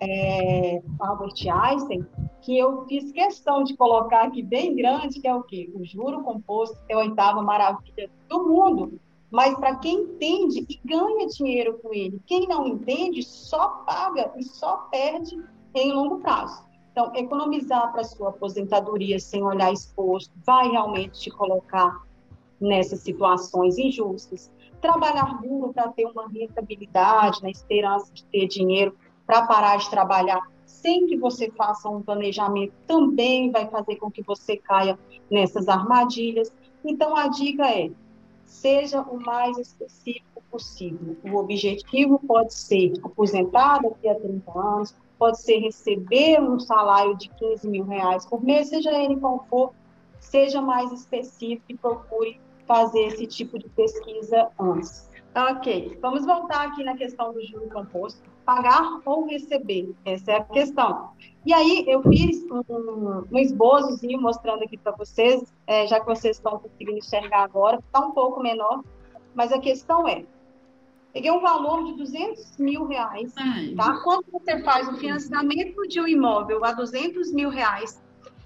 é, 0.00 0.82
Albert 1.00 1.34
Einstein, 1.50 2.06
que 2.42 2.58
eu 2.58 2.84
fiz 2.86 3.10
questão 3.12 3.64
de 3.64 3.74
colocar 3.76 4.24
aqui 4.24 4.42
bem 4.42 4.76
grande, 4.76 5.20
que 5.20 5.26
é 5.26 5.34
o 5.34 5.42
quê? 5.42 5.70
O 5.74 5.84
juro 5.84 6.22
composto 6.22 6.76
é 6.88 6.94
a 6.94 6.98
oitava 6.98 7.40
maravilha 7.40 8.10
do 8.28 8.46
mundo. 8.46 9.00
Mas 9.30 9.54
para 9.54 9.76
quem 9.76 10.02
entende 10.02 10.66
e 10.68 10.80
ganha 10.84 11.26
dinheiro 11.26 11.78
com 11.82 11.92
ele, 11.92 12.20
quem 12.26 12.46
não 12.46 12.66
entende 12.66 13.22
só 13.22 13.68
paga 13.86 14.32
e 14.36 14.44
só 14.44 14.88
perde 14.90 15.42
em 15.74 15.92
longo 15.92 16.18
prazo. 16.18 16.62
Então, 16.94 17.10
economizar 17.16 17.90
para 17.90 18.04
sua 18.04 18.28
aposentadoria 18.28 19.18
sem 19.18 19.42
olhar 19.42 19.72
exposto 19.72 20.30
vai 20.46 20.68
realmente 20.68 21.22
te 21.22 21.28
colocar 21.28 22.04
nessas 22.60 23.00
situações 23.00 23.76
injustas. 23.76 24.48
Trabalhar 24.80 25.40
duro 25.42 25.72
para 25.72 25.88
ter 25.88 26.06
uma 26.06 26.28
rentabilidade, 26.28 27.42
na 27.42 27.50
esperança 27.50 28.12
de 28.14 28.24
ter 28.26 28.46
dinheiro 28.46 28.96
para 29.26 29.44
parar 29.44 29.76
de 29.78 29.90
trabalhar 29.90 30.40
sem 30.64 31.08
que 31.08 31.16
você 31.16 31.50
faça 31.50 31.88
um 31.88 32.00
planejamento, 32.00 32.72
também 32.86 33.50
vai 33.50 33.66
fazer 33.68 33.96
com 33.96 34.08
que 34.08 34.22
você 34.22 34.56
caia 34.56 34.96
nessas 35.28 35.66
armadilhas. 35.66 36.52
Então, 36.84 37.16
a 37.16 37.26
dica 37.26 37.68
é: 37.68 37.90
seja 38.46 39.02
o 39.02 39.20
mais 39.20 39.58
específico 39.58 40.40
possível. 40.48 41.16
O 41.24 41.38
objetivo 41.38 42.20
pode 42.20 42.54
ser 42.54 42.92
aposentar 43.02 43.80
daqui 43.82 44.08
a 44.08 44.14
30 44.14 44.52
anos, 44.56 44.94
pode 45.18 45.40
ser 45.40 45.58
receber 45.58 46.40
um 46.40 46.58
salário 46.58 47.16
de 47.16 47.28
15 47.30 47.68
mil 47.68 47.84
reais 47.84 48.26
por 48.26 48.42
mês, 48.42 48.68
seja 48.68 48.92
ele 48.92 49.16
qual 49.16 49.46
for, 49.48 49.72
seja 50.20 50.60
mais 50.60 50.92
específico 50.92 51.64
e 51.68 51.76
procure 51.76 52.40
fazer 52.66 53.06
esse 53.06 53.26
tipo 53.26 53.58
de 53.58 53.68
pesquisa 53.68 54.48
antes. 54.58 55.10
Ok, 55.36 55.98
vamos 56.00 56.24
voltar 56.24 56.68
aqui 56.68 56.84
na 56.84 56.96
questão 56.96 57.32
do 57.32 57.44
juro 57.44 57.68
composto 57.68 58.22
pagar 58.44 59.00
ou 59.04 59.26
receber? 59.26 59.92
Essa 60.04 60.32
é 60.32 60.36
a 60.36 60.44
questão. 60.44 61.10
E 61.44 61.52
aí 61.52 61.84
eu 61.88 62.02
fiz 62.02 62.44
um, 62.50 63.24
um 63.30 63.38
esboçozinho 63.38 64.20
mostrando 64.20 64.62
aqui 64.62 64.76
para 64.76 64.92
vocês, 64.92 65.42
é, 65.66 65.86
já 65.86 66.00
que 66.00 66.06
vocês 66.06 66.36
estão 66.36 66.58
conseguindo 66.58 66.98
enxergar 66.98 67.42
agora, 67.42 67.78
está 67.78 68.00
um 68.00 68.12
pouco 68.12 68.42
menor, 68.42 68.82
mas 69.34 69.52
a 69.52 69.58
questão 69.58 70.06
é, 70.06 70.24
Peguei 71.14 71.30
um 71.30 71.40
valor 71.40 71.84
de 71.84 71.96
200 71.96 72.58
mil 72.58 72.86
reais, 72.86 73.32
tá? 73.76 74.00
Quando 74.02 74.24
você 74.32 74.60
faz 74.64 74.88
o 74.88 74.96
financiamento 74.96 75.86
de 75.86 76.00
um 76.00 76.08
imóvel 76.08 76.64
a 76.64 76.72
200 76.72 77.32
mil 77.32 77.50
reais, 77.50 78.02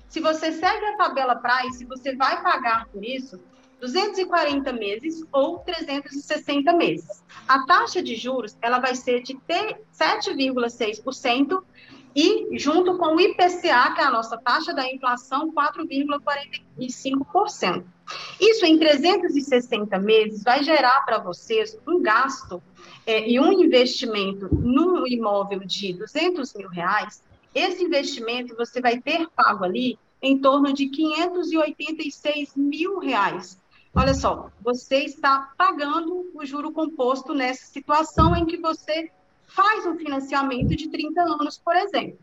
se 0.06 0.20
você 0.20 0.52
segue 0.52 0.84
a 0.84 0.98
tabela 0.98 1.36
Price, 1.36 1.82
você 1.86 2.14
vai 2.14 2.42
pagar 2.42 2.86
por 2.88 3.02
isso 3.02 3.40
240 3.80 4.70
meses 4.74 5.24
ou 5.32 5.60
360 5.60 6.74
meses. 6.74 7.24
A 7.46 7.64
taxa 7.64 8.02
de 8.02 8.16
juros 8.16 8.54
ela 8.60 8.80
vai 8.80 8.94
ser 8.94 9.22
de 9.22 9.34
7,6% 9.34 11.62
e 12.20 12.58
junto 12.58 12.98
com 12.98 13.14
o 13.14 13.20
IPCA, 13.20 13.94
que 13.94 14.00
é 14.00 14.04
a 14.04 14.10
nossa 14.10 14.36
taxa 14.36 14.74
da 14.74 14.92
inflação, 14.92 15.52
4,45%. 15.52 17.84
Isso 18.40 18.66
em 18.66 18.76
360 18.76 19.96
meses 20.00 20.42
vai 20.42 20.64
gerar 20.64 21.04
para 21.04 21.18
vocês 21.18 21.78
um 21.86 22.02
gasto 22.02 22.60
é, 23.06 23.30
e 23.30 23.38
um 23.38 23.52
investimento 23.52 24.52
num 24.52 25.06
imóvel 25.06 25.60
de 25.60 25.92
200 25.92 26.54
mil 26.54 26.68
reais. 26.68 27.22
Esse 27.54 27.84
investimento 27.84 28.56
você 28.56 28.80
vai 28.80 29.00
ter 29.00 29.28
pago 29.28 29.64
ali 29.64 29.96
em 30.20 30.40
torno 30.40 30.72
de 30.72 30.88
586 30.88 32.56
mil 32.56 32.98
reais. 32.98 33.62
Olha 33.94 34.12
só, 34.12 34.50
você 34.60 35.04
está 35.04 35.52
pagando 35.56 36.32
o 36.34 36.44
juro 36.44 36.72
composto 36.72 37.32
nessa 37.32 37.64
situação 37.66 38.34
em 38.34 38.44
que 38.44 38.56
você 38.56 39.08
faz 39.48 39.84
um 39.86 39.96
financiamento 39.96 40.76
de 40.76 40.88
30 40.88 41.20
anos, 41.20 41.58
por 41.58 41.74
exemplo. 41.76 42.18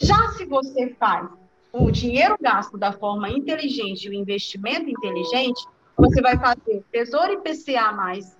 Já 0.00 0.28
se 0.32 0.44
você 0.44 0.94
faz 0.98 1.28
o 1.72 1.90
dinheiro 1.90 2.36
gasto 2.40 2.78
da 2.78 2.92
forma 2.92 3.28
inteligente, 3.28 4.08
o 4.08 4.14
investimento 4.14 4.88
inteligente, 4.88 5.66
você 5.96 6.20
vai 6.20 6.38
fazer 6.38 6.84
Tesouro 6.92 7.32
IPCA 7.32 7.92
mais, 7.92 8.36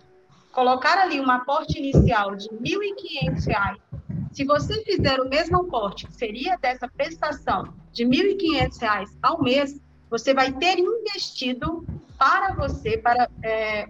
colocar 0.52 0.98
ali 0.98 1.20
um 1.20 1.30
aporte 1.30 1.78
inicial 1.78 2.34
de 2.36 2.48
R$ 2.48 2.58
1.500. 2.58 3.78
Se 4.32 4.44
você 4.44 4.82
fizer 4.84 5.20
o 5.20 5.28
mesmo 5.28 5.58
aporte, 5.58 6.06
que 6.06 6.14
seria 6.14 6.56
dessa 6.58 6.88
prestação 6.88 7.72
de 7.92 8.04
R$ 8.04 8.36
1.500 8.36 9.08
ao 9.22 9.42
mês, 9.42 9.80
você 10.10 10.32
vai 10.32 10.52
ter 10.52 10.78
investido 10.78 11.84
para 12.18 12.54
você, 12.54 12.96
para 12.98 13.28
é, 13.42 13.86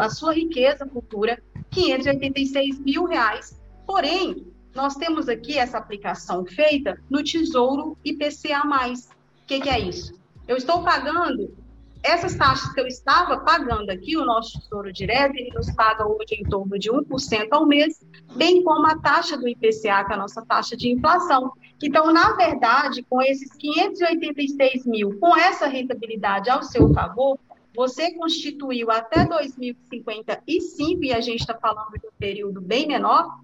a 0.00 0.08
sua 0.08 0.34
riqueza 0.34 0.86
futura, 0.86 1.40
586 1.70 2.80
mil 2.80 3.04
reais. 3.04 3.61
Porém, 3.86 4.46
nós 4.74 4.94
temos 4.94 5.28
aqui 5.28 5.58
essa 5.58 5.78
aplicação 5.78 6.44
feita 6.44 6.98
no 7.10 7.22
Tesouro 7.22 7.96
IPCA+. 8.04 8.62
O 8.64 9.46
que, 9.46 9.60
que 9.60 9.68
é 9.68 9.78
isso? 9.78 10.14
Eu 10.48 10.56
estou 10.56 10.82
pagando 10.82 11.54
essas 12.02 12.34
taxas 12.34 12.72
que 12.72 12.80
eu 12.80 12.86
estava 12.86 13.38
pagando 13.38 13.90
aqui, 13.90 14.16
o 14.16 14.24
nosso 14.24 14.60
Tesouro 14.60 14.92
Direto, 14.92 15.36
ele 15.36 15.52
nos 15.54 15.70
paga 15.72 16.04
hoje 16.04 16.34
em 16.34 16.42
torno 16.42 16.76
de 16.76 16.90
1% 16.90 17.48
ao 17.52 17.64
mês, 17.64 18.04
bem 18.34 18.64
como 18.64 18.86
a 18.86 18.98
taxa 18.98 19.36
do 19.36 19.48
IPCA, 19.48 20.04
que 20.04 20.12
é 20.12 20.14
a 20.14 20.16
nossa 20.16 20.44
taxa 20.44 20.76
de 20.76 20.90
inflação. 20.90 21.52
Então, 21.80 22.12
na 22.12 22.32
verdade, 22.32 23.04
com 23.08 23.22
esses 23.22 23.52
586 23.52 24.84
mil, 24.84 25.18
com 25.20 25.36
essa 25.36 25.66
rentabilidade 25.66 26.50
ao 26.50 26.62
seu 26.64 26.92
favor, 26.92 27.38
você 27.74 28.12
constituiu 28.14 28.90
até 28.90 29.24
2055, 29.24 31.04
e 31.04 31.12
a 31.12 31.20
gente 31.20 31.40
está 31.40 31.54
falando 31.54 31.92
de 31.92 32.06
um 32.06 32.12
período 32.18 32.60
bem 32.60 32.86
menor, 32.86 33.38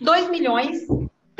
2 0.00 0.30
milhões 0.30 0.86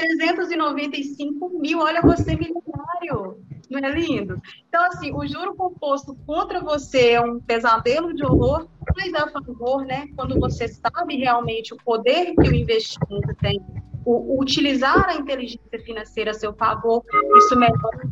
395 0.01 1.61
mil. 1.61 1.81
Olha 1.81 2.01
você 2.01 2.35
milionário, 2.35 3.39
não 3.69 3.79
é 3.79 3.93
lindo? 3.93 4.41
Então, 4.69 4.83
assim, 4.85 5.13
o 5.13 5.27
juro 5.27 5.55
composto 5.55 6.15
contra 6.27 6.61
você 6.61 7.11
é 7.11 7.21
um 7.21 7.39
pesadelo 7.41 8.15
de 8.15 8.25
horror, 8.25 8.67
mas 8.97 9.13
a 9.15 9.29
favor, 9.29 9.85
né? 9.85 10.07
Quando 10.17 10.39
você 10.41 10.69
sabe 10.69 11.17
realmente 11.17 11.75
o 11.75 11.77
poder 11.77 12.35
que 12.35 12.49
o 12.49 12.55
investimento 12.55 13.35
tem, 13.41 13.61
o, 14.05 14.37
o 14.37 14.41
utilizar 14.41 15.09
a 15.09 15.15
inteligência 15.15 15.79
financeira 15.85 16.31
a 16.31 16.35
seu 16.35 16.55
favor, 16.55 17.05
isso 17.37 17.59
melhora. 17.59 18.09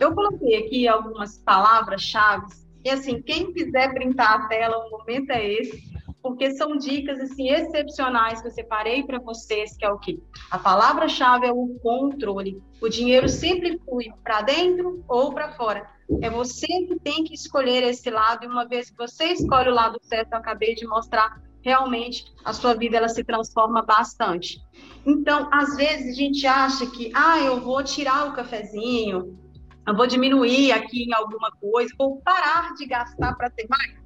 Eu 0.00 0.14
coloquei 0.14 0.56
aqui 0.56 0.88
algumas 0.88 1.38
palavras-chave, 1.38 2.46
e 2.84 2.90
assim, 2.90 3.22
quem 3.22 3.52
quiser 3.52 3.92
printar 3.94 4.32
a 4.32 4.48
tela, 4.48 4.76
o 4.76 4.90
momento 4.90 5.30
é 5.30 5.52
esse 5.52 5.91
porque 6.22 6.52
são 6.52 6.76
dicas 6.76 7.18
assim 7.18 7.50
excepcionais 7.50 8.40
que 8.40 8.46
eu 8.46 8.52
separei 8.52 9.02
para 9.02 9.18
vocês, 9.18 9.76
que 9.76 9.84
é 9.84 9.90
o 9.90 9.98
quê? 9.98 10.20
A 10.50 10.58
palavra-chave 10.58 11.46
é 11.46 11.52
o 11.52 11.76
controle. 11.82 12.62
O 12.80 12.88
dinheiro 12.88 13.28
sempre 13.28 13.78
flui 13.84 14.06
para 14.22 14.42
dentro 14.42 15.04
ou 15.08 15.32
para 15.32 15.52
fora. 15.52 15.90
É 16.20 16.30
você 16.30 16.66
que 16.66 16.98
tem 17.00 17.24
que 17.24 17.34
escolher 17.34 17.82
esse 17.82 18.08
lado, 18.10 18.44
e 18.44 18.48
uma 18.48 18.66
vez 18.66 18.90
que 18.90 18.96
você 18.96 19.32
escolhe 19.32 19.68
o 19.68 19.74
lado 19.74 19.98
certo, 20.02 20.32
eu 20.32 20.38
acabei 20.38 20.74
de 20.74 20.86
mostrar, 20.86 21.40
realmente 21.62 22.24
a 22.44 22.52
sua 22.52 22.74
vida 22.74 22.96
ela 22.96 23.08
se 23.08 23.24
transforma 23.24 23.82
bastante. 23.82 24.60
Então, 25.06 25.48
às 25.52 25.76
vezes 25.76 26.12
a 26.12 26.16
gente 26.16 26.46
acha 26.46 26.86
que, 26.86 27.10
ah, 27.14 27.40
eu 27.40 27.60
vou 27.60 27.82
tirar 27.82 28.28
o 28.28 28.32
cafezinho, 28.34 29.38
eu 29.86 29.96
vou 29.96 30.06
diminuir 30.06 30.72
aqui 30.72 31.04
em 31.04 31.14
alguma 31.14 31.50
coisa, 31.52 31.92
vou 31.98 32.20
parar 32.20 32.74
de 32.74 32.86
gastar 32.86 33.34
para 33.36 33.50
ter 33.50 33.66
mais. 33.68 34.01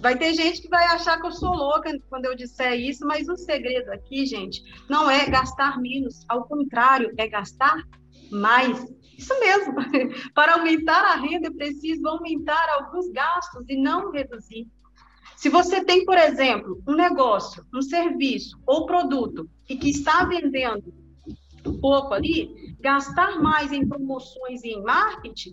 Vai 0.00 0.16
ter 0.18 0.34
gente 0.34 0.60
que 0.60 0.68
vai 0.68 0.84
achar 0.86 1.20
que 1.20 1.26
eu 1.26 1.32
sou 1.32 1.54
louca 1.54 1.90
quando 2.08 2.26
eu 2.26 2.34
disser 2.34 2.74
isso, 2.74 3.06
mas 3.06 3.28
o 3.28 3.36
segredo 3.36 3.90
aqui, 3.90 4.26
gente, 4.26 4.62
não 4.88 5.10
é 5.10 5.26
gastar 5.26 5.80
menos, 5.80 6.24
ao 6.28 6.44
contrário, 6.44 7.12
é 7.16 7.26
gastar 7.26 7.82
mais. 8.30 8.84
Isso 9.16 9.38
mesmo. 9.40 9.74
Para 10.34 10.54
aumentar 10.54 11.04
a 11.04 11.16
renda, 11.16 11.48
é 11.48 11.52
preciso 11.52 12.06
aumentar 12.08 12.68
alguns 12.70 13.08
gastos 13.10 13.64
e 13.68 13.76
não 13.76 14.10
reduzir. 14.10 14.66
Se 15.36 15.48
você 15.48 15.84
tem, 15.84 16.04
por 16.04 16.16
exemplo, 16.16 16.82
um 16.86 16.94
negócio, 16.94 17.64
um 17.72 17.82
serviço 17.82 18.58
ou 18.66 18.86
produto 18.86 19.48
e 19.68 19.76
que 19.76 19.90
está 19.90 20.24
vendendo 20.24 20.92
pouco 21.80 22.12
ali, 22.14 22.76
gastar 22.80 23.40
mais 23.40 23.72
em 23.72 23.86
promoções 23.88 24.62
e 24.64 24.68
em 24.68 24.82
marketing 24.82 25.52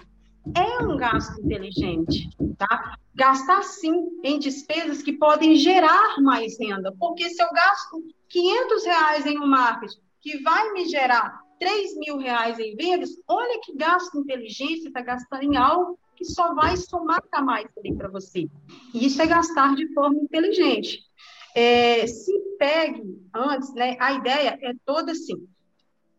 é 0.56 0.84
um 0.84 0.98
gasto 0.98 1.40
inteligente, 1.40 2.30
tá? 2.58 2.98
Gastar 3.14 3.64
sim 3.64 4.10
em 4.24 4.40
despesas 4.40 5.02
que 5.02 5.14
podem 5.14 5.56
gerar 5.56 6.20
mais 6.22 6.60
renda, 6.60 6.94
porque 7.00 7.30
se 7.30 7.42
eu 7.42 7.52
gasto 7.52 8.04
500 8.30 8.86
reais 8.86 9.26
em 9.26 9.38
um 9.38 9.48
marketing 9.48 10.00
que 10.20 10.42
vai 10.42 10.72
me 10.72 10.86
gerar 10.86 11.42
3 11.60 11.98
mil 11.98 12.18
reais 12.18 12.58
em 12.60 12.76
vendas, 12.76 13.12
olha 13.28 13.60
que 13.64 13.76
gasto 13.76 14.18
inteligente, 14.18 14.88
está 14.88 15.02
gastando 15.02 15.44
em 15.44 15.58
algo 15.58 15.98
que 16.16 16.26
só 16.26 16.54
vai 16.54 16.76
somar 16.78 17.24
mais 17.44 17.68
ali 17.78 17.96
para 17.96 18.10
você. 18.10 18.48
Isso 18.94 19.22
é 19.22 19.28
gastar 19.28 19.76
de 19.76 19.92
forma 19.94 20.20
inteligente. 20.20 21.00
É, 21.56 22.08
se 22.08 22.32
pegue 22.58 23.04
antes, 23.34 23.74
né? 23.74 23.98
A 24.00 24.14
ideia 24.14 24.58
é 24.62 24.74
toda 24.86 25.12
assim: 25.12 25.48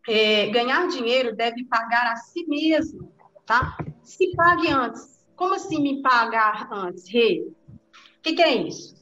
é, 0.07 0.47
ganhar 0.47 0.87
dinheiro 0.87 1.35
deve 1.35 1.65
pagar 1.65 2.11
a 2.11 2.15
si 2.17 2.45
mesmo 2.47 3.11
tá? 3.45 3.77
Se 4.01 4.35
pague 4.35 4.69
antes. 4.69 5.13
Como 5.35 5.55
assim 5.55 5.81
me 5.81 6.01
pagar 6.01 6.69
antes, 6.71 7.09
Rei? 7.09 7.41
O 7.41 8.21
que, 8.21 8.33
que 8.33 8.41
é 8.41 8.55
isso? 8.55 8.93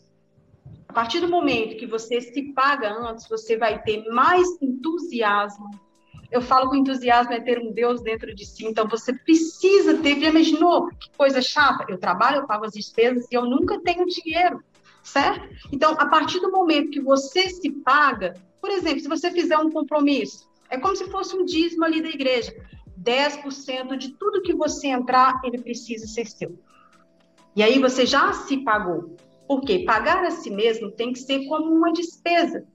A 0.88 0.94
partir 0.94 1.20
do 1.20 1.28
momento 1.28 1.78
que 1.78 1.86
você 1.86 2.20
se 2.20 2.52
paga 2.54 2.92
antes, 2.92 3.28
você 3.30 3.58
vai 3.58 3.82
ter 3.82 4.04
mais 4.10 4.48
entusiasmo. 4.62 5.70
Eu 6.32 6.42
falo 6.42 6.70
que 6.70 6.78
o 6.78 6.80
entusiasmo 6.80 7.34
é 7.34 7.40
ter 7.40 7.60
um 7.60 7.72
Deus 7.72 8.02
dentro 8.02 8.34
de 8.34 8.46
si, 8.46 8.66
então 8.66 8.88
você 8.88 9.14
precisa 9.14 9.98
ter. 9.98 10.20
Já 10.20 10.30
imaginou 10.30 10.88
que 10.88 11.10
coisa 11.18 11.42
chata? 11.42 11.86
Eu 11.90 11.98
trabalho, 11.98 12.38
eu 12.38 12.48
pago 12.48 12.66
as 12.66 12.74
despesas 12.74 13.26
e 13.32 13.36
eu 13.36 13.46
nunca 13.46 13.80
tenho 13.82 14.06
dinheiro, 14.06 14.64
certo? 15.04 15.48
Então, 15.72 15.94
a 16.00 16.06
partir 16.08 16.40
do 16.40 16.52
momento 16.52 16.92
que 16.92 17.02
você 17.02 17.50
se 17.50 17.70
paga, 17.70 18.34
por 18.62 18.70
exemplo, 18.70 19.00
se 19.02 19.08
você 19.08 19.30
fizer 19.32 19.58
um 19.58 19.70
compromisso, 19.70 20.50
é 20.70 20.78
como 20.78 20.96
se 20.96 21.10
fosse 21.10 21.36
um 21.36 21.44
dízimo 21.44 21.84
ali 21.84 22.02
da 22.02 22.10
igreja. 22.10 22.54
10% 23.04 23.98
de 23.98 24.10
tudo 24.14 24.42
que 24.42 24.54
você 24.54 24.88
entrar, 24.88 25.40
ele 25.44 25.62
precisa 25.62 26.08
ser 26.08 26.28
seu. 26.28 26.58
E 27.56 27.64
aí 27.64 27.80
você 27.80 28.06
já 28.06 28.32
se 28.34 28.58
pagou. 28.58 29.16
Porque 29.48 29.80
pagar 29.80 30.24
a 30.24 30.32
si 30.32 30.50
mesmo 30.50 30.92
tem 30.92 31.12
que 31.12 31.20
ser 31.20 31.46
como 31.48 31.74
uma 31.74 31.92
despesa. 31.92 32.66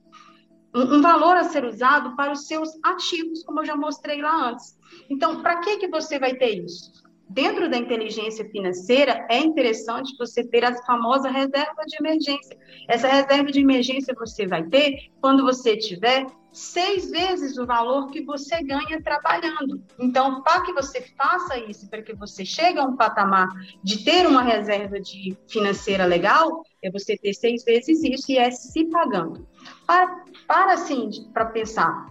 Um, 0.75 0.97
um 0.97 1.01
valor 1.01 1.37
a 1.37 1.45
ser 1.45 1.65
usado 1.65 2.15
para 2.17 2.33
os 2.33 2.47
seus 2.47 2.71
ativos, 2.83 3.43
como 3.45 3.61
eu 3.61 3.65
já 3.65 3.77
mostrei 3.77 4.21
lá 4.21 4.51
antes. 4.51 4.79
Então, 5.09 5.43
para 5.43 5.61
que, 5.61 5.79
que 5.79 5.89
você 5.89 6.19
vai 6.19 6.35
ter 6.35 6.63
isso? 6.63 7.06
Dentro 7.29 7.69
da 7.69 7.77
inteligência 7.77 8.49
financeira, 8.51 9.27
é 9.29 9.39
interessante 9.39 10.17
você 10.17 10.45
ter 10.45 10.65
a 10.65 10.75
famosa 10.85 11.29
reserva 11.29 11.83
de 11.87 11.97
emergência. 11.99 12.57
Essa 12.89 13.09
reserva 13.09 13.51
de 13.51 13.61
emergência 13.61 14.15
você 14.17 14.47
vai 14.47 14.63
ter 14.65 15.11
quando 15.21 15.43
você 15.43 15.77
tiver 15.77 16.27
seis 16.53 17.11
vezes 17.11 17.59
o 17.59 17.67
valor 17.67 18.11
que 18.11 18.23
você 18.23 18.63
ganha 18.63 19.03
trabalhando. 19.03 19.83
Então, 19.99 20.41
para 20.43 20.63
que 20.63 20.73
você 20.73 21.03
faça 21.19 21.59
isso, 21.59 21.87
para 21.91 22.01
que 22.01 22.15
você 22.15 22.47
chegue 22.47 22.79
a 22.79 22.85
um 22.85 22.97
patamar 22.97 23.49
de 23.85 24.03
ter 24.03 24.27
uma 24.27 24.43
reserva 24.43 24.99
de 24.99 25.37
financeira 25.47 26.07
legal, 26.07 26.63
é 26.83 26.91
você 26.91 27.17
ter 27.17 27.35
seis 27.35 27.63
vezes 27.63 28.03
isso 28.03 28.33
e 28.33 28.39
é 28.39 28.51
se 28.51 28.87
pagando. 28.87 29.47
Para, 29.87 30.25
para 30.47 30.73
assim, 30.73 31.11
para 31.35 31.45
pensar, 31.45 32.07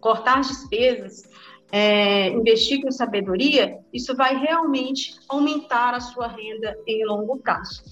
cortar 0.00 0.40
despesas, 0.40 1.30
é, 1.72 2.28
investir 2.28 2.82
com 2.82 2.90
sabedoria, 2.90 3.78
isso 3.92 4.14
vai 4.14 4.36
realmente 4.36 5.14
aumentar 5.26 5.94
a 5.94 6.00
sua 6.00 6.28
renda 6.28 6.76
em 6.86 7.04
longo 7.06 7.38
prazo. 7.38 7.82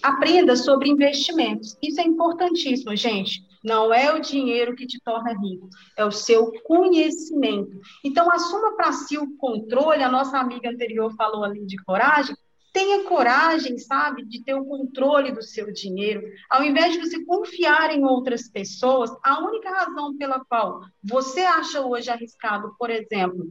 Aprenda 0.00 0.54
sobre 0.54 0.88
investimentos. 0.88 1.76
Isso 1.82 2.00
é 2.00 2.04
importantíssimo, 2.04 2.94
gente. 2.94 3.42
Não 3.64 3.92
é 3.92 4.12
o 4.12 4.20
dinheiro 4.20 4.76
que 4.76 4.86
te 4.86 5.00
torna 5.02 5.32
rico, 5.40 5.68
é 5.96 6.04
o 6.04 6.10
seu 6.10 6.52
conhecimento. 6.64 7.80
Então, 8.04 8.30
assuma 8.30 8.76
para 8.76 8.92
si 8.92 9.16
o 9.16 9.36
controle. 9.38 10.02
A 10.02 10.10
nossa 10.10 10.38
amiga 10.38 10.68
anterior 10.68 11.10
falou 11.16 11.42
ali 11.42 11.64
de 11.64 11.82
coragem. 11.82 12.36
Tenha 12.74 13.04
coragem, 13.04 13.78
sabe, 13.78 14.24
de 14.24 14.42
ter 14.42 14.54
o 14.54 14.64
controle 14.64 15.30
do 15.30 15.42
seu 15.42 15.72
dinheiro. 15.72 16.20
Ao 16.50 16.64
invés 16.64 16.92
de 16.92 16.98
você 16.98 17.24
confiar 17.24 17.96
em 17.96 18.04
outras 18.04 18.48
pessoas, 18.48 19.12
a 19.22 19.38
única 19.44 19.70
razão 19.70 20.16
pela 20.18 20.44
qual 20.44 20.80
você 21.00 21.42
acha 21.42 21.80
hoje 21.82 22.10
arriscado, 22.10 22.74
por 22.76 22.90
exemplo, 22.90 23.46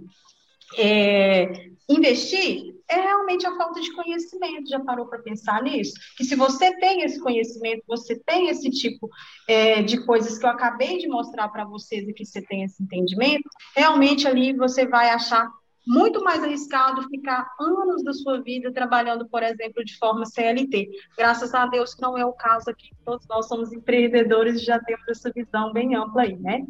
é, 0.78 1.70
investir, 1.88 2.76
é 2.90 2.96
realmente 2.96 3.48
a 3.48 3.56
falta 3.56 3.80
de 3.80 3.94
conhecimento. 3.94 4.70
Já 4.70 4.82
parou 4.82 5.06
para 5.06 5.22
pensar 5.22 5.64
nisso? 5.64 5.94
Que 6.18 6.26
se 6.26 6.36
você 6.36 6.76
tem 6.78 7.04
esse 7.04 7.18
conhecimento, 7.22 7.82
você 7.88 8.20
tem 8.26 8.50
esse 8.50 8.70
tipo 8.70 9.10
é, 9.48 9.82
de 9.82 10.04
coisas 10.06 10.38
que 10.38 10.46
eu 10.46 10.50
acabei 10.50 10.98
de 10.98 11.08
mostrar 11.08 11.48
para 11.48 11.64
vocês 11.64 12.06
e 12.10 12.14
que 12.14 12.26
você 12.26 12.42
tem 12.42 12.64
esse 12.64 12.84
entendimento, 12.84 13.48
realmente 13.74 14.28
ali 14.28 14.52
você 14.52 14.86
vai 14.86 15.12
achar 15.12 15.50
muito 15.86 16.24
mais 16.24 16.44
arriscado 16.44 17.08
ficar 17.10 17.48
anos 17.60 18.04
da 18.04 18.14
sua 18.14 18.42
vida 18.42 18.72
trabalhando, 18.72 19.28
por 19.28 19.44
exemplo, 19.44 19.84
de 19.84 19.98
forma 19.98 20.26
CLT. 20.26 20.90
Graças 21.18 21.54
a 21.54 21.66
Deus 21.66 21.94
que 21.94 22.02
não 22.02 22.18
é 22.18 22.26
o 22.26 22.34
caso 22.34 22.70
aqui, 22.70 22.90
todos 23.06 23.28
nós 23.28 23.48
somos 23.48 23.72
empreendedores 23.74 24.62
e 24.62 24.66
já 24.66 24.80
temos 24.80 25.08
essa 25.08 25.32
visão 25.32 25.74
bem 25.74 25.96
ampla 25.96 26.24
aí, 26.24 26.38
né? 26.38 26.66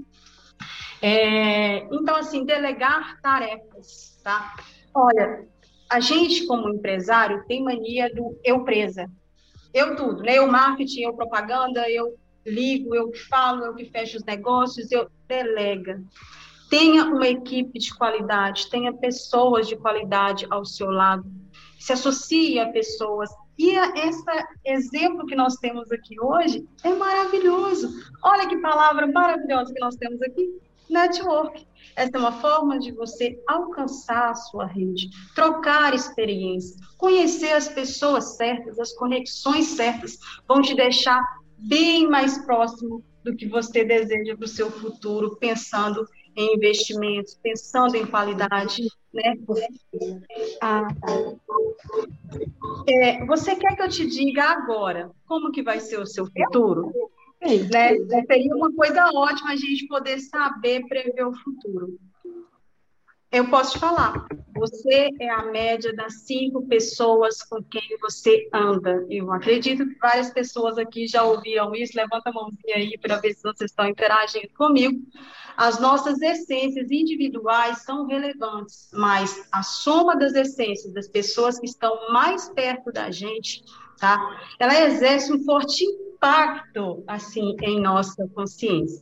É, 1.01 1.79
então, 1.93 2.15
assim, 2.15 2.45
delegar 2.45 3.19
tarefas, 3.21 4.19
tá? 4.23 4.55
Olha, 4.93 5.45
a 5.89 5.99
gente, 5.99 6.47
como 6.47 6.73
empresário, 6.73 7.43
tem 7.45 7.63
mania 7.63 8.13
do 8.13 8.39
eu 8.43 8.63
presa. 8.63 9.11
Eu 9.73 9.95
tudo, 9.95 10.23
né? 10.23 10.37
Eu 10.37 10.47
marketing, 10.47 11.01
eu 11.01 11.13
propaganda, 11.13 11.89
eu 11.89 12.17
ligo, 12.45 12.95
eu 12.95 13.11
que 13.11 13.19
falo, 13.19 13.65
eu 13.65 13.75
que 13.75 13.85
fecho 13.85 14.17
os 14.17 14.23
negócios, 14.23 14.91
eu 14.91 15.09
delega. 15.27 16.01
Tenha 16.73 17.05
uma 17.05 17.27
equipe 17.27 17.77
de 17.77 17.93
qualidade, 17.93 18.67
tenha 18.67 18.91
pessoas 18.91 19.67
de 19.67 19.75
qualidade 19.75 20.47
ao 20.49 20.65
seu 20.65 20.89
lado, 20.89 21.23
se 21.79 21.93
associe 21.93 22.59
a 22.59 22.71
pessoas. 22.71 23.29
E 23.59 23.75
esse 23.77 24.23
exemplo 24.65 25.27
que 25.27 25.35
nós 25.35 25.53
temos 25.57 25.91
aqui 25.91 26.19
hoje 26.19 26.67
é 26.83 26.91
maravilhoso. 26.95 27.91
Olha 28.23 28.47
que 28.47 28.57
palavra 28.57 29.05
maravilhosa 29.05 29.71
que 29.71 29.79
nós 29.79 29.95
temos 29.97 30.19
aqui: 30.23 30.49
network. 30.89 31.63
Essa 31.95 32.17
é 32.17 32.19
uma 32.19 32.41
forma 32.41 32.79
de 32.79 32.91
você 32.91 33.39
alcançar 33.47 34.31
a 34.31 34.35
sua 34.35 34.65
rede, 34.65 35.11
trocar 35.35 35.93
experiência, 35.93 36.75
conhecer 36.97 37.51
as 37.51 37.67
pessoas 37.67 38.35
certas, 38.35 38.79
as 38.79 38.93
conexões 38.93 39.65
certas, 39.65 40.17
vão 40.47 40.59
te 40.59 40.73
deixar 40.73 41.23
bem 41.55 42.09
mais 42.09 42.43
próximo 42.43 43.05
do 43.23 43.35
que 43.35 43.47
você 43.47 43.85
deseja 43.85 44.35
para 44.35 44.45
o 44.45 44.47
seu 44.47 44.71
futuro, 44.71 45.37
pensando 45.37 46.03
em 46.35 46.55
investimentos, 46.55 47.37
pensando 47.41 47.95
em 47.95 48.05
qualidade, 48.05 48.87
né? 49.13 49.35
Ah, 50.61 50.87
é, 52.87 53.25
você 53.25 53.55
quer 53.55 53.75
que 53.75 53.81
eu 53.81 53.89
te 53.89 54.07
diga 54.07 54.43
agora 54.43 55.11
como 55.25 55.51
que 55.51 55.61
vai 55.61 55.79
ser 55.79 55.99
o 55.99 56.05
seu 56.05 56.25
futuro? 56.25 56.91
Né? 57.41 57.97
Seria 58.25 58.55
uma 58.55 58.73
coisa 58.73 59.09
ótima 59.13 59.51
a 59.51 59.55
gente 59.55 59.87
poder 59.87 60.19
saber 60.19 60.85
prever 60.87 61.25
o 61.25 61.33
futuro. 61.33 61.99
Eu 63.33 63.49
posso 63.49 63.71
te 63.71 63.79
falar, 63.79 64.27
você 64.55 65.09
é 65.19 65.27
a 65.27 65.45
média 65.45 65.91
das 65.95 66.21
cinco 66.21 66.67
pessoas 66.67 67.41
com 67.41 67.63
quem 67.63 67.97
você 67.99 68.47
anda. 68.53 69.03
Eu 69.09 69.33
acredito 69.33 69.87
que 69.87 69.97
várias 69.97 70.29
pessoas 70.29 70.77
aqui 70.77 71.07
já 71.07 71.23
ouviram 71.23 71.73
isso. 71.73 71.97
Levanta 71.97 72.29
a 72.29 72.31
mãozinha 72.31 72.75
aí 72.75 72.95
para 73.01 73.17
ver 73.17 73.33
se 73.33 73.41
vocês 73.41 73.71
estão 73.71 73.87
interagindo 73.87 74.49
comigo. 74.55 75.01
As 75.57 75.79
nossas 75.79 76.21
essências 76.21 76.91
individuais 76.91 77.81
são 77.81 78.05
relevantes, 78.05 78.91
mas 78.93 79.47
a 79.51 79.63
soma 79.63 80.15
das 80.15 80.35
essências 80.35 80.93
das 80.93 81.07
pessoas 81.07 81.57
que 81.57 81.65
estão 81.65 82.11
mais 82.11 82.49
perto 82.49 82.91
da 82.91 83.09
gente, 83.09 83.63
tá? 83.97 84.19
Ela 84.59 84.79
exerce 84.81 85.33
um 85.33 85.43
forte 85.43 85.83
impacto 85.83 87.03
assim 87.07 87.55
em 87.63 87.81
nossa 87.81 88.27
consciência. 88.35 89.01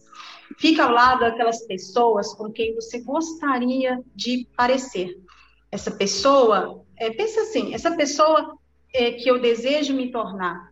Fica 0.62 0.84
ao 0.84 0.92
lado 0.92 1.22
daquelas 1.22 1.66
pessoas 1.66 2.36
com 2.36 2.52
quem 2.52 2.76
você 2.76 3.02
gostaria 3.02 4.00
de 4.14 4.48
parecer. 4.56 5.20
Essa 5.72 5.90
pessoa, 5.90 6.86
é, 6.96 7.10
pensa 7.10 7.42
assim, 7.42 7.74
essa 7.74 7.90
pessoa 7.98 8.56
é, 8.94 9.14
que 9.14 9.28
eu 9.28 9.42
desejo 9.42 9.92
me 9.96 10.12
tornar, 10.12 10.72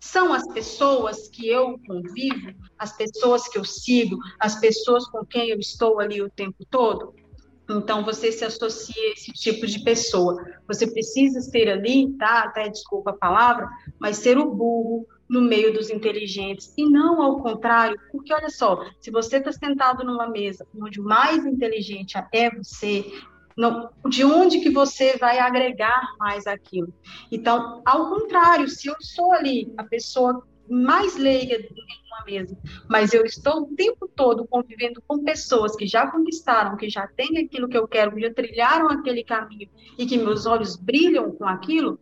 são 0.00 0.32
as 0.32 0.48
pessoas 0.54 1.28
que 1.28 1.46
eu 1.46 1.78
convivo, 1.86 2.54
as 2.78 2.96
pessoas 2.96 3.46
que 3.48 3.58
eu 3.58 3.66
sigo, 3.66 4.16
as 4.40 4.58
pessoas 4.58 5.06
com 5.06 5.26
quem 5.26 5.50
eu 5.50 5.58
estou 5.58 6.00
ali 6.00 6.22
o 6.22 6.30
tempo 6.30 6.64
todo? 6.70 7.14
Então, 7.68 8.02
você 8.02 8.32
se 8.32 8.46
associa 8.46 9.10
a 9.10 9.12
esse 9.12 9.30
tipo 9.32 9.66
de 9.66 9.84
pessoa. 9.84 10.42
Você 10.66 10.90
precisa 10.90 11.42
ser 11.42 11.68
ali, 11.68 12.10
tá? 12.14 12.44
Até 12.44 12.66
desculpa 12.70 13.10
a 13.10 13.16
palavra, 13.16 13.68
mas 13.98 14.16
ser 14.16 14.38
o 14.38 14.50
burro 14.50 15.06
no 15.32 15.40
meio 15.40 15.72
dos 15.72 15.88
inteligentes 15.88 16.74
e 16.76 16.84
não 16.84 17.22
ao 17.22 17.40
contrário, 17.40 17.98
porque 18.12 18.34
olha 18.34 18.50
só, 18.50 18.84
se 19.00 19.10
você 19.10 19.38
está 19.38 19.50
sentado 19.50 20.04
numa 20.04 20.28
mesa 20.28 20.66
onde 20.78 21.00
o 21.00 21.04
mais 21.04 21.46
inteligente 21.46 22.18
é 22.34 22.54
você, 22.54 23.10
não, 23.56 23.88
de 24.10 24.24
onde 24.24 24.60
que 24.60 24.68
você 24.68 25.16
vai 25.16 25.38
agregar 25.38 26.14
mais 26.18 26.46
aquilo? 26.46 26.92
Então, 27.30 27.80
ao 27.82 28.10
contrário, 28.10 28.68
se 28.68 28.88
eu 28.88 28.96
sou 29.00 29.32
ali 29.32 29.72
a 29.78 29.84
pessoa 29.84 30.46
mais 30.68 31.16
leiga 31.16 31.58
de 31.58 31.68
uma 31.68 32.24
mesa, 32.26 32.58
mas 32.86 33.14
eu 33.14 33.24
estou 33.24 33.62
o 33.62 33.74
tempo 33.74 34.06
todo 34.14 34.46
convivendo 34.46 35.02
com 35.08 35.24
pessoas 35.24 35.74
que 35.74 35.86
já 35.86 36.10
conquistaram, 36.10 36.76
que 36.76 36.90
já 36.90 37.06
têm 37.06 37.38
aquilo 37.38 37.68
que 37.68 37.76
eu 37.76 37.88
quero, 37.88 38.14
que 38.14 38.20
já 38.20 38.32
trilharam 38.34 38.90
aquele 38.90 39.24
caminho 39.24 39.70
e 39.96 40.04
que 40.04 40.18
meus 40.18 40.44
olhos 40.44 40.76
brilham 40.76 41.30
com 41.32 41.46
aquilo, 41.46 41.98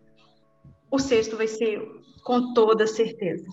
o 0.91 0.99
sexto 0.99 1.37
vai 1.37 1.47
ser 1.47 1.81
com 2.23 2.53
toda 2.53 2.87
certeza. 2.87 3.47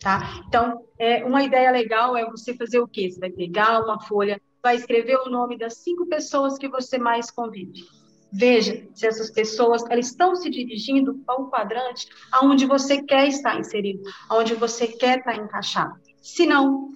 Tá? 0.00 0.42
Então, 0.48 0.84
é, 0.98 1.24
uma 1.24 1.42
ideia 1.42 1.70
legal 1.70 2.16
é 2.16 2.28
você 2.28 2.54
fazer 2.54 2.80
o 2.80 2.88
quê? 2.88 3.10
Você 3.10 3.20
vai 3.20 3.30
pegar 3.30 3.82
uma 3.82 4.00
folha, 4.00 4.40
vai 4.62 4.76
escrever 4.76 5.16
o 5.18 5.30
nome 5.30 5.58
das 5.58 5.78
cinco 5.78 6.06
pessoas 6.06 6.56
que 6.58 6.68
você 6.68 6.98
mais 6.98 7.30
convive. 7.30 7.84
Veja 8.32 8.86
se 8.94 9.06
essas 9.06 9.30
pessoas 9.30 9.84
elas 9.90 10.06
estão 10.06 10.36
se 10.36 10.48
dirigindo 10.48 11.14
para 11.26 11.40
o 11.40 11.50
quadrante 11.50 12.06
aonde 12.32 12.64
você 12.64 13.02
quer 13.02 13.26
estar 13.28 13.58
inserido, 13.58 14.02
aonde 14.28 14.54
você 14.54 14.86
quer 14.86 15.18
estar 15.18 15.36
encaixado. 15.36 15.98
Se 16.22 16.46
não, 16.46 16.92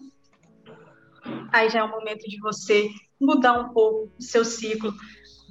aí 1.53 1.69
já 1.69 1.81
é 1.81 1.83
o 1.83 1.91
momento 1.91 2.29
de 2.29 2.39
você 2.41 2.89
mudar 3.21 3.59
um 3.59 3.73
pouco 3.73 4.13
o 4.19 4.23
seu 4.23 4.45
ciclo 4.45 4.95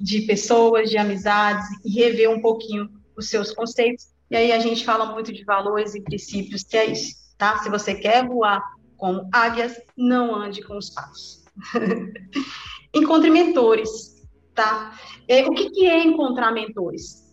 de 0.00 0.22
pessoas, 0.22 0.90
de 0.90 0.96
amizades 0.96 1.66
e 1.84 1.90
rever 1.90 2.30
um 2.30 2.40
pouquinho 2.40 2.88
os 3.16 3.28
seus 3.28 3.52
conceitos 3.52 4.14
e 4.30 4.36
aí 4.36 4.52
a 4.52 4.58
gente 4.58 4.84
fala 4.84 5.06
muito 5.06 5.32
de 5.32 5.44
valores 5.44 5.94
e 5.94 6.00
princípios, 6.00 6.64
que 6.64 6.76
é 6.76 6.86
isso, 6.86 7.14
tá? 7.36 7.58
Se 7.58 7.68
você 7.68 7.94
quer 7.94 8.26
voar 8.26 8.62
como 8.96 9.28
águias, 9.32 9.80
não 9.96 10.34
ande 10.34 10.62
com 10.62 10.76
os 10.76 10.90
patos. 10.90 11.44
Encontre 12.92 13.30
mentores, 13.30 14.26
tá? 14.54 14.98
É, 15.28 15.46
o 15.46 15.52
que, 15.52 15.70
que 15.70 15.86
é 15.86 16.02
encontrar 16.02 16.52
mentores? 16.52 17.32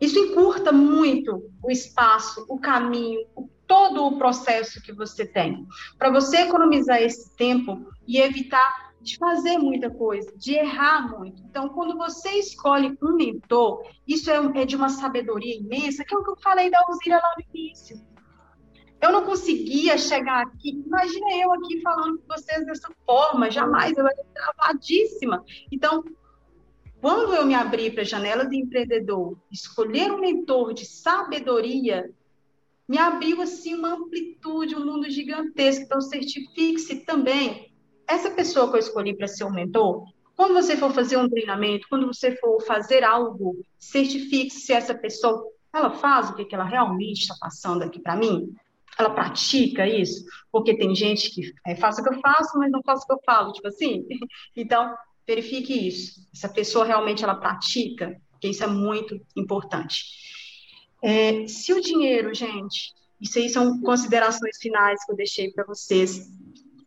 Isso 0.00 0.18
encurta 0.18 0.72
muito 0.72 1.50
o 1.62 1.70
espaço, 1.70 2.44
o 2.48 2.58
caminho, 2.58 3.20
todo 3.66 4.06
o 4.06 4.16
processo 4.16 4.80
que 4.80 4.92
você 4.92 5.26
tem. 5.26 5.66
Para 5.98 6.10
você 6.10 6.38
economizar 6.38 7.02
esse 7.02 7.36
tempo 7.36 7.86
e 8.06 8.18
evitar 8.18 8.87
de 9.00 9.16
fazer 9.16 9.58
muita 9.58 9.90
coisa, 9.90 10.32
de 10.36 10.54
errar 10.54 11.16
muito. 11.16 11.42
Então, 11.42 11.68
quando 11.68 11.96
você 11.96 12.30
escolhe 12.30 12.96
um 13.02 13.14
mentor, 13.14 13.82
isso 14.06 14.30
é, 14.30 14.36
é 14.60 14.64
de 14.64 14.76
uma 14.76 14.88
sabedoria 14.88 15.56
imensa, 15.56 16.04
que 16.04 16.14
é 16.14 16.18
o 16.18 16.24
que 16.24 16.30
eu 16.30 16.36
falei 16.36 16.70
da 16.70 16.80
Alzira 16.80 17.16
lá 17.16 17.34
no 17.36 17.44
início. 17.54 18.00
Eu 19.00 19.12
não 19.12 19.24
conseguia 19.24 19.96
chegar 19.96 20.42
aqui, 20.42 20.82
imagina 20.84 21.26
eu 21.36 21.52
aqui 21.52 21.80
falando 21.80 22.18
com 22.18 22.34
vocês 22.34 22.66
dessa 22.66 22.92
forma, 23.06 23.50
jamais, 23.50 23.96
eu 23.96 24.06
era 24.06 24.24
travadíssima. 24.34 25.44
Então, 25.70 26.04
quando 27.00 27.32
eu 27.32 27.46
me 27.46 27.54
abri 27.54 27.92
para 27.92 28.02
a 28.02 28.06
janela 28.06 28.44
de 28.44 28.56
empreendedor, 28.56 29.38
escolher 29.52 30.10
um 30.10 30.20
mentor 30.20 30.74
de 30.74 30.84
sabedoria, 30.84 32.10
me 32.88 32.98
abriu 32.98 33.40
assim 33.40 33.74
uma 33.74 33.94
amplitude, 33.94 34.74
um 34.74 34.84
mundo 34.84 35.08
gigantesco. 35.08 35.84
Então, 35.84 36.00
certifique-se 36.00 37.04
também 37.04 37.67
essa 38.08 38.30
pessoa 38.30 38.70
que 38.70 38.76
eu 38.76 38.80
escolhi 38.80 39.16
para 39.16 39.28
ser 39.28 39.44
o 39.44 39.52
mentor, 39.52 40.04
quando 40.34 40.54
você 40.54 40.76
for 40.76 40.92
fazer 40.92 41.16
um 41.16 41.28
treinamento, 41.28 41.88
quando 41.88 42.06
você 42.06 42.36
for 42.36 42.60
fazer 42.62 43.04
algo, 43.04 43.56
certifique 43.78 44.50
se 44.50 44.72
essa 44.72 44.94
pessoa 44.94 45.44
ela 45.74 45.90
faz 45.90 46.30
o 46.30 46.34
que, 46.34 46.44
que 46.44 46.54
ela 46.54 46.64
realmente 46.64 47.22
está 47.22 47.34
passando 47.40 47.82
aqui 47.82 48.00
para 48.00 48.16
mim. 48.16 48.54
Ela 48.98 49.10
pratica 49.10 49.86
isso, 49.86 50.24
porque 50.50 50.76
tem 50.76 50.94
gente 50.94 51.30
que 51.30 51.52
é, 51.66 51.76
faz 51.76 51.98
o 51.98 52.02
que 52.02 52.08
eu 52.08 52.20
faço, 52.20 52.58
mas 52.58 52.70
não 52.70 52.82
faz 52.82 53.02
o 53.02 53.06
que 53.06 53.12
eu 53.12 53.20
falo, 53.24 53.52
tipo 53.52 53.68
assim. 53.68 54.06
Então, 54.56 54.94
verifique 55.26 55.86
isso. 55.86 56.26
Essa 56.34 56.48
pessoa 56.48 56.84
realmente 56.84 57.22
ela 57.22 57.34
pratica, 57.34 58.16
porque 58.30 58.48
isso 58.48 58.64
é 58.64 58.66
muito 58.66 59.20
importante. 59.36 60.04
É, 61.02 61.46
se 61.46 61.72
o 61.72 61.80
dinheiro, 61.80 62.34
gente, 62.34 62.92
isso 63.20 63.38
aí 63.38 63.48
são 63.48 63.80
considerações 63.80 64.56
finais 64.60 65.04
que 65.04 65.12
eu 65.12 65.16
deixei 65.16 65.52
para 65.52 65.64
vocês. 65.64 66.28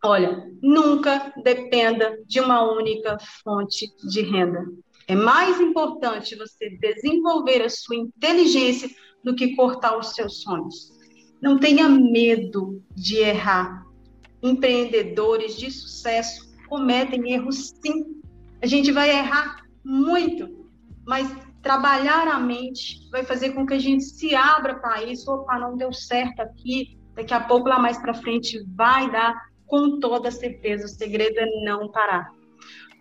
Olha, 0.03 0.51
nunca 0.61 1.31
dependa 1.43 2.17
de 2.25 2.39
uma 2.39 2.63
única 2.63 3.17
fonte 3.43 3.87
de 4.07 4.21
renda. 4.21 4.65
É 5.07 5.15
mais 5.15 5.59
importante 5.59 6.35
você 6.35 6.69
desenvolver 6.69 7.61
a 7.61 7.69
sua 7.69 7.95
inteligência 7.95 8.89
do 9.23 9.35
que 9.35 9.55
cortar 9.55 9.97
os 9.97 10.15
seus 10.15 10.41
sonhos. 10.41 10.91
Não 11.41 11.59
tenha 11.59 11.87
medo 11.87 12.81
de 12.95 13.17
errar. 13.17 13.85
Empreendedores 14.41 15.55
de 15.55 15.69
sucesso 15.69 16.51
cometem 16.67 17.33
erros 17.33 17.73
sim. 17.83 18.21
A 18.61 18.65
gente 18.65 18.91
vai 18.91 19.11
errar 19.11 19.63
muito, 19.83 20.67
mas 21.05 21.31
trabalhar 21.61 22.27
a 22.27 22.39
mente 22.39 23.07
vai 23.11 23.23
fazer 23.23 23.51
com 23.51 23.67
que 23.67 23.75
a 23.75 23.79
gente 23.79 24.03
se 24.03 24.33
abra 24.33 24.79
para 24.79 25.03
isso. 25.03 25.31
Opa, 25.31 25.59
não 25.59 25.77
deu 25.77 25.93
certo 25.93 26.39
aqui, 26.39 26.97
daqui 27.13 27.33
a 27.33 27.39
pouco 27.39 27.69
lá 27.69 27.77
mais 27.77 27.97
para 27.99 28.13
frente 28.13 28.63
vai 28.75 29.11
dar, 29.11 29.50
com 29.71 30.01
toda 30.01 30.29
certeza. 30.29 30.85
O 30.85 30.89
segredo 30.89 31.39
é 31.39 31.45
não 31.63 31.89
parar. 31.89 32.33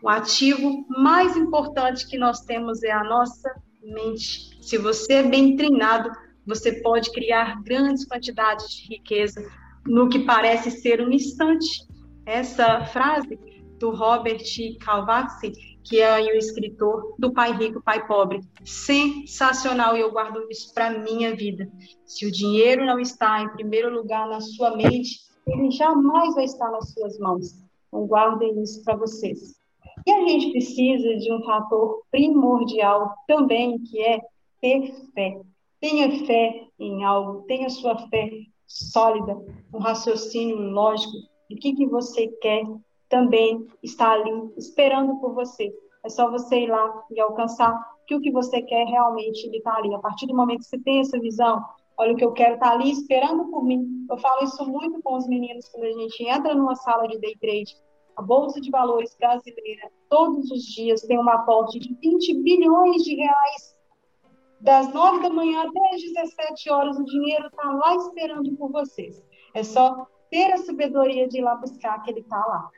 O 0.00 0.08
ativo 0.08 0.86
mais 0.88 1.36
importante 1.36 2.06
que 2.06 2.16
nós 2.16 2.42
temos 2.42 2.84
é 2.84 2.92
a 2.92 3.02
nossa 3.02 3.52
mente. 3.82 4.56
Se 4.62 4.78
você 4.78 5.14
é 5.14 5.22
bem 5.24 5.56
treinado, 5.56 6.08
você 6.46 6.80
pode 6.80 7.10
criar 7.10 7.60
grandes 7.64 8.06
quantidades 8.06 8.70
de 8.70 8.94
riqueza 8.94 9.44
no 9.84 10.08
que 10.08 10.20
parece 10.20 10.70
ser 10.70 11.02
um 11.02 11.10
instante. 11.10 11.88
Essa 12.24 12.84
frase 12.84 13.36
do 13.80 13.90
Robert 13.90 14.38
Kiyosaki, 14.44 15.52
que 15.82 16.00
é 16.00 16.20
o 16.20 16.36
escritor 16.36 17.16
do 17.18 17.32
Pai 17.32 17.52
Rico, 17.52 17.82
Pai 17.82 18.06
Pobre, 18.06 18.40
sensacional 18.64 19.96
e 19.96 20.00
eu 20.00 20.12
guardo 20.12 20.46
isso 20.48 20.72
para 20.72 20.98
minha 21.00 21.34
vida. 21.34 21.68
Se 22.06 22.26
o 22.26 22.30
dinheiro 22.30 22.86
não 22.86 23.00
está 23.00 23.42
em 23.42 23.48
primeiro 23.48 23.92
lugar 23.92 24.28
na 24.28 24.40
sua 24.40 24.76
mente, 24.76 25.29
ele 25.52 25.70
jamais 25.70 26.34
vai 26.34 26.44
estar 26.44 26.70
nas 26.70 26.92
suas 26.92 27.18
mãos. 27.18 27.52
Então 27.88 28.06
guardem 28.06 28.62
isso 28.62 28.82
para 28.84 28.96
vocês. 28.96 29.60
E 30.06 30.10
a 30.10 30.28
gente 30.28 30.52
precisa 30.52 31.16
de 31.16 31.32
um 31.32 31.42
fator 31.42 32.02
primordial 32.10 33.14
também, 33.26 33.78
que 33.80 34.00
é 34.00 34.20
ter 34.60 34.92
fé. 35.14 35.40
Tenha 35.80 36.26
fé 36.26 36.66
em 36.78 37.04
algo, 37.04 37.42
tenha 37.42 37.68
sua 37.68 37.96
fé 38.08 38.30
sólida, 38.66 39.36
um 39.74 39.78
raciocínio 39.78 40.56
lógico 40.56 41.12
do 41.48 41.56
que, 41.56 41.74
que 41.74 41.86
você 41.86 42.28
quer 42.40 42.64
também 43.08 43.66
está 43.82 44.12
ali 44.12 44.30
esperando 44.56 45.16
por 45.20 45.34
você. 45.34 45.74
É 46.04 46.08
só 46.08 46.30
você 46.30 46.60
ir 46.60 46.68
lá 46.68 47.04
e 47.10 47.20
alcançar 47.20 47.76
que 48.06 48.14
o 48.14 48.20
que 48.20 48.30
você 48.30 48.62
quer 48.62 48.86
realmente 48.86 49.46
ele 49.46 49.58
está 49.58 49.76
ali. 49.76 49.92
A 49.94 49.98
partir 49.98 50.26
do 50.26 50.34
momento 50.34 50.60
que 50.60 50.66
você 50.66 50.78
tem 50.78 51.00
essa 51.00 51.18
visão, 51.18 51.62
olha 52.00 52.14
o 52.14 52.16
que 52.16 52.24
eu 52.24 52.32
quero 52.32 52.54
está 52.54 52.72
ali 52.72 52.90
esperando 52.90 53.44
por 53.50 53.62
mim. 53.62 54.06
Eu 54.10 54.16
falo 54.16 54.44
isso 54.44 54.66
muito 54.66 55.00
com 55.02 55.16
os 55.16 55.28
meninos 55.28 55.68
quando 55.68 55.84
a 55.84 55.92
gente 55.92 56.24
entra 56.26 56.54
numa 56.54 56.74
sala 56.74 57.06
de 57.06 57.18
day 57.18 57.36
trade 57.36 57.76
a 58.16 58.22
Bolsa 58.22 58.60
de 58.60 58.70
Valores 58.70 59.16
brasileira, 59.18 59.90
todos 60.08 60.50
os 60.50 60.62
dias, 60.64 61.00
tem 61.02 61.18
um 61.18 61.28
aporte 61.28 61.78
de 61.78 61.94
20 61.94 62.42
bilhões 62.42 63.02
de 63.02 63.14
reais. 63.14 63.76
Das 64.60 64.92
9 64.92 65.22
da 65.22 65.30
manhã 65.30 65.62
até 65.62 65.94
as 65.94 66.02
17 66.02 66.70
horas, 66.70 66.98
o 66.98 67.04
dinheiro 67.04 67.46
está 67.46 67.70
lá 67.72 67.94
esperando 67.96 68.54
por 68.56 68.70
vocês. 68.70 69.22
É 69.54 69.62
só 69.62 70.06
ter 70.30 70.52
a 70.52 70.58
sabedoria 70.58 71.26
de 71.28 71.38
ir 71.38 71.42
lá 71.42 71.54
buscar 71.54 72.02
que 72.02 72.10
ele 72.10 72.20
está 72.20 72.36
lá. 72.36 72.70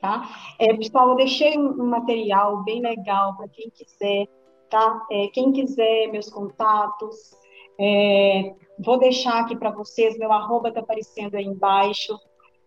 Tá? 0.00 0.28
É, 0.58 0.76
pessoal, 0.76 1.10
eu 1.10 1.16
deixei 1.16 1.56
um 1.58 1.86
material 1.86 2.62
bem 2.62 2.82
legal 2.82 3.34
para 3.38 3.48
quem 3.48 3.70
quiser, 3.70 4.28
tá? 4.68 5.06
É, 5.10 5.28
quem 5.28 5.50
quiser 5.50 6.08
meus 6.08 6.28
contatos, 6.28 7.34
é, 7.78 8.54
vou 8.78 8.98
deixar 8.98 9.40
aqui 9.40 9.56
para 9.56 9.70
vocês, 9.70 10.18
meu 10.18 10.32
arroba 10.32 10.68
está 10.68 10.80
aparecendo 10.80 11.34
aí 11.34 11.44
embaixo 11.44 12.18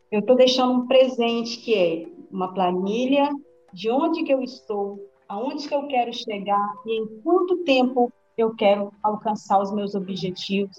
eu 0.10 0.22
estou 0.22 0.36
deixando 0.38 0.74
um 0.74 0.88
presente 0.88 1.58
que 1.60 1.76
é 1.76 2.08
uma 2.32 2.54
planilha 2.54 3.30
de 3.74 3.92
onde 3.92 4.24
que 4.24 4.34
eu 4.34 4.42
estou, 4.42 5.00
aonde 5.28 5.68
que 5.68 5.76
eu 5.76 5.86
quero 5.88 6.14
chegar 6.14 6.76
e 6.86 7.02
em 7.02 7.22
quanto 7.22 7.64
tempo 7.64 8.12
eu 8.38 8.56
quero 8.56 8.94
alcançar 9.04 9.60
os 9.60 9.74
meus 9.74 9.96
objetivos. 9.96 10.78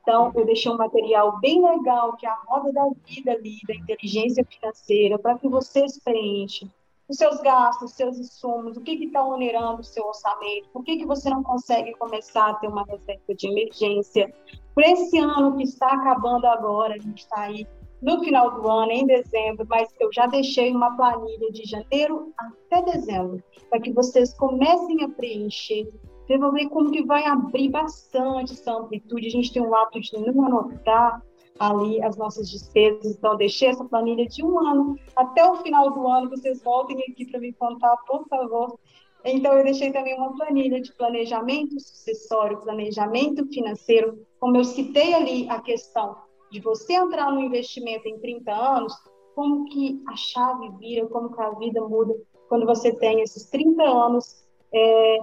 Então, 0.00 0.32
eu 0.34 0.46
deixei 0.46 0.72
um 0.72 0.76
material 0.76 1.38
bem 1.38 1.62
legal, 1.62 2.16
que 2.16 2.26
é 2.26 2.30
a 2.30 2.42
roda 2.46 2.72
da 2.72 2.88
vida 3.06 3.32
ali, 3.32 3.58
da 3.68 3.74
inteligência 3.74 4.44
financeira, 4.44 5.18
para 5.18 5.38
que 5.38 5.48
vocês 5.48 6.00
preenchem 6.02 6.70
os 7.12 7.18
seus 7.18 7.42
gastos, 7.42 7.90
os 7.90 7.96
seus 7.96 8.18
insumos, 8.18 8.74
o 8.74 8.80
que 8.80 8.92
está 8.92 9.22
onerando 9.22 9.82
o 9.82 9.84
seu 9.84 10.02
orçamento, 10.02 10.70
por 10.72 10.82
que, 10.82 10.96
que 10.96 11.04
você 11.04 11.28
não 11.28 11.42
consegue 11.42 11.92
começar 11.92 12.48
a 12.48 12.54
ter 12.54 12.68
uma 12.68 12.84
reserva 12.84 13.34
de 13.36 13.48
emergência. 13.48 14.32
Por 14.74 14.82
esse 14.82 15.18
ano 15.18 15.54
que 15.54 15.64
está 15.64 15.88
acabando 15.88 16.46
agora, 16.46 16.94
a 16.94 16.98
gente 16.98 17.18
está 17.18 17.42
aí 17.42 17.66
no 18.00 18.18
final 18.20 18.50
do 18.52 18.66
ano, 18.66 18.90
em 18.90 19.06
dezembro, 19.06 19.66
mas 19.68 19.90
eu 20.00 20.10
já 20.10 20.26
deixei 20.26 20.74
uma 20.74 20.96
planilha 20.96 21.52
de 21.52 21.64
janeiro 21.64 22.32
até 22.38 22.82
dezembro, 22.82 23.42
para 23.68 23.78
que 23.78 23.92
vocês 23.92 24.32
comecem 24.32 25.04
a 25.04 25.08
preencher. 25.10 25.86
Vocês 26.26 26.40
vão 26.40 26.50
ver 26.50 26.68
como 26.70 26.90
que 26.90 27.04
vai 27.04 27.26
abrir 27.26 27.68
bastante 27.68 28.54
essa 28.54 28.72
amplitude. 28.72 29.26
A 29.26 29.30
gente 29.30 29.52
tem 29.52 29.60
um 29.60 29.74
hábito 29.74 30.00
de 30.00 30.32
não 30.32 30.46
anotar 30.46 31.22
ali 31.62 32.02
as 32.02 32.16
nossas 32.16 32.50
despesas, 32.50 33.16
então 33.16 33.36
deixei 33.36 33.68
essa 33.68 33.84
planilha 33.84 34.26
de 34.26 34.44
um 34.44 34.58
ano 34.58 34.96
até 35.14 35.48
o 35.48 35.56
final 35.56 35.90
do 35.90 36.08
ano. 36.08 36.30
Vocês 36.30 36.62
voltem 36.62 36.98
aqui 37.08 37.26
para 37.30 37.40
me 37.40 37.52
contar, 37.52 37.96
por 38.06 38.26
favor. 38.28 38.78
Então, 39.24 39.52
eu 39.52 39.62
deixei 39.62 39.92
também 39.92 40.16
uma 40.18 40.34
planilha 40.34 40.80
de 40.80 40.92
planejamento 40.94 41.78
sucessório, 41.78 42.60
planejamento 42.60 43.46
financeiro, 43.46 44.26
como 44.40 44.56
eu 44.56 44.64
citei 44.64 45.14
ali 45.14 45.48
a 45.48 45.60
questão 45.60 46.16
de 46.50 46.60
você 46.60 46.94
entrar 46.94 47.30
no 47.30 47.40
investimento 47.40 48.08
em 48.08 48.18
30 48.18 48.52
anos, 48.52 48.92
como 49.36 49.64
que 49.66 50.02
a 50.08 50.16
chave 50.16 50.68
vira, 50.80 51.06
como 51.06 51.32
que 51.32 51.40
a 51.40 51.50
vida 51.50 51.80
muda 51.80 52.14
quando 52.48 52.66
você 52.66 52.92
tem 52.92 53.22
esses 53.22 53.48
30 53.48 53.82
anos 53.82 54.44
é, 54.74 55.18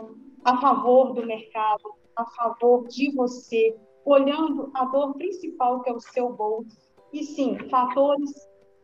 a 0.46 0.60
favor 0.62 1.14
do 1.14 1.26
mercado, 1.26 1.84
a 2.16 2.26
favor 2.26 2.88
de 2.88 3.14
você, 3.14 3.76
olhando 4.10 4.72
a 4.74 4.86
dor 4.86 5.14
principal 5.16 5.82
que 5.82 5.90
é 5.90 5.94
o 5.94 6.00
seu 6.00 6.34
bolso. 6.34 6.78
E 7.12 7.24
sim, 7.24 7.58
fatores 7.70 8.32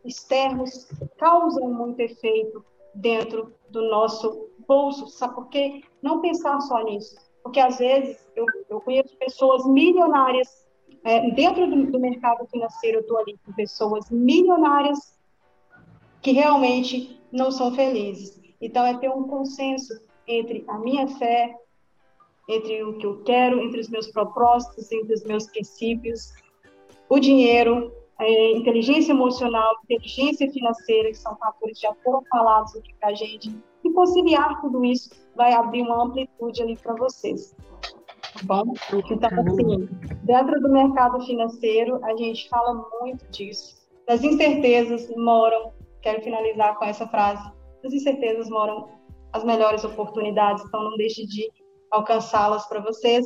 externos 0.04 0.88
causam 1.18 1.72
muito 1.74 2.00
efeito 2.00 2.64
dentro 2.94 3.54
do 3.70 3.90
nosso 3.90 4.50
bolso, 4.68 5.08
sabe 5.08 5.36
por 5.36 5.50
quê? 5.50 5.82
Não 6.02 6.22
pensar 6.22 6.60
só 6.62 6.84
nisso, 6.84 7.16
porque 7.44 7.60
às 7.60 7.78
vezes 7.78 8.18
eu, 8.36 8.46
eu 8.70 8.82
conheço 8.82 9.16
pessoas 9.18 9.66
milionárias 9.66 10.66
é, 11.04 11.30
dentro 11.32 11.70
do, 11.70 11.92
do 11.92 12.00
mercado 12.00 12.48
financeiro, 12.48 12.98
eu 12.98 13.02
estou 13.02 13.18
ali 13.20 13.38
com 13.46 13.54
pessoas 13.54 14.10
milionárias 14.10 15.16
que 16.22 16.32
realmente 16.32 17.22
não 17.32 17.52
são 17.52 17.74
felizes. 17.76 18.42
Então, 18.60 18.84
é 18.84 18.98
ter 18.98 19.10
um 19.10 19.28
consenso 19.28 19.94
entre 20.28 20.66
a 20.68 20.80
minha 20.80 21.08
fé, 21.08 21.56
entre 22.48 22.84
o 22.84 22.98
que 22.98 23.06
eu 23.06 23.24
quero, 23.24 23.60
entre 23.62 23.80
os 23.80 23.90
meus 23.90 24.08
propósitos, 24.12 24.92
entre 24.92 25.14
os 25.14 25.24
meus 25.24 25.48
princípios, 25.48 26.34
o 27.10 27.20
dinheiro, 27.20 27.92
a 28.18 28.30
inteligência 28.30 29.12
emocional, 29.12 29.76
inteligência 29.84 30.50
financeira, 30.52 31.10
que 31.10 31.18
são 31.18 31.36
fatores 31.38 31.80
já 31.80 31.94
foram 32.04 32.24
falados 32.30 32.76
aqui 32.76 32.94
para 33.00 33.10
a 33.10 33.14
gente, 33.14 33.56
e 33.84 33.92
conciliar 33.92 34.62
tudo 34.62 34.84
isso 34.86 35.10
vai 35.36 35.54
abrir 35.54 35.82
uma 35.82 36.04
amplitude 36.04 36.62
ali 36.62 36.78
para 36.78 36.96
vocês. 36.96 37.56
Bom, 38.44 38.74
então, 39.10 39.30
assim, 39.40 39.90
dentro 40.24 40.60
do 40.62 40.70
mercado 40.70 41.26
financeiro, 41.26 42.04
a 42.04 42.16
gente 42.16 42.50
fala 42.50 42.86
muito 43.02 43.26
disso. 43.32 43.76
Das 44.08 44.24
incertezas 44.24 45.10
moram, 45.16 45.72
quero 46.02 46.22
finalizar 46.22 46.78
com 46.78 46.86
essa 46.86 47.08
frase, 47.08 47.50
das 47.82 47.94
incertezas 47.94 48.50
moram 48.50 48.90
as 49.34 49.44
melhores 49.44 49.84
oportunidades, 49.84 50.64
então 50.66 50.84
não 50.84 50.98
deixe 50.98 51.26
de 51.26 51.50
alcançá-las 51.96 52.68
para 52.68 52.82
vocês. 52.82 53.26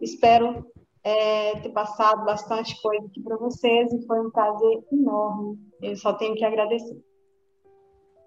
Espero 0.00 0.64
é, 1.02 1.58
ter 1.60 1.70
passado 1.70 2.24
bastante 2.24 2.80
coisa 2.80 3.06
aqui 3.06 3.20
para 3.22 3.36
vocês 3.36 3.92
e 3.92 4.06
foi 4.06 4.20
um 4.20 4.30
prazer 4.30 4.80
enorme. 4.92 5.58
Eu 5.82 5.96
só 5.96 6.12
tenho 6.14 6.34
que 6.34 6.44
agradecer. 6.44 6.96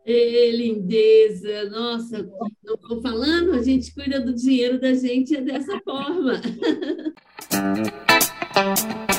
Ei, 0.05 0.55
lindeza! 0.55 1.69
Nossa, 1.69 2.29
não 2.63 2.75
estou 2.75 3.01
falando, 3.01 3.53
a 3.53 3.61
gente 3.61 3.93
cuida 3.93 4.21
do 4.21 4.33
dinheiro 4.33 4.79
da 4.79 4.93
gente 4.93 5.35
é 5.35 5.41
dessa 5.41 5.77
forma. 5.81 6.41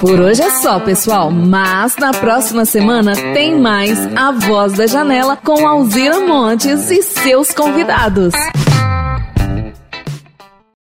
Por 0.01 0.19
hoje 0.19 0.43
é 0.43 0.51
só, 0.51 0.81
pessoal, 0.81 1.31
mas 1.31 1.97
na 1.97 2.13
próxima 2.13 2.65
semana 2.65 3.13
tem 3.35 3.61
mais 3.61 3.99
A 4.17 4.33
Voz 4.33 4.79
da 4.79 4.87
Janela 4.87 5.37
com 5.37 5.67
Alzira 5.67 6.21
Montes 6.21 6.91
e 6.91 7.03
seus 7.03 7.53
convidados. 7.53 8.33